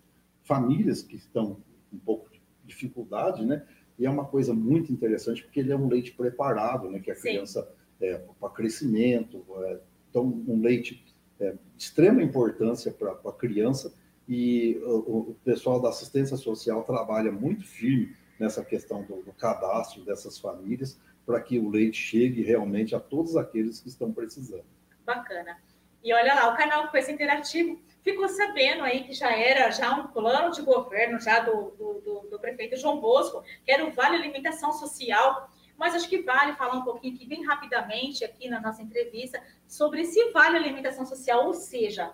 famílias 0.48 1.02
que 1.02 1.16
estão 1.16 1.56
com 1.90 1.96
um 1.96 1.98
pouco 1.98 2.30
de 2.30 2.40
dificuldade, 2.64 3.44
né? 3.44 3.64
E 3.98 4.06
é 4.06 4.10
uma 4.10 4.24
coisa 4.24 4.54
muito 4.54 4.92
interessante 4.92 5.42
porque 5.42 5.60
ele 5.60 5.72
é 5.72 5.76
um 5.76 5.88
leite 5.88 6.12
preparado, 6.12 6.90
né? 6.90 6.98
Que 6.98 7.10
a 7.10 7.14
Sim. 7.14 7.22
criança 7.22 7.70
é, 8.00 8.18
para 8.40 8.48
crescimento, 8.50 9.44
é, 9.64 9.80
então 10.08 10.24
um 10.24 10.60
leite 10.60 11.04
é, 11.38 11.50
de 11.50 11.82
extrema 11.82 12.22
importância 12.22 12.90
para 12.90 13.12
a 13.12 13.32
criança 13.32 13.92
e 14.28 14.78
o, 14.82 15.30
o, 15.30 15.36
pessoal 15.44 15.80
da 15.80 15.88
assistência 15.88 16.36
social 16.36 16.82
trabalha 16.84 17.32
muito 17.32 17.64
firme 17.64 18.14
nessa 18.38 18.64
questão 18.64 19.02
do, 19.02 19.22
do 19.22 19.32
cadastro 19.32 20.04
dessas 20.04 20.38
famílias 20.38 21.00
para 21.26 21.40
que 21.40 21.58
o 21.58 21.68
leite 21.68 21.98
chegue 21.98 22.42
realmente 22.42 22.94
a 22.94 23.00
todos 23.00 23.36
aqueles 23.36 23.80
que 23.80 23.88
estão 23.88 24.12
precisando. 24.12 24.64
Bacana. 25.04 25.58
E 26.02 26.12
olha 26.12 26.34
lá, 26.34 26.52
o 26.52 26.56
canal 26.56 26.88
Coisa 26.90 27.10
Interativo 27.10 27.80
ficou 28.02 28.28
sabendo 28.28 28.84
aí 28.84 29.04
que 29.04 29.12
já 29.12 29.30
era 29.30 29.70
já 29.70 29.94
um 29.94 30.08
plano 30.08 30.52
de 30.52 30.62
governo 30.62 31.20
já 31.20 31.40
do, 31.40 31.70
do, 31.72 32.00
do, 32.00 32.28
do 32.30 32.38
prefeito 32.38 32.76
João 32.76 33.00
Bosco, 33.00 33.42
que 33.64 33.70
era 33.70 33.84
o 33.84 33.90
Vale 33.92 34.16
Alimentação 34.16 34.72
Social, 34.72 35.50
mas 35.76 35.94
acho 35.94 36.08
que 36.08 36.22
vale 36.22 36.54
falar 36.54 36.74
um 36.74 36.84
pouquinho 36.84 37.14
aqui, 37.14 37.24
bem 37.24 37.44
rapidamente, 37.44 38.24
aqui 38.24 38.48
na 38.48 38.60
nossa 38.60 38.82
entrevista, 38.82 39.40
sobre 39.66 40.04
se 40.04 40.30
vale 40.32 40.56
alimentação 40.56 41.06
social, 41.06 41.46
ou 41.46 41.54
seja, 41.54 42.12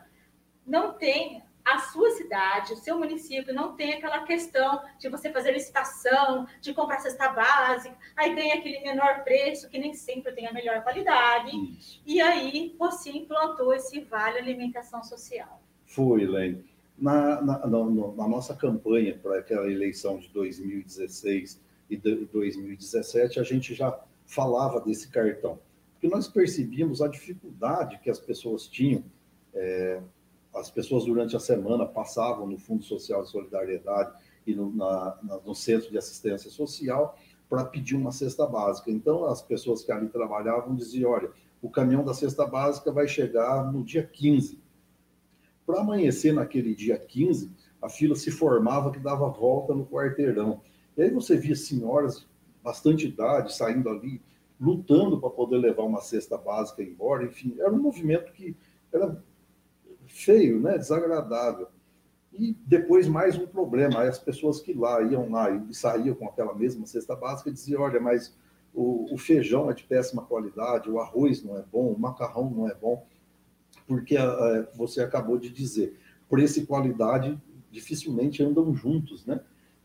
não 0.67 0.93
tem 0.93 1.43
a 1.65 1.79
sua 1.79 2.11
cidade, 2.11 2.75
o 2.75 2.77
seu 2.77 2.99
município, 2.99 3.55
não 3.55 3.75
tem 3.75 3.95
aquela 3.95 4.25
questão 4.25 4.83
de 4.99 5.09
você 5.09 5.33
fazer 5.33 5.53
licitação, 5.53 6.47
de 6.61 6.75
comprar 6.75 6.99
cesta 6.99 7.31
básica, 7.31 7.97
aí 8.15 8.35
ganha 8.35 8.57
aquele 8.57 8.81
menor 8.81 9.25
preço, 9.25 9.71
que 9.71 9.79
nem 9.79 9.95
sempre 9.95 10.33
tem 10.33 10.47
a 10.47 10.53
melhor 10.53 10.83
qualidade, 10.83 11.57
Isso. 11.57 12.03
e 12.05 12.21
aí 12.21 12.77
você 12.79 13.11
implantou 13.11 13.73
esse 13.73 14.01
Vale 14.01 14.39
Alimentação 14.39 15.03
Social. 15.03 15.64
Foi, 15.95 16.23
Elaine. 16.23 16.65
Na, 16.99 17.41
na, 17.41 17.67
na, 17.67 18.29
nossa 18.29 18.55
campanha 18.55 19.17
para 19.21 19.39
aquela 19.39 19.71
eleição 19.71 20.19
de 20.19 20.29
2016, 20.29 21.61
e 21.89 21.97
2017, 21.97 23.39
a 23.39 23.43
gente 23.43 23.75
já 23.75 23.97
falava 24.27 24.81
desse 24.81 25.09
cartão. 25.09 25.59
Porque 25.93 26.09
nós 26.09 26.27
percebíamos 26.27 27.01
a 27.01 27.09
dificuldade 27.09 28.01
que 28.01 28.11
as 28.11 28.19
pessoas 28.19 28.67
tinham. 28.67 29.05
É, 29.55 30.01
as 30.55 30.71
pessoas, 30.71 31.05
durante 31.05 31.37
a 31.37 31.41
semana, 31.41 31.87
passavam 31.87 32.47
no 32.47 32.59
Fundo 32.59 32.83
Social 32.83 33.23
de 33.23 33.31
Solidariedade 33.31 34.17
e 34.47 34.55
no, 34.55 34.75
na, 34.75 35.19
no 35.45 35.55
Centro 35.55 35.91
de 35.91 35.99
Assistência 35.99 36.51
Social 36.51 37.17
para 37.49 37.65
pedir 37.65 37.95
uma 37.95 38.11
cesta 38.11 38.47
básica. 38.47 38.91
Então, 38.91 39.27
as 39.27 39.43
pessoas 39.43 39.85
que 39.85 39.93
ali 39.93 40.09
trabalhavam 40.09 40.75
diziam: 40.75 41.11
olha, 41.11 41.31
o 41.63 41.71
caminhão 41.71 42.05
da 42.05 42.15
cesta 42.15 42.47
básica 42.47 42.91
vai 42.91 43.07
chegar 43.07 43.71
no 43.73 43.85
dia 43.85 44.03
15. 44.05 44.64
Para 45.67 45.81
amanhecer 45.81 46.33
naquele 46.33 46.75
dia 46.75 46.99
15, 46.99 47.51
a 47.81 47.89
fila 47.89 48.15
se 48.15 48.31
formava 48.31 48.91
que 48.91 48.99
dava 48.99 49.29
volta 49.29 49.75
no 49.75 49.87
quarteirão. 49.87 50.61
E 50.97 51.03
aí 51.03 51.11
você 51.11 51.37
via 51.37 51.57
senhoras 51.57 52.27
bastante 52.63 53.07
idade 53.07 53.55
saindo 53.55 53.89
ali, 53.89 54.23
lutando 54.61 55.21
para 55.21 55.31
poder 55.31 55.59
levar 55.59 55.83
uma 55.83 56.01
cesta 56.01 56.39
básica 56.39 56.83
embora. 56.83 57.25
Enfim, 57.25 57.57
era 57.59 57.73
um 57.73 57.81
movimento 57.81 58.33
que 58.33 58.57
era 58.93 59.23
feio, 60.07 60.61
né? 60.61 60.79
desagradável. 60.79 61.69
E 62.33 62.57
depois 62.67 63.07
mais 63.07 63.39
um 63.39 63.47
problema, 63.47 64.03
as 64.03 64.19
pessoas 64.19 64.61
que 64.61 64.73
lá 64.73 65.01
iam 65.03 65.31
lá 65.31 65.51
e 65.51 65.75
saíam 65.75 66.15
com 66.15 66.27
aquela 66.27 66.55
mesma 66.55 66.87
cesta 66.87 67.15
básica 67.15 67.53
diziam, 67.53 67.83
olha, 67.83 68.01
mas 68.01 68.37
o, 68.73 69.15
o, 69.15 69.17
feijão 69.17 69.71
é 69.71 69.75
de 69.75 69.85
péssima 69.85 70.23
qualidade, 70.23 70.91
o 70.91 70.99
arroz 70.99 71.45
não 71.45 71.57
é 71.57 71.63
bom, 71.63 71.93
o 71.93 71.99
macarrão 71.99 72.51
não 72.51 72.69
é 72.69 72.75
bom, 72.75 73.07
porque 73.87 74.17
a, 74.17 74.25
a, 74.25 74.63
você 74.75 75.01
acabou 75.01 75.39
de 75.39 75.51
dizer, 75.51 75.99
preço 76.29 76.61
e 76.61 76.67
qualidade 76.67 77.39
dificilmente 77.71 78.43
andam 78.43 78.75
juntos, 78.75 79.27
né? 79.27 79.41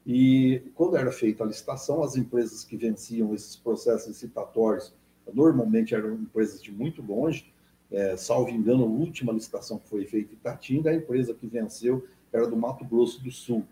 E 0.06 0.64
quando 0.76 0.98
era 0.98 1.12
feita 1.12 1.44
a 1.44 1.48
licitação, 1.48 2.04
as 2.04 2.16
empresas 2.16 2.64
que 2.64 2.78
venciam 2.78 3.34
esses 3.34 3.56
processos 3.56 4.08
licitatórios 4.08 4.94
normalmente 5.34 5.94
eram 5.94 6.14
empresas 6.14 6.62
de 6.62 6.72
muito 6.72 7.02
longe. 7.02 7.54
É, 7.92 8.16
salvo 8.16 8.50
engano, 8.52 8.84
a 8.84 8.88
última 8.88 9.32
licitação 9.32 9.80
que 9.80 9.90
foi 9.90 10.06
feita 10.06 10.34
em 10.34 10.38
Tatinga, 10.38 10.92
a 10.92 10.96
empresa 10.96 11.34
que 11.34 11.48
venceu 11.48 12.08
era 12.32 12.48
do 12.48 12.56
Mato 12.56 12.86
Grosso 12.86 13.24
do 13.24 13.32
Sul. 13.32 13.66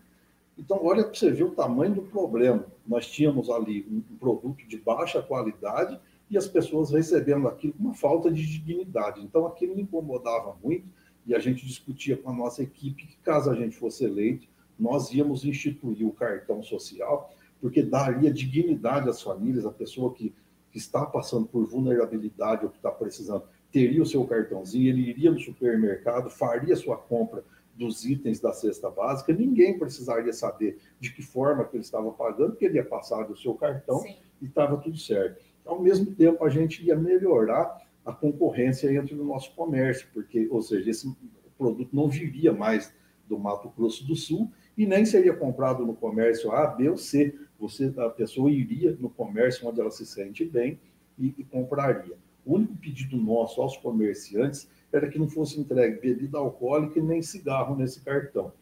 Então, 0.58 0.84
olha 0.84 1.04
para 1.04 1.14
você 1.14 1.30
ver 1.30 1.44
o 1.44 1.52
tamanho 1.52 1.94
do 1.94 2.02
problema. 2.02 2.66
Nós 2.86 3.06
tínhamos 3.06 3.48
ali 3.48 3.86
um 3.90 4.16
produto 4.16 4.66
de 4.66 4.76
baixa 4.76 5.22
qualidade 5.22 5.98
e 6.30 6.36
as 6.36 6.46
pessoas 6.46 6.90
recebendo 6.90 7.48
aquilo 7.48 7.72
com 7.72 7.84
uma 7.84 7.94
falta 7.94 8.30
de 8.30 8.46
dignidade. 8.46 9.22
Então, 9.22 9.46
aquilo 9.46 9.74
me 9.74 9.82
incomodava 9.82 10.56
muito 10.62 10.86
e 11.26 11.34
a 11.34 11.38
gente 11.38 11.66
discutia 11.66 12.16
com 12.16 12.30
a 12.30 12.32
nossa 12.32 12.62
equipe 12.62 13.06
que, 13.06 13.16
caso 13.18 13.50
a 13.50 13.54
gente 13.54 13.76
fosse 13.76 14.04
eleito, 14.04 14.46
nós 14.78 15.12
íamos 15.12 15.44
instituir 15.44 16.06
o 16.06 16.12
cartão 16.12 16.62
social, 16.62 17.32
porque 17.60 17.82
daria 17.82 18.32
dignidade 18.32 19.08
às 19.08 19.20
famílias, 19.20 19.66
a 19.66 19.70
pessoa 19.70 20.12
que, 20.14 20.32
que 20.70 20.78
está 20.78 21.04
passando 21.04 21.46
por 21.46 21.66
vulnerabilidade 21.66 22.64
ou 22.64 22.70
que 22.70 22.76
está 22.76 22.90
precisando, 22.90 23.42
teria 23.72 24.02
o 24.02 24.06
seu 24.06 24.24
cartãozinho, 24.24 24.88
ele 24.88 25.02
iria 25.02 25.30
no 25.30 25.38
supermercado, 25.38 26.30
faria 26.30 26.76
sua 26.76 26.96
compra 26.96 27.44
dos 27.74 28.04
itens 28.04 28.40
da 28.40 28.52
cesta 28.52 28.90
básica, 28.90 29.32
ninguém 29.32 29.78
precisaria 29.78 30.32
saber 30.32 30.78
de 30.98 31.12
que 31.12 31.22
forma 31.22 31.64
que 31.64 31.76
ele 31.76 31.84
estava 31.84 32.10
pagando, 32.10 32.50
porque 32.50 32.64
ele 32.64 32.76
ia 32.76 32.84
passar 32.84 33.30
o 33.30 33.36
seu 33.36 33.54
cartão 33.54 34.00
Sim. 34.00 34.16
e 34.42 34.46
estava 34.46 34.76
tudo 34.78 34.96
certo. 34.96 35.47
Ao 35.68 35.78
mesmo 35.78 36.14
tempo, 36.14 36.42
a 36.46 36.48
gente 36.48 36.82
ia 36.82 36.96
melhorar 36.96 37.86
a 38.02 38.10
concorrência 38.10 38.90
entre 38.90 39.14
o 39.14 39.22
nosso 39.22 39.54
comércio, 39.54 40.08
porque, 40.14 40.48
ou 40.50 40.62
seja, 40.62 40.90
esse 40.90 41.14
produto 41.58 41.94
não 41.94 42.08
viria 42.08 42.54
mais 42.54 42.90
do 43.28 43.38
Mato 43.38 43.70
Grosso 43.76 44.06
do 44.06 44.16
Sul 44.16 44.50
e 44.78 44.86
nem 44.86 45.04
seria 45.04 45.36
comprado 45.36 45.84
no 45.84 45.94
comércio 45.94 46.50
A, 46.52 46.66
B 46.68 46.88
ou 46.88 46.96
C. 46.96 47.38
Você, 47.60 47.92
a 47.98 48.08
pessoa 48.08 48.50
iria 48.50 48.96
no 48.98 49.10
comércio 49.10 49.68
onde 49.68 49.78
ela 49.78 49.90
se 49.90 50.06
sente 50.06 50.42
bem 50.42 50.80
e, 51.18 51.34
e 51.36 51.44
compraria. 51.44 52.16
O 52.46 52.54
único 52.54 52.74
pedido 52.76 53.18
nosso 53.18 53.60
aos 53.60 53.76
comerciantes 53.76 54.70
era 54.90 55.06
que 55.06 55.18
não 55.18 55.28
fosse 55.28 55.60
entregue 55.60 56.00
bebida 56.00 56.38
alcoólica 56.38 56.98
e 56.98 57.02
nem 57.02 57.20
cigarro 57.20 57.76
nesse 57.76 58.00
cartão. 58.00 58.54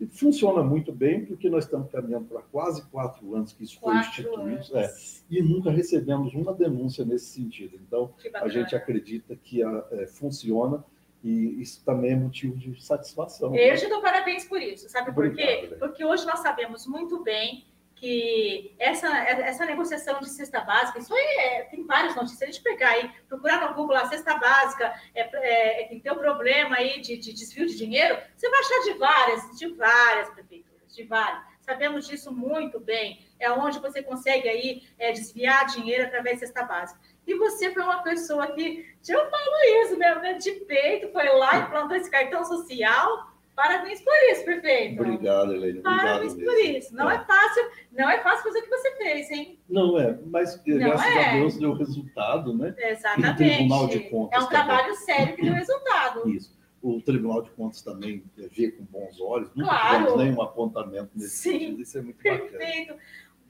E 0.00 0.06
funciona 0.06 0.62
muito 0.62 0.92
bem, 0.92 1.24
porque 1.24 1.48
nós 1.48 1.64
estamos 1.64 1.90
caminhando 1.90 2.26
para 2.26 2.42
quase 2.42 2.84
quatro 2.90 3.34
anos 3.34 3.52
que 3.52 3.62
isso 3.62 3.78
foi 3.78 3.96
instituído, 3.96 4.76
é, 4.76 4.92
e 5.30 5.40
nunca 5.40 5.70
recebemos 5.70 6.34
uma 6.34 6.52
denúncia 6.52 7.04
nesse 7.04 7.26
sentido. 7.26 7.78
Então, 7.86 8.12
a 8.34 8.48
gente 8.48 8.74
acredita 8.74 9.36
que 9.36 9.62
a, 9.62 9.84
é, 9.92 10.06
funciona 10.06 10.84
e 11.22 11.62
isso 11.62 11.82
também 11.84 12.12
é 12.12 12.16
motivo 12.16 12.56
de 12.56 12.82
satisfação. 12.84 13.54
Eu 13.54 13.72
né? 13.72 13.76
te 13.76 13.88
dou 13.88 14.02
parabéns 14.02 14.44
por 14.44 14.60
isso. 14.60 14.88
Sabe 14.90 15.12
por 15.12 15.34
quê? 15.34 15.74
Porque 15.78 16.04
hoje 16.04 16.26
nós 16.26 16.40
sabemos 16.40 16.86
muito 16.86 17.22
bem 17.22 17.64
que 18.04 18.76
essa, 18.78 19.08
essa 19.08 19.64
negociação 19.64 20.20
de 20.20 20.28
cesta 20.28 20.60
básica, 20.60 20.98
isso 20.98 21.14
aí 21.14 21.36
é, 21.38 21.62
tem 21.62 21.86
várias 21.86 22.14
notícias. 22.14 22.42
A 22.42 22.46
gente 22.52 22.62
pegar 22.62 22.90
aí, 22.90 23.10
procurar 23.26 23.66
no 23.66 23.74
Google 23.74 23.96
a 23.96 24.06
cesta 24.06 24.36
básica, 24.36 24.92
é, 25.14 25.22
é, 25.22 25.80
é, 25.80 25.88
que 25.88 26.00
tem 26.00 26.12
um 26.12 26.18
problema 26.18 26.76
aí 26.76 27.00
de, 27.00 27.16
de 27.16 27.32
desvio 27.32 27.66
de 27.66 27.78
dinheiro, 27.78 28.18
você 28.36 28.50
vai 28.50 28.60
achar 28.60 28.80
de 28.80 28.92
várias, 28.98 29.58
de 29.58 29.68
várias 29.74 30.28
prefeituras, 30.28 30.94
de 30.94 31.02
várias. 31.04 31.42
Sabemos 31.62 32.06
disso 32.06 32.30
muito 32.30 32.78
bem. 32.78 33.26
É 33.40 33.50
onde 33.50 33.78
você 33.78 34.02
consegue 34.02 34.50
aí 34.50 34.82
é, 34.98 35.10
desviar 35.10 35.64
dinheiro 35.64 36.04
através 36.04 36.40
de 36.40 36.46
cesta 36.46 36.62
básica. 36.62 37.00
E 37.26 37.34
você 37.36 37.72
foi 37.72 37.82
uma 37.84 38.02
pessoa 38.02 38.48
que, 38.48 38.84
eu 39.08 39.30
falo 39.30 39.82
isso 39.82 39.96
mesmo? 39.96 40.38
De 40.38 40.52
peito, 40.66 41.10
foi 41.10 41.26
lá 41.38 41.56
e 41.56 41.70
plantou 41.70 41.96
esse 41.96 42.10
cartão 42.10 42.44
social 42.44 43.33
Parabéns 43.54 44.00
por 44.00 44.14
isso, 44.30 44.44
prefeito. 44.44 45.00
Obrigado, 45.00 45.52
Helene. 45.52 45.80
Parabéns 45.80 46.34
por 46.34 46.54
isso. 46.58 46.94
Não 46.94 47.10
é. 47.10 47.14
é. 47.14 47.24
fácil, 47.24 47.62
não 47.92 48.10
é 48.10 48.20
fácil 48.20 48.44
fazer 48.44 48.58
o 48.58 48.62
que 48.62 48.70
você 48.70 48.96
fez, 48.96 49.30
hein? 49.30 49.58
Não 49.68 49.98
é, 49.98 50.18
mas 50.26 50.60
não 50.66 50.78
graças 50.78 51.14
é. 51.14 51.24
a 51.24 51.32
Deus 51.34 51.58
deu 51.58 51.72
resultado, 51.72 52.56
né? 52.56 52.74
Exatamente. 52.76 53.42
E 53.42 53.44
o 53.44 53.56
Tribunal 53.56 53.86
de 53.86 54.00
Contas. 54.10 54.32
É 54.32 54.42
um 54.42 54.48
também. 54.48 54.64
trabalho 54.64 54.94
sério 54.96 55.36
que 55.36 55.42
deu 55.42 55.54
resultado. 55.54 56.28
Isso. 56.28 56.54
O 56.82 57.00
Tribunal 57.00 57.42
de 57.42 57.50
Contas 57.52 57.80
também 57.80 58.24
vê 58.36 58.72
com 58.72 58.84
bons 58.84 59.18
olhos, 59.20 59.48
nunca 59.54 59.70
claro. 59.70 59.98
tivemos 59.98 60.22
nenhum 60.22 60.42
apontamento 60.42 61.10
nesse 61.14 61.36
Sim. 61.36 61.52
sentido, 61.52 61.82
isso 61.82 61.98
é 61.98 62.02
muito 62.02 62.22
Perfeito. 62.22 62.52
bacana. 62.52 62.58
Perfeito. 62.58 62.94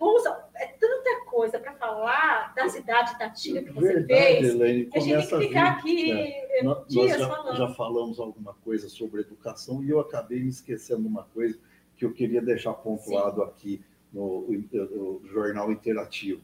Pousa, 0.05 0.45
é 0.57 0.67
tanta 0.67 1.25
coisa 1.31 1.59
para 1.59 1.73
falar 1.77 2.53
da 2.55 2.69
cidade 2.69 3.19
da 3.19 3.31
Tia 3.31 3.63
que 3.63 3.73
você 3.73 3.95
Verdade, 3.95 4.23
fez. 4.23 4.49
Elaine, 4.51 4.85
que 4.85 4.99
a 4.99 5.01
gente 5.01 5.29
tem 5.31 5.39
que 5.39 5.47
ficar 5.49 5.71
aqui 5.71 6.13
é. 6.13 6.63
nós, 6.63 6.87
dias 6.87 7.19
já, 7.19 7.27
falando. 7.27 7.57
já 7.57 7.69
falamos 7.69 8.21
alguma 8.21 8.53
coisa 8.53 8.87
sobre 8.91 9.23
educação 9.23 9.83
e 9.83 9.89
eu 9.89 9.99
acabei 9.99 10.43
me 10.43 10.51
esquecendo 10.51 11.09
uma 11.09 11.23
coisa 11.23 11.59
que 11.97 12.05
eu 12.05 12.13
queria 12.13 12.43
deixar 12.43 12.75
pontuado 12.75 13.41
Sim. 13.41 13.49
aqui 13.49 13.85
no, 14.13 14.47
no, 14.71 15.23
Jornal 15.25 15.73
Interativo. 15.73 16.43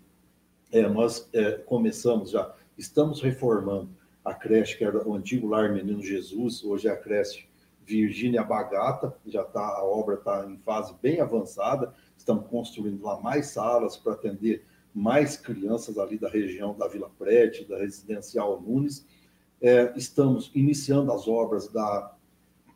É, 0.72 0.88
nós 0.88 1.28
é, 1.34 1.52
começamos 1.58 2.30
já, 2.30 2.54
estamos 2.78 3.20
reformando 3.20 3.90
a 4.24 4.32
creche 4.32 4.78
que 4.78 4.84
era 4.84 5.06
o 5.06 5.14
antigo 5.14 5.46
Lar 5.46 5.70
Menino 5.70 6.02
Jesus, 6.02 6.64
hoje 6.64 6.88
é 6.88 6.92
a 6.92 6.96
creche 6.96 7.46
Virgínia 7.84 8.42
Bagata, 8.42 9.14
já 9.26 9.44
tá, 9.44 9.60
a 9.60 9.84
obra 9.84 10.14
está 10.14 10.46
em 10.48 10.56
fase 10.58 10.94
bem 11.02 11.20
avançada, 11.20 11.92
estamos 12.20 12.46
construindo 12.48 13.02
lá 13.02 13.18
mais 13.20 13.46
salas 13.46 13.96
para 13.96 14.12
atender 14.12 14.64
mais 14.94 15.36
crianças 15.36 15.98
ali 15.98 16.18
da 16.18 16.28
região 16.28 16.76
da 16.76 16.86
Vila 16.86 17.10
Prete, 17.18 17.64
da 17.64 17.78
Residencial 17.78 18.60
Nunes. 18.60 19.06
É, 19.60 19.92
estamos 19.96 20.50
iniciando 20.54 21.12
as 21.12 21.26
obras 21.26 21.68
da 21.68 22.14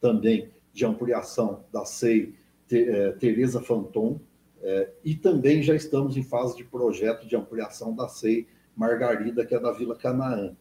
também 0.00 0.50
de 0.72 0.84
ampliação 0.84 1.64
da 1.72 1.84
SEI 1.84 2.34
é, 2.70 3.12
Tereza 3.12 3.60
Fanton, 3.60 4.18
é, 4.62 4.90
e 5.04 5.14
também 5.14 5.62
já 5.62 5.74
estamos 5.74 6.16
em 6.16 6.22
fase 6.22 6.56
de 6.56 6.64
projeto 6.64 7.26
de 7.26 7.36
ampliação 7.36 7.94
da 7.94 8.08
SEI 8.08 8.46
Margarida, 8.74 9.44
que 9.44 9.54
é 9.54 9.60
da 9.60 9.72
Vila 9.72 9.94
Canaã. 9.94 10.56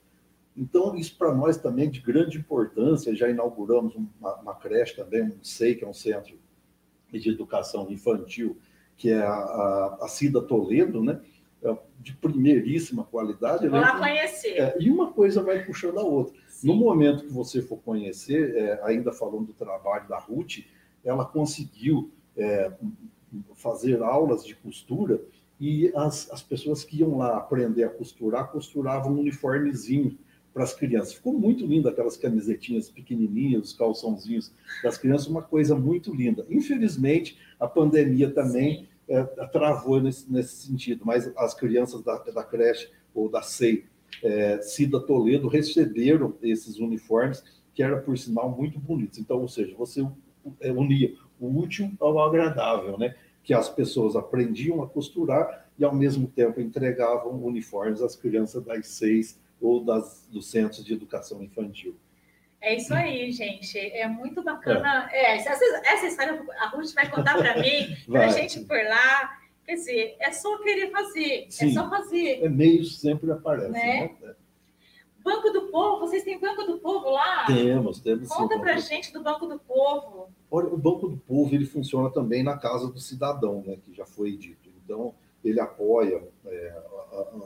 Então, 0.55 0.95
isso 0.95 1.17
para 1.17 1.33
nós 1.33 1.57
também 1.57 1.87
é 1.87 1.89
de 1.89 1.99
grande 1.99 2.37
importância. 2.37 3.15
Já 3.15 3.29
inauguramos 3.29 3.95
uma, 3.95 4.35
uma 4.35 4.55
creche 4.55 4.95
também, 4.95 5.23
um 5.23 5.43
SEI, 5.43 5.75
que 5.75 5.83
é 5.83 5.87
um 5.87 5.93
centro 5.93 6.37
de 7.11 7.29
educação 7.29 7.89
infantil, 7.91 8.57
que 8.97 9.09
é 9.09 9.21
a, 9.21 9.33
a, 9.33 9.97
a 10.01 10.07
Cida 10.07 10.41
Toledo, 10.41 11.03
né? 11.03 11.19
É 11.61 11.75
de 12.03 12.13
primeiríssima 12.13 13.05
qualidade. 13.05 13.67
Vou 13.67 13.79
né? 13.79 13.85
lá 13.85 13.97
conhecer. 13.97 14.59
É, 14.59 14.75
e 14.79 14.89
uma 14.89 15.11
coisa 15.13 15.41
vai 15.41 15.63
puxando 15.63 15.97
a 15.99 16.03
outra. 16.03 16.33
Sim. 16.49 16.67
No 16.67 16.75
momento 16.75 17.23
que 17.23 17.31
você 17.31 17.61
for 17.61 17.77
conhecer, 17.77 18.55
é, 18.55 18.81
ainda 18.83 19.13
falando 19.13 19.47
do 19.47 19.53
trabalho 19.53 20.07
da 20.07 20.19
Ruth, 20.19 20.59
ela 21.03 21.23
conseguiu 21.23 22.11
é, 22.35 22.71
fazer 23.55 24.03
aulas 24.03 24.45
de 24.45 24.53
costura 24.55 25.21
e 25.59 25.91
as, 25.95 26.29
as 26.31 26.43
pessoas 26.43 26.83
que 26.83 26.99
iam 26.99 27.17
lá 27.17 27.37
aprender 27.37 27.85
a 27.85 27.89
costurar, 27.89 28.51
costuravam 28.51 29.13
um 29.13 29.19
uniformezinho 29.19 30.17
para 30.53 30.63
as 30.63 30.73
crianças. 30.73 31.13
Ficou 31.13 31.33
muito 31.33 31.65
lindo 31.65 31.89
aquelas 31.89 32.15
camisetinhas 32.15 32.89
pequenininhas, 32.89 33.63
os 33.63 33.73
calçãozinhos 33.73 34.51
das 34.83 34.97
crianças, 34.97 35.27
uma 35.27 35.41
coisa 35.41 35.75
muito 35.75 36.13
linda. 36.13 36.45
Infelizmente, 36.49 37.37
a 37.59 37.67
pandemia 37.67 38.29
também 38.29 38.87
é, 39.07 39.23
travou 39.47 39.99
nesse, 39.99 40.31
nesse 40.31 40.67
sentido, 40.67 41.03
mas 41.05 41.31
as 41.35 41.53
crianças 41.53 42.01
da, 42.03 42.17
da 42.17 42.43
creche 42.43 42.89
ou 43.13 43.29
da 43.29 43.41
SEI 43.41 43.85
é, 44.21 44.61
Cida 44.61 44.99
Toledo 44.99 45.47
receberam 45.47 46.35
esses 46.41 46.77
uniformes, 46.77 47.43
que 47.73 47.81
era, 47.81 47.97
por 47.97 48.17
sinal, 48.17 48.49
muito 48.55 48.79
bonitos. 48.79 49.17
Então, 49.17 49.41
ou 49.41 49.47
seja, 49.47 49.75
você 49.75 50.07
é, 50.61 50.71
unia 50.71 51.15
o 51.39 51.59
útil 51.59 51.91
ao 51.99 52.19
agradável, 52.19 52.97
né? 52.97 53.15
que 53.43 53.53
as 53.53 53.67
pessoas 53.67 54.15
aprendiam 54.15 54.81
a 54.81 54.87
costurar 54.87 55.67
e, 55.77 55.83
ao 55.83 55.93
mesmo 55.93 56.27
tempo, 56.27 56.61
entregavam 56.61 57.43
uniformes 57.43 58.01
às 58.01 58.15
crianças 58.15 58.63
das 58.63 58.87
seis 58.87 59.39
ou 59.63 59.83
das, 59.83 60.27
dos 60.29 60.51
centros 60.51 60.83
de 60.83 60.93
educação 60.93 61.41
infantil. 61.41 61.95
É 62.59 62.75
isso 62.75 62.93
aí, 62.93 63.31
gente. 63.31 63.77
É 63.77 64.07
muito 64.07 64.43
bacana. 64.43 65.09
É. 65.11 65.33
É, 65.33 65.37
essa, 65.37 65.51
essa, 65.85 66.05
história 66.05 66.45
a 66.59 66.67
Ruth 66.69 66.93
vai 66.93 67.09
contar 67.09 67.37
para 67.37 67.57
mim, 67.59 67.95
para 68.07 68.25
a 68.25 68.29
gente 68.29 68.59
por 68.61 68.77
lá. 68.77 69.39
Quer 69.65 69.75
dizer, 69.75 70.15
é 70.19 70.31
só 70.31 70.57
querer 70.61 70.91
fazer, 70.91 71.45
é 71.45 71.49
Sim. 71.49 71.69
é 71.69 71.73
só 71.73 71.89
fazer. 71.89 72.43
É 72.43 72.49
meio 72.49 72.83
sempre 72.83 73.31
aparece. 73.31 73.69
Né? 73.69 74.15
né? 74.21 74.35
Banco 75.23 75.49
do 75.51 75.67
Povo, 75.67 76.01
vocês 76.01 76.23
têm 76.23 76.37
Banco 76.37 76.63
do 76.63 76.79
Povo 76.79 77.09
lá? 77.09 77.45
Temos, 77.45 78.01
temos. 78.01 78.27
Conta 78.27 78.59
para 78.59 78.75
a 78.75 78.79
gente 78.79 79.13
do 79.13 79.23
Banco 79.23 79.45
do 79.45 79.57
Povo. 79.57 80.27
Olha, 80.51 80.67
o 80.67 80.77
Banco 80.77 81.07
do 81.07 81.17
Povo 81.17 81.55
ele 81.55 81.65
funciona 81.65 82.09
também 82.11 82.43
na 82.43 82.57
casa 82.57 82.91
do 82.91 82.99
cidadão, 82.99 83.63
né, 83.65 83.77
que 83.81 83.93
já 83.93 84.05
foi 84.05 84.35
dito. 84.35 84.69
Então, 84.83 85.15
ele 85.43 85.61
apoia 85.61 86.21
é, 86.45 86.81
a, 87.13 87.19
a, 87.19 87.37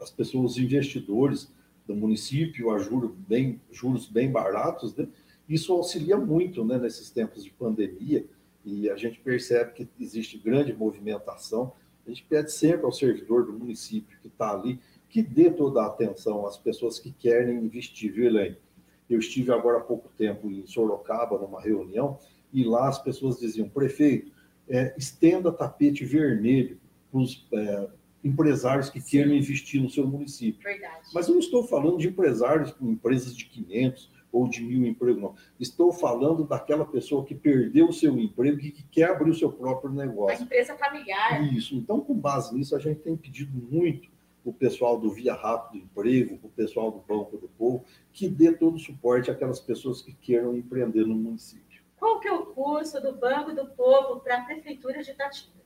as 0.00 0.10
pessoas, 0.10 0.52
os 0.52 0.58
investidores 0.58 1.52
do 1.86 1.94
município 1.94 2.70
a 2.70 2.78
juros 2.78 3.12
bem, 3.28 3.60
juros 3.70 4.06
bem 4.06 4.30
baratos, 4.30 4.94
né? 4.94 5.08
isso 5.48 5.72
auxilia 5.72 6.16
muito 6.16 6.64
né, 6.64 6.78
nesses 6.78 7.10
tempos 7.10 7.44
de 7.44 7.50
pandemia 7.50 8.24
e 8.64 8.88
a 8.88 8.96
gente 8.96 9.18
percebe 9.20 9.72
que 9.72 9.88
existe 9.98 10.38
grande 10.38 10.72
movimentação. 10.72 11.72
A 12.06 12.10
gente 12.10 12.24
pede 12.24 12.52
sempre 12.52 12.84
ao 12.84 12.92
servidor 12.92 13.46
do 13.46 13.52
município 13.52 14.18
que 14.20 14.28
está 14.28 14.52
ali 14.52 14.78
que 15.08 15.22
dê 15.22 15.50
toda 15.50 15.82
a 15.82 15.86
atenção 15.86 16.46
às 16.46 16.56
pessoas 16.56 17.00
que 17.00 17.10
querem 17.10 17.58
investir, 17.58 18.12
viu, 18.12 18.26
Elaine? 18.26 18.56
Eu 19.08 19.18
estive 19.18 19.52
agora 19.52 19.78
há 19.78 19.80
pouco 19.80 20.08
tempo 20.16 20.48
em 20.48 20.64
Sorocaba, 20.66 21.36
numa 21.36 21.60
reunião, 21.60 22.16
e 22.52 22.62
lá 22.62 22.88
as 22.88 23.02
pessoas 23.02 23.40
diziam, 23.40 23.68
prefeito, 23.68 24.30
é, 24.68 24.94
estenda 24.96 25.50
tapete 25.50 26.04
vermelho 26.04 26.78
para 27.10 27.20
os 27.20 27.44
é, 27.52 27.90
empresários 28.22 28.90
que 28.90 29.00
queiram 29.00 29.32
investir 29.32 29.82
no 29.82 29.88
seu 29.88 30.06
município. 30.06 30.62
Verdade. 30.62 31.08
Mas 31.14 31.28
eu 31.28 31.34
não 31.34 31.40
estou 31.40 31.66
falando 31.66 31.98
de 31.98 32.08
empresários 32.08 32.72
com 32.72 32.90
empresas 32.90 33.34
de 33.34 33.46
500 33.46 34.10
ou 34.32 34.48
de 34.48 34.62
mil 34.62 34.86
empregos, 34.86 35.20
não. 35.20 35.34
Estou 35.58 35.92
falando 35.92 36.44
daquela 36.44 36.84
pessoa 36.84 37.24
que 37.24 37.34
perdeu 37.34 37.88
o 37.88 37.92
seu 37.92 38.16
emprego 38.18 38.60
e 38.60 38.70
que 38.70 38.82
quer 38.84 39.10
abrir 39.10 39.30
o 39.30 39.34
seu 39.34 39.50
próprio 39.50 39.92
negócio. 39.92 40.38
Uma 40.38 40.44
empresa 40.44 40.76
familiar. 40.76 41.52
Isso. 41.52 41.74
Então, 41.74 42.00
com 42.00 42.14
base 42.14 42.54
nisso, 42.54 42.76
a 42.76 42.78
gente 42.78 43.00
tem 43.00 43.16
pedido 43.16 43.52
muito 43.52 44.08
o 44.44 44.52
pessoal 44.52 44.98
do 44.98 45.10
Via 45.10 45.34
Rápido 45.34 45.82
Emprego, 45.82 46.38
o 46.42 46.48
pessoal 46.48 46.90
do 46.90 46.98
Banco 47.00 47.36
do 47.36 47.48
Povo, 47.48 47.84
que 48.12 48.28
dê 48.28 48.52
todo 48.52 48.76
o 48.76 48.78
suporte 48.78 49.30
àquelas 49.30 49.60
pessoas 49.60 50.00
que 50.00 50.14
queiram 50.14 50.56
empreender 50.56 51.06
no 51.06 51.14
município. 51.14 51.82
Qual 51.96 52.18
que 52.20 52.28
é 52.28 52.32
o 52.32 52.46
curso 52.46 53.00
do 53.00 53.14
Banco 53.14 53.52
do 53.52 53.66
Povo 53.66 54.20
para 54.20 54.38
a 54.38 54.44
Prefeitura 54.44 55.02
de 55.02 55.10
Itatinga? 55.10 55.60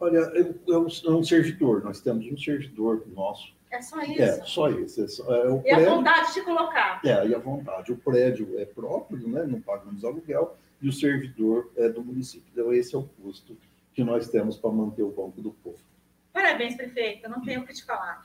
Olha, 0.00 0.18
é, 0.34 0.40
é, 0.40 0.78
um, 0.78 0.86
é 0.86 1.10
um 1.10 1.22
servidor, 1.22 1.82
nós 1.82 2.00
temos 2.00 2.26
um 2.26 2.38
servidor 2.38 3.04
nosso. 3.08 3.52
É 3.70 3.82
só 3.82 4.00
isso? 4.02 4.22
É, 4.22 4.32
só 4.44 4.70
isso. 4.70 5.04
É 5.04 5.08
só, 5.08 5.34
é, 5.34 5.48
o 5.50 5.58
e 5.58 5.62
prédio, 5.62 5.86
a 5.86 5.94
vontade 5.96 6.34
de 6.34 6.42
colocar? 6.42 7.00
É, 7.04 7.26
e 7.26 7.34
a 7.34 7.38
vontade. 7.38 7.92
O 7.92 7.96
prédio 7.96 8.58
é 8.58 8.64
próprio, 8.64 9.28
né, 9.28 9.44
não 9.44 9.60
pagamos 9.60 10.04
aluguel, 10.04 10.56
e 10.80 10.88
o 10.88 10.92
servidor 10.92 11.70
é 11.76 11.88
do 11.88 12.02
município. 12.02 12.46
Então, 12.52 12.72
esse 12.72 12.94
é 12.94 12.98
o 12.98 13.02
custo 13.22 13.56
que 13.92 14.04
nós 14.04 14.28
temos 14.28 14.56
para 14.56 14.70
manter 14.70 15.02
o 15.02 15.10
Banco 15.10 15.40
do 15.42 15.50
Povo. 15.50 15.78
Parabéns, 16.32 16.76
prefeito, 16.76 17.28
não 17.28 17.42
tenho 17.42 17.62
o 17.62 17.66
que 17.66 17.74
te 17.74 17.84
falar. 17.84 18.22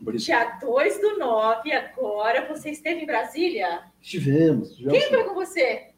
Obrigado. 0.00 0.24
Dia 0.24 0.58
2 0.60 1.00
do 1.00 1.18
9, 1.18 1.72
agora, 1.72 2.48
você 2.48 2.70
esteve 2.70 3.02
em 3.02 3.06
Brasília? 3.06 3.84
Estivemos 4.00 4.76
Quem 4.76 5.08
foi 5.08 5.24
com 5.24 5.34
você? 5.34 5.91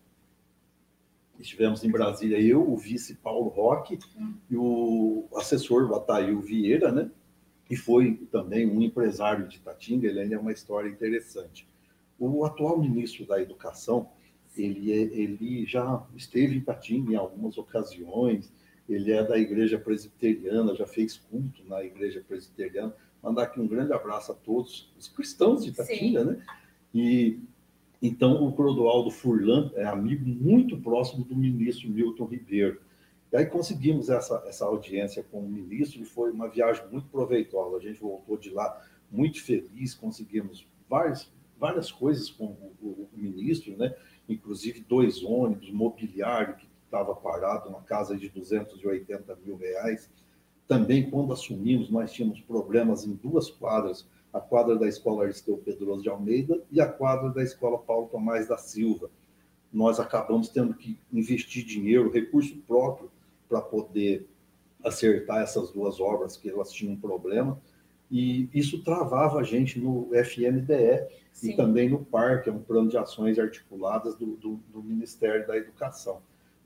Estivemos 1.39 1.83
em 1.85 1.91
Brasília, 1.91 2.41
eu, 2.41 2.69
o 2.69 2.77
vice 2.77 3.15
Paulo 3.17 3.49
Roque 3.49 3.99
hum. 4.17 4.35
e 4.51 4.57
o 4.57 5.29
assessor 5.37 5.89
Batail 5.89 6.41
Vieira, 6.41 6.93
né? 6.93 7.11
E 7.69 7.77
foi 7.77 8.15
também 8.31 8.67
um 8.67 8.81
empresário 8.81 9.49
de 9.49 9.59
Tatinga, 9.59 10.07
ele 10.07 10.21
ainda 10.21 10.35
é 10.35 10.39
uma 10.39 10.53
história 10.53 10.89
interessante. 10.89 11.69
O 12.19 12.45
atual 12.45 12.79
ministro 12.79 13.27
da 13.27 13.41
Educação, 13.41 14.09
ele, 14.57 14.93
é, 14.93 14.97
ele 14.97 15.67
já 15.67 16.07
esteve 16.15 16.57
em 16.57 16.61
Tatinga 16.61 17.13
em 17.13 17.17
algumas 17.17 17.59
ocasiões, 17.59 18.53
ele 18.89 19.13
é 19.13 19.25
da 19.25 19.39
Igreja 19.39 19.79
Presbiteriana, 19.79 20.75
já 20.75 20.87
fez 20.87 21.17
culto 21.17 21.65
na 21.67 21.83
Igreja 21.83 22.23
Presbiteriana. 22.27 22.95
Mandar 23.23 23.45
aqui 23.45 23.59
um 23.59 23.67
grande 23.67 23.93
abraço 23.93 24.33
a 24.33 24.35
todos 24.35 24.93
os 24.99 25.09
cristãos 25.09 25.65
de 25.65 25.73
Tatinga, 25.73 26.21
Sim. 26.21 26.31
né? 26.31 26.47
E 26.95 27.41
então, 28.07 28.47
o 28.47 28.53
Clodoaldo 28.53 29.11
Furlan 29.11 29.73
é 29.77 29.87
amigo 29.87 30.29
muito 30.29 30.77
próximo 30.77 31.25
do 31.25 31.35
ministro 31.35 31.89
Milton 31.89 32.27
Ribeiro. 32.27 32.83
E 33.33 33.37
aí 33.39 33.47
conseguimos 33.47 34.11
essa, 34.11 34.45
essa 34.47 34.67
audiência 34.67 35.23
com 35.23 35.41
o 35.41 35.49
ministro 35.49 36.03
e 36.03 36.05
foi 36.05 36.31
uma 36.31 36.47
viagem 36.47 36.85
muito 36.93 37.09
proveitosa. 37.09 37.79
A 37.79 37.81
gente 37.81 37.99
voltou 37.99 38.37
de 38.37 38.51
lá 38.51 38.79
muito 39.11 39.43
feliz, 39.43 39.95
conseguimos 39.95 40.69
várias, 40.87 41.33
várias 41.59 41.91
coisas 41.91 42.31
com 42.31 42.45
o, 42.45 42.75
o, 42.83 43.09
o 43.11 43.17
ministro, 43.17 43.75
né? 43.75 43.95
inclusive 44.29 44.85
dois 44.87 45.25
ônibus, 45.25 45.71
mobiliário 45.71 46.57
que 46.57 46.69
estava 46.85 47.15
parado, 47.15 47.71
uma 47.71 47.81
casa 47.81 48.19
de 48.19 48.29
280 48.29 49.35
mil 49.37 49.57
reais. 49.57 50.11
Também, 50.69 51.09
quando 51.09 51.33
assumimos, 51.33 51.89
nós 51.89 52.13
tínhamos 52.13 52.39
problemas 52.43 53.07
em 53.07 53.15
duas 53.15 53.51
quadras 53.51 54.07
a 54.35 54.41
quadra 54.41 54.77
da 54.77 54.89
Escola 54.89 55.23
Aristeu 55.23 55.57
Pedroso 55.57 56.03
de 56.03 56.09
Almeida 56.09 56.61
e 56.69 56.81
a 56.81 56.89
quadra 56.89 57.31
da 57.31 57.41
Escola 57.41 57.79
Paulo 57.79 58.09
Tomás 58.09 58.49
da 58.49 58.59
Silva. 58.59 59.09
nós 59.73 60.01
acabamos 60.01 60.49
tendo 60.49 60.75
que 60.75 60.99
investir 61.13 61.65
dinheiro, 61.65 62.11
recurso 62.11 62.57
próprio, 62.67 63.11
para 63.49 63.61
poder 63.61 64.29
acertar 64.85 65.43
essas 65.43 65.71
duas 65.71 66.01
obras 66.01 66.37
que 66.37 66.49
elas 66.49 66.73
tinham 66.73 66.95
um 66.95 67.01
problema. 67.01 67.61
E 68.11 68.49
isso 68.53 68.83
travava 68.83 69.41
a 69.41 69.43
gente 69.43 69.81
no 69.81 70.09
FNDE 70.13 71.09
Sim. 71.33 71.51
e 71.51 71.57
também 71.57 71.89
no 71.89 72.05
PAR, 72.05 72.43
que 72.43 72.51
é 72.51 72.53
um 72.53 72.63
plano 72.63 72.89
de 72.89 72.97
ações 72.97 73.39
articuladas 73.39 74.15
do, 74.15 74.37
do, 74.37 74.61
do 74.73 74.83
Ministério 74.83 75.47
da 75.47 75.57
Educação. 75.57 76.21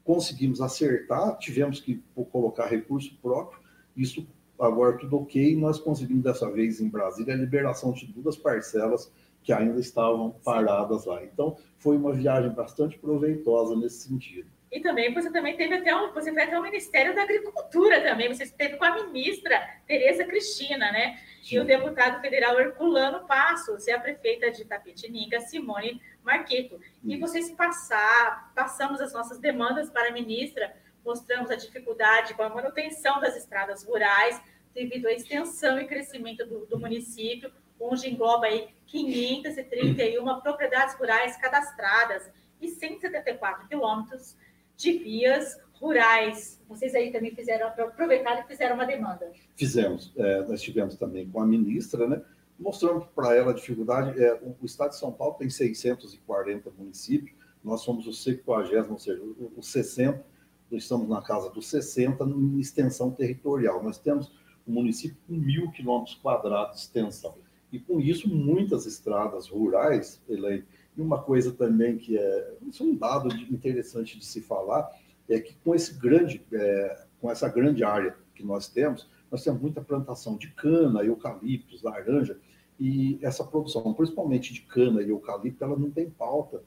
Conseguimos 0.05 0.61
acertar, 0.61 1.39
tivemos 1.39 1.81
que 1.81 2.03
colocar 2.31 2.67
recurso 2.67 3.17
próprio, 3.23 3.61
isso 3.97 4.27
agora 4.61 4.99
tudo 4.99 5.19
ok, 5.19 5.57
nós 5.57 5.79
conseguimos 5.79 6.23
dessa 6.23 6.51
vez 6.51 6.81
em 6.81 6.89
Brasília 6.89 7.35
a 7.35 7.37
liberação 7.37 7.93
de 7.93 8.07
duas 8.07 8.37
parcelas 8.37 9.13
que 9.43 9.53
ainda 9.53 9.81
estavam 9.81 10.31
paradas 10.45 11.07
lá. 11.07 11.23
Então, 11.25 11.57
foi 11.79 11.97
uma 11.97 12.13
viagem 12.13 12.51
bastante 12.51 12.99
proveitosa 12.99 13.77
nesse 13.77 14.09
sentido. 14.09 14.49
E 14.71 14.81
também 14.81 15.15
você 15.15 15.31
também 15.31 15.57
teve 15.57 15.75
até 15.75 15.97
um, 15.97 16.13
você 16.13 16.31
foi 16.31 16.43
até 16.43 16.59
o 16.59 16.63
Ministério 16.63 17.15
da 17.15 17.23
Agricultura 17.23 18.03
também, 18.03 18.29
você 18.29 18.45
esteve 18.45 18.77
com 18.77 18.85
a 18.85 19.07
ministra 19.07 19.59
Tereza 19.87 20.25
Cristina, 20.25 20.93
né? 20.93 21.19
Sim. 21.43 21.57
E 21.57 21.61
o 21.61 21.65
deputado 21.65 22.21
federal 22.21 22.61
Herculano 22.61 23.27
Passos 23.27 23.87
e 23.87 23.91
a 23.91 23.99
prefeita 23.99 24.51
de 24.51 24.67
Tapetininga, 24.67 25.41
Simone 25.41 26.03
Marquito. 26.23 26.79
E 27.03 27.17
vocês 27.17 27.51
passar, 27.53 28.53
passamos 28.55 29.01
as 29.01 29.15
nossas 29.15 29.39
demandas 29.39 29.89
para 29.89 30.11
a 30.11 30.13
ministra, 30.13 30.75
mostramos 31.05 31.51
a 31.51 31.57
dificuldade 31.57 32.35
com 32.35 32.43
a 32.43 32.49
manutenção 32.49 33.21
das 33.21 33.37
estradas 33.37 33.85
rurais, 33.85 34.41
devido 34.75 35.07
à 35.07 35.13
extensão 35.13 35.79
e 35.79 35.87
crescimento 35.87 36.47
do, 36.47 36.67
do 36.67 36.79
município, 36.79 37.51
onde 37.81 38.09
engloba 38.09 38.47
aí 38.47 38.69
531 38.87 40.41
propriedades 40.41 40.95
rurais 40.97 41.37
cadastradas 41.37 42.31
e 42.61 42.69
174 42.69 43.69
quilômetros 43.69 44.37
de 44.77 44.93
vias 44.93 45.61
rurais. 45.81 46.61
Vocês 46.69 46.95
aí 46.95 47.13
também 47.13 47.35
fizeram, 47.35 47.69
aproveitaram 47.69 48.43
e 48.43 48.47
fizeram 48.47 48.75
uma 48.75 48.85
demanda. 48.85 49.31
Fizemos. 49.57 50.13
É, 50.17 50.43
nós 50.43 50.61
tivemos 50.61 50.97
também 50.97 51.29
com 51.29 51.41
a 51.41 51.47
ministra, 51.47 52.07
né? 52.07 52.23
Mostrando 52.59 53.07
para 53.15 53.35
ela 53.35 53.53
a 53.53 53.55
dificuldade. 53.55 54.23
É, 54.23 54.35
o, 54.35 54.57
o, 54.61 54.67
estado 54.67 54.91
de 54.91 54.99
São 54.99 55.13
Paulo 55.13 55.35
tem 55.35 55.49
640 55.49 56.71
municípios, 56.77 57.37
nós 57.63 57.83
somos 57.83 58.07
o 58.07 58.13
50, 58.13 58.91
ou 58.91 58.99
seja, 58.99 59.23
o, 59.23 59.53
o 59.57 59.63
60, 59.63 60.15
nós 60.15 60.25
estamos 60.73 61.09
na 61.09 61.23
casa 61.23 61.51
dos 61.51 61.69
60 61.69 62.25
em 62.25 62.59
extensão 62.59 63.11
territorial. 63.11 63.83
Nós 63.83 63.99
temos 63.99 64.31
um 64.67 64.73
município 64.73 65.17
com 65.27 65.35
mil 65.35 65.71
quilômetros 65.71 66.15
quadrados 66.17 66.77
de 66.77 66.83
extensão. 66.83 67.35
E 67.73 67.79
com 67.79 68.01
isso, 68.01 68.29
muitas 68.29 68.87
estradas 68.87 69.49
rurais, 69.49 70.23
e 70.29 71.01
uma 71.01 71.23
coisa 71.23 71.53
também 71.53 71.99
que 71.99 72.17
é, 72.17 72.55
isso 72.67 72.83
é 72.83 72.87
um 72.87 72.95
dado 72.95 73.29
interessante 73.51 74.19
de 74.19 74.25
se 74.25 74.41
falar, 74.41 74.91
é 75.29 75.39
que 75.39 75.55
com 75.63 75.75
esse 75.75 75.95
grande, 75.95 76.43
é, 76.53 77.05
com 77.21 77.31
essa 77.31 77.49
grande 77.49 77.85
área 77.85 78.17
que 78.35 78.45
nós 78.45 78.69
temos, 78.69 79.09
nós 79.31 79.45
temos 79.45 79.61
muita 79.61 79.83
plantação 79.83 80.37
de 80.37 80.49
cana, 80.53 81.03
eucaliptos, 81.03 81.83
laranja, 81.83 82.39
e 82.81 83.19
essa 83.21 83.45
produção, 83.45 83.93
principalmente 83.93 84.55
de 84.55 84.63
cana 84.63 85.03
e 85.03 85.11
eucalipto, 85.11 85.63
ela 85.63 85.77
não 85.77 85.91
tem 85.91 86.09
pauta. 86.09 86.63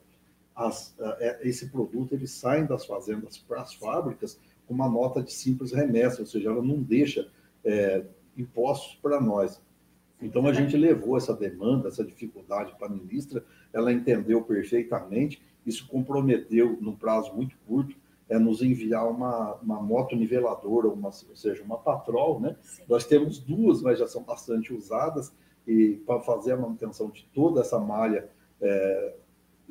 As, 0.54 0.94
é, 0.98 1.40
esse 1.48 1.70
produto 1.70 2.14
ele 2.14 2.26
sai 2.26 2.66
das 2.66 2.84
fazendas 2.84 3.38
para 3.38 3.62
as 3.62 3.74
fábricas 3.74 4.38
com 4.66 4.74
uma 4.74 4.88
nota 4.88 5.22
de 5.22 5.32
simples 5.32 5.72
remessa, 5.72 6.20
ou 6.20 6.26
seja, 6.26 6.50
ela 6.50 6.62
não 6.62 6.82
deixa 6.82 7.28
é, 7.64 8.04
impostos 8.36 8.98
para 9.00 9.20
nós. 9.20 9.60
Então 10.20 10.46
a 10.46 10.52
gente 10.52 10.76
levou 10.76 11.16
essa 11.16 11.34
demanda, 11.34 11.88
essa 11.88 12.04
dificuldade 12.04 12.74
para 12.78 12.86
a 12.86 12.90
ministra, 12.90 13.44
ela 13.72 13.92
entendeu 13.92 14.42
perfeitamente, 14.42 15.42
isso 15.66 15.86
comprometeu, 15.88 16.78
num 16.80 16.94
prazo 16.94 17.34
muito 17.34 17.56
curto, 17.66 17.96
é 18.28 18.38
nos 18.38 18.62
enviar 18.62 19.08
uma, 19.10 19.54
uma 19.56 19.82
moto 19.82 20.16
niveladora, 20.16 20.88
uma, 20.88 21.08
ou 21.08 21.36
seja, 21.36 21.62
uma 21.62 21.76
patrol, 21.76 22.40
né? 22.40 22.56
Sim. 22.62 22.82
Nós 22.88 23.04
temos 23.04 23.38
duas, 23.38 23.82
mas 23.82 23.98
já 23.98 24.06
são 24.06 24.22
bastante 24.22 24.72
usadas, 24.72 25.34
e 25.66 26.00
para 26.06 26.20
fazer 26.20 26.52
a 26.52 26.56
manutenção 26.56 27.10
de 27.10 27.24
toda 27.34 27.60
essa 27.60 27.78
malha 27.78 28.28
é, 28.60 29.14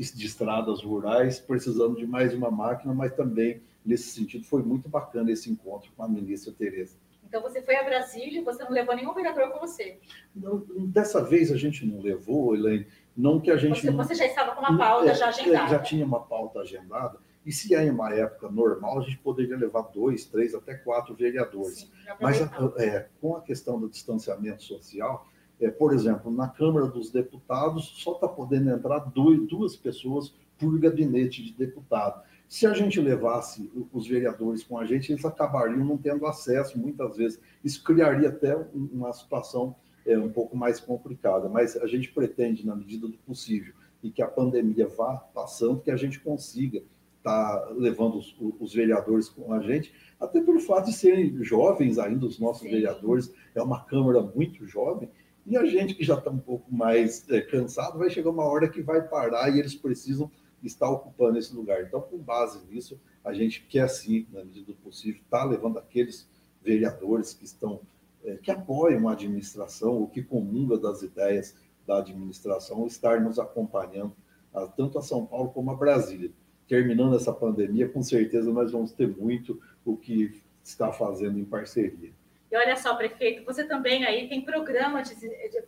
de 0.10 0.26
estradas 0.26 0.82
rurais, 0.82 1.40
precisando 1.40 1.96
de 1.96 2.08
mais 2.08 2.34
uma 2.34 2.50
máquina, 2.50 2.94
mas 2.94 3.14
também, 3.14 3.62
nesse 3.86 4.10
sentido, 4.10 4.46
foi 4.46 4.64
muito 4.64 4.90
bacana 4.90 5.32
esse 5.32 5.52
encontro 5.52 5.92
com 5.96 6.04
a 6.04 6.08
ministra 6.08 6.52
Tereza. 6.52 6.96
Então 7.28 7.42
você 7.42 7.62
foi 7.62 7.76
a 7.78 7.84
Brasília, 7.84 8.44
você 8.44 8.64
não 8.64 8.72
levou 8.72 8.96
nenhum 8.96 9.14
vereador 9.14 9.52
com 9.52 9.60
você? 9.60 10.00
Não, 10.36 10.66
dessa 10.88 11.24
vez 11.24 11.52
a 11.52 11.56
gente 11.56 11.86
não 11.86 12.02
levou, 12.02 12.56
Elaine. 12.56 12.88
Não 13.16 13.40
que 13.40 13.52
a 13.52 13.58
gente. 13.58 13.82
Você, 13.82 13.92
você 13.92 14.16
já 14.16 14.26
estava 14.26 14.54
com 14.54 14.60
uma 14.60 14.78
pauta 14.78 15.12
é, 15.12 15.16
já 15.16 15.30
agendada. 15.30 15.70
Já 15.70 15.80
tinha 15.80 16.06
uma 16.06 16.20
pauta 16.20 16.60
agendada. 16.60 17.20
E 17.46 17.52
se 17.52 17.74
é 17.74 17.86
em 17.86 17.90
uma 17.90 18.14
época 18.14 18.50
normal, 18.50 19.00
a 19.00 19.02
gente 19.02 19.18
poderia 19.18 19.58
levar 19.58 19.84
dois, 19.84 20.26
três, 20.26 20.54
até 20.54 20.76
quatro 20.76 21.16
vereadores. 21.16 21.80
Sim, 21.80 21.90
Mas 22.20 22.40
é, 22.78 23.08
com 23.20 23.36
a 23.36 23.42
questão 23.42 23.80
do 23.80 23.90
distanciamento 23.90 24.64
social, 24.64 25.28
é, 25.62 25.70
por 25.70 25.94
exemplo, 25.94 26.32
na 26.32 26.48
Câmara 26.48 26.88
dos 26.88 27.12
Deputados 27.12 27.94
só 27.98 28.14
está 28.14 28.28
podendo 28.28 28.72
entrar 28.72 29.00
dois, 29.00 29.48
duas 29.48 29.76
pessoas 29.76 30.34
por 30.58 30.78
gabinete 30.80 31.44
de 31.44 31.54
deputado. 31.54 32.22
Se 32.48 32.66
a 32.66 32.74
gente 32.74 33.00
levasse 33.00 33.72
os 33.94 34.08
vereadores 34.08 34.64
com 34.64 34.78
a 34.78 34.86
gente, 34.86 35.12
eles 35.12 35.24
acabariam 35.24 35.86
não 35.86 35.98
tendo 35.98 36.26
acesso, 36.26 36.78
muitas 36.78 37.16
vezes. 37.16 37.40
Isso 37.64 37.84
criaria 37.84 38.30
até 38.30 38.58
uma 38.74 39.14
situação 39.14 39.76
é, 40.06 40.18
um 40.18 40.30
pouco 40.30 40.58
mais 40.58 40.80
complicada, 40.80 41.48
mas 41.48 41.78
a 41.78 41.88
gente 41.88 42.12
pretende, 42.12 42.66
na 42.66 42.76
medida 42.76 43.08
do 43.08 43.18
possível, 43.20 43.74
e 44.04 44.10
que 44.10 44.22
a 44.22 44.28
pandemia 44.28 44.88
vá 44.88 45.16
passando, 45.16 45.80
que 45.80 45.92
a 45.92 45.96
gente 45.96 46.20
consiga 46.20 46.84
estar 47.18 47.58
tá 47.58 47.70
levando 47.78 48.18
os, 48.18 48.36
os, 48.60 48.74
vereadores 48.74 49.30
com 49.30 49.54
a 49.54 49.62
gente, 49.62 49.94
até 50.20 50.42
pelo 50.42 50.60
fato 50.60 50.88
de 50.88 50.94
serem 50.94 51.42
jovens 51.44 52.00
ainda, 52.00 52.26
os 52.26 52.40
nossos 52.40 52.64
Sim. 52.64 52.72
vereadores, 52.72 53.34
é 53.54 53.62
uma 53.62 53.86
Câmara 53.86 54.22
muito 54.22 54.66
jovem, 54.66 55.10
e 55.46 55.58
a 55.58 55.66
gente 55.66 55.96
que 55.96 56.04
já 56.04 56.16
está 56.16 56.30
um 56.30 56.38
pouco 56.38 56.74
mais 56.74 57.28
é, 57.30 57.42
cansado, 57.42 57.98
vai 57.98 58.10
chegar 58.10 58.30
uma 58.30 58.46
hora 58.46 58.70
que 58.70 58.82
vai 58.82 59.02
parar 59.02 59.50
e 59.50 59.60
eles 59.60 59.76
precisam 59.76 60.30
está 60.64 60.90
ocupando 60.90 61.38
esse 61.38 61.54
lugar. 61.56 61.82
Então, 61.82 62.02
com 62.02 62.18
base 62.18 62.60
nisso, 62.70 63.00
a 63.24 63.34
gente 63.34 63.66
quer 63.68 63.90
sim, 63.90 64.28
na 64.32 64.44
medida 64.44 64.68
do 64.68 64.76
possível, 64.76 65.22
estar 65.22 65.40
tá 65.40 65.46
levando 65.46 65.78
aqueles 65.78 66.30
vereadores 66.62 67.34
que 67.34 67.46
estão 67.46 67.82
é, 68.24 68.38
que 68.38 68.52
apoiam 68.52 69.08
a 69.08 69.14
administração 69.14 69.94
ou 69.94 70.08
que 70.08 70.22
comungam 70.22 70.80
das 70.80 71.02
ideias 71.02 71.56
da 71.88 71.98
administração, 71.98 72.86
estar 72.86 73.20
nos 73.20 73.40
acompanhando 73.40 74.16
a, 74.54 74.68
tanto 74.68 75.00
a 75.00 75.02
São 75.02 75.26
Paulo 75.26 75.50
como 75.50 75.72
a 75.72 75.76
Brasília. 75.76 76.32
Terminando 76.68 77.16
essa 77.16 77.34
pandemia, 77.34 77.90
com 77.90 78.04
certeza 78.04 78.52
nós 78.54 78.72
vamos 78.72 78.92
ter 78.92 79.08
muito 79.08 79.60
o 79.84 79.98
que 79.98 80.40
está 80.64 80.92
fazendo 80.92 81.40
em 81.40 81.44
parceria. 81.44 82.12
E 82.52 82.58
olha 82.58 82.76
só, 82.76 82.96
prefeito, 82.96 83.46
você 83.46 83.64
também 83.64 84.04
aí 84.04 84.28
tem 84.28 84.42
programa 84.42 85.02
de, 85.02 85.16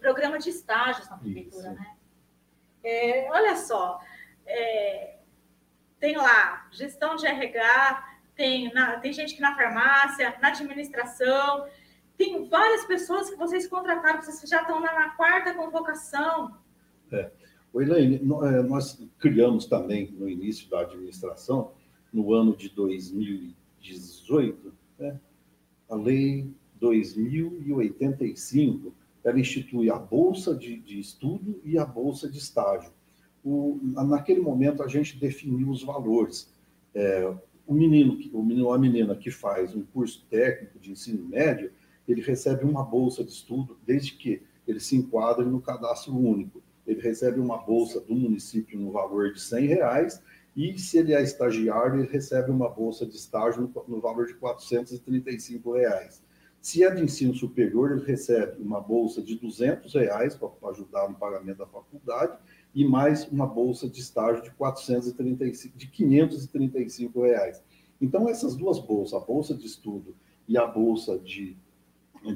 programa 0.01 0.37
de 0.37 0.49
estágios 0.49 1.09
na 1.09 1.17
prefeitura, 1.17 1.69
Isso. 1.69 1.79
né? 1.79 1.95
É, 2.83 3.31
olha 3.31 3.55
só, 3.55 4.01
é, 4.45 5.19
tem 5.97 6.17
lá 6.17 6.67
gestão 6.71 7.15
de 7.15 7.25
RH, 7.25 8.05
tem, 8.35 8.73
na, 8.73 8.99
tem 8.99 9.13
gente 9.13 9.35
que 9.35 9.41
na 9.41 9.55
farmácia, 9.55 10.37
na 10.41 10.49
administração, 10.49 11.65
tem 12.17 12.49
várias 12.49 12.83
pessoas 12.83 13.29
que 13.29 13.37
vocês 13.37 13.65
contrataram, 13.67 14.21
vocês 14.21 14.49
já 14.49 14.61
estão 14.61 14.81
na, 14.81 14.93
na 14.93 15.11
quarta 15.11 15.53
convocação. 15.53 16.57
É. 17.09 17.31
O 17.71 17.81
Elaine, 17.81 18.17
é, 18.17 18.61
nós 18.61 19.01
criamos 19.19 19.65
também 19.65 20.11
no 20.11 20.27
início 20.27 20.69
da 20.69 20.81
administração, 20.81 21.73
no 22.11 22.33
ano 22.33 22.53
de 22.55 22.67
2018, 22.69 24.73
né, 24.99 25.17
a 25.89 25.95
Lei 25.95 26.53
2085, 26.83 28.93
ela 29.23 29.39
institui 29.39 29.89
a 29.89 29.97
Bolsa 29.97 30.53
de, 30.53 30.77
de 30.79 30.99
Estudo 30.99 31.61
e 31.63 31.77
a 31.77 31.85
Bolsa 31.85 32.29
de 32.29 32.37
Estágio 32.37 32.91
o, 33.43 33.79
naquele 33.83 34.39
momento 34.39 34.81
a 34.81 34.87
gente 34.87 35.19
definiu 35.19 35.69
os 35.69 35.83
valores. 35.83 36.51
É, 36.95 37.33
o 37.67 37.73
menino, 37.73 38.17
o 38.31 38.43
menino 38.43 38.67
ou 38.67 38.73
a 38.73 38.79
menina 38.79 39.15
que 39.15 39.29
faz 39.29 39.75
um 39.75 39.83
curso 39.83 40.25
técnico 40.29 40.79
de 40.79 40.91
ensino 40.91 41.27
médio, 41.27 41.71
ele 42.07 42.21
recebe 42.21 42.63
uma 42.63 42.83
bolsa 42.83 43.23
de 43.23 43.31
estudo 43.31 43.77
desde 43.85 44.13
que 44.13 44.41
ele 44.67 44.79
se 44.79 44.95
enquadre 44.95 45.45
no 45.45 45.61
cadastro 45.61 46.15
único. 46.15 46.61
Ele 46.87 47.01
recebe 47.01 47.39
uma 47.39 47.57
bolsa 47.57 47.99
do 47.99 48.15
município 48.15 48.79
no 48.79 48.91
valor 48.91 49.33
de 49.33 49.41
100 49.41 49.67
reais 49.67 50.23
e 50.55 50.77
se 50.77 50.97
ele 50.97 51.13
é 51.13 51.21
estagiário, 51.21 51.99
ele 51.99 52.11
recebe 52.11 52.51
uma 52.51 52.69
bolsa 52.69 53.05
de 53.05 53.15
estágio 53.15 53.61
no, 53.61 53.95
no 53.95 54.01
valor 54.01 54.27
de 54.27 54.35
435 54.35 55.73
reais. 55.73 56.22
Se 56.63 56.81
é 56.81 56.89
de 56.89 57.03
ensino 57.03 57.35
superior, 57.35 57.91
ele 57.91 58.05
recebe 58.05 58.61
uma 58.61 58.79
bolsa 58.79 59.21
de 59.21 59.35
200 59.35 59.93
reais 59.95 60.33
para 60.33 60.49
ajudar 60.69 61.09
no 61.09 61.15
pagamento 61.15 61.57
da 61.57 61.67
faculdade 61.67 62.37
e 62.73 62.87
mais 62.87 63.27
uma 63.27 63.45
bolsa 63.45 63.89
de 63.89 63.99
estágio 63.99 64.41
de 64.41 64.51
435, 64.51 65.77
de 65.77 65.87
535 65.87 67.21
reais. 67.21 67.61
Então 67.99 68.29
essas 68.29 68.55
duas 68.55 68.79
bolsas, 68.79 69.21
a 69.21 69.25
bolsa 69.25 69.53
de 69.53 69.65
estudo 69.65 70.15
e 70.47 70.57
a 70.57 70.65
bolsa 70.65 71.19
de, 71.19 71.57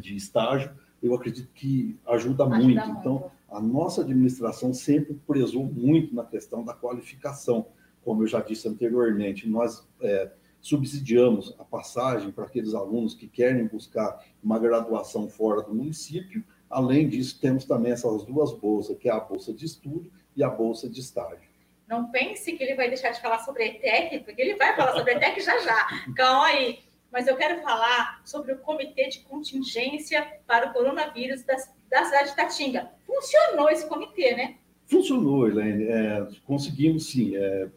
de 0.02 0.18
estágio, 0.18 0.76
eu 1.02 1.16
acredito 1.16 1.50
que 1.54 1.98
ajuda, 2.06 2.44
ajuda 2.44 2.66
muito. 2.66 2.86
muito. 2.86 3.00
Então 3.00 3.32
a 3.50 3.62
nossa 3.62 4.02
administração 4.02 4.74
sempre 4.74 5.14
prezou 5.26 5.64
muito 5.64 6.14
na 6.14 6.26
questão 6.26 6.66
da 6.66 6.74
qualificação. 6.74 7.68
como 8.04 8.24
eu 8.24 8.28
já 8.28 8.42
disse 8.42 8.68
anteriormente, 8.68 9.48
nós 9.48 9.88
é, 10.02 10.30
subsidiamos 10.68 11.56
a 11.58 11.64
passagem 11.64 12.30
para 12.30 12.44
aqueles 12.44 12.74
alunos 12.74 13.14
que 13.14 13.26
querem 13.26 13.66
buscar 13.68 14.22
uma 14.44 14.60
graduação 14.60 15.30
fora 15.30 15.62
do 15.62 15.74
município. 15.74 16.44
Além 16.70 17.08
disso, 17.08 17.40
temos 17.40 17.64
também 17.64 17.94
essas 17.94 18.26
duas 18.26 18.52
bolsas, 18.52 18.98
que 18.98 19.08
é 19.08 19.12
a 19.14 19.20
bolsa 19.20 19.54
de 19.54 19.66
estudo 19.66 20.12
e 20.36 20.44
a 20.44 20.50
bolsa 20.50 20.90
de 20.90 21.00
estágio. 21.00 21.48
Não 21.88 22.12
pense 22.12 22.52
que 22.52 22.62
ele 22.62 22.76
vai 22.76 22.90
deixar 22.90 23.12
de 23.12 23.22
falar 23.22 23.40
sobre 23.40 23.64
a 23.64 23.68
ETEC, 23.68 24.20
porque 24.26 24.42
ele 24.42 24.56
vai 24.56 24.76
falar 24.76 24.92
sobre 24.92 25.14
a 25.14 25.16
ETEC 25.16 25.40
já 25.40 25.58
já. 25.60 25.88
Calma 26.14 26.48
aí. 26.48 26.80
Mas 27.10 27.28
eu 27.28 27.38
quero 27.38 27.62
falar 27.62 28.22
sobre 28.26 28.52
o 28.52 28.58
Comitê 28.58 29.08
de 29.08 29.20
Contingência 29.20 30.28
para 30.46 30.70
o 30.70 30.74
Coronavírus 30.74 31.44
da, 31.44 31.56
da 31.90 32.04
cidade 32.04 32.32
de 32.32 32.36
Tatinga. 32.36 32.92
Funcionou 33.06 33.70
esse 33.70 33.88
comitê, 33.88 34.36
né? 34.36 34.58
Funcionou, 34.86 35.48
Helene. 35.48 35.86
É, 35.86 36.28
conseguimos, 36.46 37.10
sim. 37.10 37.38
É, 37.38 37.70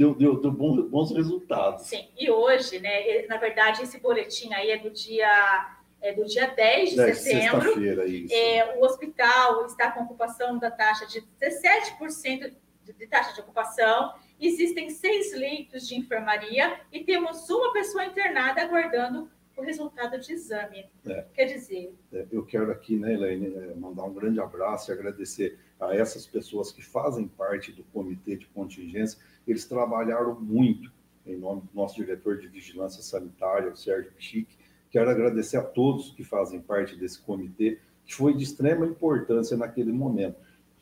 deu, 0.00 0.14
deu, 0.14 0.40
deu 0.40 0.50
bons, 0.50 0.88
bons 0.88 1.12
resultados. 1.12 1.86
Sim, 1.86 2.08
e 2.18 2.30
hoje, 2.30 2.78
né, 2.78 3.26
na 3.28 3.36
verdade, 3.36 3.82
esse 3.82 4.00
boletim 4.00 4.50
aí 4.54 4.70
é 4.70 4.78
do 4.78 4.90
dia, 4.90 5.76
é 6.00 6.14
do 6.14 6.24
dia 6.24 6.46
10 6.46 6.90
de 6.90 6.96
10, 6.96 7.18
setembro. 7.18 8.06
Isso. 8.06 8.34
É, 8.34 8.78
o 8.78 8.82
hospital 8.82 9.66
está 9.66 9.90
com 9.90 10.04
ocupação 10.04 10.58
da 10.58 10.70
taxa 10.70 11.06
de 11.06 11.20
17% 11.38 12.50
de, 12.82 12.92
de 12.94 13.06
taxa 13.06 13.34
de 13.34 13.42
ocupação. 13.42 14.14
Existem 14.40 14.88
seis 14.88 15.34
leitos 15.34 15.86
de 15.86 15.96
enfermaria 15.96 16.80
e 16.90 17.04
temos 17.04 17.50
uma 17.50 17.70
pessoa 17.74 18.06
internada 18.06 18.62
aguardando 18.62 19.30
o 19.54 19.60
resultado 19.60 20.18
de 20.18 20.32
exame. 20.32 20.86
É. 21.06 21.26
Quer 21.34 21.44
dizer. 21.44 21.94
É, 22.10 22.26
eu 22.32 22.42
quero 22.46 22.70
aqui, 22.70 22.96
né, 22.96 23.12
Elaine, 23.12 23.54
é, 23.54 23.74
mandar 23.74 24.04
um 24.04 24.14
grande 24.14 24.40
abraço 24.40 24.90
e 24.90 24.94
agradecer 24.94 25.58
a 25.80 25.94
essas 25.94 26.26
pessoas 26.26 26.70
que 26.70 26.82
fazem 26.82 27.26
parte 27.26 27.72
do 27.72 27.82
comitê 27.84 28.36
de 28.36 28.46
contingência 28.46 29.18
eles 29.46 29.64
trabalharam 29.64 30.38
muito, 30.40 30.92
em 31.26 31.36
nome 31.36 31.62
do 31.62 31.70
nosso 31.74 31.96
diretor 31.96 32.38
de 32.38 32.48
vigilância 32.48 33.02
sanitária, 33.02 33.72
o 33.72 33.76
Sérgio 33.76 34.12
Chique. 34.18 34.56
Quero 34.90 35.10
agradecer 35.10 35.56
a 35.56 35.62
todos 35.62 36.12
que 36.12 36.24
fazem 36.24 36.60
parte 36.60 36.96
desse 36.96 37.20
comitê, 37.20 37.78
que 38.04 38.14
foi 38.14 38.34
de 38.34 38.44
extrema 38.44 38.86
importância 38.86 39.56
naquele 39.56 39.92
momento. 39.92 40.36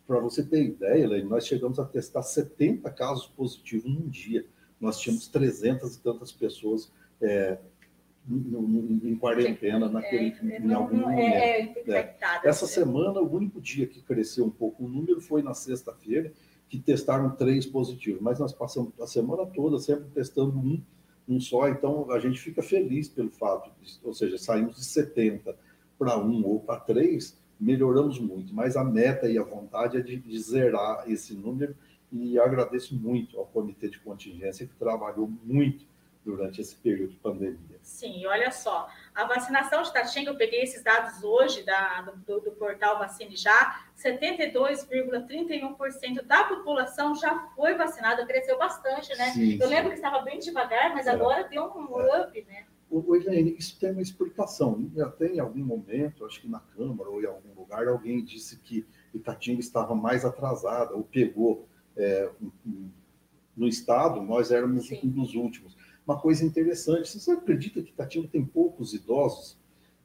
Para 0.07 0.19
você 0.19 0.43
ter 0.43 0.65
ideia, 0.65 1.05
Elaine, 1.05 1.29
nós 1.29 1.47
chegamos 1.47 1.79
a 1.79 1.85
testar 1.85 2.23
70 2.23 2.91
casos 2.91 3.27
positivos 3.27 3.91
num 3.91 4.09
dia. 4.09 4.47
Nós 4.81 4.99
tínhamos 4.99 5.29
300 5.29 5.97
e 5.97 6.01
tantas 6.01 6.33
pessoas 6.33 6.91
é, 7.21 7.59
em 8.31 9.17
quarentena 9.17 9.89
naquele, 9.89 10.35
é, 10.53 10.61
em 10.61 10.73
algum 10.73 10.97
momento. 10.97 11.19
É, 11.19 11.61
é, 11.89 12.17
Essa 12.45 12.67
semana, 12.67 13.21
o 13.21 13.35
único 13.35 13.61
dia 13.61 13.87
que 13.87 14.03
cresceu 14.03 14.45
um 14.45 14.51
pouco 14.51 14.85
o 14.85 14.89
número 14.89 15.21
foi 15.21 15.43
na 15.43 15.55
sexta-feira, 15.55 16.33
que 16.69 16.79
testaram 16.79 17.31
três 17.31 17.65
positivos, 17.65 18.21
mas 18.21 18.39
nós 18.39 18.53
passamos 18.53 18.93
a 19.01 19.07
semana 19.07 19.47
toda 19.47 19.79
sempre 19.79 20.11
testando 20.15 20.59
um, 20.59 20.83
um 21.27 21.41
só, 21.41 21.69
então 21.69 22.11
a 22.11 22.19
gente 22.19 22.39
fica 22.39 22.63
feliz 22.63 23.09
pelo 23.09 23.31
fato, 23.31 23.71
de, 23.81 23.99
ou 24.05 24.13
seja, 24.13 24.37
saímos 24.37 24.77
de 24.77 24.85
70 24.85 25.57
para 25.99 26.19
um 26.19 26.45
ou 26.45 26.61
para 26.61 26.79
três, 26.81 27.39
melhoramos 27.59 28.21
muito, 28.21 28.55
mas 28.55 28.77
a 28.77 28.85
meta 28.85 29.29
e 29.29 29.39
a 29.39 29.43
vontade 29.43 29.97
é 29.97 30.01
de, 30.01 30.17
de 30.17 30.39
zerar 30.39 31.05
esse 31.11 31.35
número 31.35 31.75
e 32.13 32.39
agradeço 32.39 32.95
muito 32.95 33.39
ao 33.39 33.47
comitê 33.47 33.89
de 33.89 33.99
contingência 33.99 34.67
que 34.67 34.75
trabalhou 34.75 35.31
muito 35.45 35.85
durante 36.25 36.61
esse 36.61 36.75
período 36.77 37.13
de 37.13 37.17
pandemia. 37.17 37.79
Sim, 37.83 38.27
olha 38.27 38.51
só, 38.51 38.89
a 39.15 39.25
vacinação 39.25 39.83
de 39.83 39.91
Tatinga, 39.93 40.31
eu 40.31 40.37
peguei 40.37 40.63
esses 40.63 40.83
dados 40.83 41.23
hoje 41.25 41.63
da, 41.63 42.03
do, 42.27 42.41
do 42.41 42.51
portal 42.53 42.99
Vacine 42.99 43.37
Já, 43.37 43.85
72,31% 43.97 46.23
da 46.23 46.45
população 46.45 47.15
já 47.15 47.39
foi 47.57 47.75
vacinada, 47.75 48.27
cresceu 48.27 48.59
bastante, 48.59 49.17
né? 49.17 49.31
Sim, 49.33 49.59
eu 49.61 49.67
sim. 49.67 49.75
lembro 49.75 49.91
que 49.91 49.97
estava 49.97 50.21
bem 50.21 50.39
devagar, 50.39 50.95
mas 50.95 51.07
é. 51.07 51.11
agora 51.11 51.45
deu 51.45 51.65
um 51.65 52.01
é. 52.01 52.23
up, 52.23 52.47
né? 52.47 52.67
O, 52.91 53.15
isso 53.17 53.79
tem 53.79 53.93
uma 53.93 54.01
explicação. 54.01 54.91
Até 55.01 55.27
em 55.27 55.41
algum 55.41 55.63
momento, 55.63 56.25
acho 56.25 56.41
que 56.41 56.49
na 56.49 56.61
Câmara 56.61 57.11
ou 57.11 57.23
em 57.23 57.27
algum 57.27 57.53
lugar, 57.55 57.87
alguém 57.87 58.25
disse 58.25 58.59
que 58.61 58.87
Itatinga 59.13 59.61
estava 59.61 59.95
mais 59.95 60.25
atrasada, 60.25 60.95
ou 60.95 61.05
pegou 61.05 61.69
é, 61.97 62.31
no 63.57 63.67
Estado, 63.67 64.23
nós 64.23 64.51
éramos 64.51 64.87
Sim. 64.87 65.01
um 65.05 65.09
dos 65.09 65.35
últimos 65.35 65.77
uma 66.09 66.19
coisa 66.19 66.43
interessante. 66.43 67.19
Você 67.19 67.31
acredita 67.33 67.83
que 67.83 67.91
Itatinga 67.91 68.29
tem 68.29 68.43
poucos 68.43 68.95
idosos? 68.95 69.59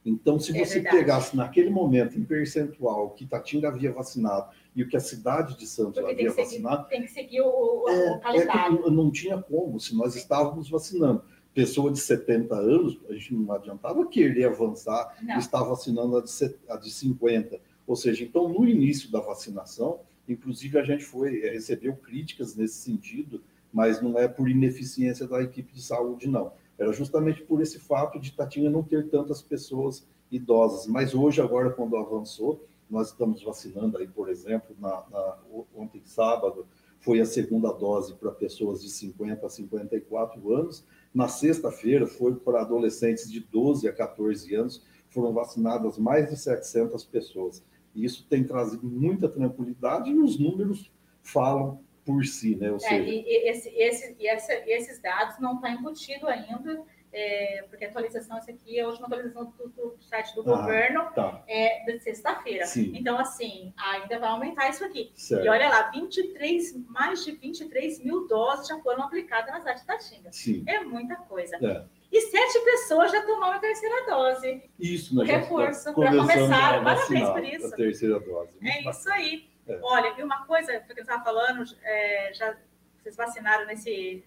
Então, 0.05 0.37
se 0.37 0.55
é 0.55 0.65
você 0.65 0.79
é 0.79 0.91
pegasse 0.91 1.35
naquele 1.35 1.69
momento 1.69 2.19
em 2.19 2.25
percentual 2.25 3.11
que 3.11 3.23
Itatinga 3.23 3.69
havia 3.69 3.89
vacinado 3.89 4.53
e 4.75 4.83
o 4.83 4.89
que 4.89 4.97
a 4.97 4.99
cidade 4.99 5.57
de 5.57 5.65
Santos 5.65 5.93
Porque 5.93 6.11
havia 6.11 6.33
tem 6.33 6.43
vacinado. 6.43 6.83
Seguir, 6.83 6.89
tem 6.89 7.01
que 7.03 7.11
seguir 7.11 7.41
o, 7.41 7.87
é, 7.87 8.11
o 8.11 8.19
calendário. 8.19 8.85
É 8.85 8.91
não 8.91 9.09
tinha 9.09 9.41
como, 9.41 9.79
se 9.79 9.95
nós 9.95 10.13
estávamos 10.15 10.69
vacinando. 10.69 11.23
Pessoa 11.53 11.89
de 11.89 11.99
70 11.99 12.53
anos, 12.53 12.99
a 13.07 13.13
gente 13.13 13.33
não 13.33 13.53
adiantava 13.53 14.05
querer 14.07 14.45
avançar 14.45 15.15
não. 15.21 15.35
e 15.35 15.39
estar 15.39 15.63
vacinando 15.63 16.17
a 16.17 16.21
de, 16.21 16.31
a 16.67 16.75
de 16.75 16.91
50. 16.91 17.61
Ou 17.87 17.95
seja, 17.95 18.25
então, 18.25 18.49
no 18.49 18.67
início 18.67 19.09
da 19.09 19.21
vacinação, 19.21 20.01
inclusive 20.27 20.77
a 20.79 20.83
gente 20.83 21.05
foi 21.05 21.39
recebeu 21.41 21.95
críticas 21.95 22.55
nesse 22.55 22.75
sentido 22.75 23.41
mas 23.73 23.99
não 24.01 24.17
é 24.17 24.27
por 24.27 24.47
ineficiência 24.47 25.27
da 25.27 25.41
equipe 25.41 25.73
de 25.73 25.81
saúde, 25.81 26.29
não. 26.29 26.53
Era 26.77 26.93
justamente 26.93 27.41
por 27.41 27.61
esse 27.61 27.79
fato 27.79 28.19
de 28.19 28.31
Tatinha 28.31 28.69
não 28.69 28.83
ter 28.83 29.09
tantas 29.09 29.41
pessoas 29.41 30.07
idosas. 30.31 30.85
Mas 30.87 31.15
hoje, 31.15 31.41
agora, 31.41 31.71
quando 31.71 31.97
avançou, 31.97 32.65
nós 32.89 33.09
estamos 33.09 33.41
vacinando 33.41 33.97
aí, 33.97 34.07
por 34.07 34.29
exemplo, 34.29 34.75
na, 34.79 35.03
na, 35.09 35.37
ontem 35.75 36.01
sábado, 36.05 36.67
foi 36.99 37.19
a 37.19 37.25
segunda 37.25 37.71
dose 37.71 38.13
para 38.13 38.31
pessoas 38.31 38.81
de 38.81 38.89
50 38.89 39.45
a 39.45 39.49
54 39.49 40.53
anos. 40.53 40.85
Na 41.13 41.27
sexta-feira, 41.27 42.07
foi 42.07 42.35
para 42.35 42.61
adolescentes 42.61 43.29
de 43.29 43.39
12 43.39 43.87
a 43.87 43.93
14 43.93 44.53
anos, 44.55 44.83
foram 45.09 45.33
vacinadas 45.33 45.97
mais 45.97 46.29
de 46.29 46.37
700 46.37 47.03
pessoas. 47.05 47.63
E 47.93 48.05
isso 48.05 48.25
tem 48.27 48.43
trazido 48.43 48.87
muita 48.87 49.27
tranquilidade 49.27 50.09
e 50.09 50.17
os 50.17 50.39
números 50.39 50.91
falam 51.21 51.82
por 52.05 52.25
si, 52.25 52.55
né? 52.55 52.69
Ou 52.69 52.77
é, 52.77 52.79
seja... 52.79 53.09
e, 53.09 53.49
esse, 53.49 53.69
esse, 53.69 54.15
e 54.19 54.27
essa, 54.27 54.53
esses 54.67 54.99
dados 55.01 55.39
não 55.39 55.55
estão 55.55 55.61
tá 55.61 55.71
embutidos 55.71 56.27
ainda, 56.29 56.83
é, 57.13 57.63
porque 57.69 57.85
a 57.85 57.89
atualização, 57.89 58.37
essa 58.37 58.51
aqui 58.51 58.79
é 58.79 58.81
a 58.81 58.87
última 58.87 59.05
atualização 59.05 59.53
do, 59.57 59.69
do 59.69 59.97
site 60.01 60.33
do 60.33 60.41
ah, 60.41 60.57
governo 60.57 61.11
tá. 61.13 61.43
é, 61.47 61.85
de 61.85 61.99
sexta-feira. 61.99 62.65
Então, 62.75 63.19
assim, 63.19 63.71
ainda 63.77 64.19
vai 64.19 64.29
aumentar 64.29 64.69
isso 64.69 64.83
aqui. 64.83 65.11
Certo. 65.15 65.45
E 65.45 65.49
olha 65.49 65.69
lá, 65.69 65.91
23, 65.91 66.87
mais 66.87 67.23
de 67.23 67.33
23 67.33 68.03
mil 68.03 68.27
doses 68.27 68.67
já 68.67 68.79
foram 68.79 69.03
aplicadas 69.03 69.51
na 69.51 69.59
cidade 69.59 69.85
da 69.85 69.99
Xinga. 69.99 70.31
Sim. 70.31 70.63
É 70.67 70.79
muita 70.79 71.15
coisa. 71.17 71.55
É. 71.57 71.85
E 72.11 72.21
sete 72.21 72.59
pessoas 72.63 73.11
já 73.11 73.23
tomaram 73.25 73.57
a 73.57 73.59
terceira 73.59 74.05
dose. 74.05 74.63
Isso, 74.79 75.15
né? 75.15 75.25
Reforço 75.25 75.93
para 75.93 76.15
começar. 76.15 76.83
Parabéns 76.83 77.29
por 77.29 77.43
isso. 77.43 77.67
A 77.67 77.75
terceira 77.75 78.19
dose. 78.19 78.51
Muito 78.59 78.67
é 78.67 78.83
bacana. 78.83 78.91
isso 78.91 79.11
aí. 79.11 79.52
É. 79.67 79.79
Olha, 79.81 80.13
e 80.17 80.23
uma 80.23 80.45
coisa 80.45 80.79
que 80.79 80.91
eu 80.91 81.01
estava 81.01 81.23
falando, 81.23 81.63
é, 81.83 82.33
já 82.33 82.57
vocês 82.97 83.15
vacinaram 83.15 83.65
nesse 83.65 84.23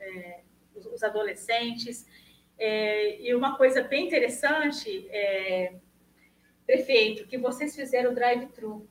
é, 0.00 0.40
os, 0.74 0.86
os, 0.86 1.02
adolescentes, 1.02 2.06
é, 2.58 3.20
e 3.20 3.34
uma 3.34 3.56
coisa 3.56 3.82
bem 3.82 4.06
interessante, 4.06 5.08
é, 5.10 5.74
prefeito, 6.66 7.26
que 7.26 7.38
vocês 7.38 7.74
fizeram 7.74 8.10
o 8.10 8.14
drive-thru. 8.14 8.88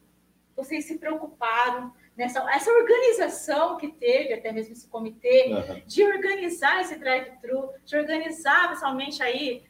Vocês 0.55 0.85
se 0.85 0.97
preocuparam 0.97 1.93
nessa 2.15 2.39
essa 2.53 2.71
organização 2.71 3.77
que 3.77 3.89
teve, 3.89 4.33
até 4.33 4.51
mesmo 4.51 4.73
esse 4.73 4.87
comitê, 4.87 5.53
uhum. 5.53 5.81
de 5.85 6.03
organizar 6.03 6.81
esse 6.81 6.97
drive-thru, 6.97 7.71
de 7.85 7.97
organizar 7.97 8.69
pessoalmente 8.69 9.21
aí 9.23 9.63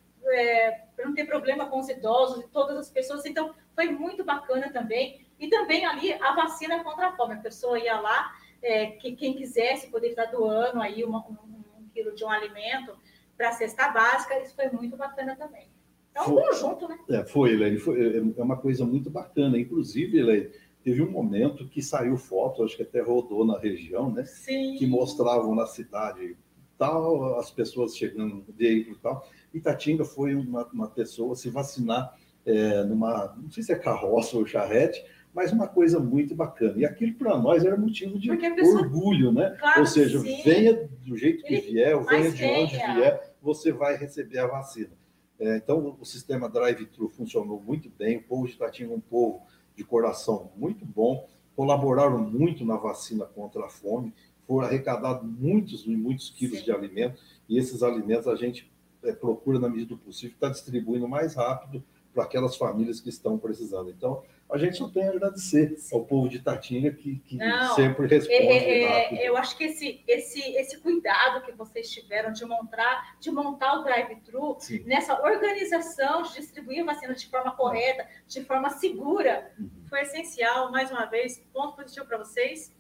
para 0.96 1.06
não 1.06 1.14
ter 1.14 1.26
problema 1.26 1.68
com 1.68 1.80
os 1.80 1.90
idosos 1.90 2.44
e 2.44 2.48
todas 2.50 2.78
as 2.78 2.90
pessoas. 2.90 3.26
Então, 3.26 3.54
foi 3.74 3.90
muito 3.90 4.24
bacana 4.24 4.72
também. 4.72 5.26
E 5.40 5.48
também 5.50 5.86
ali 5.86 6.14
a 6.14 6.34
vacina 6.34 6.84
contra 6.84 7.08
a 7.08 7.16
fome. 7.16 7.36
A 7.36 7.38
pessoa 7.38 7.80
ia 7.80 8.00
lá, 8.00 8.32
é, 8.62 8.88
que 8.88 9.16
quem 9.16 9.34
quisesse 9.34 9.90
poder 9.90 10.10
estar 10.10 10.26
doando 10.26 10.82
aí 10.82 11.04
uma, 11.04 11.20
um, 11.28 11.80
um 11.80 11.88
quilo 11.94 12.14
de 12.14 12.24
um 12.24 12.30
alimento 12.30 12.98
para 13.38 13.50
a 13.50 13.54
cesta 13.54 13.88
básica, 13.90 14.40
isso 14.42 14.54
foi 14.54 14.70
muito 14.70 14.98
bacana 14.98 15.36
também. 15.36 15.70
É 16.14 16.22
um 16.22 16.26
foi, 16.26 16.44
conjunto, 16.44 16.88
né? 16.88 17.00
É, 17.10 17.24
foi, 17.24 17.54
Elaine, 17.54 17.78
foi, 17.78 18.18
é, 18.18 18.18
é 18.18 18.44
uma 18.44 18.58
coisa 18.58 18.86
muito 18.86 19.10
bacana. 19.10 19.58
Inclusive, 19.58 20.20
Elaine, 20.20 20.52
teve 20.84 21.02
um 21.02 21.10
momento 21.10 21.68
que 21.70 21.82
saiu 21.82 22.18
foto, 22.18 22.64
acho 22.64 22.76
que 22.76 22.84
até 22.84 23.02
rodou 23.02 23.46
na 23.46 23.58
região, 23.58 24.12
né? 24.12 24.26
Sim. 24.26 24.76
Que 24.78 24.86
mostravam 24.86 25.56
na 25.56 25.66
cidade 25.66 26.38
tal, 26.78 27.38
as 27.38 27.52
pessoas 27.52 27.96
chegando 27.96 28.46
veículo 28.48 28.96
e 28.96 29.00
tal. 29.00 29.30
Itatinga 29.54 30.06
foi 30.06 30.34
uma, 30.34 30.66
uma 30.68 30.88
pessoa 30.88 31.36
se 31.36 31.50
vacinar 31.50 32.18
é, 32.46 32.84
numa, 32.86 33.36
não 33.38 33.52
sei 33.52 33.62
se 33.62 33.74
é 33.74 33.76
carroça 33.76 34.38
ou 34.38 34.46
charrete, 34.46 35.04
mas 35.40 35.54
uma 35.54 35.70
coisa 35.70 36.02
muito 36.02 36.36
bacana. 36.36 36.74
E 36.76 36.86
aquilo 36.86 37.14
para 37.14 37.38
nós 37.38 37.64
era 37.64 37.78
motivo 37.78 38.20
de 38.20 38.28
pessoa... 38.36 38.82
orgulho, 38.82 39.32
né? 39.32 39.56
Claro, 39.58 39.80
ou 39.80 39.86
seja, 39.86 40.20
sim. 40.20 40.42
venha 40.44 40.90
do 41.06 41.16
jeito 41.16 41.46
que 41.46 41.62
vier, 41.62 41.98
venha 42.04 42.30
de 42.30 42.44
onde 42.44 42.76
vier, 42.76 43.34
você 43.42 43.72
vai 43.72 43.96
receber 43.96 44.40
a 44.40 44.48
vacina. 44.48 44.92
É, 45.40 45.56
então, 45.56 45.96
o 45.98 46.04
sistema 46.04 46.50
drive-thru 46.50 47.08
funcionou 47.08 47.64
muito 47.66 47.90
bem, 47.98 48.18
o 48.18 48.24
povo 48.24 48.48
de 48.48 48.56
Itatinga 48.56 48.92
é 48.92 48.98
um 48.98 49.00
povo 49.00 49.42
de 49.78 49.82
coração 49.86 50.52
muito 50.58 50.86
bom, 50.86 51.26
colaboraram 51.56 52.20
muito 52.20 52.66
na 52.66 52.76
vacina 52.76 53.24
contra 53.24 53.64
a 53.66 53.70
fome, 53.70 54.14
foram 54.46 54.68
arrecadados 54.68 55.26
muitos 55.26 55.86
e 55.86 55.96
muitos 55.96 56.32
quilos 56.32 56.60
Sim. 56.60 56.66
de 56.66 56.72
alimento, 56.74 57.22
e 57.48 57.58
esses 57.58 57.82
alimentos 57.82 58.28
a 58.28 58.36
gente 58.36 58.70
é, 59.02 59.14
procura, 59.14 59.58
na 59.58 59.70
medida 59.70 59.96
do 59.96 59.98
possível, 59.98 60.34
estar 60.34 60.48
tá 60.48 60.54
distribuindo 60.54 61.08
mais 61.08 61.34
rápido 61.36 61.82
para 62.14 62.26
aquelas 62.26 62.58
famílias 62.58 63.00
que 63.00 63.08
estão 63.08 63.38
precisando. 63.38 63.90
Então, 63.90 64.22
a 64.52 64.58
gente 64.58 64.78
só 64.78 64.90
tem 64.90 65.08
a 65.08 65.12
agradecer 65.12 65.76
ao 65.94 66.04
povo 66.06 66.28
de 66.28 66.40
Tatinga 66.40 66.92
que, 66.92 67.20
que 67.20 67.38
Não, 67.38 67.76
sempre 67.76 68.08
responde. 68.08 68.34
É, 68.34 69.14
é, 69.14 69.30
eu 69.30 69.38
acho 69.38 69.56
que 69.56 69.66
esse, 69.66 70.04
esse, 70.08 70.42
esse 70.56 70.80
cuidado 70.80 71.46
que 71.46 71.52
vocês 71.52 71.92
tiveram 71.92 72.32
de 72.32 72.44
montar, 72.46 73.16
de 73.20 73.30
montar 73.30 73.80
o 73.80 73.84
drive-thru, 73.84 74.58
nessa 74.86 75.22
organização 75.22 76.24
de 76.24 76.34
distribuir 76.34 76.82
a 76.82 76.86
vacina 76.86 77.14
de 77.14 77.28
forma 77.28 77.52
correta, 77.52 78.08
de 78.28 78.44
forma 78.44 78.72
segura, 78.72 79.52
uhum. 79.60 79.70
foi 79.88 80.02
essencial. 80.02 80.72
Mais 80.72 80.90
uma 80.90 81.06
vez, 81.06 81.38
ponto 81.54 81.76
positivo 81.76 82.08
para 82.08 82.18
vocês. 82.18 82.76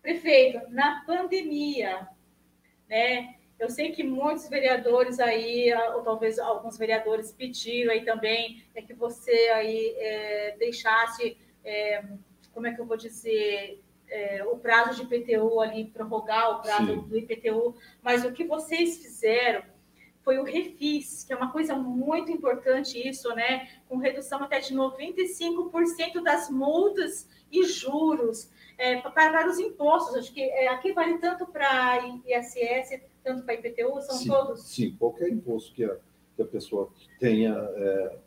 Prefeito, 0.00 0.60
na 0.70 1.04
pandemia, 1.04 2.08
né? 2.88 3.34
Eu 3.58 3.70
sei 3.70 3.92
que 3.92 4.02
muitos 4.02 4.48
vereadores 4.48 5.20
aí, 5.20 5.72
ou 5.94 6.02
talvez 6.02 6.38
alguns 6.38 6.76
vereadores 6.76 7.32
pediram 7.32 7.92
aí 7.92 8.04
também, 8.04 8.64
é 8.74 8.82
que 8.82 8.92
você 8.92 9.32
aí 9.54 9.94
é, 9.96 10.56
deixasse, 10.58 11.36
é, 11.64 12.04
como 12.52 12.66
é 12.66 12.74
que 12.74 12.80
eu 12.80 12.86
vou 12.86 12.96
dizer, 12.96 13.80
é, 14.08 14.44
o 14.44 14.56
prazo 14.58 14.94
de 14.94 15.02
IPTU 15.02 15.60
ali, 15.60 15.86
prorrogar 15.86 16.50
o 16.50 16.62
prazo 16.62 16.86
Sim. 16.86 17.08
do 17.08 17.16
IPTU, 17.16 17.74
mas 18.02 18.24
o 18.24 18.32
que 18.32 18.44
vocês 18.44 18.98
fizeram 18.98 19.62
foi 20.22 20.38
o 20.38 20.44
refis, 20.44 21.22
que 21.22 21.32
é 21.32 21.36
uma 21.36 21.52
coisa 21.52 21.76
muito 21.76 22.32
importante 22.32 22.96
isso, 23.06 23.28
né? 23.34 23.68
Com 23.86 23.98
redução 23.98 24.42
até 24.42 24.58
de 24.58 24.74
95% 24.74 26.22
das 26.22 26.48
multas 26.48 27.28
e 27.52 27.62
juros 27.64 28.50
é, 28.78 29.00
para, 29.00 29.10
para 29.10 29.48
os 29.48 29.58
impostos. 29.58 30.16
Acho 30.16 30.32
que 30.32 30.42
é, 30.42 30.68
aqui 30.68 30.92
vale 30.92 31.18
tanto 31.18 31.46
para 31.46 31.98
ISS 32.24 33.02
tanto 33.24 33.42
para 33.42 33.54
IPTU, 33.54 34.00
são 34.02 34.16
sim, 34.16 34.28
todos? 34.28 34.62
Sim, 34.62 34.96
qualquer 34.96 35.30
imposto 35.30 35.72
que 35.72 35.84
a, 35.84 35.96
que 36.36 36.42
a 36.42 36.46
pessoa 36.46 36.92
tenha 37.18 37.52
é, 37.54 38.18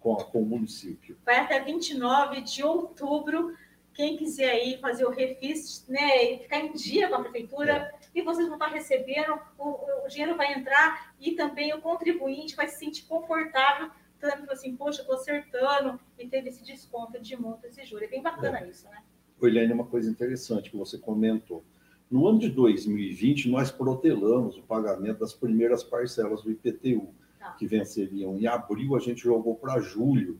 com, 0.00 0.14
a, 0.14 0.24
com 0.24 0.42
o 0.42 0.46
município. 0.46 1.16
Vai 1.24 1.36
até 1.36 1.62
29 1.62 2.42
de 2.42 2.62
outubro. 2.62 3.56
Quem 3.94 4.16
quiser 4.16 4.50
aí 4.50 4.78
fazer 4.78 5.06
o 5.06 5.10
refis, 5.10 5.86
né, 5.88 6.32
e 6.32 6.38
ficar 6.40 6.58
em 6.58 6.72
dia 6.72 7.08
com 7.08 7.14
a 7.14 7.22
prefeitura, 7.22 7.72
é. 7.72 7.94
e 8.14 8.20
vocês 8.20 8.46
vão 8.46 8.56
estar 8.56 8.68
recebendo, 8.68 9.38
o, 9.56 10.04
o 10.04 10.08
dinheiro 10.08 10.36
vai 10.36 10.52
entrar 10.52 11.14
e 11.18 11.32
também 11.32 11.72
o 11.72 11.80
contribuinte 11.80 12.54
vai 12.54 12.68
se 12.68 12.78
sentir 12.78 13.04
confortável 13.04 13.90
tanto 14.18 14.50
assim, 14.50 14.74
poxa, 14.76 15.02
estou 15.02 15.14
acertando 15.14 16.00
e 16.18 16.26
teve 16.26 16.48
esse 16.48 16.64
desconto 16.64 17.20
de 17.20 17.36
multas 17.36 17.76
e 17.78 17.84
juros. 17.84 18.06
É 18.06 18.10
bem 18.10 18.22
bacana 18.22 18.60
é. 18.60 18.68
isso, 18.68 18.88
né? 18.88 19.02
Eliane, 19.40 19.72
uma 19.72 19.86
coisa 19.86 20.10
interessante 20.10 20.70
que 20.70 20.76
você 20.76 20.98
comentou. 20.98 21.62
No 22.10 22.26
ano 22.26 22.38
de 22.38 22.48
2020, 22.48 23.48
nós 23.48 23.70
protelamos 23.70 24.56
o 24.56 24.62
pagamento 24.62 25.18
das 25.18 25.32
primeiras 25.32 25.82
parcelas 25.82 26.42
do 26.42 26.50
IPTU, 26.50 27.08
tá. 27.38 27.52
que 27.52 27.66
venceriam 27.66 28.38
em 28.38 28.46
abril, 28.46 28.94
a 28.94 29.00
gente 29.00 29.22
jogou 29.22 29.56
para 29.56 29.80
julho. 29.80 30.38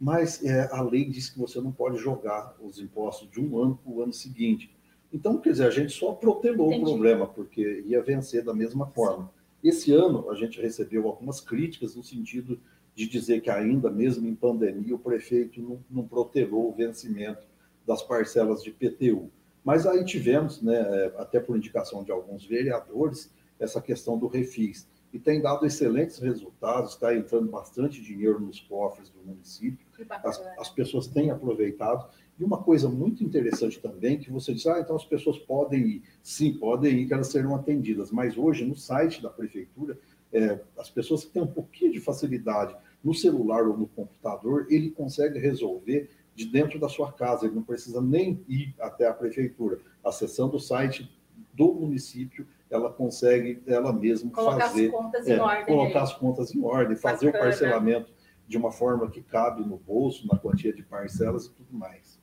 Mas 0.00 0.42
é, 0.44 0.68
a 0.72 0.80
lei 0.82 1.04
diz 1.04 1.28
que 1.28 1.38
você 1.38 1.60
não 1.60 1.72
pode 1.72 1.98
jogar 1.98 2.56
os 2.60 2.78
impostos 2.78 3.28
de 3.30 3.40
um 3.40 3.58
ano 3.58 3.78
para 3.82 3.92
o 3.92 4.02
ano 4.02 4.12
seguinte. 4.12 4.74
Então, 5.12 5.38
quer 5.38 5.50
dizer, 5.50 5.66
a 5.66 5.70
gente 5.70 5.92
só 5.92 6.12
protelou 6.12 6.68
Entendi. 6.68 6.84
o 6.84 6.94
problema, 6.94 7.26
porque 7.26 7.82
ia 7.84 8.00
vencer 8.00 8.44
da 8.44 8.54
mesma 8.54 8.86
forma. 8.86 9.24
Sim. 9.24 9.68
Esse 9.68 9.92
ano, 9.92 10.30
a 10.30 10.34
gente 10.34 10.60
recebeu 10.60 11.06
algumas 11.06 11.40
críticas 11.40 11.96
no 11.96 12.04
sentido 12.04 12.58
de 12.94 13.08
dizer 13.08 13.40
que, 13.40 13.50
ainda 13.50 13.90
mesmo 13.90 14.28
em 14.28 14.34
pandemia, 14.34 14.94
o 14.94 14.98
prefeito 14.98 15.60
não, 15.60 15.84
não 15.90 16.06
protelou 16.06 16.70
o 16.70 16.72
vencimento 16.72 17.46
das 17.86 18.02
parcelas 18.02 18.62
de 18.62 18.70
IPTU. 18.70 19.30
Mas 19.70 19.86
aí 19.86 20.04
tivemos, 20.04 20.60
né, 20.60 20.74
é, 20.74 21.14
até 21.16 21.38
por 21.38 21.56
indicação 21.56 22.02
de 22.02 22.10
alguns 22.10 22.44
vereadores, 22.44 23.32
essa 23.56 23.80
questão 23.80 24.18
do 24.18 24.26
refis. 24.26 24.88
E 25.12 25.18
tem 25.20 25.40
dado 25.40 25.64
excelentes 25.64 26.18
resultados, 26.18 26.94
está 26.94 27.14
entrando 27.14 27.48
bastante 27.48 28.02
dinheiro 28.02 28.40
nos 28.40 28.58
cofres 28.58 29.10
do 29.10 29.22
município, 29.24 29.86
as, 30.24 30.42
as, 30.58 30.68
pessoas 30.70 31.06
têm 31.06 31.30
aproveitado. 31.30 32.10
E 32.36 32.42
uma 32.42 32.60
coisa 32.60 32.88
muito 32.88 33.22
interessante 33.22 33.78
também, 33.78 34.18
que 34.18 34.28
você 34.28 34.52
diz, 34.52 34.66
ah, 34.66 34.80
então 34.80 34.96
as 34.96 35.04
pessoas 35.04 35.38
podem 35.38 35.80
ir. 35.82 36.02
Sim, 36.20 36.54
podem 36.54 37.02
ir, 37.02 37.06
que 37.06 37.14
elas 37.14 37.28
serão 37.28 37.54
atendidas. 37.54 38.10
Mas 38.10 38.36
hoje, 38.36 38.64
no 38.64 38.74
site 38.74 39.22
da 39.22 39.30
prefeitura, 39.30 39.96
é, 40.32 40.58
as 40.76 40.90
pessoas 40.90 41.22
que 41.22 41.30
têm 41.30 41.42
um 41.42 41.46
pouquinho 41.46 41.92
de 41.92 42.00
facilidade 42.00 42.74
no 43.04 43.14
celular 43.14 43.68
ou 43.68 43.76
no 43.76 43.86
computador, 43.86 44.66
ele 44.68 44.90
consegue 44.90 45.38
resolver 45.38 46.10
de 46.40 46.46
dentro 46.46 46.78
da 46.78 46.88
sua 46.88 47.12
casa, 47.12 47.44
ele 47.44 47.54
não 47.54 47.62
precisa 47.62 48.00
nem 48.00 48.42
ir 48.48 48.74
até 48.80 49.06
a 49.06 49.12
prefeitura. 49.12 49.78
Acessando 50.02 50.56
o 50.56 50.60
site 50.60 51.14
do 51.52 51.74
município, 51.74 52.46
ela 52.70 52.90
consegue 52.90 53.62
ela 53.66 53.92
mesma 53.92 54.30
colocar 54.30 54.68
fazer 54.68 54.86
as 54.86 54.92
contas 54.92 55.28
é, 55.28 55.36
em 55.36 55.38
ordem, 55.38 55.66
colocar 55.66 56.02
as 56.02 56.14
contas 56.14 56.54
em 56.54 56.64
ordem, 56.64 56.96
fazer 56.96 57.26
Bacana. 57.26 57.44
o 57.44 57.46
parcelamento 57.46 58.14
de 58.48 58.56
uma 58.56 58.72
forma 58.72 59.10
que 59.10 59.20
cabe 59.20 59.62
no 59.62 59.76
bolso, 59.76 60.26
na 60.26 60.38
quantia 60.38 60.72
de 60.72 60.82
parcelas 60.82 61.44
e 61.44 61.52
tudo 61.52 61.76
mais. 61.76 62.18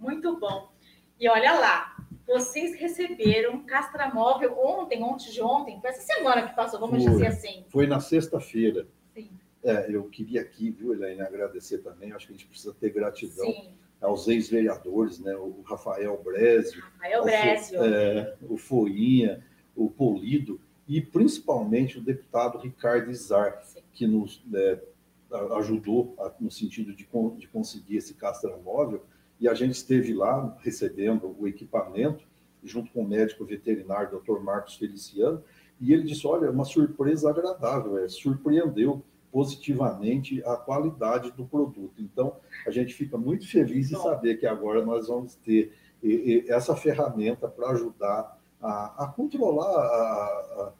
Muito 0.00 0.36
bom. 0.40 0.72
E 1.20 1.28
olha 1.28 1.52
lá, 1.52 1.96
vocês 2.26 2.74
receberam 2.74 3.64
castramóvel 3.64 4.58
ontem, 4.58 5.00
ontem 5.00 5.30
de 5.30 5.40
ontem, 5.40 5.80
foi 5.80 5.90
essa 5.90 6.02
semana 6.02 6.48
que 6.48 6.56
passou, 6.56 6.80
vamos 6.80 7.04
foi, 7.04 7.12
dizer 7.12 7.26
assim. 7.28 7.64
Foi 7.68 7.86
na 7.86 8.00
sexta-feira. 8.00 8.88
É, 9.62 9.94
eu 9.94 10.04
queria 10.04 10.40
aqui, 10.40 10.70
viu, 10.70 10.92
Elaine, 10.94 11.20
agradecer 11.20 11.78
também. 11.78 12.12
Acho 12.12 12.26
que 12.26 12.32
a 12.32 12.36
gente 12.36 12.46
precisa 12.46 12.74
ter 12.74 12.90
gratidão 12.90 13.46
Sim. 13.46 13.74
aos 14.00 14.26
ex-vereadores, 14.26 15.18
né? 15.18 15.34
O 15.36 15.60
Rafael 15.62 16.20
Brésio, 16.22 16.82
Rafael. 16.82 17.24
É, 17.84 18.36
o 18.48 18.56
Foinha, 18.56 19.44
o 19.76 19.90
Polido 19.90 20.60
e 20.88 21.00
principalmente 21.00 21.98
o 21.98 22.02
deputado 22.02 22.58
Ricardo 22.58 23.10
Izar, 23.10 23.62
Sim. 23.62 23.80
que 23.92 24.06
nos 24.06 24.42
é, 24.54 24.80
ajudou 25.56 26.14
a, 26.18 26.32
no 26.40 26.50
sentido 26.50 26.94
de, 26.94 27.06
de 27.38 27.48
conseguir 27.48 27.96
esse 27.96 28.14
castramóvel. 28.14 29.04
E 29.38 29.48
a 29.48 29.54
gente 29.54 29.74
esteve 29.74 30.12
lá 30.14 30.56
recebendo 30.60 31.34
o 31.38 31.46
equipamento, 31.46 32.24
junto 32.62 32.90
com 32.92 33.02
o 33.02 33.08
médico 33.08 33.44
veterinário, 33.44 34.20
Dr. 34.20 34.40
Marcos 34.40 34.76
Feliciano, 34.76 35.42
e 35.80 35.92
ele 35.92 36.02
disse: 36.02 36.26
Olha, 36.26 36.50
uma 36.50 36.64
surpresa 36.64 37.30
agradável, 37.30 37.98
é, 37.98 38.08
surpreendeu 38.08 39.02
positivamente 39.32 40.42
a 40.44 40.56
qualidade 40.56 41.30
do 41.32 41.44
produto. 41.46 42.00
Então, 42.00 42.36
a 42.66 42.70
gente 42.70 42.94
fica 42.94 43.16
muito 43.16 43.48
feliz 43.48 43.88
de 43.88 43.96
saber 43.96 44.36
que 44.36 44.46
agora 44.46 44.84
nós 44.84 45.08
vamos 45.08 45.34
ter 45.36 45.72
essa 46.48 46.74
ferramenta 46.74 47.46
para 47.48 47.70
ajudar 47.70 48.38
a, 48.60 49.04
a 49.04 49.06
controlar 49.08 49.66
a, 49.66 50.72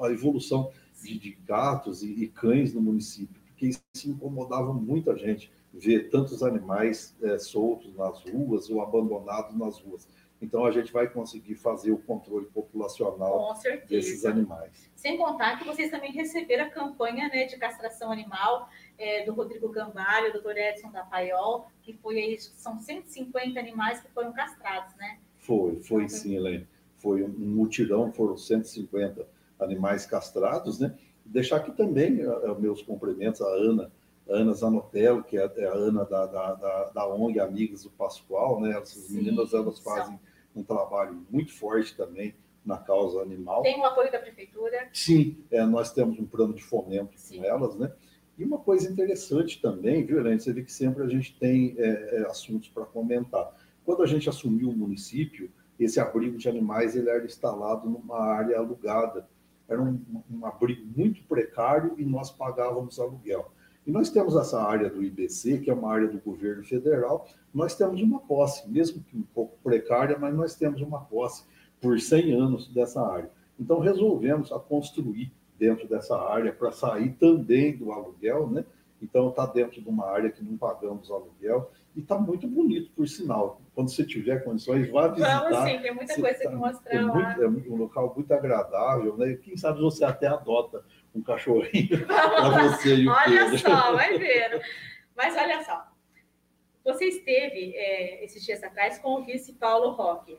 a, 0.00 0.06
a 0.06 0.10
evolução 0.10 0.70
de, 1.02 1.18
de 1.18 1.38
gatos 1.46 2.02
e, 2.02 2.24
e, 2.24 2.28
cães 2.28 2.72
no 2.74 2.80
município, 2.80 3.40
porque 3.46 3.66
isso 3.66 3.82
incomodava 4.06 4.72
muita 4.72 5.16
gente, 5.16 5.50
ver 5.72 6.10
tantos 6.10 6.42
animais 6.42 7.16
é, 7.22 7.38
soltos 7.38 7.94
nas 7.96 8.22
ruas 8.22 8.68
ou 8.68 8.82
abandonados 8.82 9.56
nas 9.56 9.78
ruas. 9.80 10.06
Então, 10.42 10.66
a 10.66 10.72
gente 10.72 10.92
vai 10.92 11.08
conseguir 11.08 11.54
fazer 11.54 11.92
o 11.92 11.98
controle 11.98 12.46
populacional 12.46 13.54
desses 13.88 14.26
animais. 14.26 14.90
Sem 14.96 15.16
contar 15.16 15.56
que 15.56 15.64
vocês 15.64 15.88
também 15.88 16.10
receberam 16.10 16.64
a 16.64 16.68
campanha 16.68 17.28
né, 17.28 17.44
de 17.44 17.56
castração 17.56 18.10
animal 18.10 18.68
é, 18.98 19.24
do 19.24 19.32
Rodrigo 19.32 19.68
Gambalho, 19.68 20.32
do 20.32 20.42
Dr. 20.42 20.58
Edson 20.58 20.90
da 20.90 21.04
Paiol, 21.04 21.66
que 21.80 21.92
foi 21.92 22.18
aí, 22.18 22.40
são 22.40 22.76
150 22.80 23.58
animais 23.58 24.00
que 24.00 24.10
foram 24.10 24.32
castrados, 24.32 24.92
né? 24.96 25.18
Foi, 25.38 25.76
foi 25.76 26.04
então, 26.04 26.16
sim, 26.16 26.34
Helene. 26.34 26.66
Foi 26.98 27.22
um 27.22 27.28
mutirão, 27.28 28.12
foram 28.12 28.36
150 28.36 29.24
animais 29.60 30.04
castrados, 30.06 30.80
né? 30.80 30.96
Deixar 31.24 31.58
aqui 31.58 31.70
também 31.70 32.26
uh, 32.26 32.60
meus 32.60 32.82
cumprimentos 32.82 33.40
à 33.40 33.46
Ana, 33.46 33.92
Ana 34.28 34.52
Zanotello, 34.54 35.22
que 35.22 35.38
é, 35.38 35.48
é 35.56 35.66
a 35.66 35.72
Ana 35.72 36.04
da, 36.04 36.26
da, 36.26 36.54
da, 36.54 36.84
da 36.90 37.08
ONG 37.08 37.38
Amigas 37.38 37.84
do 37.84 37.90
Pascoal, 37.90 38.60
né? 38.60 38.72
Essas 38.72 39.04
sim, 39.04 39.18
meninas, 39.18 39.54
elas 39.54 39.78
fazem 39.78 40.18
um 40.54 40.62
trabalho 40.62 41.26
muito 41.30 41.52
forte 41.52 41.96
também 41.96 42.34
na 42.64 42.78
causa 42.78 43.20
animal. 43.20 43.62
Tem 43.62 43.80
o 43.80 43.84
apoio 43.84 44.10
da 44.10 44.18
prefeitura? 44.18 44.88
Sim, 44.92 45.44
é, 45.50 45.64
nós 45.64 45.92
temos 45.92 46.18
um 46.18 46.26
plano 46.26 46.54
de 46.54 46.62
fomento 46.62 47.18
Sim. 47.18 47.38
com 47.38 47.44
elas, 47.44 47.76
né? 47.76 47.92
E 48.38 48.44
uma 48.44 48.58
coisa 48.58 48.90
interessante 48.90 49.60
também, 49.60 50.04
viu, 50.04 50.18
Helene? 50.18 50.40
Você 50.40 50.52
vê 50.52 50.62
que 50.62 50.72
sempre 50.72 51.02
a 51.02 51.08
gente 51.08 51.36
tem 51.38 51.74
é, 51.78 52.20
é, 52.20 52.26
assuntos 52.26 52.68
para 52.68 52.84
comentar. 52.84 53.54
Quando 53.84 54.02
a 54.02 54.06
gente 54.06 54.28
assumiu 54.28 54.70
o 54.70 54.76
município, 54.76 55.50
esse 55.78 56.00
abrigo 56.00 56.38
de 56.38 56.48
animais 56.48 56.96
ele 56.96 57.10
era 57.10 57.24
instalado 57.24 57.88
numa 57.88 58.20
área 58.20 58.58
alugada. 58.58 59.28
Era 59.68 59.82
um, 59.82 60.00
um 60.30 60.46
abrigo 60.46 60.86
muito 60.96 61.22
precário 61.24 61.94
e 61.98 62.04
nós 62.04 62.30
pagávamos 62.30 62.98
aluguel. 62.98 63.52
E 63.86 63.90
nós 63.90 64.10
temos 64.10 64.36
essa 64.36 64.62
área 64.62 64.88
do 64.88 65.02
IBC, 65.02 65.58
que 65.58 65.70
é 65.70 65.74
uma 65.74 65.92
área 65.92 66.06
do 66.06 66.18
governo 66.18 66.62
federal, 66.64 67.26
nós 67.52 67.74
temos 67.74 68.00
uma 68.00 68.20
posse, 68.20 68.68
mesmo 68.70 69.02
que 69.02 69.16
um 69.16 69.22
pouco 69.22 69.56
precária, 69.62 70.16
mas 70.18 70.34
nós 70.34 70.54
temos 70.54 70.80
uma 70.80 71.00
posse 71.00 71.44
por 71.80 71.98
100 71.98 72.32
anos 72.32 72.68
dessa 72.68 73.04
área. 73.04 73.30
Então 73.58 73.80
resolvemos 73.80 74.52
a 74.52 74.58
construir 74.58 75.32
dentro 75.58 75.88
dessa 75.88 76.16
área 76.16 76.52
para 76.52 76.72
sair 76.72 77.10
também 77.12 77.76
do 77.76 77.92
aluguel, 77.92 78.48
né? 78.48 78.64
Então 79.02 79.30
está 79.30 79.46
dentro 79.46 79.82
de 79.82 79.88
uma 79.88 80.06
área 80.06 80.30
que 80.30 80.44
não 80.44 80.56
pagamos 80.56 81.10
aluguel 81.10 81.70
E 81.94 82.00
está 82.00 82.16
muito 82.16 82.46
bonito, 82.46 82.90
por 82.94 83.08
sinal. 83.08 83.60
Quando 83.74 83.90
você 83.90 84.04
tiver 84.04 84.44
condições, 84.44 84.88
vá 84.90 85.08
visitar. 85.08 85.50
Vamos 85.50 85.70
sim, 85.70 85.78
tem 85.80 85.94
muita 85.94 86.14
coisa 86.14 86.38
tá, 86.38 86.50
que 86.50 86.54
mostrar 86.54 86.94
é 86.94 87.02
lá. 87.02 87.36
é 87.42 87.48
um 87.48 87.76
local 87.76 88.12
muito 88.14 88.32
agradável, 88.32 89.16
né? 89.16 89.34
Quem 89.34 89.56
sabe 89.56 89.80
você 89.80 90.04
até 90.04 90.28
adota 90.28 90.84
um 91.14 91.22
cachorrinho 91.22 92.04
para 92.06 92.68
você 92.68 92.96
e 92.96 93.08
o 93.08 93.12
Olha 93.12 93.50
Pedro. 93.50 93.58
só, 93.58 93.92
vai 93.94 94.18
ver. 94.18 94.62
Mas 95.14 95.36
olha 95.36 95.62
só, 95.62 95.86
você 96.84 97.06
esteve 97.06 97.76
é, 97.76 98.24
esses 98.24 98.44
dias 98.44 98.62
atrás 98.62 98.98
com 98.98 99.20
o 99.20 99.24
vice 99.24 99.52
Paulo 99.52 99.90
Roque 99.90 100.38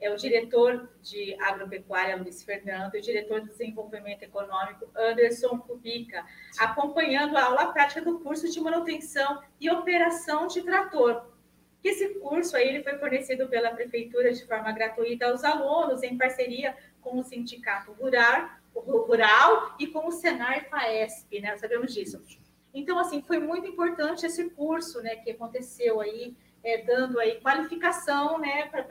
é 0.00 0.10
o 0.10 0.16
diretor 0.16 0.88
de 1.02 1.34
agropecuária, 1.40 2.16
Luiz 2.16 2.42
Fernando, 2.42 2.94
e 2.94 2.98
o 2.98 3.02
diretor 3.02 3.40
de 3.40 3.48
desenvolvimento 3.48 4.22
econômico, 4.22 4.88
Anderson 4.96 5.58
Kubica, 5.58 6.24
acompanhando 6.58 7.36
a 7.36 7.44
aula 7.44 7.72
prática 7.72 8.00
do 8.00 8.20
curso 8.20 8.48
de 8.50 8.60
manutenção 8.60 9.42
e 9.60 9.68
operação 9.70 10.46
de 10.46 10.62
trator. 10.62 11.26
Esse 11.82 12.14
curso 12.20 12.56
aí 12.56 12.68
ele 12.68 12.82
foi 12.82 12.96
fornecido 12.98 13.48
pela 13.48 13.70
prefeitura 13.70 14.32
de 14.32 14.46
forma 14.46 14.70
gratuita 14.72 15.26
aos 15.26 15.42
alunos, 15.42 16.02
em 16.02 16.16
parceria 16.16 16.76
com 17.00 17.18
o 17.18 17.24
Sindicato 17.24 17.92
Rural, 17.92 18.50
Rural 18.74 19.74
e 19.78 19.86
com 19.86 20.06
o 20.06 20.12
Senar 20.12 20.68
Faesp, 20.68 21.40
né? 21.40 21.56
Sabemos 21.56 21.92
disso. 21.94 22.22
Então, 22.72 22.98
assim, 22.98 23.22
foi 23.22 23.38
muito 23.38 23.66
importante 23.66 24.26
esse 24.26 24.50
curso, 24.50 25.00
né, 25.02 25.16
que 25.16 25.30
aconteceu 25.30 26.00
aí 26.00 26.36
é, 26.62 26.82
dando 26.82 27.18
aí 27.18 27.40
qualificação 27.40 28.38
né, 28.38 28.66
para 28.66 28.84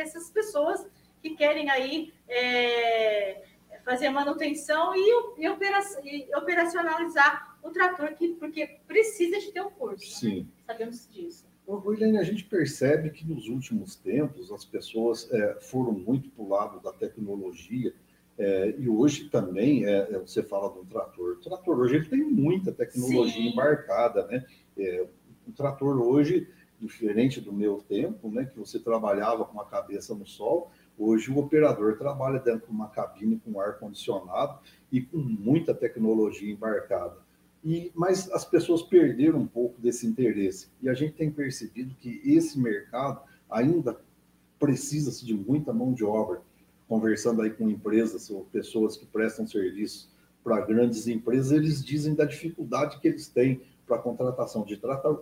essas 0.00 0.30
pessoas 0.30 0.86
que 1.22 1.30
querem 1.30 1.70
aí 1.70 2.12
é, 2.28 3.42
fazer 3.84 4.06
a 4.06 4.10
manutenção 4.10 4.94
e, 4.94 5.00
e, 5.38 5.44
e, 5.44 6.34
operacionalizar 6.34 7.58
o 7.62 7.70
trator, 7.70 8.14
que, 8.14 8.28
porque 8.34 8.78
precisa 8.86 9.38
de 9.38 9.52
ter 9.52 9.60
um 9.60 9.70
curso. 9.70 10.18
Sim. 10.18 10.40
Né? 10.40 10.46
Sabemos 10.66 11.08
disso. 11.10 11.48
William, 11.66 12.18
a 12.18 12.24
gente 12.24 12.44
percebe 12.44 13.10
que 13.10 13.24
nos 13.24 13.46
últimos 13.46 13.94
tempos 13.94 14.50
as 14.50 14.64
pessoas 14.64 15.30
é, 15.30 15.60
foram 15.60 15.92
muito 15.92 16.28
para 16.30 16.42
o 16.42 16.48
lado 16.48 16.80
da 16.80 16.92
tecnologia 16.92 17.94
é, 18.40 18.74
e 18.78 18.88
hoje 18.88 19.28
também 19.28 19.84
é, 19.84 20.08
é 20.12 20.18
você 20.18 20.42
fala 20.42 20.70
do 20.70 20.84
trator. 20.86 21.32
O 21.32 21.40
trator 21.40 21.78
hoje 21.78 21.96
ele 21.96 22.08
tem 22.08 22.24
muita 22.24 22.72
tecnologia 22.72 23.34
Sim. 23.34 23.48
embarcada, 23.48 24.26
né? 24.26 24.46
É, 24.78 25.06
o 25.46 25.52
trator 25.52 26.00
hoje 26.00 26.48
diferente 26.80 27.40
do 27.40 27.52
meu 27.52 27.84
tempo, 27.86 28.30
né, 28.30 28.46
que 28.46 28.58
você 28.58 28.78
trabalhava 28.78 29.44
com 29.44 29.60
a 29.60 29.66
cabeça 29.66 30.14
no 30.14 30.26
sol, 30.26 30.70
hoje 30.98 31.30
o 31.30 31.36
operador 31.38 31.98
trabalha 31.98 32.38
dentro 32.38 32.66
de 32.68 32.72
uma 32.72 32.88
cabine 32.88 33.38
com 33.44 33.60
ar 33.60 33.78
condicionado 33.78 34.58
e 34.90 35.02
com 35.02 35.18
muita 35.18 35.74
tecnologia 35.74 36.50
embarcada. 36.50 37.18
E 37.62 37.92
mas 37.94 38.30
as 38.30 38.44
pessoas 38.44 38.80
perderam 38.80 39.40
um 39.40 39.46
pouco 39.46 39.78
desse 39.78 40.06
interesse 40.06 40.68
e 40.80 40.88
a 40.88 40.94
gente 40.94 41.12
tem 41.12 41.30
percebido 41.30 41.94
que 41.96 42.22
esse 42.24 42.58
mercado 42.58 43.20
ainda 43.50 44.00
precisa-se 44.58 45.26
de 45.26 45.34
muita 45.34 45.72
mão 45.72 45.92
de 45.92 46.04
obra. 46.04 46.40
Conversando 46.90 47.40
aí 47.40 47.50
com 47.50 47.70
empresas 47.70 48.28
ou 48.30 48.46
pessoas 48.46 48.96
que 48.96 49.06
prestam 49.06 49.46
serviço 49.46 50.10
para 50.42 50.60
grandes 50.60 51.06
empresas, 51.06 51.52
eles 51.52 51.84
dizem 51.84 52.16
da 52.16 52.24
dificuldade 52.24 52.98
que 52.98 53.06
eles 53.06 53.28
têm 53.28 53.62
para 53.86 53.94
a 53.94 54.00
contratação 54.00 54.64
de 54.64 54.76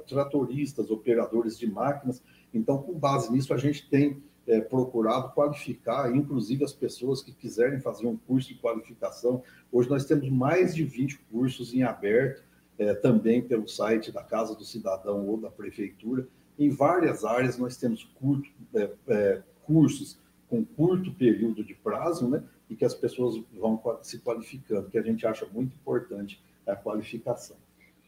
tratoristas, 0.06 0.90
operadores 0.90 1.58
de 1.58 1.70
máquinas. 1.70 2.22
Então, 2.54 2.78
com 2.78 2.94
base 2.94 3.30
nisso, 3.30 3.52
a 3.52 3.58
gente 3.58 3.86
tem 3.86 4.22
é, 4.46 4.62
procurado 4.62 5.34
qualificar, 5.34 6.10
inclusive 6.16 6.64
as 6.64 6.72
pessoas 6.72 7.22
que 7.22 7.32
quiserem 7.32 7.78
fazer 7.80 8.06
um 8.06 8.16
curso 8.16 8.48
de 8.48 8.54
qualificação. 8.54 9.42
Hoje 9.70 9.90
nós 9.90 10.06
temos 10.06 10.30
mais 10.30 10.74
de 10.74 10.84
20 10.84 11.18
cursos 11.30 11.74
em 11.74 11.82
aberto, 11.82 12.42
é, 12.78 12.94
também 12.94 13.42
pelo 13.42 13.68
site 13.68 14.10
da 14.10 14.22
Casa 14.22 14.54
do 14.54 14.64
Cidadão 14.64 15.28
ou 15.28 15.36
da 15.36 15.50
Prefeitura. 15.50 16.26
Em 16.58 16.70
várias 16.70 17.26
áreas 17.26 17.58
nós 17.58 17.76
temos 17.76 18.04
curto, 18.18 18.48
é, 18.74 18.90
é 19.08 19.42
cursos 19.66 20.18
com 20.48 20.64
curto 20.64 21.12
período 21.12 21.62
de 21.62 21.74
prazo, 21.74 22.28
né? 22.28 22.42
E 22.68 22.76
que 22.76 22.84
as 22.84 22.94
pessoas 22.94 23.36
vão 23.52 23.80
se 24.02 24.18
qualificando, 24.20 24.90
que 24.90 24.98
a 24.98 25.02
gente 25.02 25.26
acha 25.26 25.46
muito 25.46 25.74
importante 25.74 26.42
a 26.66 26.76
qualificação. 26.76 27.56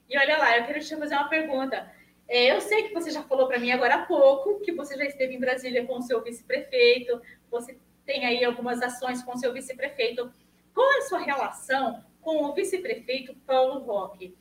E 0.08 0.18
olha 0.18 0.38
lá, 0.38 0.58
eu 0.58 0.66
quero 0.66 0.80
te 0.80 0.96
fazer 0.96 1.14
uma 1.14 1.28
pergunta. 1.28 1.90
É, 2.28 2.54
eu 2.54 2.60
sei 2.60 2.84
que 2.84 2.94
você 2.94 3.10
já 3.10 3.22
falou 3.22 3.48
para 3.48 3.58
mim 3.58 3.70
agora 3.70 3.94
há 3.96 4.06
pouco 4.06 4.60
que 4.60 4.72
você 4.72 4.96
já 4.96 5.04
esteve 5.04 5.34
em 5.34 5.40
Brasília 5.40 5.84
com 5.84 5.98
o 5.98 6.02
seu 6.02 6.22
vice-prefeito, 6.22 7.20
você 7.50 7.76
tem 8.06 8.24
aí 8.24 8.44
algumas 8.44 8.80
ações 8.82 9.22
com 9.22 9.32
o 9.32 9.36
seu 9.36 9.52
vice-prefeito. 9.52 10.32
Qual 10.74 10.92
é 10.92 10.98
a 10.98 11.02
sua 11.02 11.18
relação 11.18 12.04
com 12.20 12.44
o 12.44 12.54
vice-prefeito 12.54 13.34
Paulo 13.46 13.80
Roque? 13.80 14.36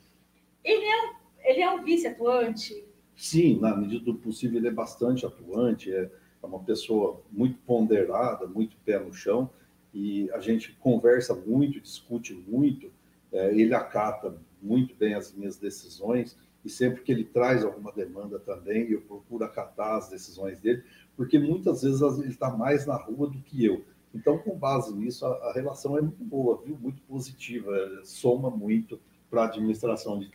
Ele 0.64 0.86
é, 0.86 1.50
ele 1.50 1.62
é 1.62 1.72
um 1.72 1.84
vice-atuante? 1.84 2.86
Sim, 3.16 3.60
na 3.60 3.76
medida 3.76 4.06
do 4.06 4.16
possível, 4.16 4.60
ele 4.60 4.68
é 4.68 4.72
bastante 4.72 5.26
atuante, 5.26 5.94
é, 5.94 6.10
é 6.42 6.46
uma 6.46 6.60
pessoa 6.60 7.22
muito 7.32 7.58
ponderada, 7.60 8.48
muito 8.48 8.78
pé 8.86 9.00
no 9.00 9.14
chão, 9.14 9.50
e 9.94 10.30
a 10.32 10.40
gente 10.40 10.74
conversa 10.80 11.34
muito, 11.34 11.80
discute 11.80 12.34
muito, 12.34 12.92
é, 13.32 13.54
ele 13.54 13.74
acata 13.74 14.36
muito 14.62 14.96
bem 14.96 15.14
as 15.14 15.34
minhas 15.34 15.58
decisões 15.58 16.38
e 16.64 16.70
sempre 16.70 17.02
que 17.02 17.12
ele 17.12 17.24
traz 17.24 17.64
alguma 17.64 17.92
demanda 17.92 18.38
também, 18.40 18.90
eu 18.90 19.02
procuro 19.02 19.44
acatar 19.44 19.96
as 19.96 20.10
decisões 20.10 20.60
dele, 20.60 20.84
porque 21.16 21.40
muitas 21.40 21.82
vezes 21.82 22.02
ele 22.02 22.30
está 22.30 22.50
mais 22.50 22.86
na 22.86 22.96
rua 22.96 23.30
do 23.30 23.40
que 23.40 23.64
eu. 23.64 23.84
Então, 24.14 24.38
com 24.38 24.58
base 24.58 24.94
nisso, 24.94 25.26
a, 25.26 25.30
a 25.50 25.54
relação 25.54 25.98
é 25.98 26.02
muito 26.02 26.24
boa, 26.24 26.62
viu? 26.64 26.78
muito 26.78 27.02
positiva, 27.04 27.72
soma 28.04 28.50
muito 28.50 29.00
para 29.30 29.44
a 29.44 29.46
administração 29.46 30.20
de. 30.20 30.30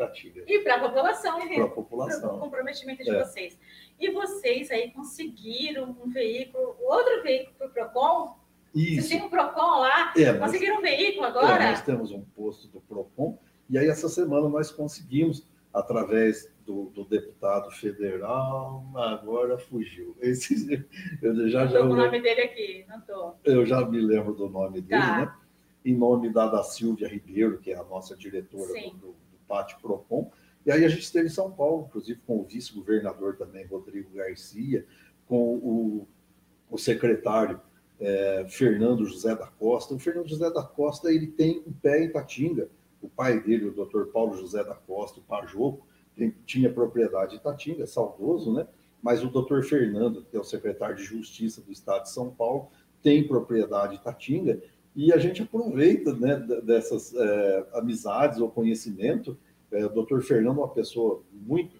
E 0.47 0.59
para 0.61 0.77
a 0.77 0.81
população, 0.81 1.39
né? 1.39 1.55
Para 1.55 1.65
a 1.65 1.69
população. 1.69 2.21
Para 2.21 2.37
o 2.37 2.41
comprometimento 2.41 3.03
de 3.03 3.11
é. 3.11 3.25
vocês. 3.25 3.59
E 3.99 4.11
vocês 4.11 4.71
aí 4.71 4.91
conseguiram 4.91 5.97
um 6.05 6.11
veículo, 6.11 6.77
outro 6.81 7.23
veículo 7.23 7.55
para 7.57 7.67
o 7.67 7.71
PROCON? 7.71 8.37
Isso. 8.75 8.95
Vocês 8.95 9.09
têm 9.09 9.23
um 9.23 9.31
PROCON 9.31 9.81
lá? 9.81 10.13
É, 10.17 10.33
conseguiram 10.35 10.79
um 10.79 10.83
veículo 10.83 11.27
agora? 11.27 11.65
É, 11.65 11.71
nós 11.71 11.83
temos 11.83 12.11
um 12.11 12.23
posto 12.23 12.69
do 12.69 12.81
PROCON 12.81 13.39
e 13.69 13.79
aí, 13.79 13.89
essa 13.89 14.09
semana, 14.09 14.49
nós 14.49 14.71
conseguimos, 14.71 15.47
através 15.73 16.53
do, 16.67 16.91
do 16.91 17.05
deputado 17.05 17.71
federal, 17.71 18.85
agora 18.95 19.59
fugiu. 19.59 20.17
Esse, 20.21 20.87
eu 21.23 21.49
já, 21.49 21.67
já, 21.67 21.81
o 21.81 21.89
nome 21.89 22.21
dele 22.21 22.43
aqui, 22.43 22.85
não 22.89 22.99
estou. 22.99 23.39
Eu 23.45 23.65
já 23.65 23.85
me 23.87 24.01
lembro 24.01 24.35
do 24.35 24.49
nome 24.49 24.81
dele, 24.81 25.01
tá. 25.01 25.21
né? 25.21 25.35
Em 25.85 25.95
nome 25.95 26.33
da, 26.33 26.49
da 26.49 26.63
Silvia 26.63 27.09
Ribeiro, 27.09 27.59
que 27.59 27.71
é 27.71 27.77
a 27.77 27.85
nossa 27.85 28.17
diretora 28.17 28.73
do, 28.73 28.91
do, 28.91 29.07
do 29.09 29.39
Pátio 29.47 29.79
Procon. 29.81 30.31
E 30.65 30.73
aí 30.73 30.85
a 30.85 30.89
gente 30.89 31.03
esteve 31.03 31.27
em 31.27 31.31
São 31.31 31.51
Paulo, 31.51 31.87
inclusive 31.89 32.21
com 32.27 32.39
o 32.39 32.45
vice-governador 32.45 33.37
também, 33.37 33.67
Rodrigo 33.67 34.11
Garcia, 34.15 34.87
com 35.27 35.57
o, 35.57 36.09
o 36.71 36.79
secretário 36.79 37.61
é, 38.01 38.47
Fernando 38.49 39.05
José 39.05 39.35
da 39.35 39.47
Costa. 39.47 39.95
O 39.95 39.99
Fernando 39.99 40.29
José 40.29 40.51
da 40.51 40.63
Costa 40.63 41.13
ele 41.13 41.27
tem 41.27 41.63
um 41.67 41.73
pé 41.73 42.05
em 42.05 42.11
Tatinga, 42.11 42.69
o 43.03 43.09
pai 43.09 43.41
dele, 43.41 43.67
o 43.67 43.73
doutor 43.73 44.07
Paulo 44.07 44.35
José 44.35 44.65
da 44.65 44.75
Costa, 44.75 45.21
o 45.21 45.23
Pajoco, 45.23 45.87
tinha 46.47 46.73
propriedade 46.73 47.37
em 47.37 47.39
Tatinga, 47.39 47.87
saudoso, 47.87 48.53
né? 48.53 48.67
Mas 49.03 49.23
o 49.23 49.29
doutor 49.29 49.63
Fernando, 49.65 50.25
que 50.25 50.37
é 50.37 50.41
o 50.41 50.45
secretário 50.45 50.97
de 50.97 51.03
Justiça 51.03 51.61
do 51.61 51.71
Estado 51.71 52.05
de 52.05 52.11
São 52.11 52.31
Paulo, 52.31 52.71
tem 53.03 53.27
propriedade 53.27 53.97
em 53.97 53.99
Tatinga, 53.99 54.63
e 54.95 55.13
a 55.13 55.19
gente 55.19 55.43
aproveita 55.43 56.15
né, 56.15 56.37
dessas 56.63 57.15
é, 57.15 57.67
amizades 57.75 58.39
ou 58.39 58.51
conhecimento. 58.51 59.37
É, 59.73 59.85
o 59.85 59.89
doutor 59.89 60.23
Fernando 60.23 60.59
é 60.61 60.63
uma 60.63 60.69
pessoa 60.69 61.23
muito 61.33 61.77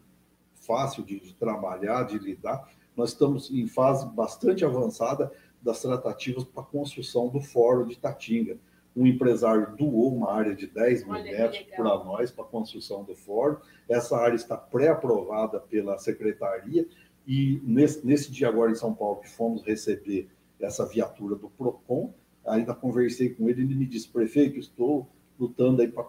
fácil 0.55 1.05
de, 1.05 1.21
de 1.21 1.35
trabalhar, 1.35 2.05
de 2.05 2.19
lidar. 2.19 2.69
Nós 2.97 3.11
estamos 3.11 3.51
em 3.51 3.67
fase 3.67 4.07
bastante 4.15 4.65
avançada 4.65 5.31
das 5.63 5.81
tratativas 5.81 6.45
para 6.45 6.63
a 6.63 6.67
construção 6.67 7.29
do 7.29 7.41
Fórum 7.41 7.87
de 7.87 7.97
Tatinga 7.97 8.59
um 8.97 9.07
empresário 9.07 9.75
doou 9.77 10.15
uma 10.15 10.33
área 10.33 10.55
de 10.55 10.67
10 10.67 11.05
mil 11.05 11.23
metros 11.23 11.63
para 11.75 12.05
nós, 12.05 12.31
para 12.31 12.45
a 12.45 12.49
construção 12.49 13.03
do 13.03 13.15
fórum. 13.15 13.57
Essa 13.89 14.17
área 14.17 14.37
está 14.37 14.57
pré-aprovada 14.57 15.59
pela 15.59 15.99
secretaria 15.99 16.87
e 17.27 17.61
nesse, 17.65 18.07
nesse 18.07 18.31
dia 18.31 18.49
agora 18.49 18.71
em 18.71 18.77
São 18.77 18.95
Paulo 18.95 19.21
que 19.21 19.29
fomos 19.29 19.65
receber 19.65 20.29
essa 20.61 20.87
viatura 20.87 21.35
do 21.35 21.51
PROCON, 21.51 22.15
ainda 22.47 22.75
conversei 22.75 23.31
com 23.31 23.49
ele, 23.49 23.63
ele 23.63 23.75
me 23.75 23.87
disse, 23.87 24.09
prefeito, 24.09 24.59
estou 24.59 25.09
lutando 25.39 25.83
aí 25.83 25.89
para 25.89 26.07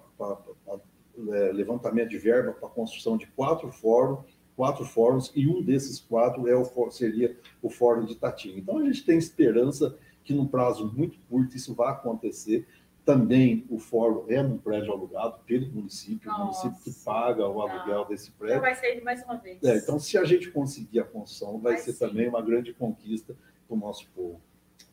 é, 1.30 1.52
levantamento 1.52 2.10
de 2.10 2.18
verba 2.18 2.52
para 2.52 2.68
a 2.68 2.72
construção 2.72 3.18
de 3.18 3.28
quatro 3.28 3.72
fóruns, 3.72 4.26
quatro 4.56 4.86
fóruns, 4.86 5.32
e 5.36 5.48
um 5.48 5.62
desses 5.62 6.00
quatro 6.00 6.48
é 6.48 6.56
o, 6.56 6.92
seria 6.92 7.38
o 7.62 7.70
Fórum 7.70 8.06
de 8.06 8.14
Itatinga. 8.14 8.60
Então, 8.60 8.78
a 8.78 8.86
gente 8.86 9.06
tem 9.06 9.18
esperança 9.18 9.98
que 10.24 10.34
no 10.34 10.48
prazo 10.48 10.92
muito 10.96 11.20
curto 11.30 11.56
isso 11.56 11.74
vai 11.74 11.92
acontecer. 11.92 12.68
Também 13.04 13.64
o 13.70 13.78
fórum 13.78 14.26
é 14.28 14.42
num 14.42 14.58
prédio 14.58 14.92
alugado 14.92 15.40
pelo 15.46 15.72
município, 15.72 16.28
Nossa. 16.28 16.42
o 16.42 16.46
município 16.46 16.84
que 16.84 17.04
paga 17.04 17.48
o 17.48 17.62
aluguel 17.62 18.00
Não. 18.00 18.08
desse 18.08 18.32
prédio. 18.32 18.56
Então 18.56 18.62
vai 18.62 18.76
sair 18.76 19.04
mais 19.04 19.24
uma 19.24 19.36
vez. 19.36 19.64
É, 19.64 19.78
então, 19.78 20.00
se 20.00 20.18
a 20.18 20.24
gente 20.24 20.50
conseguir 20.50 21.02
a 21.02 21.04
construção, 21.04 21.60
vai, 21.60 21.74
vai 21.74 21.82
ser 21.82 21.94
sim. 21.94 22.00
também 22.00 22.28
uma 22.28 22.42
grande 22.42 22.74
conquista 22.74 23.36
para 23.68 23.78
o 23.78 23.80
nosso 23.80 24.10
povo. 24.16 24.42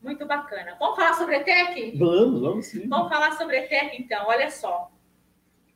Muito 0.02 0.26
bacana. 0.26 0.76
Vamos 0.80 0.96
falar 0.96 1.14
sobre 1.14 1.36
ETEC? 1.36 1.96
Vamos, 1.96 2.40
vamos 2.40 2.66
sim. 2.66 2.88
Vamos 2.88 3.08
falar 3.08 3.32
sobre 3.32 3.58
ETEC, 3.58 4.02
então. 4.02 4.26
Olha 4.26 4.50
só. 4.50 4.90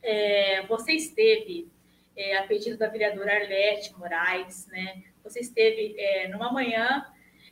É, 0.03 0.65
você 0.67 0.93
esteve 0.93 1.71
é, 2.15 2.37
a 2.37 2.43
pedido 2.43 2.77
da 2.77 2.89
vereadora 2.89 3.33
Arlete 3.33 3.97
Moraes, 3.97 4.67
né? 4.67 5.03
Você 5.23 5.39
esteve 5.39 5.95
é, 5.97 6.27
numa 6.27 6.51
manhã 6.51 7.05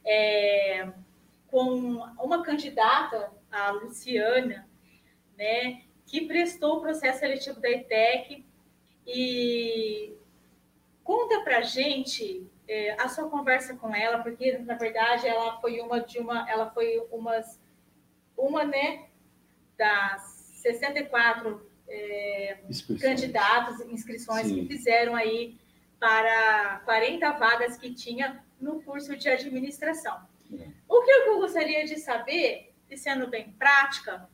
é, 0.06 0.90
com 1.48 1.96
uma 2.20 2.44
candidata, 2.44 3.32
a 3.50 3.72
Luciana, 3.72 4.68
né? 5.38 5.82
Que 6.06 6.28
prestou 6.28 6.78
o 6.78 6.82
processo 6.82 7.20
seletivo 7.20 7.62
da 7.62 7.70
ETEC 7.70 8.46
e 9.08 10.14
conta 11.06 11.41
para 11.41 11.61
gente 11.61 12.45
é, 12.68 12.99
a 12.99 13.07
sua 13.07 13.30
conversa 13.30 13.76
com 13.76 13.95
ela, 13.95 14.19
porque 14.19 14.57
na 14.57 14.73
verdade 14.73 15.27
ela 15.27 15.61
foi 15.61 15.80
uma 15.80 16.02
de 16.02 16.19
uma, 16.19 16.49
ela 16.49 16.69
foi 16.72 16.99
umas, 17.11 17.61
uma 18.36 18.65
né 18.65 19.06
das 19.77 20.22
64 20.61 21.69
é, 21.88 22.57
candidatos, 22.99 23.80
inscrições 23.82 24.48
Sim. 24.48 24.56
que 24.56 24.68
fizeram 24.68 25.15
aí 25.15 25.57
para 25.99 26.82
40 26.86 27.32
vagas 27.34 27.77
que 27.77 27.94
tinha 27.94 28.44
no 28.60 28.82
curso 28.82 29.15
de 29.15 29.30
administração. 29.30 30.27
É. 30.52 30.68
O 30.90 31.03
que 31.03 31.11
eu 31.11 31.38
gostaria 31.38 31.86
de 31.86 31.99
saber, 31.99 32.73
e 32.90 32.98
sendo 32.98 33.27
bem 33.27 33.52
prática, 33.52 34.27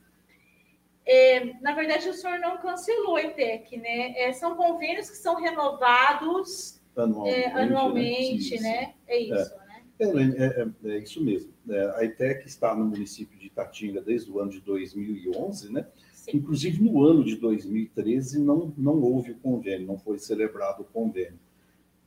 é, 1.04 1.54
na 1.60 1.74
verdade 1.74 2.08
o 2.08 2.14
senhor 2.14 2.38
não 2.38 2.58
cancelou 2.58 3.16
a 3.16 3.22
ETEC, 3.22 3.76
né? 3.76 4.12
É, 4.16 4.32
são 4.32 4.56
convênios 4.56 5.10
que 5.10 5.16
são 5.16 5.36
renovados 5.36 6.80
anualmente, 6.96 7.38
é, 7.38 7.52
anualmente 7.52 8.60
né? 8.60 8.70
né? 8.70 8.94
É 9.08 9.18
isso, 9.18 9.56
né? 9.56 9.82
É, 9.98 10.62
é, 10.62 10.94
é, 10.94 10.98
isso 10.98 11.22
mesmo. 11.22 11.52
a 11.96 12.04
ETEC 12.04 12.46
está 12.46 12.74
no 12.74 12.84
município 12.84 13.38
de 13.38 13.46
Itatinga 13.46 14.00
desde 14.00 14.30
o 14.30 14.40
ano 14.40 14.50
de 14.50 14.60
2011, 14.60 15.72
né? 15.72 15.86
Sim. 16.12 16.36
Inclusive, 16.36 16.82
no 16.82 17.02
ano 17.02 17.24
de 17.24 17.36
2013, 17.36 18.38
não, 18.40 18.72
não 18.76 19.00
houve 19.02 19.32
o 19.32 19.38
convênio, 19.38 19.86
não 19.86 19.98
foi 19.98 20.18
celebrado 20.18 20.82
o 20.82 20.84
convênio. 20.84 21.38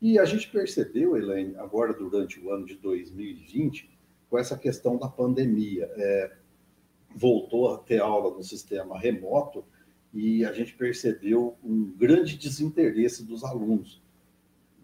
E 0.01 0.17
a 0.17 0.23
gente 0.23 0.49
percebeu, 0.49 1.17
Elaine, 1.17 1.55
agora 1.57 1.93
durante 1.93 2.39
o 2.39 2.51
ano 2.51 2.65
de 2.65 2.76
2020, 2.76 3.89
com 4.30 4.38
essa 4.38 4.57
questão 4.57 4.97
da 4.97 5.07
pandemia. 5.07 5.89
É, 5.95 6.31
voltou 7.15 7.73
a 7.73 7.77
ter 7.77 8.01
aula 8.01 8.35
no 8.35 8.43
sistema 8.43 8.99
remoto 8.99 9.63
e 10.13 10.45
a 10.45 10.51
gente 10.51 10.73
percebeu 10.73 11.55
um 11.63 11.91
grande 11.97 12.37
desinteresse 12.37 13.23
dos 13.23 13.43
alunos. 13.43 14.03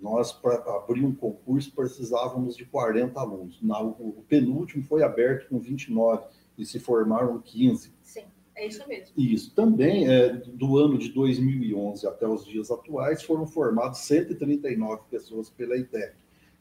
Nós, 0.01 0.31
para 0.31 0.55
abrir 0.75 1.05
um 1.05 1.13
concurso, 1.13 1.71
precisávamos 1.75 2.57
de 2.57 2.65
40 2.65 3.19
alunos. 3.19 3.61
Na, 3.61 3.79
o 3.81 4.23
penúltimo 4.27 4.83
foi 4.83 5.03
aberto 5.03 5.47
com 5.49 5.59
29 5.59 6.25
e 6.57 6.65
se 6.65 6.79
formaram 6.79 7.39
15. 7.39 7.93
Sim. 8.01 8.23
É 8.55 8.67
isso 8.67 8.87
mesmo. 8.87 9.13
Isso. 9.17 9.55
Também, 9.55 10.07
é, 10.07 10.29
do 10.33 10.77
ano 10.77 10.97
de 10.97 11.09
2011 11.09 12.05
até 12.07 12.27
os 12.27 12.45
dias 12.45 12.69
atuais, 12.69 13.23
foram 13.23 13.47
formados 13.47 13.99
139 13.99 15.03
pessoas 15.09 15.49
pela 15.49 15.77
ITEC. 15.77 16.13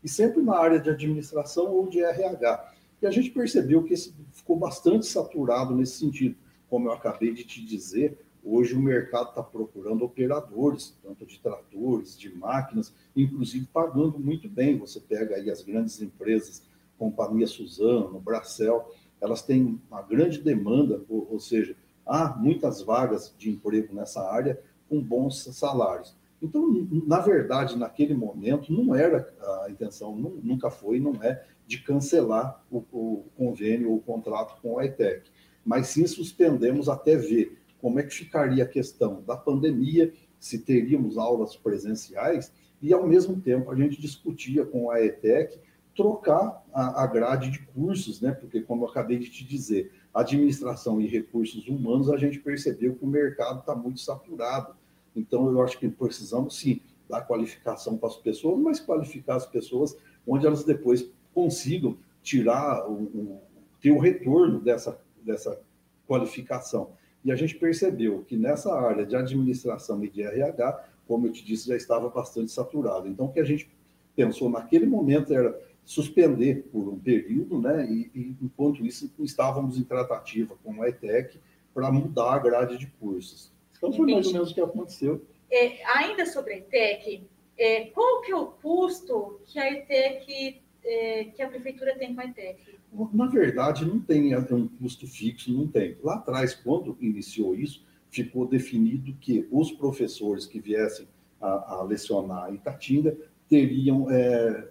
E 0.02 0.08
sempre 0.08 0.42
na 0.42 0.56
área 0.56 0.78
de 0.78 0.88
administração 0.88 1.70
ou 1.70 1.88
de 1.88 2.00
RH. 2.02 2.72
E 3.02 3.06
a 3.06 3.10
gente 3.10 3.30
percebeu 3.30 3.82
que 3.82 3.94
ficou 4.40 4.56
bastante 4.56 5.06
saturado 5.06 5.74
nesse 5.74 5.98
sentido. 5.98 6.36
Como 6.68 6.88
eu 6.88 6.92
acabei 6.92 7.32
de 7.32 7.44
te 7.44 7.64
dizer, 7.64 8.18
hoje 8.44 8.74
o 8.74 8.80
mercado 8.80 9.30
está 9.30 9.42
procurando 9.42 10.04
operadores, 10.04 10.96
tanto 11.02 11.26
de 11.26 11.38
tratores, 11.38 12.18
de 12.18 12.34
máquinas, 12.34 12.92
inclusive 13.14 13.66
pagando 13.72 14.18
muito 14.18 14.48
bem. 14.48 14.78
Você 14.78 15.00
pega 15.00 15.36
aí 15.36 15.50
as 15.50 15.62
grandes 15.62 16.00
empresas, 16.00 16.62
Companhia 16.98 17.46
Suzano, 17.46 18.20
Bracel, 18.20 18.92
elas 19.20 19.42
têm 19.42 19.80
uma 19.90 20.02
grande 20.02 20.40
demanda, 20.40 21.02
ou, 21.08 21.28
ou 21.30 21.40
seja, 21.40 21.76
há 22.06 22.36
muitas 22.36 22.82
vagas 22.82 23.34
de 23.38 23.50
emprego 23.50 23.94
nessa 23.94 24.22
área 24.30 24.60
com 24.88 25.00
bons 25.00 25.44
salários. 25.52 26.16
Então, 26.42 26.88
na 27.06 27.20
verdade, 27.20 27.76
naquele 27.76 28.14
momento, 28.14 28.72
não 28.72 28.94
era 28.94 29.32
a 29.64 29.70
intenção, 29.70 30.16
nunca 30.16 30.70
foi, 30.70 30.98
não 30.98 31.22
é, 31.22 31.44
de 31.70 31.78
cancelar 31.78 32.60
o, 32.68 32.78
o 32.90 33.24
convênio 33.36 33.90
ou 33.90 33.98
o 33.98 34.02
contrato 34.02 34.60
com 34.60 34.76
a 34.76 34.84
ITEC, 34.84 35.30
mas 35.64 35.86
sim 35.86 36.04
suspendemos 36.04 36.88
até 36.88 37.14
ver 37.14 37.62
como 37.80 38.00
é 38.00 38.02
que 38.02 38.12
ficaria 38.12 38.64
a 38.64 38.66
questão 38.66 39.22
da 39.22 39.36
pandemia, 39.36 40.12
se 40.40 40.58
teríamos 40.58 41.16
aulas 41.16 41.54
presenciais, 41.54 42.52
e 42.82 42.92
ao 42.92 43.06
mesmo 43.06 43.40
tempo 43.40 43.70
a 43.70 43.76
gente 43.76 44.00
discutia 44.00 44.66
com 44.66 44.90
a 44.90 45.00
ETEC 45.00 45.60
trocar 45.94 46.60
a, 46.72 47.04
a 47.04 47.06
grade 47.06 47.50
de 47.50 47.60
cursos, 47.66 48.20
né? 48.20 48.32
Porque, 48.32 48.60
como 48.62 48.84
eu 48.84 48.88
acabei 48.88 49.18
de 49.18 49.30
te 49.30 49.44
dizer, 49.44 49.92
administração 50.12 51.00
e 51.00 51.06
recursos 51.06 51.68
humanos, 51.68 52.10
a 52.10 52.16
gente 52.16 52.40
percebeu 52.40 52.96
que 52.96 53.04
o 53.04 53.08
mercado 53.08 53.60
está 53.60 53.76
muito 53.76 54.00
saturado. 54.00 54.74
Então, 55.14 55.48
eu 55.48 55.62
acho 55.62 55.78
que 55.78 55.88
precisamos, 55.88 56.58
sim, 56.58 56.80
dar 57.08 57.20
qualificação 57.20 57.96
para 57.96 58.08
as 58.08 58.16
pessoas, 58.16 58.58
mas 58.58 58.80
qualificar 58.80 59.36
as 59.36 59.46
pessoas 59.46 59.96
onde 60.26 60.46
elas 60.46 60.64
depois 60.64 61.10
consigam 61.34 61.96
tirar, 62.22 62.88
o, 62.88 62.92
o 62.92 63.40
ter 63.80 63.90
o 63.90 63.98
retorno 63.98 64.60
dessa, 64.60 65.00
dessa 65.22 65.60
qualificação. 66.06 66.90
E 67.24 67.30
a 67.30 67.36
gente 67.36 67.54
percebeu 67.54 68.24
que 68.26 68.36
nessa 68.36 68.74
área 68.74 69.04
de 69.04 69.16
administração 69.16 70.04
e 70.04 70.10
de 70.10 70.22
RH, 70.22 70.84
como 71.06 71.26
eu 71.26 71.32
te 71.32 71.44
disse, 71.44 71.68
já 71.68 71.76
estava 71.76 72.08
bastante 72.08 72.50
saturado. 72.50 73.08
Então, 73.08 73.26
o 73.26 73.32
que 73.32 73.40
a 73.40 73.44
gente 73.44 73.70
pensou 74.14 74.50
naquele 74.50 74.86
momento 74.86 75.32
era 75.32 75.58
suspender 75.84 76.68
por 76.70 76.88
um 76.88 76.98
período, 76.98 77.60
né? 77.60 77.86
E, 77.90 78.10
e 78.14 78.36
enquanto 78.42 78.84
isso 78.84 79.10
estávamos 79.18 79.78
em 79.78 79.82
tratativa 79.82 80.56
com 80.62 80.82
a 80.82 80.88
ETEC 80.88 81.40
para 81.74 81.90
mudar 81.90 82.34
a 82.34 82.38
grade 82.38 82.78
de 82.78 82.86
cursos. 82.86 83.52
Então 83.76 83.92
foi 83.92 84.12
mais 84.12 84.26
ou 84.26 84.32
menos 84.32 84.50
o 84.50 84.54
que 84.54 84.60
aconteceu. 84.60 85.24
É, 85.50 85.84
ainda 85.96 86.26
sobre 86.26 86.54
a 86.54 86.56
ETEC, 86.58 87.22
é, 87.58 87.86
qual 87.86 88.20
que 88.20 88.30
é 88.30 88.36
o 88.36 88.46
custo 88.46 89.40
que 89.46 89.58
a 89.58 89.72
ETEC, 89.72 90.60
é, 90.84 91.24
que 91.24 91.42
a 91.42 91.48
prefeitura 91.48 91.96
tem 91.96 92.14
com 92.14 92.20
a 92.20 92.24
ETEC? 92.24 92.78
Na 93.12 93.26
verdade, 93.26 93.84
não 93.84 94.00
tem 94.00 94.36
um 94.36 94.68
custo 94.68 95.06
fixo, 95.06 95.52
não 95.52 95.66
tem. 95.66 95.96
Lá 96.02 96.14
atrás, 96.14 96.54
quando 96.54 96.96
iniciou 97.00 97.54
isso, 97.54 97.84
ficou 98.10 98.46
definido 98.46 99.14
que 99.20 99.46
os 99.50 99.70
professores 99.70 100.46
que 100.46 100.60
viessem 100.60 101.06
a, 101.40 101.76
a 101.76 101.82
lecionar 101.82 102.52
em 102.52 102.56
Tatinga 102.56 103.16
teriam 103.48 104.10
é, 104.10 104.68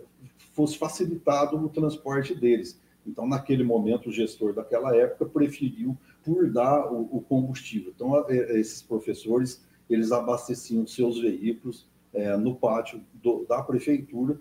fosse 0.53 0.77
facilitado 0.77 1.57
o 1.57 1.69
transporte 1.69 2.35
deles. 2.35 2.79
Então, 3.05 3.25
naquele 3.25 3.63
momento, 3.63 4.09
o 4.09 4.11
gestor 4.11 4.53
daquela 4.53 4.95
época 4.95 5.25
preferiu 5.25 5.97
por 6.23 6.51
dar 6.51 6.91
o, 6.91 7.17
o 7.17 7.21
combustível. 7.21 7.91
Então, 7.95 8.25
é, 8.29 8.59
esses 8.59 8.81
professores, 8.81 9.65
eles 9.89 10.11
abasteciam 10.11 10.85
seus 10.85 11.19
veículos 11.19 11.87
é, 12.13 12.35
no 12.37 12.55
pátio 12.55 13.01
do, 13.13 13.45
da 13.45 13.61
prefeitura. 13.63 14.39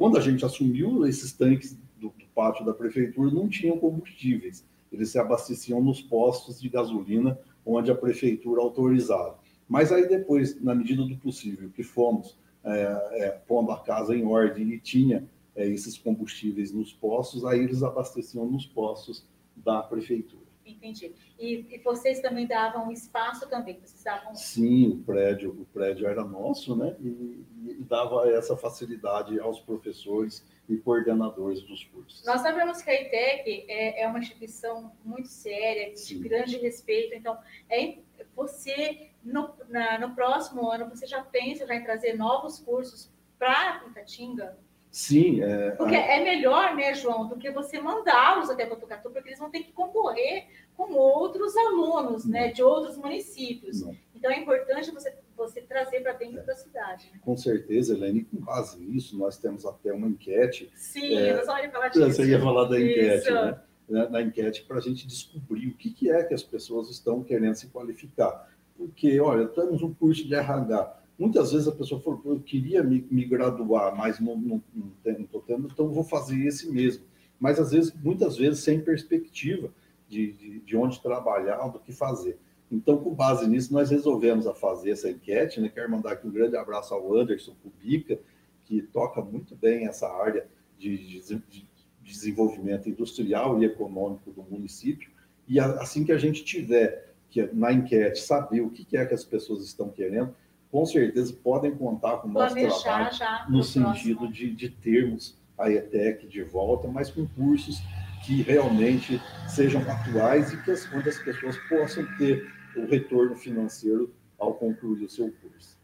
Quando 0.00 0.16
a 0.16 0.20
gente 0.22 0.46
assumiu, 0.46 1.06
esses 1.06 1.30
tanques 1.30 1.78
do, 1.98 2.08
do 2.08 2.24
pátio 2.34 2.64
da 2.64 2.72
prefeitura 2.72 3.30
não 3.30 3.50
tinham 3.50 3.76
combustíveis. 3.76 4.64
Eles 4.90 5.10
se 5.10 5.18
abasteciam 5.18 5.78
nos 5.82 6.00
postos 6.00 6.58
de 6.58 6.70
gasolina 6.70 7.38
onde 7.66 7.90
a 7.90 7.94
prefeitura 7.94 8.62
autorizava. 8.62 9.38
Mas 9.68 9.92
aí 9.92 10.08
depois, 10.08 10.58
na 10.58 10.74
medida 10.74 11.04
do 11.04 11.18
possível, 11.18 11.68
que 11.68 11.82
fomos 11.82 12.38
é, 12.64 12.70
é, 13.12 13.28
pondo 13.46 13.72
a 13.72 13.78
casa 13.78 14.16
em 14.16 14.24
ordem 14.24 14.72
e 14.72 14.80
tinha 14.80 15.28
é, 15.54 15.68
esses 15.68 15.98
combustíveis 15.98 16.72
nos 16.72 16.94
postos, 16.94 17.44
aí 17.44 17.60
eles 17.60 17.82
abasteciam 17.82 18.46
nos 18.46 18.64
postos 18.64 19.26
da 19.54 19.82
prefeitura. 19.82 20.49
Entendi. 20.72 21.14
E, 21.38 21.66
e, 21.70 21.78
vocês 21.78 22.20
também 22.20 22.46
davam 22.46 22.90
espaço 22.90 23.48
também? 23.48 23.78
Vocês 23.80 24.02
davam... 24.02 24.34
Sim, 24.34 24.88
o 24.88 24.98
prédio, 24.98 25.50
o 25.50 25.64
prédio 25.66 26.06
era 26.06 26.24
nosso, 26.24 26.76
né? 26.76 26.96
E, 27.00 27.44
e, 27.66 27.84
dava 27.88 28.30
essa 28.30 28.56
facilidade 28.56 29.38
aos 29.40 29.60
professores 29.60 30.46
e 30.68 30.76
coordenadores 30.76 31.62
dos 31.62 31.84
cursos. 31.84 32.24
Nós 32.24 32.40
sabemos 32.40 32.80
que 32.82 32.90
a 32.90 33.00
ITEC 33.00 33.66
é, 33.68 34.02
é 34.02 34.08
uma 34.08 34.18
instituição 34.18 34.92
muito 35.04 35.28
séria, 35.28 35.92
de 35.92 36.00
Sim. 36.00 36.20
grande 36.20 36.56
respeito. 36.58 37.14
Então, 37.14 37.36
é, 37.68 37.98
você, 38.34 39.10
no, 39.24 39.50
na, 39.68 39.98
no 39.98 40.14
próximo 40.14 40.70
ano, 40.70 40.88
você 40.88 41.06
já 41.06 41.22
pensa 41.22 41.66
já 41.66 41.74
em 41.74 41.82
trazer 41.82 42.16
novos 42.16 42.58
cursos 42.58 43.10
para 43.38 43.84
Itatinga? 43.88 44.56
Sim. 44.90 45.42
É, 45.42 45.70
porque 45.72 45.94
a... 45.94 46.16
é 46.16 46.24
melhor, 46.24 46.74
né, 46.74 46.94
João, 46.94 47.28
do 47.28 47.36
que 47.36 47.50
você 47.50 47.80
mandá-los 47.80 48.50
até 48.50 48.66
Botucatu, 48.66 49.10
porque 49.10 49.28
eles 49.28 49.38
vão 49.38 49.50
ter 49.50 49.60
que 49.60 49.72
concorrer 49.72 50.46
com 50.76 50.92
outros 50.94 51.56
alunos, 51.56 52.24
né, 52.24 52.48
de 52.48 52.62
outros 52.62 52.96
municípios. 52.96 53.82
Não. 53.82 53.96
Então 54.14 54.30
é 54.30 54.38
importante 54.38 54.90
você, 54.90 55.14
você 55.36 55.60
trazer 55.62 56.00
para 56.00 56.12
dentro 56.12 56.40
é. 56.40 56.42
da 56.42 56.54
cidade. 56.54 57.10
Né? 57.12 57.20
Com 57.22 57.36
certeza, 57.36 57.94
Helene, 57.94 58.24
com 58.24 58.38
base 58.38 58.80
nisso, 58.80 59.16
nós 59.16 59.38
temos 59.38 59.64
até 59.64 59.92
uma 59.92 60.08
enquete. 60.08 60.70
Sim, 60.74 61.16
é, 61.16 61.36
nós 61.36 61.46
vamos 61.46 61.70
falar 61.70 61.88
disso. 61.88 62.06
Você 62.06 62.26
ia 62.26 62.40
falar 62.40 62.64
da 62.64 62.80
enquete, 62.80 63.24
Isso. 63.24 63.34
né? 63.34 63.60
Na 64.08 64.22
enquete, 64.22 64.62
para 64.62 64.76
a 64.76 64.80
gente 64.80 65.04
descobrir 65.06 65.66
o 65.66 65.74
que, 65.74 65.90
que 65.90 66.10
é 66.10 66.22
que 66.22 66.32
as 66.32 66.44
pessoas 66.44 66.88
estão 66.90 67.24
querendo 67.24 67.56
se 67.56 67.66
qualificar. 67.68 68.48
Porque, 68.76 69.18
olha, 69.20 69.48
temos 69.48 69.82
um 69.82 69.92
curso 69.92 70.26
de 70.26 70.34
RH 70.34 70.99
Muitas 71.20 71.52
vezes 71.52 71.68
a 71.68 71.72
pessoa 71.72 72.00
falou, 72.00 72.22
eu 72.24 72.40
queria 72.40 72.82
me, 72.82 73.06
me 73.10 73.26
graduar, 73.26 73.94
mas 73.94 74.18
não 74.18 74.62
estou 75.04 75.42
tendo, 75.42 75.68
então 75.70 75.92
vou 75.92 76.02
fazer 76.02 76.42
esse 76.46 76.72
mesmo. 76.72 77.04
Mas 77.38 77.60
às 77.60 77.72
vezes, 77.72 77.92
muitas 78.02 78.38
vezes, 78.38 78.60
sem 78.60 78.80
perspectiva 78.80 79.70
de, 80.08 80.32
de, 80.32 80.60
de 80.60 80.76
onde 80.78 80.98
trabalhar, 81.02 81.68
do 81.68 81.78
que 81.78 81.92
fazer. 81.92 82.38
Então, 82.72 82.96
com 82.96 83.12
base 83.12 83.46
nisso, 83.46 83.70
nós 83.70 83.90
resolvemos 83.90 84.46
a 84.46 84.54
fazer 84.54 84.92
essa 84.92 85.10
enquete. 85.10 85.60
Né? 85.60 85.68
Quero 85.68 85.90
mandar 85.90 86.12
aqui 86.12 86.26
um 86.26 86.30
grande 86.30 86.56
abraço 86.56 86.94
ao 86.94 87.14
Anderson 87.14 87.54
Kubica, 87.62 88.18
que 88.64 88.80
toca 88.80 89.20
muito 89.20 89.54
bem 89.54 89.86
essa 89.86 90.08
área 90.08 90.46
de, 90.78 91.20
de 91.20 91.68
desenvolvimento 92.02 92.88
industrial 92.88 93.60
e 93.60 93.66
econômico 93.66 94.30
do 94.30 94.42
município. 94.42 95.10
E 95.46 95.60
assim 95.60 96.02
que 96.02 96.12
a 96.12 96.18
gente 96.18 96.42
tiver 96.42 97.12
que 97.28 97.42
na 97.52 97.70
enquete 97.72 98.20
saber 98.20 98.62
o 98.62 98.70
que 98.70 98.96
é 98.96 99.04
que 99.04 99.12
as 99.12 99.24
pessoas 99.24 99.62
estão 99.62 99.90
querendo, 99.90 100.34
com 100.70 100.86
certeza 100.86 101.32
podem 101.42 101.74
contar 101.74 102.18
com 102.18 102.28
o 102.28 102.30
nosso 102.30 102.54
trabalho 102.54 103.10
no 103.48 103.62
sentido 103.62 104.28
de, 104.28 104.54
de 104.54 104.68
termos 104.68 105.38
a 105.58 105.70
ETEC 105.70 106.26
de 106.26 106.42
volta, 106.42 106.88
mas 106.88 107.10
com 107.10 107.26
cursos 107.26 107.82
que 108.24 108.42
realmente 108.42 109.20
sejam 109.48 109.82
atuais 109.82 110.52
e 110.52 110.62
que 110.62 110.70
as, 110.70 110.90
onde 110.92 111.08
as 111.08 111.18
pessoas 111.18 111.56
possam 111.68 112.06
ter 112.16 112.50
o 112.76 112.86
retorno 112.86 113.34
financeiro 113.36 114.14
ao 114.38 114.54
concluir 114.54 115.04
o 115.04 115.10
seu 115.10 115.32
curso. 115.32 115.78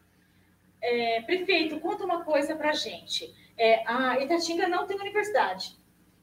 É, 0.81 1.21
prefeito, 1.23 1.81
conta 1.81 2.05
uma 2.05 2.25
coisa 2.25 2.55
para 2.55 2.71
a 2.71 2.75
gente. 2.75 3.35
É, 3.57 3.87
a 3.89 4.21
Itatinga 4.21 4.69
não 4.69 4.87
tem 4.87 4.99
universidade. 4.99 5.77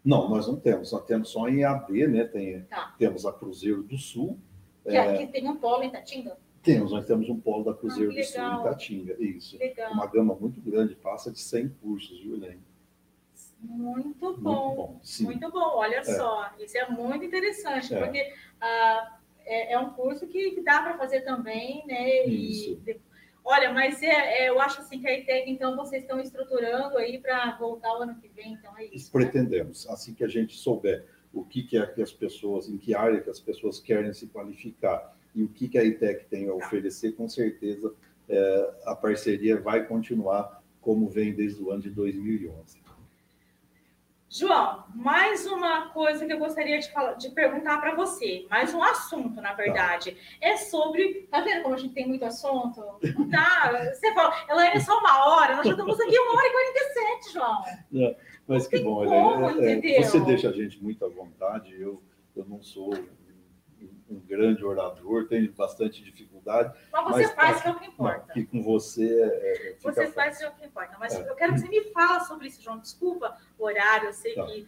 Não, 0.04 0.30
nós 0.30 0.48
não 0.48 0.56
temos. 0.56 0.92
Nós 0.92 1.06
temos 1.06 1.30
só 1.30 1.48
em 1.48 1.64
AD, 1.64 2.08
né? 2.08 2.26
Tem, 2.26 2.62
tá. 2.64 2.94
Temos 2.98 3.26
a 3.26 3.34
Cruzeiro 3.34 3.84
do 3.84 3.98
Sul. 3.98 4.38
Que 4.84 4.96
é, 4.96 5.00
aqui 5.00 5.28
tem 5.28 5.48
um 5.48 5.56
polo 5.56 5.84
em 5.84 5.88
Itatinga? 5.88 6.38
Temos, 6.64 6.92
nós 6.94 7.06
temos 7.06 7.30
um 7.30 7.38
polo 7.38 7.66
da 7.66 7.74
Cruzeiro 7.74 8.12
ah, 8.12 8.16
do 8.16 8.24
Sul 8.24 8.42
em 8.42 8.60
Itatinga. 8.62 9.16
Isso. 9.20 9.58
Legal. 9.58 9.92
Uma 9.92 10.08
gama 10.08 10.34
muito 10.34 10.62
grande, 10.62 10.96
passa 10.96 11.30
de 11.30 11.40
100 11.40 11.70
cursos, 11.82 12.22
viu, 12.22 12.36
Helene? 12.36 12.62
Muito 13.60 14.34
bom. 14.38 14.38
Muito 14.38 14.42
bom, 14.42 15.00
muito 15.22 15.52
bom. 15.52 15.72
olha 15.76 15.98
é. 15.98 16.04
só. 16.04 16.52
Isso 16.58 16.78
é 16.78 16.90
muito 16.90 17.26
interessante, 17.26 17.94
é. 17.94 18.00
porque 18.00 18.34
ah, 18.62 19.18
é, 19.46 19.74
é, 19.74 19.80
um 19.80 19.90
curso 19.90 20.26
que, 20.28 20.52
que 20.52 20.62
dá 20.62 20.82
para 20.82 20.98
fazer 20.98 21.22
também, 21.22 21.86
né? 21.86 22.26
Isso. 22.26 22.82
E, 22.88 23.00
olha, 23.44 23.74
mas 23.74 24.02
é, 24.02 24.44
é, 24.44 24.50
eu 24.50 24.60
acho 24.62 24.82
assim 24.82 25.00
que 25.00 25.08
a 25.08 25.18
ITEC, 25.18 25.52
então, 25.52 25.76
vocês 25.76 26.04
estão 26.04 26.20
estruturando 26.20 26.98
aí 26.98 27.20
para 27.20 27.58
voltar 27.58 27.92
o 27.98 28.04
ano 28.04 28.16
que 28.16 28.30
vem, 28.30 28.54
então 28.54 28.78
é 28.78 28.86
isso. 28.86 29.08
Né? 29.08 29.24
Pretendemos. 29.24 29.86
Né? 29.86 29.94
Assim 29.94 30.14
que 30.14 30.24
a 30.24 30.30
gente 30.30 30.56
souber 30.56 31.06
o 31.34 31.44
que, 31.44 31.64
que 31.64 31.78
é 31.78 31.86
que 31.86 32.02
as 32.02 32.14
pessoas, 32.14 32.70
em 32.70 32.78
que 32.78 32.96
área 32.96 33.20
que 33.20 33.30
as 33.30 33.40
pessoas 33.40 33.80
querem 33.80 34.14
se 34.14 34.28
qualificar 34.28 35.14
e 35.36 35.44
o 35.44 35.48
que, 35.48 35.68
que 35.68 35.78
a 35.78 35.84
ITEC 35.84 36.26
tem 36.26 36.48
a 36.48 36.54
oferecer, 36.54 37.14
com 37.14 37.28
certeza 37.28 37.94
é, 38.30 38.74
a 38.86 38.96
parceria 38.96 39.60
vai 39.60 39.86
continuar 39.86 40.62
como 40.82 41.08
vem 41.08 41.34
desde 41.34 41.62
o 41.62 41.72
ano 41.72 41.82
de 41.82 41.90
2011. 41.90 42.84
João, 44.36 44.84
mais 44.96 45.46
uma 45.46 45.90
coisa 45.90 46.26
que 46.26 46.34
eu 46.34 46.40
gostaria 46.40 46.80
de, 46.80 46.92
falar, 46.92 47.14
de 47.14 47.30
perguntar 47.30 47.80
para 47.80 47.94
você, 47.94 48.48
mais 48.50 48.74
um 48.74 48.82
assunto, 48.82 49.40
na 49.40 49.54
verdade, 49.54 50.12
tá. 50.14 50.18
é 50.42 50.58
sobre. 50.58 51.28
Tá 51.30 51.42
vendo 51.42 51.62
como 51.62 51.76
a 51.76 51.78
gente 51.78 51.94
tem 51.94 52.08
muito 52.08 52.26
assunto? 52.26 52.82
Não 53.16 53.30
tá? 53.30 53.72
Você 53.94 54.12
fala, 54.12 54.34
ela 54.50 54.68
é 54.70 54.80
só 54.80 54.98
uma 54.98 55.28
hora, 55.28 55.56
nós 55.56 55.68
já 55.68 55.74
estamos 55.74 56.00
aqui 56.02 56.18
uma 56.18 56.36
hora 56.36 56.48
e 56.48 56.52
47, 56.52 57.34
João. 57.34 57.64
É, 57.94 58.18
mas 58.48 58.64
não 58.64 58.70
que 58.72 58.80
bom, 58.80 59.06
como, 59.06 59.62
é, 59.62 59.98
é, 59.98 60.02
você 60.02 60.20
deixa 60.22 60.50
a 60.50 60.52
gente 60.52 60.82
muito 60.82 61.06
à 61.06 61.10
vontade, 61.10 61.80
eu, 61.80 62.02
eu 62.36 62.44
não 62.46 62.60
sou 62.60 62.92
um 64.14 64.20
grande 64.20 64.64
orador, 64.64 65.28
tenho 65.28 65.52
bastante 65.54 66.04
dificuldade. 66.04 66.74
Mas 66.92 67.04
você 67.04 67.24
mas, 67.24 67.32
faz 67.34 67.62
que 67.62 67.68
é 67.68 67.72
o 67.72 67.80
que 67.80 67.88
importa. 67.88 68.34
Que 68.34 68.46
com 68.46 68.64
você. 68.64 69.22
É, 69.22 69.70
é 69.72 69.76
você 69.82 70.08
faz 70.12 70.38
que 70.38 70.44
é 70.44 70.50
o 70.50 70.52
que 70.54 70.66
importa. 70.66 70.96
Mas 71.00 71.16
é. 71.16 71.30
eu 71.30 71.36
quero 71.36 71.54
que 71.54 71.60
você 71.60 71.68
me 71.68 71.82
fale 71.92 72.24
sobre 72.26 72.48
isso, 72.48 72.62
João. 72.62 72.80
Desculpa 72.80 73.38
o 73.58 73.66
horário, 73.66 74.08
eu 74.08 74.14
sei 74.14 74.36
tá. 74.36 74.46
que. 74.46 74.68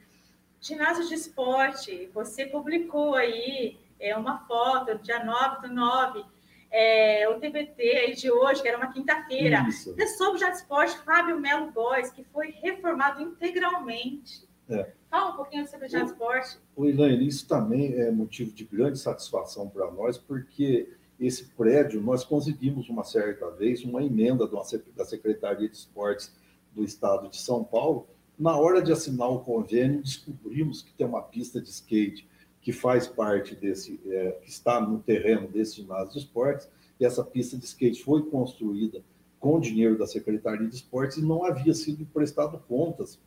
Ginásio 0.59 1.07
de 1.07 1.13
esporte, 1.13 2.09
você 2.13 2.45
publicou 2.45 3.13
aí 3.13 3.77
é, 3.99 4.15
uma 4.15 4.39
foto, 4.47 4.97
dia 4.97 5.23
9 5.23 5.67
do 5.67 5.73
9, 5.73 6.25
é, 6.71 7.29
o 7.29 7.39
TBT 7.39 7.81
aí 7.83 8.15
de 8.15 8.31
hoje, 8.31 8.61
que 8.61 8.67
era 8.67 8.77
uma 8.77 8.91
quinta-feira. 8.91 9.65
É 9.97 10.07
sobre 10.07 10.43
o 10.43 10.45
de 10.45 10.51
esporte, 10.51 10.97
Fábio 10.99 11.39
Melo 11.39 11.71
Góes, 11.71 12.09
que 12.09 12.23
foi 12.25 12.49
reformado 12.61 13.21
integralmente. 13.21 14.44
É. 14.69 14.91
Fala 15.09 15.33
um 15.33 15.35
pouquinho 15.35 15.67
sobre 15.67 15.87
o 15.87 15.89
transporte. 15.89 16.57
O 16.75 16.85
Elaine, 16.85 17.27
isso 17.27 17.47
também 17.47 17.93
é 17.93 18.11
motivo 18.11 18.51
de 18.51 18.63
grande 18.65 18.97
satisfação 18.97 19.69
para 19.69 19.89
nós, 19.91 20.17
porque 20.17 20.89
esse 21.19 21.45
prédio, 21.45 22.01
nós 22.01 22.25
conseguimos 22.25 22.89
uma 22.89 23.03
certa 23.03 23.49
vez 23.51 23.83
uma 23.83 24.03
emenda 24.03 24.47
da 24.47 25.05
Secretaria 25.05 25.69
de 25.69 25.75
Esportes 25.75 26.33
do 26.73 26.83
Estado 26.83 27.29
de 27.29 27.37
São 27.37 27.63
Paulo. 27.63 28.07
Na 28.37 28.57
hora 28.57 28.81
de 28.81 28.91
assinar 28.91 29.29
o 29.29 29.39
convênio, 29.39 30.01
descobrimos 30.01 30.81
que 30.81 30.93
tem 30.93 31.07
uma 31.07 31.21
pista 31.21 31.61
de 31.61 31.69
skate 31.69 32.27
que 32.59 32.73
faz 32.73 33.07
parte 33.07 33.55
desse, 33.55 34.01
é, 34.07 34.31
que 34.41 34.49
está 34.49 34.81
no 34.81 34.99
terreno 34.99 35.47
desse 35.47 35.77
ginásio 35.77 36.13
de 36.13 36.19
esportes, 36.19 36.67
e 36.99 37.05
essa 37.05 37.23
pista 37.23 37.57
de 37.57 37.63
skate 37.63 38.03
foi 38.03 38.23
construída 38.23 39.03
com 39.39 39.59
dinheiro 39.59 39.97
da 39.97 40.07
Secretaria 40.07 40.67
de 40.67 40.75
Esportes 40.75 41.17
e 41.17 41.21
não 41.21 41.45
havia 41.45 41.73
sido 41.73 42.05
prestado 42.07 42.57
contas 42.67 43.19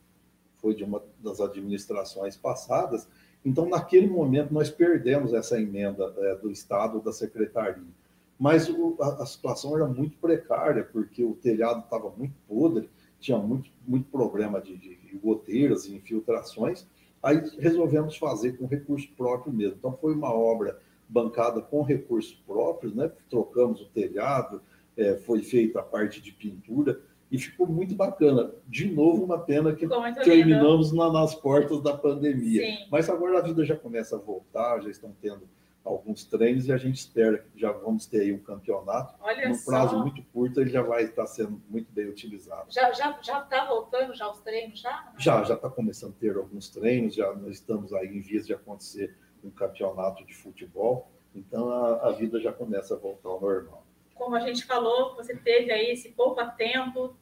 foi 0.60 0.74
de 0.74 0.85
uma 0.85 1.02
das 1.22 1.40
administrações 1.40 2.36
passadas. 2.36 3.09
Então, 3.44 3.68
naquele 3.68 4.09
momento, 4.09 4.52
nós 4.52 4.70
perdemos 4.70 5.32
essa 5.32 5.60
emenda 5.60 6.12
é, 6.18 6.35
do 6.36 6.51
Estado, 6.51 7.01
da 7.01 7.12
Secretaria. 7.12 7.82
Mas 8.39 8.68
o, 8.68 8.97
a, 9.01 9.22
a, 9.22 9.26
situação 9.26 9.74
era 9.74 9.86
muito 9.86 10.16
precária, 10.18 10.85
porque 10.85 11.24
o 11.24 11.35
telhado 11.35 11.80
estava 11.80 12.10
muito 12.10 12.35
podre, 12.47 12.89
tinha 13.18 13.39
muito, 13.39 13.70
muito 13.86 14.09
problema 14.10 14.60
de, 14.60 14.76
de, 14.76 15.18
goteiras 15.18 15.86
e 15.86 15.97
infiltrações. 15.97 16.86
Aí 17.20 17.43
resolvemos 17.59 18.16
fazer 18.16 18.56
com 18.56 18.66
recurso 18.66 19.09
próprio 19.16 19.52
mesmo. 19.52 19.76
Então, 19.78 19.93
foi 19.97 20.14
uma 20.14 20.32
obra 20.32 20.78
bancada 21.09 21.60
com 21.60 21.82
recursos 21.82 22.35
próprios, 22.47 22.94
né? 22.94 23.10
trocamos 23.28 23.80
o 23.80 23.86
telhado, 23.86 24.62
é, 24.97 25.16
foi 25.16 25.43
feita 25.43 25.80
a 25.80 25.82
parte 25.82 26.20
de 26.20 26.32
pintura, 26.32 27.01
e 27.31 27.39
ficou 27.39 27.67
muito 27.67 27.95
bacana. 27.95 28.53
De 28.67 28.91
novo, 28.91 29.25
uma 29.25 29.39
pena 29.39 29.75
que 29.75 29.87
terminamos 30.25 30.93
na, 30.93 31.13
nas 31.13 31.35
portas 31.35 31.83
da 31.83 31.97
pandemia. 31.97 32.63
Sim. 32.63 32.87
Mas 32.91 33.09
agora 33.09 33.39
a 33.39 33.43
vida 33.43 33.65
já 33.65 33.77
começa 33.77 34.17
a 34.17 34.19
voltar, 34.19 34.81
já 34.81 34.91
estão 34.91 35.15
tendo 35.21 35.49
alguns 35.85 36.25
treinos 36.25 36.67
e 36.67 36.73
a 36.73 36.77
gente 36.77 36.97
espera 36.97 37.39
que 37.39 37.59
já 37.59 37.73
vamos 37.73 38.07
ter 38.07 38.21
aí 38.21 38.33
um 38.33 38.39
campeonato. 38.39 39.15
Olha 39.21 39.49
no 39.49 39.59
prazo 39.65 39.99
muito 39.99 40.23
curto, 40.33 40.61
ele 40.61 40.71
já 40.71 40.83
vai 40.83 41.05
estar 41.05 41.27
sendo 41.27 41.61
muito 41.69 41.91
bem 41.93 42.07
utilizado. 42.09 42.67
Já 42.69 42.93
já 42.93 43.19
já 43.23 43.41
está 43.41 43.65
voltando 43.67 44.15
já 44.15 44.31
os 44.31 44.41
treinos 44.41 44.81
já? 44.81 45.13
Já 45.19 45.43
já 45.45 45.55
está 45.55 45.69
começando 45.71 46.13
a 46.13 46.21
ter 46.21 46.37
alguns 46.37 46.69
treinos. 46.69 47.15
Já 47.15 47.33
nós 47.35 47.55
estamos 47.55 47.93
aí 47.93 48.09
em 48.09 48.21
vias 48.21 48.47
de 48.47 48.55
acontecer 48.55 49.17
um 49.43 49.51
campeonato 49.51 50.25
de 50.27 50.35
futebol. 50.35 51.11
Então 51.35 51.71
a, 51.71 52.09
a 52.09 52.13
vida 52.13 52.41
já 52.41 52.53
começa 52.53 52.95
a 52.95 52.99
voltar 52.99 53.29
ao 53.29 53.41
normal 53.41 53.88
como 54.19 54.36
a 54.36 54.40
gente 54.40 54.66
falou, 54.66 55.15
você 55.16 55.35
teve 55.35 55.73
aí 55.73 55.93
esse 55.93 56.11
pouco 56.11 56.40
a 56.40 56.47
tempo 56.47 57.16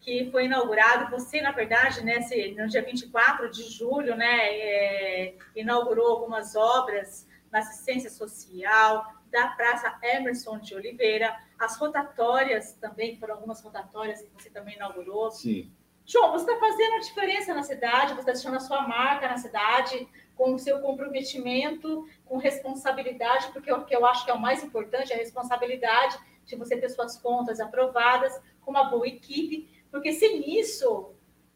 que 0.00 0.30
foi 0.30 0.46
inaugurado. 0.46 1.10
Você, 1.10 1.40
na 1.40 1.52
verdade, 1.52 2.04
nesse, 2.04 2.52
no 2.52 2.68
dia 2.68 2.82
24 2.82 3.50
de 3.50 3.62
julho, 3.64 4.16
né, 4.16 4.48
é, 4.50 5.34
inaugurou 5.56 6.08
algumas 6.08 6.54
obras 6.56 7.26
na 7.50 7.60
assistência 7.60 8.10
social, 8.10 9.18
da 9.30 9.48
Praça 9.48 9.94
Emerson 10.02 10.58
de 10.58 10.74
Oliveira, 10.74 11.36
as 11.58 11.76
rotatórias 11.76 12.74
também, 12.74 13.18
foram 13.18 13.34
algumas 13.34 13.60
rotatórias 13.60 14.22
que 14.22 14.30
você 14.30 14.50
também 14.50 14.76
inaugurou. 14.76 15.30
Sim. 15.30 15.70
João, 16.06 16.32
você 16.32 16.50
está 16.50 16.58
fazendo 16.58 16.94
a 16.94 17.00
diferença 17.00 17.54
na 17.54 17.62
cidade, 17.62 18.14
você 18.14 18.20
está 18.20 18.32
deixando 18.32 18.56
a 18.56 18.60
sua 18.60 18.88
marca 18.88 19.28
na 19.28 19.36
cidade, 19.36 20.08
com 20.38 20.54
o 20.54 20.58
seu 20.58 20.78
comprometimento, 20.78 22.06
com 22.24 22.36
responsabilidade, 22.38 23.48
porque 23.52 23.72
o 23.72 23.84
que 23.84 23.94
eu 23.94 24.06
acho 24.06 24.24
que 24.24 24.30
é 24.30 24.34
o 24.34 24.40
mais 24.40 24.62
importante 24.62 25.12
é 25.12 25.16
a 25.16 25.18
responsabilidade 25.18 26.16
de 26.46 26.54
você 26.54 26.76
ter 26.76 26.88
suas 26.90 27.18
contas 27.18 27.58
aprovadas, 27.58 28.40
com 28.60 28.70
uma 28.70 28.84
boa 28.84 29.06
equipe, 29.06 29.68
porque 29.90 30.12
sem 30.12 30.58
isso 30.58 31.10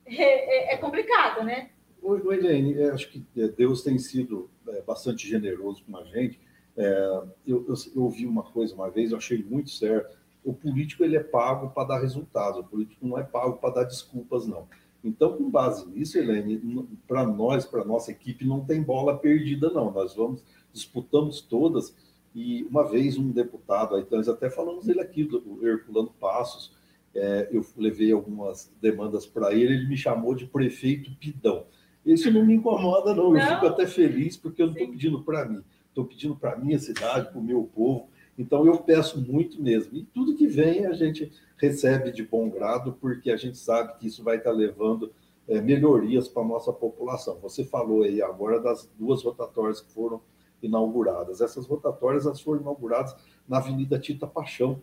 é, 0.05 0.73
é, 0.73 0.75
é 0.75 0.77
complicado, 0.77 1.45
né? 1.45 1.71
Oi, 2.03 2.21
Helene, 2.35 2.77
é, 2.81 2.91
acho 2.91 3.09
que 3.09 3.25
é, 3.37 3.47
Deus 3.47 3.83
tem 3.83 3.97
sido 3.99 4.51
é, 4.69 4.83
bastante 4.83 5.29
generoso 5.29 5.85
com 5.85 5.97
a 5.97 6.03
gente. 6.05 6.41
É, 6.77 7.23
eu, 7.47 7.65
eu, 7.69 7.75
eu, 7.95 8.03
ouvi 8.03 8.27
uma 8.27 8.43
coisa 8.43 8.75
uma 8.75 8.91
vez, 8.91 9.13
eu 9.13 9.19
achei 9.19 9.45
muito 9.45 9.71
certo. 9.71 10.19
O 10.43 10.53
político 10.53 11.05
ele 11.05 11.17
é 11.17 11.23
pago 11.23 11.71
para 11.71 11.87
dar 11.87 12.01
resultados, 12.01 12.59
o 12.59 12.65
político 12.65 13.07
não 13.07 13.17
é 13.17 13.23
pago 13.23 13.59
para 13.59 13.75
dar 13.75 13.85
desculpas, 13.85 14.45
não. 14.45 14.67
Então, 15.05 15.37
com 15.37 15.51
base 15.51 15.89
nisso, 15.89 16.17
Helene, 16.17 16.87
para 17.09 17.27
nós, 17.27 17.65
para 17.65 17.85
nossa 17.85 18.11
equipe, 18.11 18.45
não 18.45 18.65
tem 18.65 18.83
bola 18.83 19.19
perdida, 19.19 19.71
não. 19.71 19.91
Nós 19.91 20.15
vamos, 20.15 20.45
disputamos 20.73 21.41
todas, 21.41 21.95
e 22.35 22.63
uma 22.65 22.89
vez 22.89 23.19
um 23.19 23.31
deputado, 23.31 23.99
então, 23.99 24.19
nós 24.19 24.29
até 24.29 24.49
falamos 24.49 24.87
dele 24.87 25.01
aqui, 25.01 25.25
do 25.25 25.59
Herculano 25.67 26.15
Passos, 26.21 26.73
é, 27.15 27.49
eu 27.53 27.65
levei 27.77 28.11
algumas 28.13 28.73
demandas 28.81 29.27
para 29.27 29.53
ele, 29.53 29.75
ele 29.75 29.89
me 29.89 29.97
chamou 29.97 30.35
de 30.35 30.47
prefeito 30.47 31.15
Pidão. 31.17 31.67
Isso 32.05 32.31
não 32.31 32.45
me 32.45 32.55
incomoda, 32.55 33.15
não. 33.15 33.37
Eu 33.37 33.45
não. 33.45 33.55
fico 33.55 33.67
até 33.67 33.87
feliz, 33.87 34.37
porque 34.37 34.63
eu 34.63 34.67
não 34.67 34.73
estou 34.73 34.89
pedindo 34.89 35.23
para 35.23 35.45
mim, 35.45 35.63
estou 35.89 36.05
pedindo 36.05 36.37
para 36.37 36.53
a 36.53 36.57
minha 36.57 36.79
cidade, 36.79 37.31
para 37.31 37.39
o 37.39 37.43
meu 37.43 37.65
povo. 37.75 38.09
Então, 38.39 38.67
eu 38.67 38.79
peço 38.79 39.21
muito 39.21 39.61
mesmo. 39.61 39.97
E 39.97 40.03
tudo 40.05 40.35
que 40.35 40.47
vem, 40.47 40.87
a 40.87 40.93
gente 40.93 41.31
recebe 41.57 42.11
de 42.11 42.23
bom 42.25 42.49
grado, 42.49 42.97
porque 43.01 43.31
a 43.31 43.37
gente 43.37 43.59
sabe 43.59 43.99
que 43.99 44.07
isso 44.07 44.23
vai 44.23 44.39
estar 44.39 44.53
levando 44.53 45.13
é, 45.49 45.61
melhorias 45.61 46.29
para 46.29 46.43
a 46.43 46.47
nossa 46.47 46.73
população. 46.73 47.39
Você 47.41 47.65
falou 47.65 48.03
aí 48.03 48.23
agora 48.23 48.61
das 48.61 48.89
duas 48.99 49.23
rotatórias 49.23 49.81
que 49.81 49.93
foram 49.93 50.21
inauguradas. 50.63 51.41
Essas 51.41 51.67
rotatórias 51.67 52.25
elas 52.25 52.41
foram 52.41 52.61
inauguradas 52.61 53.15
na 53.49 53.59
Avenida 53.59 53.99
Tita 53.99 54.27
Paixão. 54.27 54.81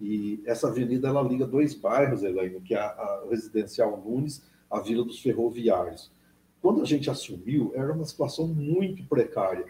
E 0.00 0.42
essa 0.44 0.68
avenida 0.68 1.08
ela 1.08 1.22
liga 1.22 1.46
dois 1.46 1.74
bairros, 1.74 2.22
Elaine, 2.22 2.60
que 2.60 2.74
é 2.74 2.78
a, 2.78 2.86
a 2.86 3.26
Residencial 3.28 4.02
Nunes, 4.04 4.44
a 4.70 4.80
Vila 4.80 5.04
dos 5.04 5.20
Ferroviários. 5.20 6.10
Quando 6.60 6.82
a 6.82 6.84
gente 6.84 7.10
assumiu, 7.10 7.72
era 7.74 7.92
uma 7.92 8.04
situação 8.04 8.46
muito 8.46 9.04
precária. 9.04 9.66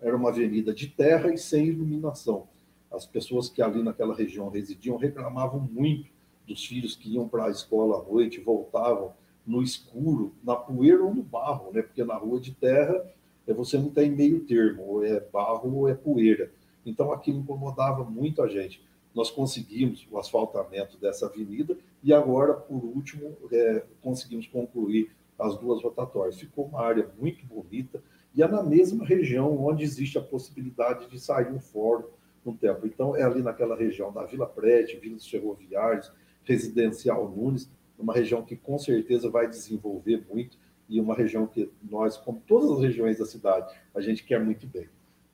Era 0.00 0.16
uma 0.16 0.30
avenida 0.30 0.72
de 0.72 0.88
terra 0.88 1.32
e 1.32 1.38
sem 1.38 1.66
iluminação. 1.66 2.48
As 2.90 3.06
pessoas 3.06 3.48
que 3.48 3.60
ali 3.60 3.82
naquela 3.82 4.14
região 4.14 4.48
residiam 4.48 4.96
reclamavam 4.96 5.60
muito 5.60 6.10
dos 6.46 6.64
filhos 6.64 6.96
que 6.96 7.14
iam 7.14 7.28
para 7.28 7.46
a 7.46 7.50
escola 7.50 8.00
à 8.00 8.02
noite, 8.02 8.40
voltavam 8.40 9.12
no 9.46 9.62
escuro, 9.62 10.34
na 10.42 10.56
poeira 10.56 11.02
ou 11.02 11.14
no 11.14 11.22
barro, 11.22 11.70
né? 11.72 11.82
Porque 11.82 12.02
na 12.04 12.16
rua 12.16 12.40
de 12.40 12.54
terra 12.54 13.04
é, 13.46 13.52
você 13.52 13.78
não 13.78 13.90
tem 13.90 14.10
meio 14.10 14.40
termo, 14.40 14.82
ou 14.86 15.04
é 15.04 15.20
barro 15.20 15.74
ou 15.74 15.88
é 15.88 15.94
poeira. 15.94 16.52
Então 16.84 17.12
aquilo 17.12 17.40
incomodava 17.40 18.04
muito 18.04 18.42
a 18.42 18.48
gente. 18.48 18.82
Nós 19.14 19.30
conseguimos 19.30 20.06
o 20.10 20.18
asfaltamento 20.18 20.98
dessa 20.98 21.26
avenida 21.26 21.76
e 22.02 22.12
agora, 22.12 22.54
por 22.54 22.84
último, 22.84 23.36
é, 23.50 23.84
conseguimos 24.02 24.46
concluir 24.46 25.10
as 25.38 25.56
duas 25.56 25.82
rotatórias. 25.82 26.38
Ficou 26.38 26.66
uma 26.66 26.80
área 26.80 27.10
muito 27.18 27.44
bonita 27.46 28.02
e 28.34 28.42
é 28.42 28.48
na 28.48 28.62
mesma 28.62 29.04
região 29.04 29.56
onde 29.64 29.82
existe 29.82 30.18
a 30.18 30.22
possibilidade 30.22 31.08
de 31.08 31.18
sair 31.18 31.50
um 31.50 31.58
fórum 31.58 32.04
no 32.50 32.56
tempo. 32.56 32.86
Então, 32.86 33.16
é 33.16 33.22
ali 33.22 33.42
naquela 33.42 33.76
região 33.76 34.12
da 34.12 34.24
Vila 34.24 34.46
Prete, 34.46 34.96
Vila 34.96 35.16
dos 35.16 35.28
Ferroviários, 35.28 36.12
Residencial 36.44 37.28
Nunes, 37.28 37.70
uma 37.98 38.14
região 38.14 38.42
que 38.42 38.56
com 38.56 38.78
certeza 38.78 39.28
vai 39.28 39.48
desenvolver 39.48 40.24
muito 40.28 40.56
e 40.88 41.00
uma 41.00 41.14
região 41.14 41.46
que 41.46 41.70
nós, 41.82 42.16
como 42.16 42.40
todas 42.46 42.70
as 42.70 42.80
regiões 42.80 43.18
da 43.18 43.26
cidade, 43.26 43.74
a 43.94 44.00
gente 44.00 44.24
quer 44.24 44.42
muito 44.42 44.66
bem. 44.66 44.88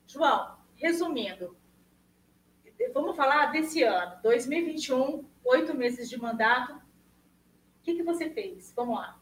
João, 0.07 0.55
resumindo, 0.75 1.55
vamos 2.93 3.15
falar 3.15 3.51
desse 3.51 3.83
ano, 3.83 4.15
2021, 4.21 5.23
oito 5.45 5.73
meses 5.75 6.09
de 6.09 6.19
mandato. 6.19 6.73
O 6.73 7.83
que, 7.83 7.95
que 7.95 8.03
você 8.03 8.29
fez? 8.29 8.73
Vamos 8.75 8.95
lá. 8.97 9.17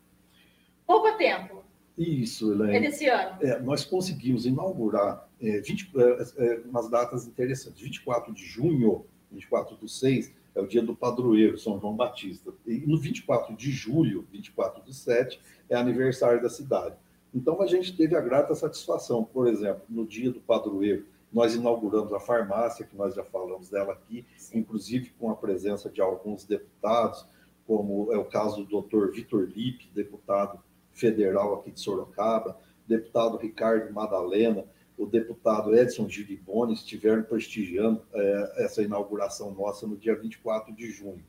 Pouco 0.85 1.15
tempo. 1.17 1.63
Isso, 1.97 2.51
Helene. 2.51 2.77
É 2.77 2.79
desse 2.79 3.07
ano. 3.07 3.37
É, 3.41 3.59
nós 3.59 3.85
conseguimos 3.85 4.45
inaugurar 4.45 5.29
é, 5.43 5.59
20, 5.59 5.91
é, 5.95 6.45
é, 6.45 6.61
umas 6.65 6.89
datas 6.89 7.27
interessantes. 7.27 7.81
24 7.81 8.33
de 8.33 8.45
junho, 8.45 9.05
24 9.31 9.75
do 9.75 9.87
6, 9.87 10.33
é 10.55 10.61
o 10.61 10.67
dia 10.67 10.81
do 10.81 10.95
padroeiro, 10.95 11.57
São 11.57 11.79
João 11.79 11.95
Batista. 11.95 12.53
E 12.65 12.77
no 12.87 12.97
24 12.97 13.55
de 13.55 13.71
julho, 13.71 14.25
24 14.31 14.81
do 14.83 14.93
7, 14.93 15.39
é 15.69 15.75
aniversário 15.75 16.41
da 16.41 16.49
cidade. 16.49 16.95
Então 17.33 17.61
a 17.61 17.67
gente 17.67 17.95
teve 17.97 18.15
a 18.15 18.21
grata 18.21 18.55
satisfação, 18.55 19.23
por 19.23 19.47
exemplo, 19.47 19.83
no 19.89 20.05
dia 20.05 20.31
do 20.31 20.39
padroeiro, 20.39 21.05
nós 21.31 21.55
inauguramos 21.55 22.13
a 22.13 22.19
farmácia, 22.19 22.85
que 22.85 22.95
nós 22.95 23.15
já 23.15 23.23
falamos 23.23 23.67
dela 23.67 23.93
aqui, 23.93 24.23
inclusive 24.53 25.09
com 25.19 25.31
a 25.31 25.35
presença 25.35 25.89
de 25.89 25.99
alguns 25.99 26.45
deputados, 26.45 27.25
como 27.65 28.13
é 28.13 28.17
o 28.17 28.25
caso 28.25 28.57
do 28.57 28.65
doutor 28.65 29.11
Vitor 29.11 29.49
Lipe, 29.49 29.89
deputado 29.95 30.59
federal 30.91 31.55
aqui 31.55 31.71
de 31.71 31.79
Sorocaba, 31.79 32.55
deputado 32.87 33.37
Ricardo 33.37 33.91
Madalena, 33.91 34.65
o 35.03 35.05
deputado 35.05 35.75
Edson 35.75 36.07
Giriboni 36.07 36.73
estiveram 36.73 37.23
prestigiando 37.23 38.01
é, 38.13 38.63
essa 38.63 38.81
inauguração 38.81 39.53
nossa 39.53 39.85
no 39.85 39.97
dia 39.97 40.15
24 40.15 40.73
de 40.73 40.89
junho. 40.89 41.23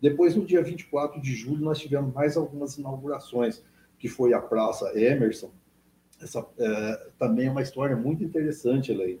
Depois, 0.00 0.34
no 0.34 0.44
dia 0.44 0.62
24 0.62 1.20
de 1.20 1.34
julho, 1.34 1.64
nós 1.64 1.78
tivemos 1.78 2.12
mais 2.14 2.36
algumas 2.36 2.78
inaugurações, 2.78 3.62
que 3.98 4.08
foi 4.08 4.32
a 4.32 4.40
Praça 4.40 4.98
Emerson. 4.98 5.50
Essa 6.20 6.46
é, 6.58 7.10
também 7.18 7.46
é 7.46 7.50
uma 7.50 7.62
história 7.62 7.96
muito 7.96 8.24
interessante, 8.24 8.92
Elaine. 8.92 9.20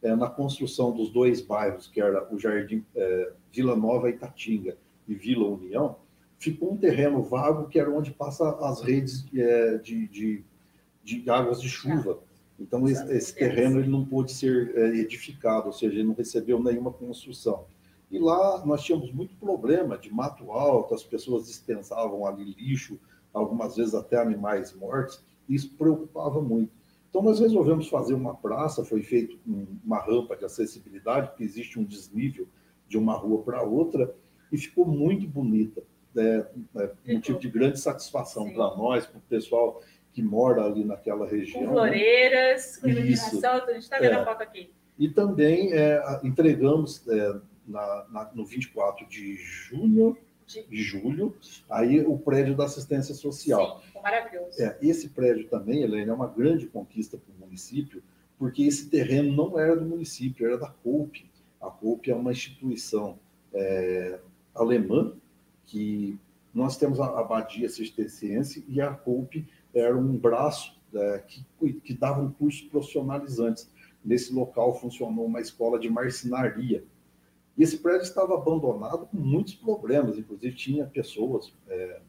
É, 0.00 0.14
na 0.14 0.28
construção 0.28 0.92
dos 0.92 1.10
dois 1.10 1.40
bairros, 1.40 1.88
que 1.88 2.00
era 2.00 2.32
o 2.32 2.38
Jardim 2.38 2.84
é, 2.94 3.32
Vila 3.52 3.74
Nova 3.74 4.08
Itatinga 4.08 4.76
e 5.08 5.14
Vila 5.14 5.48
União, 5.48 5.96
ficou 6.38 6.72
um 6.72 6.76
terreno 6.76 7.20
vago 7.22 7.66
que 7.68 7.80
era 7.80 7.90
onde 7.90 8.12
passa 8.12 8.48
as 8.60 8.80
redes 8.80 9.26
é, 9.34 9.78
de, 9.78 10.06
de, 10.06 10.44
de 11.02 11.28
águas 11.28 11.60
de 11.60 11.68
chuva. 11.68 12.20
Então, 12.58 12.88
esse, 12.88 13.34
terreno 13.34 13.78
ele 13.78 13.88
não 13.88 14.04
pôde 14.04 14.32
ser 14.32 14.72
é, 14.76 14.96
edificado, 14.96 15.66
ou 15.66 15.72
seja, 15.72 15.94
ele 15.94 16.08
não 16.08 16.14
recebeu 16.14 16.62
nenhuma 16.62 16.92
construção. 16.92 17.66
E 18.10 18.18
lá 18.18 18.64
nós 18.64 18.82
tínhamos 18.82 19.12
muito 19.12 19.36
problema 19.36 19.96
de 19.96 20.12
mato 20.12 20.50
alto, 20.50 20.94
as 20.94 21.04
pessoas 21.04 21.46
dispensavam 21.46 22.26
ali 22.26 22.44
lixo, 22.54 22.98
algumas 23.32 23.76
vezes 23.76 23.94
até 23.94 24.16
animais 24.16 24.74
mortos, 24.74 25.22
e 25.48 25.54
isso 25.54 25.70
preocupava 25.76 26.40
muito. 26.40 26.72
Então, 27.08 27.22
nós 27.22 27.38
resolvemos 27.38 27.88
fazer 27.88 28.14
uma 28.14 28.34
praça, 28.34 28.84
foi 28.84 29.02
feita 29.02 29.34
uma 29.84 29.98
rampa 29.98 30.36
de 30.36 30.44
acessibilidade, 30.44 31.28
porque 31.28 31.44
existe 31.44 31.78
um 31.78 31.84
desnível 31.84 32.46
de 32.88 32.98
uma 32.98 33.14
rua 33.14 33.42
para 33.42 33.62
outra, 33.62 34.14
e 34.50 34.58
ficou 34.58 34.84
muito 34.84 35.26
bonita. 35.28 35.82
É, 36.16 36.46
é 37.06 37.14
motivo 37.14 37.38
de 37.38 37.48
grande 37.48 37.78
satisfação 37.78 38.50
para 38.50 38.76
nós, 38.76 39.06
para 39.06 39.18
o 39.18 39.22
pessoal 39.28 39.80
que 40.18 40.22
mora 40.22 40.64
ali 40.64 40.84
naquela 40.84 41.28
região. 41.28 41.64
Com 41.64 41.72
floreiras, 41.74 42.76
com 42.78 42.88
iluminação, 42.88 43.52
a 43.52 43.72
gente 43.72 43.82
está 43.84 44.00
vendo 44.00 44.14
é. 44.14 44.14
a 44.16 44.24
foto 44.24 44.42
aqui. 44.42 44.68
E 44.98 45.08
também 45.08 45.72
é, 45.72 46.02
entregamos 46.24 47.06
é, 47.06 47.40
na, 47.64 48.06
na, 48.10 48.30
no 48.34 48.44
24 48.44 49.06
de 49.06 49.36
junho, 49.36 50.18
de... 50.44 50.66
de 50.66 50.82
julho, 50.82 51.36
aí 51.70 52.00
o 52.00 52.18
prédio 52.18 52.56
da 52.56 52.64
assistência 52.64 53.14
social. 53.14 53.80
Sim, 53.80 54.00
maravilhoso. 54.02 54.60
É, 54.60 54.76
esse 54.82 55.10
prédio 55.10 55.46
também, 55.46 55.82
Helena, 55.82 56.10
é 56.10 56.14
uma 56.16 56.26
grande 56.26 56.66
conquista 56.66 57.16
para 57.16 57.32
o 57.32 57.38
município, 57.46 58.02
porque 58.36 58.64
esse 58.64 58.90
terreno 58.90 59.32
não 59.32 59.56
era 59.56 59.76
do 59.76 59.84
município, 59.84 60.46
era 60.46 60.58
da 60.58 60.68
COUP. 60.82 61.30
A 61.60 61.70
COUP 61.70 62.10
é 62.10 62.14
uma 62.14 62.32
instituição 62.32 63.20
é, 63.54 64.18
alemã 64.52 65.12
que 65.64 66.18
nós 66.52 66.76
temos 66.76 66.98
a 66.98 67.20
Abadia 67.20 67.68
Cisterciense 67.68 68.64
e 68.66 68.80
a 68.80 68.90
COUP 68.90 69.46
era 69.74 69.96
um 69.96 70.16
braço 70.16 70.78
é, 70.94 71.18
que, 71.26 71.72
que 71.74 71.94
dava 71.94 72.20
um 72.20 72.30
cursos 72.30 72.62
profissionalizantes. 72.62 73.70
Nesse 74.04 74.32
local 74.32 74.74
funcionou 74.74 75.26
uma 75.26 75.40
escola 75.40 75.78
de 75.78 75.90
marcenaria. 75.90 76.84
E 77.56 77.62
esse 77.62 77.78
prédio 77.78 78.02
estava 78.02 78.34
abandonado 78.34 79.06
com 79.06 79.16
muitos 79.16 79.54
problemas, 79.54 80.16
inclusive 80.16 80.54
tinha 80.54 80.86
pessoas, 80.86 81.52
é, 81.68 82.00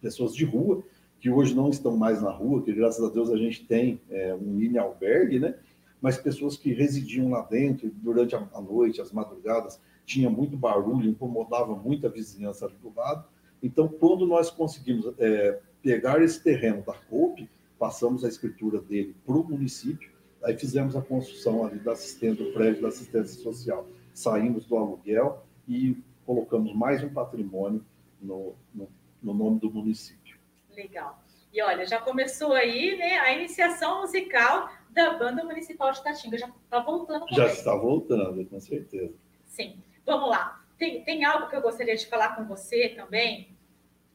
pessoas 0.00 0.34
de 0.34 0.44
rua, 0.44 0.82
que 1.18 1.28
hoje 1.30 1.54
não 1.54 1.70
estão 1.70 1.96
mais 1.96 2.22
na 2.22 2.30
rua, 2.30 2.62
que 2.62 2.72
graças 2.72 3.04
a 3.04 3.12
Deus 3.12 3.30
a 3.30 3.36
gente 3.36 3.64
tem 3.64 4.00
é, 4.10 4.34
um 4.34 4.52
mini 4.52 4.78
albergue, 4.78 5.40
né? 5.40 5.56
mas 6.04 6.18
pessoas 6.18 6.54
que 6.54 6.70
residiam 6.70 7.30
lá 7.30 7.40
dentro 7.40 7.90
durante 7.90 8.36
a, 8.36 8.60
noite, 8.60 9.00
as 9.00 9.10
madrugadas, 9.10 9.80
tinha 10.04 10.28
muito 10.28 10.54
barulho, 10.54 11.08
incomodava 11.08 11.74
muito 11.74 12.06
a 12.06 12.10
vizinhança 12.10 12.68
do 12.68 12.92
lado. 12.94 13.26
Então, 13.62 13.88
quando 13.88 14.26
nós 14.26 14.50
conseguimos 14.50 15.06
é, 15.18 15.58
pegar 15.84 16.22
esse 16.22 16.42
terreno 16.42 16.82
da 16.82 16.94
COP, 16.94 17.48
passamos 17.78 18.24
a 18.24 18.28
escritura 18.28 18.80
dele 18.80 19.14
para 19.26 19.36
o 19.36 19.44
município, 19.44 20.10
aí 20.42 20.56
fizemos 20.56 20.96
a 20.96 21.02
construção 21.02 21.66
ali 21.66 21.78
da 21.78 21.92
assistência, 21.92 22.42
do 22.42 22.52
prédio 22.52 22.80
da 22.80 22.88
assistência 22.88 23.42
social. 23.42 23.86
Saímos 24.14 24.64
do 24.64 24.76
aluguel 24.78 25.44
e 25.68 26.02
colocamos 26.24 26.74
mais 26.74 27.04
um 27.04 27.12
patrimônio 27.12 27.84
no, 28.20 28.54
no, 28.74 28.88
no 29.22 29.34
nome 29.34 29.60
do 29.60 29.70
município. 29.70 30.38
Legal. 30.74 31.22
E 31.52 31.62
olha, 31.62 31.86
já 31.86 32.00
começou 32.00 32.52
aí 32.54 32.96
né, 32.96 33.18
a 33.18 33.32
iniciação 33.34 34.00
musical 34.00 34.70
da 34.90 35.18
Banda 35.18 35.44
Municipal 35.44 35.92
de 35.92 36.02
Tatinga. 36.02 36.38
Já 36.38 36.48
está 36.48 36.80
voltando. 36.80 37.26
Já 37.30 37.46
está 37.46 37.76
voltando, 37.76 38.46
com 38.46 38.58
certeza. 38.58 39.12
Sim. 39.44 39.78
Vamos 40.06 40.30
lá. 40.30 40.64
Tem, 40.78 41.04
tem 41.04 41.24
algo 41.24 41.48
que 41.48 41.56
eu 41.56 41.60
gostaria 41.60 41.94
de 41.94 42.06
falar 42.06 42.36
com 42.36 42.44
você 42.44 42.88
também. 42.90 43.54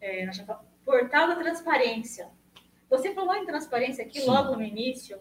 É, 0.02 0.26
nós 0.26 0.36
já 0.36 0.44
Portal 0.90 1.28
da 1.28 1.36
transparência. 1.36 2.32
Você 2.90 3.14
falou 3.14 3.36
em 3.36 3.46
transparência 3.46 4.04
aqui 4.04 4.22
Sim. 4.22 4.26
logo 4.26 4.56
no 4.56 4.64
início. 4.64 5.20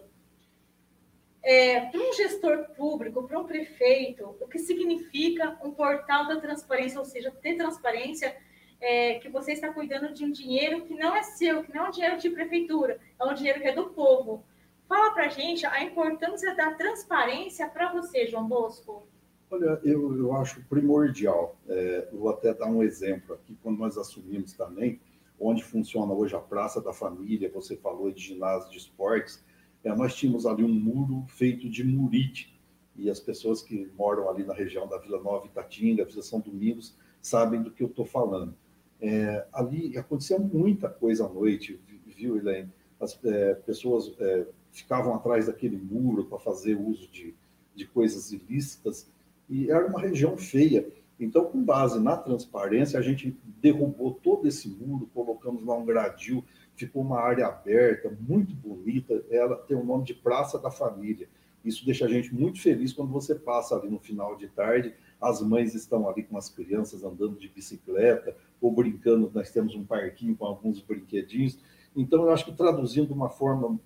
É, 1.43 1.81
para 1.81 1.99
um 1.99 2.11
gestor 2.11 2.71
público, 2.75 3.27
para 3.27 3.37
um 3.37 3.45
prefeito, 3.45 4.35
o 4.41 4.47
que 4.47 4.57
significa 4.57 5.59
um 5.63 5.69
portal 5.69 6.27
da 6.27 6.41
transparência, 6.41 6.97
ou 6.97 7.05
seja, 7.05 7.29
ter 7.29 7.55
transparência 7.55 8.35
é, 8.81 9.19
que 9.19 9.29
você 9.29 9.51
está 9.51 9.71
cuidando 9.71 10.11
de 10.11 10.25
um 10.25 10.31
dinheiro 10.31 10.85
que 10.87 10.95
não 10.95 11.15
é 11.15 11.21
seu, 11.21 11.63
que 11.63 11.71
não 11.71 11.85
é 11.85 11.89
um 11.89 11.91
dinheiro 11.91 12.17
de 12.17 12.31
prefeitura, 12.31 12.99
é 13.19 13.23
um 13.23 13.35
dinheiro 13.35 13.61
que 13.61 13.67
é 13.67 13.71
do 13.71 13.91
povo. 13.91 14.43
Fala 14.87 15.13
para 15.13 15.25
a 15.25 15.29
gente 15.29 15.67
a 15.67 15.83
importância 15.83 16.55
da 16.55 16.73
transparência 16.73 17.69
para 17.69 17.93
você, 17.93 18.25
João 18.25 18.47
Bosco. 18.47 19.07
Olha, 19.51 19.79
eu, 19.83 20.17
eu 20.17 20.33
acho 20.33 20.63
primordial. 20.63 21.55
É, 21.67 22.07
vou 22.11 22.29
até 22.29 22.55
dar 22.55 22.65
um 22.65 22.81
exemplo 22.81 23.35
aqui, 23.35 23.55
quando 23.61 23.77
nós 23.77 23.99
assumimos 23.99 24.53
também, 24.53 24.99
onde 25.39 25.63
funciona 25.63 26.13
hoje 26.13 26.35
a 26.35 26.39
Praça 26.39 26.81
da 26.81 26.91
Família, 26.91 27.51
você 27.53 27.75
falou 27.77 28.11
de 28.11 28.21
ginásio 28.21 28.69
de 28.69 28.77
esportes, 28.77 29.43
é, 29.83 29.95
nós 29.95 30.13
tínhamos 30.15 30.45
ali 30.45 30.63
um 30.63 30.73
muro 30.73 31.25
feito 31.27 31.69
de 31.69 31.83
murite, 31.83 32.59
e 32.95 33.09
as 33.09 33.19
pessoas 33.19 33.61
que 33.61 33.89
moram 33.97 34.29
ali 34.29 34.43
na 34.43 34.53
região 34.53 34.87
da 34.87 34.97
Vila 34.97 35.21
Nova 35.21 35.47
Itatinga, 35.47 36.03
Vila 36.03 36.21
São 36.21 36.41
Domingos, 36.41 36.97
sabem 37.21 37.63
do 37.63 37.71
que 37.71 37.81
eu 37.81 37.87
estou 37.87 38.05
falando. 38.05 38.53
É, 38.99 39.47
ali 39.53 39.97
acontecia 39.97 40.37
muita 40.37 40.89
coisa 40.89 41.25
à 41.25 41.29
noite, 41.29 41.79
viu, 42.05 42.37
Elaine? 42.37 42.69
As 42.99 43.17
é, 43.23 43.55
pessoas 43.55 44.13
é, 44.19 44.45
ficavam 44.71 45.15
atrás 45.15 45.45
daquele 45.45 45.77
muro 45.77 46.25
para 46.25 46.37
fazer 46.39 46.75
uso 46.75 47.09
de, 47.09 47.33
de 47.73 47.87
coisas 47.87 48.33
ilícitas, 48.33 49.09
e 49.49 49.71
era 49.71 49.87
uma 49.87 50.01
região 50.01 50.37
feia. 50.37 50.85
Então, 51.19 51.45
com 51.45 51.61
base 51.61 51.99
na 51.99 52.15
transparência, 52.15 52.97
a 52.97 53.01
gente 53.01 53.37
derrubou 53.61 54.13
todo 54.13 54.47
esse 54.47 54.69
muro, 54.69 55.09
colocamos 55.13 55.65
lá 55.65 55.75
um 55.75 55.85
gradil, 55.85 56.45
ficou 56.75 57.01
uma 57.01 57.19
área 57.19 57.45
aberta, 57.45 58.15
muito 58.21 58.55
bonita. 58.55 59.21
Ela 59.29 59.57
tem 59.57 59.75
o 59.75 59.83
nome 59.83 60.05
de 60.05 60.13
Praça 60.13 60.57
da 60.57 60.71
Família. 60.71 61.27
Isso 61.63 61.85
deixa 61.85 62.05
a 62.05 62.07
gente 62.07 62.33
muito 62.33 62.61
feliz 62.61 62.93
quando 62.93 63.11
você 63.11 63.35
passa 63.35 63.75
ali 63.75 63.89
no 63.89 63.99
final 63.99 64.37
de 64.37 64.47
tarde, 64.47 64.93
as 65.19 65.41
mães 65.41 65.75
estão 65.75 66.07
ali 66.07 66.23
com 66.23 66.37
as 66.37 66.49
crianças 66.49 67.03
andando 67.03 67.37
de 67.37 67.49
bicicleta 67.49 68.35
ou 68.61 68.71
brincando. 68.71 69.29
Nós 69.33 69.51
temos 69.51 69.75
um 69.75 69.83
parquinho 69.83 70.37
com 70.37 70.45
alguns 70.45 70.81
brinquedinhos. 70.81 71.59
Então, 71.93 72.23
eu 72.23 72.31
acho 72.31 72.45
que 72.45 72.53
traduzindo 72.53 73.07
de 73.07 73.13
uma 73.13 73.29
forma, 73.29 73.77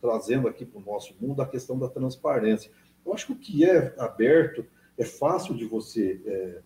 trazendo 0.00 0.48
aqui 0.48 0.64
para 0.64 0.80
o 0.80 0.84
nosso 0.84 1.14
mundo 1.20 1.42
a 1.42 1.46
questão 1.46 1.78
da 1.78 1.88
transparência. 1.88 2.70
Eu 3.04 3.12
acho 3.12 3.26
que 3.26 3.32
o 3.32 3.36
que 3.36 3.64
é 3.64 3.94
aberto 3.98 4.64
é 4.98 5.04
fácil 5.04 5.54
de 5.54 5.64
você 5.64 6.20
é, 6.24 6.58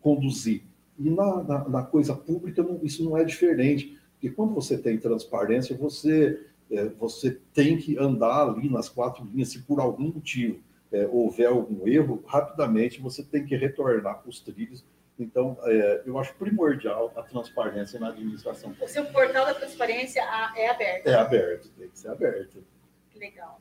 conduzir. 0.00 0.62
E 0.98 1.08
na, 1.08 1.42
na, 1.42 1.68
na 1.68 1.82
coisa 1.82 2.14
pública, 2.14 2.62
não, 2.62 2.80
isso 2.82 3.04
não 3.04 3.16
é 3.16 3.24
diferente. 3.24 3.98
Porque 4.12 4.30
quando 4.30 4.54
você 4.54 4.76
tem 4.76 4.98
transparência, 4.98 5.76
você, 5.76 6.46
é, 6.70 6.84
você 6.86 7.38
tem 7.54 7.78
que 7.78 7.98
andar 7.98 8.48
ali 8.48 8.68
nas 8.68 8.88
quatro 8.88 9.24
linhas, 9.24 9.48
se 9.48 9.60
por 9.60 9.80
algum 9.80 10.12
motivo 10.12 10.60
é, 10.92 11.06
houver 11.06 11.46
algum 11.46 11.88
erro, 11.88 12.22
rapidamente 12.26 13.00
você 13.00 13.22
tem 13.22 13.46
que 13.46 13.56
retornar 13.56 14.20
para 14.20 14.28
os 14.28 14.40
trilhos. 14.40 14.84
Então, 15.18 15.56
é, 15.64 16.02
eu 16.06 16.18
acho 16.18 16.34
primordial 16.34 17.12
a 17.14 17.22
transparência 17.22 18.00
na 18.00 18.08
administração. 18.08 18.74
O 18.80 18.88
seu 18.88 19.04
portal 19.06 19.46
da 19.46 19.54
transparência 19.54 20.20
é 20.56 20.68
aberto? 20.68 21.06
É 21.06 21.14
aberto, 21.14 21.70
tem 21.78 21.88
que 21.88 21.98
ser 21.98 22.08
aberto. 22.08 22.64
Legal. 23.14 23.60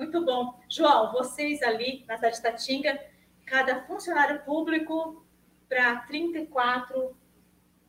Muito 0.00 0.24
bom. 0.24 0.58
João, 0.66 1.12
vocês 1.12 1.62
ali 1.62 2.06
na 2.08 2.16
cidade 2.16 2.36
de 2.36 2.42
Tatinga, 2.42 2.98
cada 3.44 3.82
funcionário 3.82 4.42
público 4.44 5.22
para 5.68 5.94
34 6.06 7.14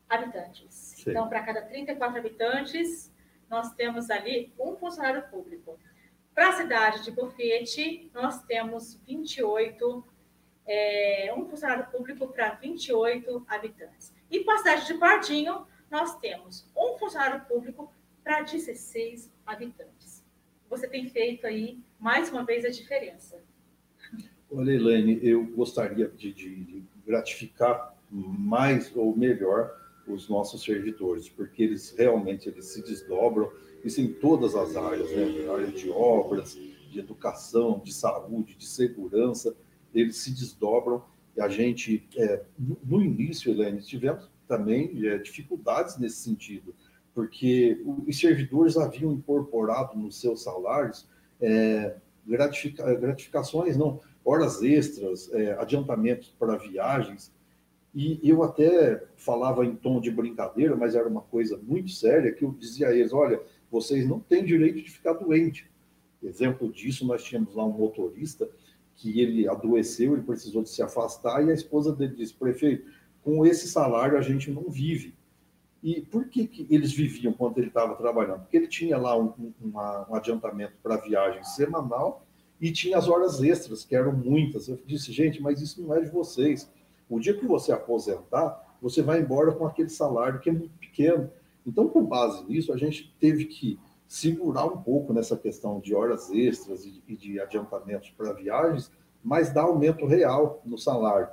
habitantes. 0.10 0.74
Sim. 0.74 1.12
Então, 1.12 1.30
para 1.30 1.42
cada 1.42 1.62
34 1.62 2.20
habitantes, 2.20 3.10
nós 3.50 3.74
temos 3.76 4.10
ali 4.10 4.54
um 4.60 4.76
funcionário 4.76 5.24
público. 5.30 5.80
Para 6.36 6.50
a 6.50 6.52
cidade 6.52 7.02
de 7.06 7.12
Bufete, 7.12 8.12
nós 8.14 8.44
temos 8.44 8.96
28, 9.08 10.06
é, 10.68 11.34
um 11.34 11.48
funcionário 11.48 11.86
público 11.92 12.28
para 12.28 12.56
28 12.56 13.46
habitantes. 13.48 14.14
E 14.30 14.42
para 14.42 14.56
a 14.56 14.58
cidade 14.58 14.86
de 14.86 14.96
Pardinho, 14.96 15.66
nós 15.90 16.20
temos 16.20 16.70
um 16.76 16.98
funcionário 16.98 17.46
público 17.46 17.90
para 18.22 18.42
16 18.42 19.32
habitantes 19.46 20.22
você 20.72 20.88
tem 20.88 21.10
feito 21.10 21.46
aí, 21.46 21.78
mais 22.02 22.30
uma 22.30 22.44
vez, 22.44 22.66
a 22.66 22.70
diferença. 22.70 23.40
Olha, 24.52 24.72
Elaine, 24.72 25.20
eu 25.22 25.46
gostaria 25.46 26.10
de, 26.10 26.34
de 26.34 26.84
gratificar 27.06 27.96
mais 28.10 28.92
ou 28.96 29.16
melhor 29.16 29.72
os 30.08 30.28
nossos 30.28 30.64
servidores, 30.64 31.30
porque 31.30 31.64
eles 31.64 31.96
realmente 31.96 32.50
eles 32.50 32.66
se 32.66 32.82
desdobram, 32.82 33.50
isso 33.86 34.02
em 34.02 34.12
todas 34.12 34.56
as 34.56 34.76
áreas, 34.76 35.10
né? 35.12 35.46
Na 35.46 35.54
área 35.54 35.68
de 35.68 35.90
obras, 35.90 36.56
de 36.90 37.00
educação, 37.00 37.80
de 37.80 37.94
saúde, 37.94 38.56
de 38.56 38.66
segurança, 38.66 39.56
eles 39.94 40.18
se 40.18 40.32
desdobram. 40.32 41.04
E 41.38 41.42
a 41.42 41.48
gente, 41.48 42.06
é, 42.18 42.44
no, 42.84 43.02
início, 43.02 43.52
Elaine, 43.52 43.82
tivemos 43.82 44.30
também 44.48 45.08
é, 45.08 45.18
dificuldades 45.18 45.98
nesse 45.98 46.18
sentido 46.18 46.76
porque 47.14 47.82
os 48.08 48.20
servidores 48.20 48.78
haviam 48.78 49.12
incorporado 49.12 49.98
nos 49.98 50.20
seus 50.20 50.44
salários 50.44 51.08
é, 51.42 51.96
gratifica, 52.26 52.94
gratificações, 52.96 53.76
não, 53.76 54.00
horas 54.24 54.62
extras, 54.62 55.32
é, 55.34 55.54
adiantamentos 55.54 56.34
para 56.38 56.58
viagens, 56.58 57.34
e 57.94 58.20
eu 58.24 58.42
até 58.42 59.04
falava 59.18 59.66
em 59.66 59.76
tom 59.76 60.00
de 60.00 60.10
brincadeira, 60.10 60.76
mas 60.76 60.96
era 60.96 61.08
uma 61.08 61.22
coisa 61.22 61.60
muito 61.62 61.92
séria, 61.92 62.32
que 62.32 62.46
eu 62.46 62.52
dizia 62.58 62.88
a 62.88 62.96
eles, 62.96 63.12
olha, 63.12 63.42
vocês 63.70 64.08
não 64.08 64.20
têm 64.20 64.46
direito 64.46 64.82
de 64.82 64.90
ficar 64.90 65.14
doente. 65.14 65.70
Exemplo 66.24 66.72
disso, 66.72 67.06
nós 67.06 67.24
tínhamos 67.24 67.54
lá 67.54 67.66
um 67.66 67.72
motorista 67.72 68.48
que 68.96 69.20
ele 69.20 69.48
adoeceu, 69.48 70.14
ele 70.14 70.22
precisou 70.22 70.64
de 70.64 70.70
se 70.70 70.82
afastar, 70.82 71.46
e 71.46 71.52
a 71.52 71.54
esposa 71.54 71.94
dele 71.94 72.16
disse, 72.16 72.34
prefeito, 72.34 72.90
com 73.24 73.46
esse 73.46 73.68
salário 73.68 74.18
a 74.18 74.22
gente 74.22 74.50
não 74.50 74.70
vive. 74.70 75.14
E 75.84 76.02
por 76.02 76.28
que, 76.28 76.46
que 76.48 76.68
eles 76.70 76.92
viviam 76.92 77.34
quando 77.34 77.58
ele 77.58 77.68
estava 77.68 77.96
trabalhando? 77.96 78.42
Porque 78.42 78.58
ele 78.58 78.68
tinha 78.68 78.98
lá 78.98 79.18
um, 79.18 79.34
uma, 79.60 80.08
um 80.10 80.16
adiantamento 80.16 80.74
para 80.82 80.98
viagem 80.98 81.44
semanal 81.44 82.26
e 82.60 82.72
tinha 82.72 82.98
as 82.98 83.08
horas 83.08 83.42
extras, 83.42 83.84
que 83.84 83.96
eram 83.96 84.14
muitas. 84.14 84.68
Eu 84.68 84.80
disse, 84.86 85.12
gente, 85.12 85.42
mas 85.42 85.60
isso 85.60 85.82
não 85.82 85.96
é 85.96 86.02
de 86.02 86.10
vocês. 86.10 86.70
O 87.10 87.20
dia 87.20 87.34
que 87.34 87.46
você 87.46 87.72
aposentar, 87.72 88.78
você 88.80 89.02
vai 89.02 89.20
embora 89.20 89.52
com 89.52 89.66
aquele 89.66 89.90
salário 89.90 90.40
que 90.40 90.50
é 90.50 90.54
muito 90.54 90.78
pequeno. 90.78 91.30
Então, 91.66 91.88
com 91.90 92.06
base 92.06 92.44
nisso, 92.46 92.72
a 92.72 92.78
gente 92.78 93.14
teve 93.20 93.46
que 93.46 93.80
segurar 94.08 94.66
um 94.66 94.78
pouco 94.78 95.14
nessa 95.14 95.36
questão 95.36 95.80
de 95.80 95.96
horas 95.96 96.30
extras 96.30 96.86
e 96.86 97.16
de 97.16 97.40
adiantamentos 97.40 98.12
para 98.12 98.34
viagens, 98.34 98.92
mas 99.24 99.52
dar 99.52 99.64
aumento 99.64 100.06
real 100.06 100.62
no 100.64 100.78
salário. 100.78 101.30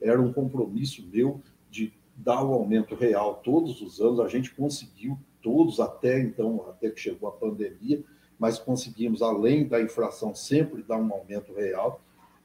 Era 0.00 0.20
um 0.20 0.32
compromisso 0.32 1.06
meu 1.12 1.40
de 1.70 1.92
dar 2.22 2.44
o 2.44 2.52
aumento 2.52 2.94
real 2.94 3.40
todos 3.42 3.80
os 3.80 4.00
anos. 4.00 4.20
A 4.20 4.28
gente 4.28 4.54
conseguiu 4.54 5.18
todos 5.42 5.80
até 5.80 6.20
então, 6.20 6.66
até 6.68 6.90
que 6.90 7.00
chegou 7.00 7.28
a 7.28 7.32
pandemia, 7.32 8.04
mas 8.38 8.58
conseguimos, 8.58 9.22
além 9.22 9.66
da 9.66 9.80
inflação, 9.80 10.34
sempre 10.34 10.82
dar 10.82 10.98
um 10.98 11.12
aumento 11.12 11.52
real. 11.52 12.00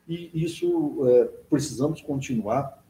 E 0.07 0.29
isso 0.33 1.05
é, 1.07 1.25
precisamos 1.49 2.01
continuar. 2.01 2.83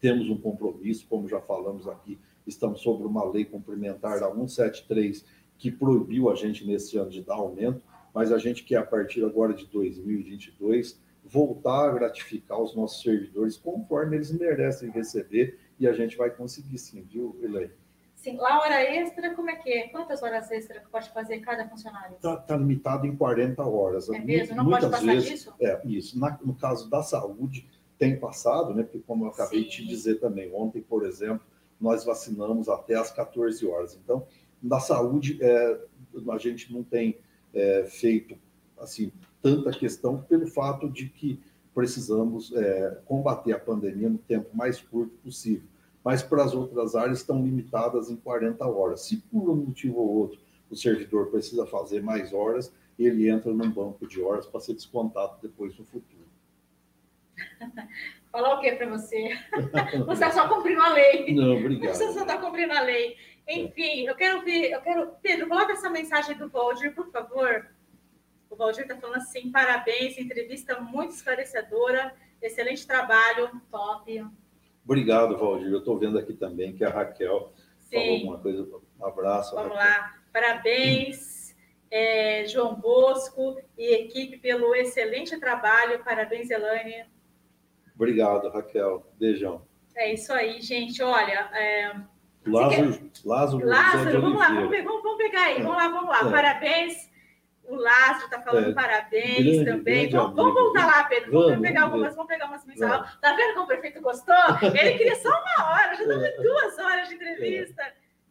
Temos 0.00 0.28
um 0.28 0.36
compromisso, 0.36 1.06
como 1.08 1.28
já 1.28 1.40
falamos 1.40 1.88
aqui, 1.88 2.18
estamos 2.46 2.80
sobre 2.80 3.06
uma 3.06 3.24
lei 3.24 3.44
complementar 3.44 4.20
da 4.20 4.26
173 4.26 5.24
que 5.58 5.70
proibiu 5.70 6.30
a 6.30 6.34
gente 6.34 6.66
nesse 6.66 6.98
ano 6.98 7.10
de 7.10 7.22
dar 7.22 7.36
aumento, 7.36 7.80
mas 8.12 8.30
a 8.30 8.36
gente 8.36 8.62
quer, 8.62 8.76
a 8.76 8.84
partir 8.84 9.24
agora 9.24 9.54
de 9.54 9.66
2022, 9.66 11.00
voltar 11.24 11.88
a 11.88 11.92
gratificar 11.92 12.60
os 12.60 12.74
nossos 12.76 13.02
servidores 13.02 13.56
conforme 13.56 14.16
eles 14.16 14.30
merecem 14.30 14.90
receber 14.90 15.58
e 15.78 15.86
a 15.86 15.92
gente 15.92 16.16
vai 16.16 16.30
conseguir 16.30 16.78
sim, 16.78 17.02
viu, 17.02 17.38
Elaine? 17.42 17.72
Sim, 18.14 18.36
lá 18.38 18.60
hora 18.60 18.82
extra, 18.82 19.34
como 19.34 19.50
é 19.50 19.56
que 19.56 19.70
é? 19.70 19.88
Quantas 19.88 20.22
horas 20.22 20.50
extra 20.50 20.82
pode 20.90 21.10
fazer 21.10 21.38
cada 21.40 21.68
funcionário? 21.68 22.16
Está 22.16 22.36
tá 22.36 22.56
limitado 22.56 23.06
em 23.06 23.14
40 23.14 23.62
horas. 23.62 24.08
É 24.08 24.18
mesmo? 24.18 24.56
Não 24.56 24.64
Muitas 24.64 24.84
pode 24.84 24.92
passar 24.92 25.12
vezes, 25.12 25.28
disso? 25.28 25.54
É, 25.60 25.80
isso. 25.84 26.18
Na, 26.18 26.38
no 26.42 26.54
caso 26.54 26.88
da 26.88 27.02
saúde, 27.02 27.68
tem 27.98 28.18
passado, 28.18 28.74
né? 28.74 28.82
Porque 28.82 29.00
como 29.06 29.26
eu 29.26 29.28
acabei 29.28 29.62
sim. 29.62 29.68
de 29.68 29.76
te 29.76 29.86
dizer 29.86 30.16
também, 30.16 30.52
ontem, 30.54 30.80
por 30.80 31.04
exemplo, 31.04 31.46
nós 31.80 32.04
vacinamos 32.04 32.68
até 32.68 32.94
às 32.94 33.10
14 33.10 33.66
horas. 33.66 33.94
Então, 34.02 34.26
na 34.62 34.80
saúde, 34.80 35.38
é, 35.42 35.78
a 36.30 36.38
gente 36.38 36.72
não 36.72 36.82
tem 36.82 37.18
é, 37.54 37.84
feito 37.84 38.36
assim 38.78 39.12
tanta 39.40 39.70
questão 39.70 40.22
pelo 40.22 40.46
fato 40.46 40.88
de 40.88 41.08
que 41.08 41.40
precisamos 41.76 42.50
é, 42.54 42.98
combater 43.04 43.52
a 43.52 43.58
pandemia 43.58 44.08
no 44.08 44.16
tempo 44.16 44.48
mais 44.56 44.80
curto 44.80 45.14
possível. 45.18 45.68
Mas 46.02 46.22
para 46.22 46.42
as 46.42 46.54
outras 46.54 46.96
áreas 46.96 47.18
estão 47.18 47.44
limitadas 47.44 48.10
em 48.10 48.16
40 48.16 48.66
horas. 48.66 49.02
Se 49.02 49.18
por 49.18 49.50
um 49.50 49.56
motivo 49.56 49.98
ou 49.98 50.08
outro 50.08 50.40
o 50.70 50.74
servidor 50.74 51.26
precisa 51.26 51.66
fazer 51.66 52.02
mais 52.02 52.32
horas, 52.32 52.72
ele 52.98 53.28
entra 53.28 53.52
num 53.52 53.70
banco 53.70 54.06
de 54.06 54.22
horas 54.22 54.46
para 54.46 54.58
ser 54.58 54.72
descontado 54.72 55.36
depois 55.42 55.78
no 55.78 55.84
futuro. 55.84 56.24
Falar 58.32 58.54
o 58.54 58.60
que 58.62 58.72
para 58.72 58.88
você? 58.88 59.36
Você 60.06 60.12
está 60.12 60.30
só 60.30 60.48
cumprindo 60.48 60.80
a 60.80 60.94
lei. 60.94 61.34
Não, 61.34 61.58
obrigado. 61.58 61.94
Você 61.94 62.10
só 62.10 62.22
está 62.22 62.38
cumprindo 62.38 62.72
a 62.72 62.80
lei. 62.80 63.16
Enfim, 63.46 64.06
eu 64.06 64.14
quero 64.14 64.42
ver, 64.42 64.72
eu 64.72 64.80
quero. 64.80 65.12
Pedro, 65.22 65.46
coloca 65.46 65.72
essa 65.72 65.90
mensagem 65.90 66.36
do 66.38 66.48
Valdir, 66.48 66.94
por 66.94 67.10
favor. 67.10 67.66
O 68.56 68.58
Valdir 68.58 68.82
está 68.84 68.96
falando 68.96 69.18
assim: 69.18 69.50
parabéns, 69.52 70.16
entrevista 70.16 70.80
muito 70.80 71.10
esclarecedora, 71.10 72.14
excelente 72.40 72.86
trabalho, 72.86 73.50
top. 73.70 74.26
Obrigado, 74.82 75.36
Valdir. 75.36 75.70
Eu 75.70 75.80
estou 75.80 75.98
vendo 75.98 76.18
aqui 76.18 76.32
também 76.32 76.74
que 76.74 76.82
a 76.82 76.88
Raquel 76.88 77.52
Sim. 77.80 77.96
falou 77.96 78.14
alguma 78.14 78.38
coisa. 78.38 78.68
Um 78.98 79.04
abraço. 79.06 79.54
Vamos 79.54 79.76
Raquel. 79.76 79.90
lá. 79.90 80.14
Parabéns, 80.32 81.54
é, 81.90 82.46
João 82.46 82.74
Bosco 82.76 83.60
e 83.76 83.92
equipe, 83.92 84.38
pelo 84.38 84.74
excelente 84.74 85.38
trabalho. 85.38 86.02
Parabéns, 86.02 86.48
Elaine. 86.48 87.04
Obrigado, 87.94 88.48
Raquel. 88.48 89.06
Beijão. 89.18 89.66
É 89.94 90.14
isso 90.14 90.32
aí, 90.32 90.62
gente. 90.62 91.02
Olha. 91.02 91.50
É... 91.52 91.94
Lázaro, 92.46 93.10
Lázaro, 93.24 93.66
Lázaro 93.66 94.22
vamos 94.22 94.38
lá, 94.38 94.48
vamos, 94.48 94.84
vamos, 94.84 95.16
pegar 95.18 95.42
aí. 95.42 95.60
Vamos 95.60 95.76
lá, 95.76 95.88
vamos 95.88 96.08
lá. 96.08 96.20
É. 96.20 96.30
Parabéns 96.30 97.15
o 97.68 97.74
Lázaro 97.74 98.24
está 98.24 98.40
falando 98.40 98.70
é, 98.70 98.72
parabéns 98.72 99.36
grande, 99.38 99.64
também. 99.64 100.08
Grande 100.08 100.16
vamos, 100.16 100.36
vamos, 100.36 100.54
voltar 100.54 100.86
lá, 100.86 101.04
Pedro. 101.04 101.32
Vamos, 101.32 101.48
vamos 101.48 101.62
pegar 101.62 101.82
algumas, 101.82 102.14
vamos 102.14 102.28
pegar 102.28 102.46
umas 102.46 102.64
mensagens. 102.64 103.18
Tá 103.20 103.34
vendo 103.34 103.54
como 103.54 103.64
o 103.64 103.66
prefeito 103.66 104.00
gostou? 104.00 104.34
Ele 104.62 104.98
queria 104.98 105.16
só 105.16 105.28
uma 105.28 105.70
hora, 105.70 105.94
já 105.94 106.02
estamos 106.02 106.24
é. 106.24 106.36
duas 106.42 106.78
horas 106.78 107.08
de 107.08 107.14
entrevista. 107.14 107.82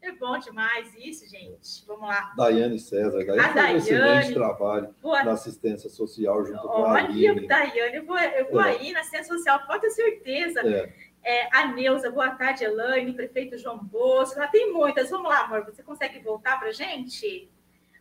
É 0.02 0.12
bom. 0.12 0.34
bom 0.34 0.38
demais 0.38 0.94
isso, 0.98 1.28
gente. 1.28 1.86
Vamos 1.88 2.08
lá. 2.08 2.32
Daiane 2.38 2.80
César. 2.80 3.26
Daiane 3.26 3.40
a 3.40 3.54
Daiane, 3.54 3.74
um 3.74 3.78
excelente 3.78 4.34
trabalho 4.34 4.96
boa... 5.02 5.24
na 5.24 5.32
assistência 5.32 5.90
social 5.90 6.46
junto 6.46 6.68
Olha, 6.68 6.76
com 6.76 6.86
a 6.86 6.98
Aline. 6.98 7.30
Olha, 7.30 7.48
Daiane, 7.48 7.96
eu 7.98 8.06
vou, 8.06 8.18
eu 8.18 8.52
vou 8.52 8.62
é. 8.62 8.70
aí 8.70 8.92
na 8.92 9.00
assistência 9.00 9.34
social, 9.36 9.66
pode 9.66 9.82
ter 9.82 9.90
certeza. 9.90 10.62
É. 10.62 10.94
É, 11.28 11.50
a 11.52 11.66
Neuza, 11.74 12.12
boa 12.12 12.30
tarde, 12.36 12.64
Elaine, 12.64 13.12
prefeito 13.12 13.58
João 13.58 13.80
Bosco. 13.80 14.40
Tem 14.52 14.72
muitas. 14.72 15.10
Vamos 15.10 15.28
lá, 15.28 15.46
amor, 15.46 15.66
você 15.66 15.82
consegue 15.82 16.20
voltar 16.20 16.60
para 16.60 16.72
gente? 16.72 17.50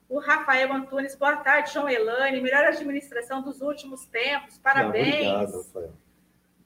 O 0.09 0.19
Rafael 0.19 0.73
Antunes, 0.73 1.17
boa 1.17 1.37
tarde, 1.37 1.73
João 1.73 1.89
Elaine, 1.89 2.41
melhor 2.41 2.65
administração 2.65 3.43
dos 3.43 3.61
últimos 3.61 4.05
tempos, 4.07 4.59
parabéns. 4.59 5.25
Não, 5.25 5.35
obrigado, 5.35 5.59
Rafael. 5.59 5.93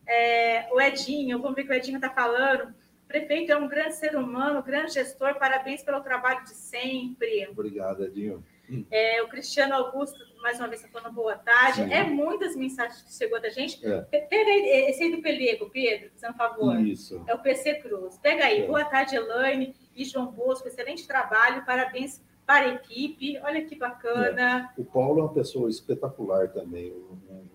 É, 0.07 0.69
o 0.73 0.81
Edinho, 0.81 1.41
vamos 1.41 1.55
ver 1.55 1.63
o 1.63 1.67
que 1.67 1.73
o 1.73 1.75
Edinho 1.75 1.97
está 1.97 2.11
falando. 2.11 2.75
Prefeito 3.07 3.53
é 3.53 3.57
um 3.57 3.69
grande 3.69 3.95
ser 3.95 4.17
humano, 4.17 4.63
grande 4.63 4.93
gestor, 4.93 5.39
parabéns 5.39 5.83
pelo 5.83 6.01
trabalho 6.01 6.43
de 6.45 6.51
sempre. 6.51 7.49
Obrigado, 7.51 8.05
Edinho. 8.05 8.45
É, 8.91 9.23
o 9.23 9.29
Cristiano 9.29 9.75
Augusto, 9.75 10.19
mais 10.43 10.59
uma 10.59 10.69
vez, 10.69 10.83
está 10.83 10.93
falando 10.93 11.15
boa 11.15 11.37
tarde. 11.37 11.85
Sim. 11.85 11.93
É 11.93 12.05
muitas 12.05 12.55
mensagens 12.55 13.03
que 13.03 13.15
chegou 13.15 13.41
da 13.41 13.49
gente. 13.49 13.81
É. 13.87 14.01
Pega 14.03 14.51
aí, 14.51 14.91
esse 14.91 15.05
aí 15.05 15.11
do 15.11 15.23
Pelego, 15.23 15.71
Pedro, 15.71 16.11
fazendo 16.11 16.37
favor. 16.37 16.79
Isso. 16.81 17.25
É 17.27 17.35
o 17.35 17.39
PC 17.39 17.77
Cruz. 17.77 18.19
Pega 18.19 18.45
aí. 18.45 18.65
É. 18.65 18.67
Boa 18.67 18.85
tarde, 18.85 19.17
Elaine 19.17 19.75
e 19.97 20.05
João 20.05 20.27
Bosco. 20.27 20.69
Excelente 20.69 21.07
trabalho, 21.07 21.65
parabéns 21.65 22.21
para 22.49 22.65
a 22.65 22.69
equipe. 22.69 23.39
Olha 23.43 23.63
que 23.63 23.77
bacana. 23.77 24.73
É. 24.75 24.81
O 24.81 24.85
Paulo 24.87 25.21
é 25.21 25.23
uma 25.25 25.35
pessoa 25.35 25.69
espetacular 25.69 26.49
também. 26.49 26.95
Um, 26.95 27.47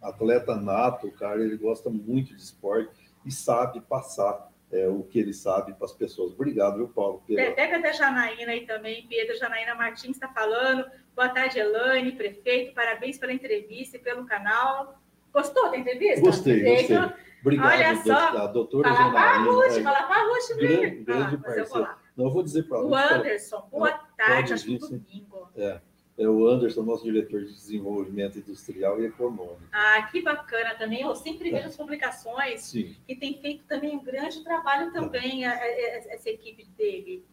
atleta 0.00 0.54
nato, 0.54 1.08
o 1.08 1.12
cara, 1.12 1.42
ele 1.42 1.56
gosta 1.56 1.90
muito 1.90 2.36
de 2.36 2.40
esporte 2.40 3.10
e 3.26 3.32
sabe 3.32 3.80
passar 3.80 4.48
é, 4.70 4.86
o 4.86 5.02
que 5.02 5.18
ele 5.18 5.34
sabe 5.34 5.74
para 5.74 5.84
as 5.84 5.92
pessoas. 5.92 6.32
Obrigado, 6.32 6.76
viu, 6.76 6.88
Paulo? 6.88 7.20
Pela... 7.26 7.50
Pega 7.50 7.78
até 7.78 7.92
Janaína 7.92 8.52
aí 8.52 8.64
também, 8.64 9.04
Pedro 9.08 9.36
Janaína 9.36 9.74
Martins 9.74 10.12
está 10.12 10.28
falando. 10.28 10.86
Boa 11.14 11.28
tarde, 11.28 11.58
Elane, 11.58 12.12
prefeito, 12.12 12.72
parabéns 12.72 13.18
pela 13.18 13.32
entrevista 13.32 13.96
e 13.96 14.00
pelo 14.00 14.24
canal. 14.26 14.94
Gostou 15.34 15.72
da 15.72 15.76
entrevista? 15.76 16.20
Gostei, 16.20 16.62
gostei. 16.62 16.96
Obrigado, 17.40 17.72
Olha 17.72 17.96
só, 17.96 18.38
a 18.38 18.46
doutora 18.46 18.94
fala 18.94 18.96
Janaína. 18.96 19.20
Para 19.20 19.30
a 19.30 19.42
Ruth, 19.42 19.76
é, 19.76 19.82
fala 19.82 20.02
para 20.04 20.20
a 20.20 20.24
Ruth. 20.24 20.56
Grande, 20.56 21.04
grande 21.04 21.34
ah, 21.34 21.38
parceiro. 21.38 21.99
Não, 22.16 22.26
eu 22.26 22.30
vou 22.30 22.42
dizer 22.42 22.64
para 22.64 22.78
a 22.78 22.84
O 22.84 22.94
Anderson, 22.94 23.68
boa 23.70 23.92
tarde, 24.16 24.52
acho 24.52 24.64
que 24.64 24.78
domingo. 24.78 25.48
É 25.56 25.80
é 26.20 26.28
o 26.28 26.46
Anderson, 26.46 26.82
nosso 26.82 27.04
diretor 27.04 27.40
de 27.40 27.52
desenvolvimento 27.54 28.38
industrial 28.38 29.00
e 29.00 29.06
econômico. 29.06 29.62
Ah, 29.72 30.02
que 30.12 30.20
bacana 30.20 30.74
também. 30.74 31.00
Eu 31.00 31.14
sempre 31.14 31.50
vejo 31.50 31.68
as 31.68 31.76
publicações 31.76 32.60
Sim. 32.60 32.94
que 33.06 33.16
tem 33.16 33.40
feito 33.40 33.64
também 33.64 33.96
um 33.96 34.04
grande 34.04 34.44
trabalho 34.44 34.92
também, 34.92 35.46
a, 35.46 35.52
a, 35.52 35.66
essa 36.12 36.28
equipe 36.28 36.66
dele. 36.76 37.24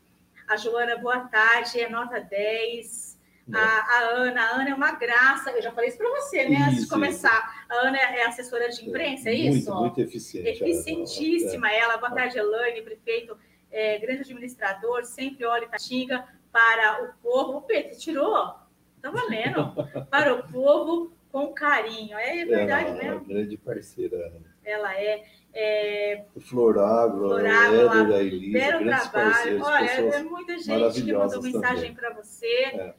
A 0.47 0.55
Joana, 0.55 0.95
boa 0.97 1.19
tarde, 1.27 1.81
é 1.81 1.89
nota 1.89 2.21
10. 2.21 3.17
A, 3.53 3.57
a, 3.59 3.99
Ana, 4.11 4.41
a 4.41 4.55
Ana 4.55 4.69
é 4.69 4.73
uma 4.73 4.93
graça, 4.93 5.51
eu 5.51 5.61
já 5.61 5.71
falei 5.73 5.89
isso 5.89 5.97
para 5.97 6.09
você, 6.09 6.47
né? 6.47 6.57
Antes 6.69 6.83
de 6.83 6.87
começar. 6.87 7.65
A 7.69 7.87
Ana 7.87 7.97
é 7.97 8.25
assessora 8.25 8.69
de 8.69 8.87
imprensa, 8.87 9.29
é, 9.29 9.33
é 9.33 9.35
isso? 9.35 9.69
Muito, 9.69 9.81
muito 9.81 10.01
eficiente. 10.01 10.47
Eficientíssima 10.47 11.69
ela. 11.69 11.93
ela. 11.93 11.97
Boa 11.97 12.11
tarde, 12.11 12.37
Elaine, 12.37 12.81
prefeito, 12.81 13.37
é, 13.71 13.97
grande 13.99 14.21
administrador, 14.21 15.05
sempre 15.05 15.45
olha 15.45 15.65
Itatinga 15.65 16.27
para 16.51 17.03
o 17.03 17.13
povo. 17.21 17.57
O 17.57 17.61
Pedro, 17.61 17.97
tirou? 17.97 18.55
Tá 19.01 19.11
valendo. 19.11 19.73
Para 20.09 20.33
o 20.33 20.51
povo 20.51 21.11
com 21.31 21.53
carinho. 21.53 22.17
É 22.17 22.45
verdade 22.45 22.89
ela, 22.89 22.97
mesmo. 22.97 23.09
É 23.09 23.13
uma 23.13 23.23
grande 23.23 23.57
parceira. 23.57 24.33
Ela 24.65 24.99
é. 24.99 25.23
é... 25.53 26.25
O 26.35 26.39
Floragro, 26.39 27.27
o 27.27 27.37
Éder, 27.37 28.13
a 28.13 28.23
Elisa, 28.23 28.59
belo 28.59 28.85
trabalho. 28.85 29.63
Olha, 29.63 29.89
é 29.89 30.23
muita 30.23 30.57
gente 30.57 31.03
que 31.03 31.13
mandou 31.13 31.41
mensagem 31.43 31.93
para 31.93 32.13
você. 32.13 32.47
É. 32.47 32.93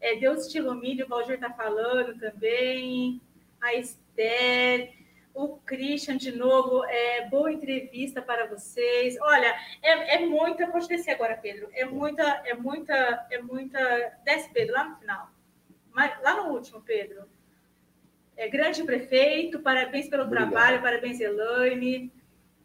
É, 0.00 0.16
Deus 0.16 0.48
te 0.48 0.58
ilumine, 0.58 1.04
o 1.04 1.08
Valdir 1.08 1.34
está 1.34 1.50
falando 1.50 2.18
também. 2.18 3.20
A 3.60 3.74
Esther 3.74 4.92
o 5.34 5.56
Christian 5.58 6.16
de 6.16 6.32
novo, 6.32 6.84
é, 6.84 7.28
boa 7.28 7.52
entrevista 7.52 8.20
para 8.20 8.46
vocês. 8.46 9.16
Olha, 9.20 9.54
é, 9.82 10.16
é 10.16 10.26
muita, 10.26 10.66
pode 10.66 10.88
descer 10.88 11.12
agora, 11.12 11.36
Pedro. 11.36 11.68
É 11.72 11.84
muita, 11.84 12.22
é 12.44 12.54
muita, 12.54 13.26
é 13.30 13.40
muita. 13.40 13.78
Desce, 14.24 14.50
Pedro, 14.52 14.74
lá 14.74 14.84
no 14.84 14.96
final. 14.96 15.30
Mas, 15.90 16.20
lá 16.22 16.42
no 16.42 16.52
último, 16.52 16.80
Pedro. 16.82 17.24
É, 18.36 18.48
grande 18.48 18.82
prefeito, 18.84 19.60
parabéns 19.60 20.08
pelo 20.08 20.24
Obrigado. 20.24 20.50
trabalho, 20.50 20.82
parabéns, 20.82 21.20
Elaine. 21.20 22.12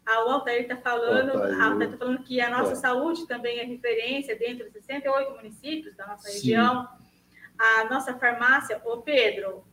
A 0.04 0.16
Altair 0.16 0.62
está 0.62 0.76
falando, 0.76 1.32
Altair 1.32 1.90
tá 1.90 1.98
falando 1.98 2.22
que 2.22 2.40
a 2.40 2.48
nossa 2.48 2.72
é. 2.72 2.76
saúde 2.76 3.26
também 3.26 3.58
é 3.58 3.64
referência 3.64 4.34
dentro 4.36 4.64
de 4.64 4.72
68 4.72 5.32
municípios 5.32 5.94
da 5.94 6.06
nossa 6.06 6.28
Sim. 6.28 6.34
região. 6.34 6.88
A 7.58 7.84
nossa 7.84 8.16
farmácia, 8.18 8.80
ô 8.84 9.02
Pedro, 9.02 9.66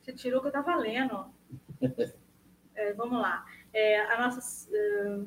você 0.00 0.12
tirou 0.12 0.38
o 0.38 0.40
que 0.40 0.46
eu 0.46 0.60
estava 0.60 0.76
lendo. 0.76 1.33
É, 2.76 2.92
vamos 2.92 3.20
lá. 3.20 3.44
É, 3.72 4.00
a, 4.00 4.20
nossa, 4.20 4.68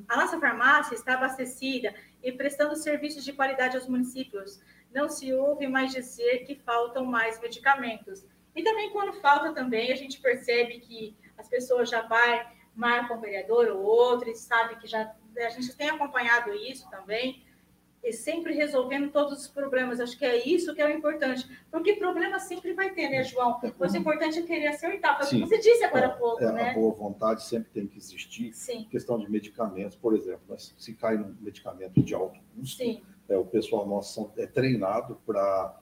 a 0.07 0.17
nossa 0.17 0.39
farmácia 0.39 0.95
está 0.95 1.13
abastecida 1.13 1.93
e 2.21 2.31
prestando 2.31 2.75
serviços 2.75 3.23
de 3.23 3.31
qualidade 3.31 3.77
aos 3.77 3.87
municípios 3.87 4.61
não 4.93 5.09
se 5.09 5.33
ouve 5.33 5.67
mais 5.67 5.91
dizer 5.91 6.39
que 6.39 6.55
faltam 6.55 7.05
mais 7.05 7.39
medicamentos. 7.39 8.25
E 8.55 8.63
também 8.63 8.89
quando 8.91 9.13
falta 9.21 9.53
também, 9.53 9.91
a 9.91 9.95
gente 9.95 10.19
percebe 10.19 10.79
que 10.79 11.15
as 11.37 11.47
pessoas 11.47 11.89
já 11.89 12.01
vai, 12.01 12.47
marcam 12.73 13.17
um 13.17 13.21
vereador 13.21 13.67
ou 13.67 13.83
outro, 13.83 14.29
e 14.29 14.35
sabe 14.35 14.75
que 14.77 14.87
já 14.87 15.13
a 15.37 15.49
gente 15.49 15.75
tem 15.75 15.89
acompanhado 15.89 16.53
isso 16.53 16.89
também, 16.89 17.45
e 18.09 18.13
sempre 18.13 18.53
resolvendo 18.53 19.11
todos 19.11 19.41
os 19.41 19.47
problemas. 19.47 19.99
Acho 19.99 20.17
que 20.17 20.25
é 20.25 20.47
isso 20.47 20.73
que 20.73 20.81
é 20.81 20.87
o 20.87 20.89
importante. 20.89 21.47
Porque 21.71 21.93
problema 21.95 22.39
sempre 22.39 22.73
vai 22.73 22.93
ter, 22.93 23.09
né, 23.09 23.23
João? 23.23 23.59
Mas 23.77 23.93
o 23.93 23.97
importante 23.97 24.39
é 24.39 24.41
querer 24.41 24.67
acertar. 24.67 25.23
Sim. 25.23 25.41
Você 25.41 25.57
disse 25.57 25.83
agora 25.83 26.07
há 26.07 26.09
pouco, 26.11 26.43
é, 26.43 26.51
né? 26.51 26.69
A 26.71 26.73
boa 26.73 26.93
vontade 26.93 27.43
sempre 27.43 27.69
tem 27.73 27.87
que 27.87 27.97
existir. 27.97 28.53
Sim. 28.53 28.87
Questão 28.89 29.19
de 29.19 29.29
medicamentos, 29.29 29.95
por 29.95 30.15
exemplo, 30.15 30.55
se 30.57 30.93
cai 30.93 31.17
um 31.17 31.35
medicamento 31.41 32.01
de 32.01 32.13
alto 32.13 32.39
custo, 32.55 32.77
Sim 32.77 33.01
é, 33.29 33.37
o 33.37 33.45
pessoal 33.45 33.85
nosso 33.85 34.31
é 34.37 34.45
treinado 34.45 35.19
para 35.25 35.75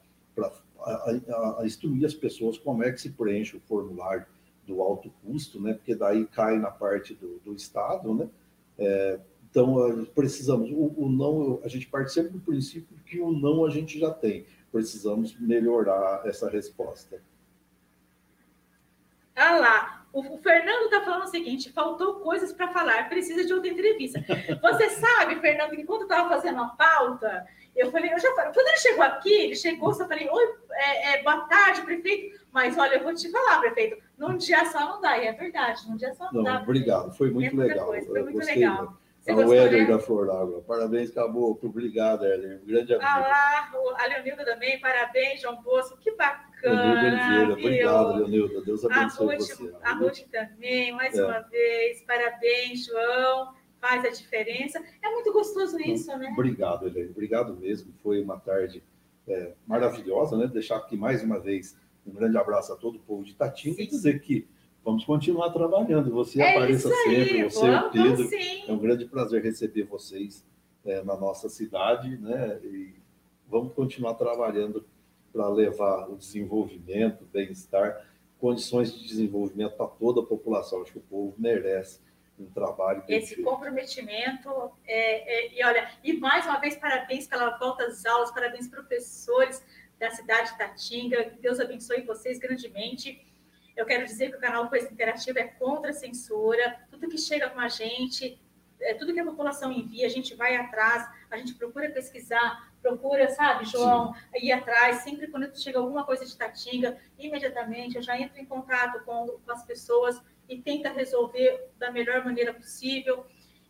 instruir 1.63 2.05
as 2.05 2.13
pessoas 2.13 2.57
como 2.57 2.83
é 2.83 2.91
que 2.91 2.99
se 2.99 3.11
preenche 3.11 3.55
o 3.55 3.61
formulário 3.61 4.25
do 4.65 4.81
alto 4.81 5.11
custo, 5.23 5.61
né? 5.61 5.73
Porque 5.73 5.95
daí 5.95 6.25
cai 6.25 6.57
na 6.57 6.71
parte 6.71 7.13
do, 7.13 7.39
do 7.39 7.53
Estado, 7.53 8.13
né? 8.13 8.27
É, 8.77 9.19
então, 9.55 10.05
precisamos, 10.13 10.69
o, 10.69 10.93
o, 10.97 11.09
não, 11.09 11.61
a 11.63 11.69
gente 11.69 11.87
parte 11.87 12.11
sempre 12.11 12.33
do 12.33 12.41
princípio 12.41 12.97
que 13.05 13.21
o 13.21 13.31
não 13.31 13.63
a 13.63 13.69
gente 13.69 13.97
já 13.97 14.11
tem. 14.11 14.45
Precisamos 14.69 15.39
melhorar 15.39 16.23
essa 16.25 16.49
resposta. 16.49 17.23
Ah 19.33 19.55
lá, 19.55 20.05
o, 20.11 20.37
Fernando 20.39 20.85
está 20.85 21.05
falando 21.05 21.23
o 21.23 21.27
seguinte: 21.27 21.71
faltou 21.71 22.15
coisas 22.15 22.51
para 22.51 22.67
falar, 22.73 23.07
precisa 23.07 23.45
de 23.45 23.53
outra 23.53 23.69
entrevista. 23.69 24.19
Você 24.61 24.89
sabe, 24.89 25.39
Fernando, 25.39 25.71
que 25.71 25.85
quando 25.85 26.01
eu 26.01 26.07
estava 26.07 26.27
fazendo 26.27 26.61
a 26.61 26.67
pauta, 26.67 27.47
eu 27.73 27.89
falei, 27.91 28.13
eu 28.13 28.19
já 28.19 28.35
falei, 28.35 28.51
quando 28.51 28.67
ele 28.67 28.77
chegou 28.77 29.03
aqui, 29.05 29.33
ele 29.33 29.55
chegou, 29.55 29.89
eu 29.89 29.95
falei, 30.05 30.27
oi, 30.29 30.55
é, 30.71 31.13
é, 31.13 31.23
boa 31.23 31.47
tarde, 31.47 31.81
prefeito. 31.83 32.37
Mas 32.51 32.77
olha, 32.77 32.95
eu 32.95 33.03
vou 33.03 33.13
te 33.13 33.31
falar, 33.31 33.61
prefeito, 33.61 34.03
num 34.17 34.35
dia 34.35 34.65
só 34.65 34.81
não 34.81 34.99
dá, 34.99 35.17
e 35.17 35.27
é 35.27 35.31
verdade, 35.31 35.87
num 35.87 35.95
dia 35.95 36.13
só 36.13 36.25
não, 36.25 36.33
não 36.33 36.43
dá. 36.43 36.61
Obrigado, 36.61 37.15
foi 37.15 37.31
muito 37.31 37.61
é 37.61 37.67
legal. 37.67 37.85
Coisa, 37.85 38.07
foi 38.07 38.21
muito 38.21 38.45
legal. 38.45 38.97
Você 39.25 39.43
o 39.43 39.53
Éder 39.53 39.81
né? 39.81 39.87
da 39.87 39.99
Flor 39.99 40.27
d'Água. 40.27 40.61
Parabéns, 40.61 41.09
Caboclo. 41.09 41.69
Obrigado, 41.69 42.25
Éder. 42.25 42.61
Um 42.61 42.67
grande 42.67 42.93
amigo. 42.93 43.09
Ah 43.09 43.19
lá, 43.19 43.71
a 43.97 44.07
Leonilda 44.07 44.45
também. 44.45 44.79
Parabéns, 44.79 45.41
João 45.41 45.61
Bosco. 45.63 45.97
Que 45.97 46.11
bacana. 46.11 47.51
Obrigado, 47.53 48.17
Leonilda. 48.17 48.61
Deus 48.61 48.85
abençoe 48.85 49.33
a 49.33 49.37
Ruth, 49.37 49.47
você. 49.47 49.75
A 49.81 49.93
Ruth 49.93 50.19
também, 50.31 50.91
mais 50.91 51.17
é. 51.17 51.25
uma 51.25 51.39
vez. 51.39 52.03
Parabéns, 52.03 52.85
João. 52.85 53.53
Faz 53.81 54.05
a 54.05 54.09
diferença. 54.09 54.81
É 55.01 55.09
muito 55.09 55.33
gostoso 55.33 55.79
isso, 55.79 56.15
né? 56.17 56.29
Obrigado, 56.31 56.87
Helene. 56.87 57.09
Obrigado 57.09 57.55
mesmo. 57.55 57.93
Foi 58.03 58.21
uma 58.21 58.39
tarde 58.39 58.83
é, 59.27 59.53
maravilhosa, 59.65 60.37
né? 60.37 60.47
Deixar 60.47 60.77
aqui 60.77 60.95
mais 60.95 61.23
uma 61.23 61.39
vez 61.39 61.75
um 62.05 62.13
grande 62.13 62.37
abraço 62.37 62.71
a 62.71 62.75
todo 62.75 62.97
o 62.97 63.01
povo 63.01 63.23
de 63.23 63.33
Tatinga 63.33 63.81
e 63.81 63.87
dizer 63.87 64.19
que 64.21 64.47
vamos 64.85 65.03
continuar 65.03 65.49
trabalhando. 65.49 66.11
Você 66.11 66.39
é 66.39 66.51
apareça 66.51 66.87
sempre, 67.03 67.43
você 67.43 67.65
e 67.65 67.75
o 67.75 67.89
Pedro. 67.89 68.27
Sim. 68.29 68.63
É 68.67 68.71
um 68.71 68.77
grande 68.77 69.05
prazer 69.05 69.43
receber 69.43 69.83
vocês 69.83 70.45
é, 70.85 71.01
na 71.03 71.17
nossa 71.17 71.49
cidade, 71.49 72.15
né? 72.17 72.59
E 72.63 72.93
vamos 73.49 73.73
continuar 73.73 74.13
trabalhando 74.13 74.85
para 75.33 75.49
levar 75.49 76.07
o 76.07 76.15
desenvolvimento, 76.15 77.25
bem-estar, 77.25 78.05
condições 78.39 78.93
de 78.93 79.05
desenvolvimento 79.05 79.75
para 79.75 79.87
toda 79.87 80.21
a 80.21 80.25
população. 80.25 80.83
Acho 80.83 80.93
que 80.93 80.99
o 80.99 81.01
povo 81.01 81.33
merece 81.37 81.99
um 82.39 82.45
trabalho. 82.45 83.03
Esse 83.07 83.41
comprometimento, 83.41 84.49
é, 84.85 85.47
é, 85.47 85.59
e 85.59 85.65
olha, 85.65 85.89
e 86.03 86.13
mais 86.13 86.45
uma 86.45 86.59
vez, 86.59 86.75
parabéns 86.75 87.27
pela 87.27 87.57
volta 87.57 87.85
às 87.85 88.05
aulas, 88.05 88.31
parabéns 88.31 88.67
professores 88.67 89.65
da 89.97 90.11
cidade 90.11 90.51
de 90.51 90.57
Tatinga, 90.57 91.33
Deus 91.41 91.59
abençoe 91.59 92.01
vocês 92.01 92.37
grandemente. 92.37 93.25
Eu 93.75 93.85
quero 93.85 94.05
dizer 94.05 94.29
que 94.29 94.37
o 94.37 94.39
canal 94.39 94.69
Coisa 94.69 94.91
Interativa 94.91 95.39
é 95.39 95.47
contra 95.47 95.91
a 95.91 95.93
censura. 95.93 96.79
Tudo 96.89 97.09
que 97.09 97.17
chega 97.17 97.49
com 97.49 97.59
a 97.59 97.67
gente 97.67 98.39
é, 98.85 98.93
tudo 98.93 99.13
que 99.13 99.19
a 99.19 99.25
população 99.25 99.71
envia, 99.71 100.05
a 100.05 100.09
gente 100.09 100.35
vai 100.35 100.55
atrás, 100.55 101.09
a 101.29 101.37
gente 101.37 101.53
procura 101.55 101.89
pesquisar, 101.89 102.71
procura, 102.81 103.29
sabe, 103.29 103.65
João, 103.65 104.13
Sim. 104.13 104.45
ir 104.45 104.51
atrás. 104.51 104.97
Sempre 104.97 105.27
quando 105.27 105.55
chega 105.57 105.79
alguma 105.79 106.03
coisa 106.05 106.25
de 106.25 106.37
Tatinga, 106.37 106.97
imediatamente 107.17 107.95
eu 107.95 108.01
já 108.01 108.19
entro 108.19 108.39
em 108.39 108.45
contato 108.45 109.03
com, 109.03 109.39
com 109.43 109.51
as 109.51 109.65
pessoas 109.65 110.21
e 110.47 110.61
tenta 110.61 110.91
resolver 110.91 111.69
da 111.77 111.91
melhor 111.91 112.23
maneira 112.23 112.53
possível. 112.53 113.25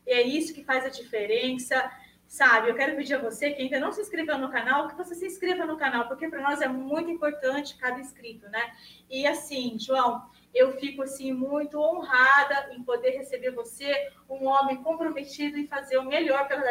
E 0.06 0.12
é 0.12 0.22
isso 0.22 0.54
que 0.54 0.64
faz 0.64 0.86
a 0.86 0.90
diferença. 0.90 1.90
Sabe, 2.28 2.70
eu 2.70 2.76
quero 2.76 2.96
pedir 2.96 3.14
a 3.14 3.20
você 3.20 3.52
que 3.52 3.62
ainda 3.62 3.80
não 3.80 3.92
se 3.92 4.02
inscreveu 4.02 4.38
no 4.38 4.50
canal, 4.50 4.88
que 4.88 4.96
você 4.96 5.14
se 5.16 5.28
inscreva 5.28 5.66
no 5.66 5.78
canal, 5.78 6.08
porque 6.08 6.28
para 6.28 6.42
nós 6.42 6.60
é 6.60 6.68
muito 6.68 7.10
importante 7.10 7.78
cada 7.78 8.00
inscrito, 8.00 8.50
né? 8.50 8.76
E 9.10 9.28
assim, 9.28 9.78
João, 9.80 10.28
eu 10.54 10.74
fico 10.74 11.04
assim 11.04 11.32
muito 11.32 11.80
honrada 11.80 12.74
em 12.74 12.84
poder 12.84 13.12
receber 13.12 13.52
você, 13.52 14.10
um 14.30 14.46
homem 14.48 14.82
comprometido 14.82 15.58
em 15.58 15.68
fazer 15.68 15.98
o 15.98 16.04
melhor 16.04 16.48
pela, 16.48 16.64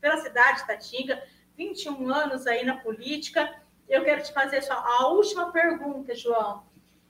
pela 0.00 0.16
cidade 0.18 0.60
de 0.60 0.66
Tatinga, 0.66 1.22
21 1.56 2.08
anos 2.08 2.46
aí 2.46 2.64
na 2.64 2.76
política. 2.76 3.52
Eu 3.88 4.04
quero 4.04 4.22
te 4.22 4.32
fazer 4.32 4.62
só 4.62 4.74
a 4.74 5.08
última 5.08 5.50
pergunta, 5.50 6.14
João. 6.14 6.64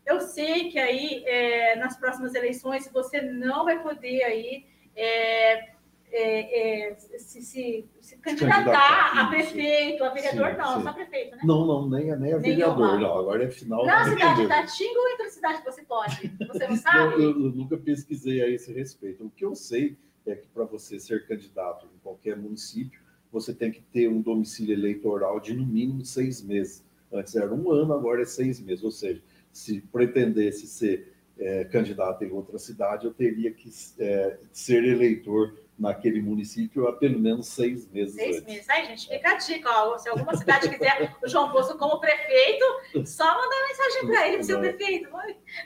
Eu 0.04 0.20
sei 0.20 0.70
que 0.70 0.78
aí 0.78 1.22
é, 1.26 1.76
nas 1.76 1.96
próximas 1.96 2.34
eleições 2.34 2.90
você 2.92 3.20
não 3.20 3.64
vai 3.64 3.80
poder 3.82 4.24
aí 4.24 4.66
é, 4.96 5.72
é, 6.12 6.90
é, 6.90 6.94
se, 6.94 7.42
se, 7.42 7.88
se, 8.00 8.16
candidatar 8.18 9.18
a 9.18 9.28
prefeito, 9.28 10.04
a 10.04 10.10
vereador, 10.10 10.50
sim, 10.50 10.56
não, 10.58 10.76
sim. 10.76 10.82
só 10.82 10.92
prefeito, 10.92 11.36
né? 11.36 11.42
Não, 11.42 11.66
não, 11.66 11.88
nem, 11.88 12.14
nem 12.18 12.34
a 12.34 12.38
vereador, 12.38 13.00
não. 13.00 13.18
Agora 13.18 13.44
é 13.44 13.50
final. 13.50 13.86
Na 13.86 14.04
cidade 14.04 14.42
de 14.42 14.48
Tatinga 14.48 15.00
ou 15.00 15.08
entre 15.08 15.30
cidade 15.30 15.64
você 15.64 15.82
pode? 15.82 16.32
Você 16.48 16.66
não 16.68 16.76
sabe? 16.76 17.14
eu, 17.14 17.30
eu, 17.30 17.50
nunca 17.50 17.78
pesquisei 17.78 18.42
a 18.42 18.48
esse 18.48 18.72
respeito. 18.72 19.24
O 19.24 19.30
que 19.30 19.44
eu 19.44 19.54
sei 19.54 19.96
é 20.26 20.34
que 20.34 20.46
para 20.48 20.64
você 20.64 21.00
ser 21.00 21.26
candidato 21.26 21.86
em 21.86 21.98
qualquer 22.02 22.36
município, 22.36 23.00
você 23.32 23.54
tem 23.54 23.72
que 23.72 23.80
ter 23.80 24.08
um 24.08 24.20
domicílio 24.20 24.74
eleitoral 24.74 25.40
de 25.40 25.54
no 25.54 25.64
mínimo 25.64 26.04
seis 26.04 26.42
meses. 26.42 26.84
Antes 27.10 27.34
era 27.34 27.52
um 27.52 27.72
ano, 27.72 27.94
agora 27.94 28.20
é 28.20 28.26
seis 28.26 28.60
meses. 28.60 28.84
Ou 28.84 28.90
seja, 28.90 29.22
se 29.50 29.80
pretendesse 29.80 30.66
ser 30.66 31.10
é, 31.38 31.64
candidato 31.64 32.22
em 32.22 32.30
outra 32.30 32.58
cidade, 32.58 33.06
eu 33.06 33.14
teria 33.14 33.50
que 33.50 33.70
é, 33.98 34.38
ser 34.52 34.84
eleitor 34.84 35.54
naquele 35.78 36.20
município 36.20 36.86
há 36.86 36.92
pelo 36.92 37.18
menos 37.18 37.48
seis 37.48 37.90
meses. 37.90 38.14
Seis 38.14 38.36
antes. 38.36 38.46
meses. 38.46 38.68
Aí, 38.70 38.86
gente, 38.86 39.08
fica 39.08 39.30
a 39.30 39.36
dica. 39.36 39.70
Ó, 39.70 39.98
se 39.98 40.08
alguma 40.08 40.36
cidade 40.36 40.68
quiser 40.68 41.16
o 41.22 41.28
João 41.28 41.50
Poço 41.50 41.76
como 41.76 41.98
prefeito, 41.98 42.64
só 43.06 43.24
mandar 43.24 43.68
mensagem 43.68 44.06
para 44.06 44.28
ele, 44.28 44.42
seu 44.44 44.60
prefeito. 44.60 45.10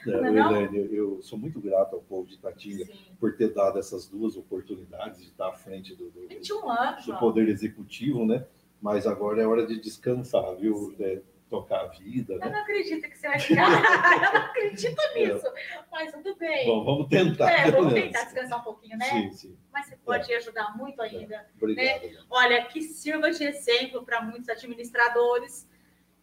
Não, 0.06 0.32
não, 0.32 0.56
Helene, 0.56 0.94
eu 0.94 1.20
sou 1.22 1.38
muito 1.38 1.60
grato 1.60 1.96
ao 1.96 2.02
povo 2.02 2.26
de 2.26 2.34
Itatinga 2.34 2.86
por 3.20 3.36
ter 3.36 3.52
dado 3.52 3.78
essas 3.78 4.08
duas 4.08 4.36
oportunidades 4.36 5.20
de 5.20 5.28
estar 5.28 5.48
à 5.48 5.52
frente 5.52 5.94
do, 5.94 6.10
do, 6.10 6.26
21 6.28 6.70
anos, 6.70 7.06
do 7.06 7.18
Poder 7.18 7.48
Executivo, 7.48 8.24
né? 8.24 8.46
Mas 8.80 9.06
agora 9.06 9.42
é 9.42 9.46
hora 9.46 9.66
de 9.66 9.80
descansar, 9.80 10.54
viu? 10.56 10.94
É, 11.00 11.20
tocar 11.48 11.80
a 11.80 11.86
vida. 11.88 12.34
Eu 12.34 12.38
né? 12.40 12.50
não 12.50 12.60
acredito 12.60 13.08
que 13.08 13.16
você 13.16 13.28
vai 13.28 13.38
ficar. 13.38 13.66
eu 14.26 14.32
não 14.32 14.46
acredito 14.46 15.02
nisso. 15.14 15.46
É. 15.46 15.84
Mas 15.90 16.12
tudo 16.12 16.36
bem. 16.36 16.66
Bom, 16.66 16.84
vamos 16.84 17.08
tentar. 17.08 17.50
É, 17.50 17.70
vamos 17.70 17.94
tentar 17.94 18.24
descansar 18.24 18.60
um 18.60 18.64
pouquinho, 18.64 18.98
né? 18.98 19.06
Sim, 19.06 19.32
sim. 19.32 19.58
Mas 19.72 19.86
você 19.86 19.96
pode 19.96 20.32
é. 20.32 20.36
ajudar 20.36 20.76
muito 20.76 21.00
ainda. 21.00 21.36
É. 21.36 21.46
Obrigado. 21.56 22.02
Né? 22.02 22.24
Olha, 22.28 22.64
que 22.66 22.82
sirva 22.82 23.30
de 23.30 23.44
exemplo 23.44 24.04
para 24.04 24.22
muitos 24.22 24.48
administradores. 24.48 25.68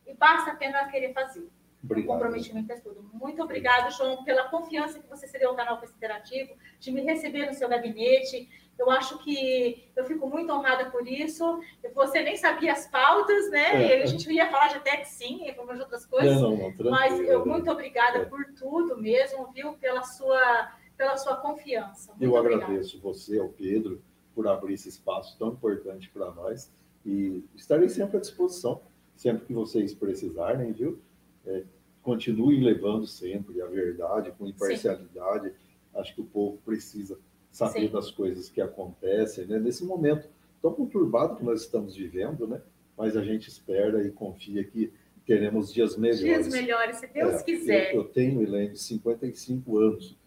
E 0.05 0.13
basta 0.13 0.51
apenas 0.51 0.91
querer 0.91 1.13
fazer. 1.13 1.47
Obrigado. 1.83 2.09
O 2.09 2.13
comprometimento 2.13 2.71
é 2.71 2.79
tudo. 2.79 3.09
Muito 3.13 3.41
obrigado, 3.43 3.91
João, 3.91 4.23
pela 4.23 4.49
confiança 4.49 4.99
que 4.99 5.09
você 5.09 5.27
cedeu 5.27 5.49
ao 5.49 5.55
canal 5.55 5.79
Festa 5.79 5.95
Interativo, 5.95 6.55
de 6.79 6.91
me 6.91 7.01
receber 7.01 7.45
no 7.45 7.53
seu 7.53 7.67
gabinete. 7.67 8.49
Eu 8.77 8.89
acho 8.89 9.17
que 9.19 9.83
eu 9.95 10.03
fico 10.05 10.27
muito 10.27 10.51
honrada 10.51 10.89
por 10.89 11.07
isso. 11.07 11.59
Você 11.93 12.21
nem 12.21 12.35
sabia 12.35 12.73
as 12.73 12.87
pautas, 12.87 13.49
né? 13.49 13.99
É. 13.99 14.03
A 14.03 14.05
gente 14.05 14.31
ia 14.31 14.49
falar 14.49 14.69
de 14.69 14.79
tech 14.79 15.07
sim, 15.07 15.47
e 15.47 15.51
de 15.51 15.59
outras 15.59 16.05
coisas. 16.05 16.41
Não, 16.41 16.57
não, 16.57 16.73
não, 16.77 16.91
mas 16.91 17.19
eu 17.19 17.45
muito 17.45 17.69
obrigada 17.69 18.19
é. 18.19 18.25
por 18.25 18.45
tudo 18.57 18.97
mesmo, 18.97 19.51
viu? 19.53 19.73
Pela 19.73 20.03
sua, 20.03 20.71
pela 20.97 21.17
sua 21.17 21.37
confiança. 21.37 22.11
Muito 22.11 22.23
eu 22.23 22.33
obrigada. 22.33 22.65
agradeço 22.65 22.99
você, 22.99 23.39
ao 23.39 23.49
Pedro, 23.49 24.01
por 24.33 24.47
abrir 24.47 24.73
esse 24.73 24.89
espaço 24.89 25.37
tão 25.37 25.49
importante 25.49 26.09
para 26.09 26.31
nós. 26.31 26.71
E 27.05 27.43
estarei 27.55 27.89
sempre 27.89 28.17
à 28.17 28.19
disposição, 28.19 28.81
sempre 29.15 29.45
que 29.45 29.53
vocês 29.53 29.93
precisarem, 29.93 30.71
viu? 30.71 30.99
É, 31.45 31.63
continuem 32.01 32.61
levando 32.61 33.05
sempre 33.05 33.61
a 33.61 33.67
verdade, 33.67 34.31
com 34.31 34.47
imparcialidade. 34.47 35.49
Sim. 35.49 35.55
Acho 35.95 36.15
que 36.15 36.21
o 36.21 36.25
povo 36.25 36.57
precisa 36.65 37.19
saber 37.53 37.88
Sim. 37.88 37.93
das 37.93 38.09
coisas 38.09 38.49
que 38.49 38.59
acontecem, 38.59 39.45
né? 39.45 39.59
Nesse 39.59 39.85
momento 39.85 40.27
tão 40.61 40.73
conturbado 40.73 41.35
que 41.35 41.43
nós 41.43 41.61
estamos 41.61 41.95
vivendo, 41.95 42.47
né? 42.47 42.59
Mas 42.97 43.15
a 43.15 43.23
gente 43.23 43.47
espera 43.47 44.05
e 44.05 44.11
confia 44.11 44.63
que 44.63 44.91
teremos 45.25 45.71
dias 45.71 45.95
melhores. 45.95 46.19
Dias 46.19 46.47
melhores, 46.47 46.97
se 46.97 47.07
Deus 47.07 47.35
é, 47.35 47.43
quiser. 47.43 47.93
Eu, 47.93 48.01
eu 48.01 48.03
tenho, 48.05 48.41
Helene, 48.41 48.75
55 48.75 49.77
anos 49.77 50.17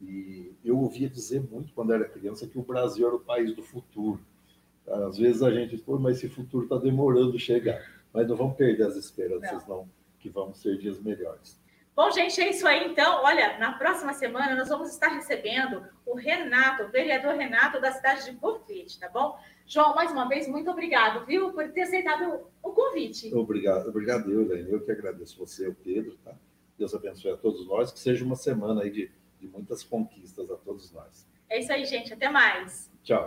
e 0.00 0.52
eu 0.64 0.78
ouvia 0.78 1.08
dizer 1.08 1.42
muito 1.50 1.72
quando 1.72 1.92
era 1.92 2.04
criança 2.04 2.46
que 2.46 2.58
o 2.58 2.62
Brasil 2.62 3.06
era 3.06 3.16
o 3.16 3.20
país 3.20 3.54
do 3.54 3.62
futuro. 3.62 4.20
Às 4.86 5.18
vezes 5.18 5.42
a 5.42 5.50
gente, 5.50 5.76
pô, 5.78 5.98
mas 5.98 6.18
esse 6.18 6.28
futuro 6.28 6.64
está 6.64 6.78
demorando 6.78 7.36
chegar. 7.38 7.82
Mas 8.12 8.28
não 8.28 8.36
vamos 8.36 8.56
perder 8.56 8.84
as 8.84 8.96
esperanças, 8.96 9.66
não, 9.66 9.78
não 9.78 9.88
que 10.20 10.28
vão 10.28 10.54
ser 10.54 10.78
dias 10.78 11.00
melhores. 11.00 11.58
Bom, 11.96 12.10
gente, 12.10 12.38
é 12.38 12.50
isso 12.50 12.68
aí. 12.68 12.86
Então, 12.86 13.24
olha, 13.24 13.56
na 13.58 13.72
próxima 13.72 14.12
semana 14.12 14.54
nós 14.54 14.68
vamos 14.68 14.90
estar 14.90 15.08
recebendo 15.08 15.82
o 16.04 16.14
Renato, 16.14 16.82
o 16.82 16.90
vereador 16.90 17.34
Renato 17.34 17.80
da 17.80 17.90
cidade 17.90 18.26
de 18.26 18.32
Bofete, 18.32 19.00
tá 19.00 19.08
bom? 19.08 19.38
João, 19.66 19.94
mais 19.94 20.12
uma 20.12 20.28
vez, 20.28 20.46
muito 20.46 20.70
obrigado, 20.70 21.24
viu, 21.24 21.54
por 21.54 21.66
ter 21.72 21.80
aceitado 21.80 22.46
o 22.62 22.70
convite. 22.72 23.34
Obrigado, 23.34 23.88
obrigado 23.88 24.30
eu, 24.30 24.46
Lene. 24.46 24.70
Eu 24.70 24.84
que 24.84 24.92
agradeço 24.92 25.38
você, 25.38 25.66
o 25.66 25.74
Pedro, 25.74 26.18
tá? 26.22 26.34
Deus 26.78 26.94
abençoe 26.94 27.32
a 27.32 27.36
todos 27.38 27.66
nós, 27.66 27.90
que 27.90 27.98
seja 27.98 28.22
uma 28.26 28.36
semana 28.36 28.82
aí 28.82 28.90
de, 28.90 29.10
de 29.40 29.48
muitas 29.48 29.82
conquistas 29.82 30.50
a 30.50 30.56
todos 30.56 30.92
nós. 30.92 31.26
É 31.48 31.58
isso 31.58 31.72
aí, 31.72 31.86
gente. 31.86 32.12
Até 32.12 32.28
mais. 32.28 32.90
Tchau. 33.02 33.26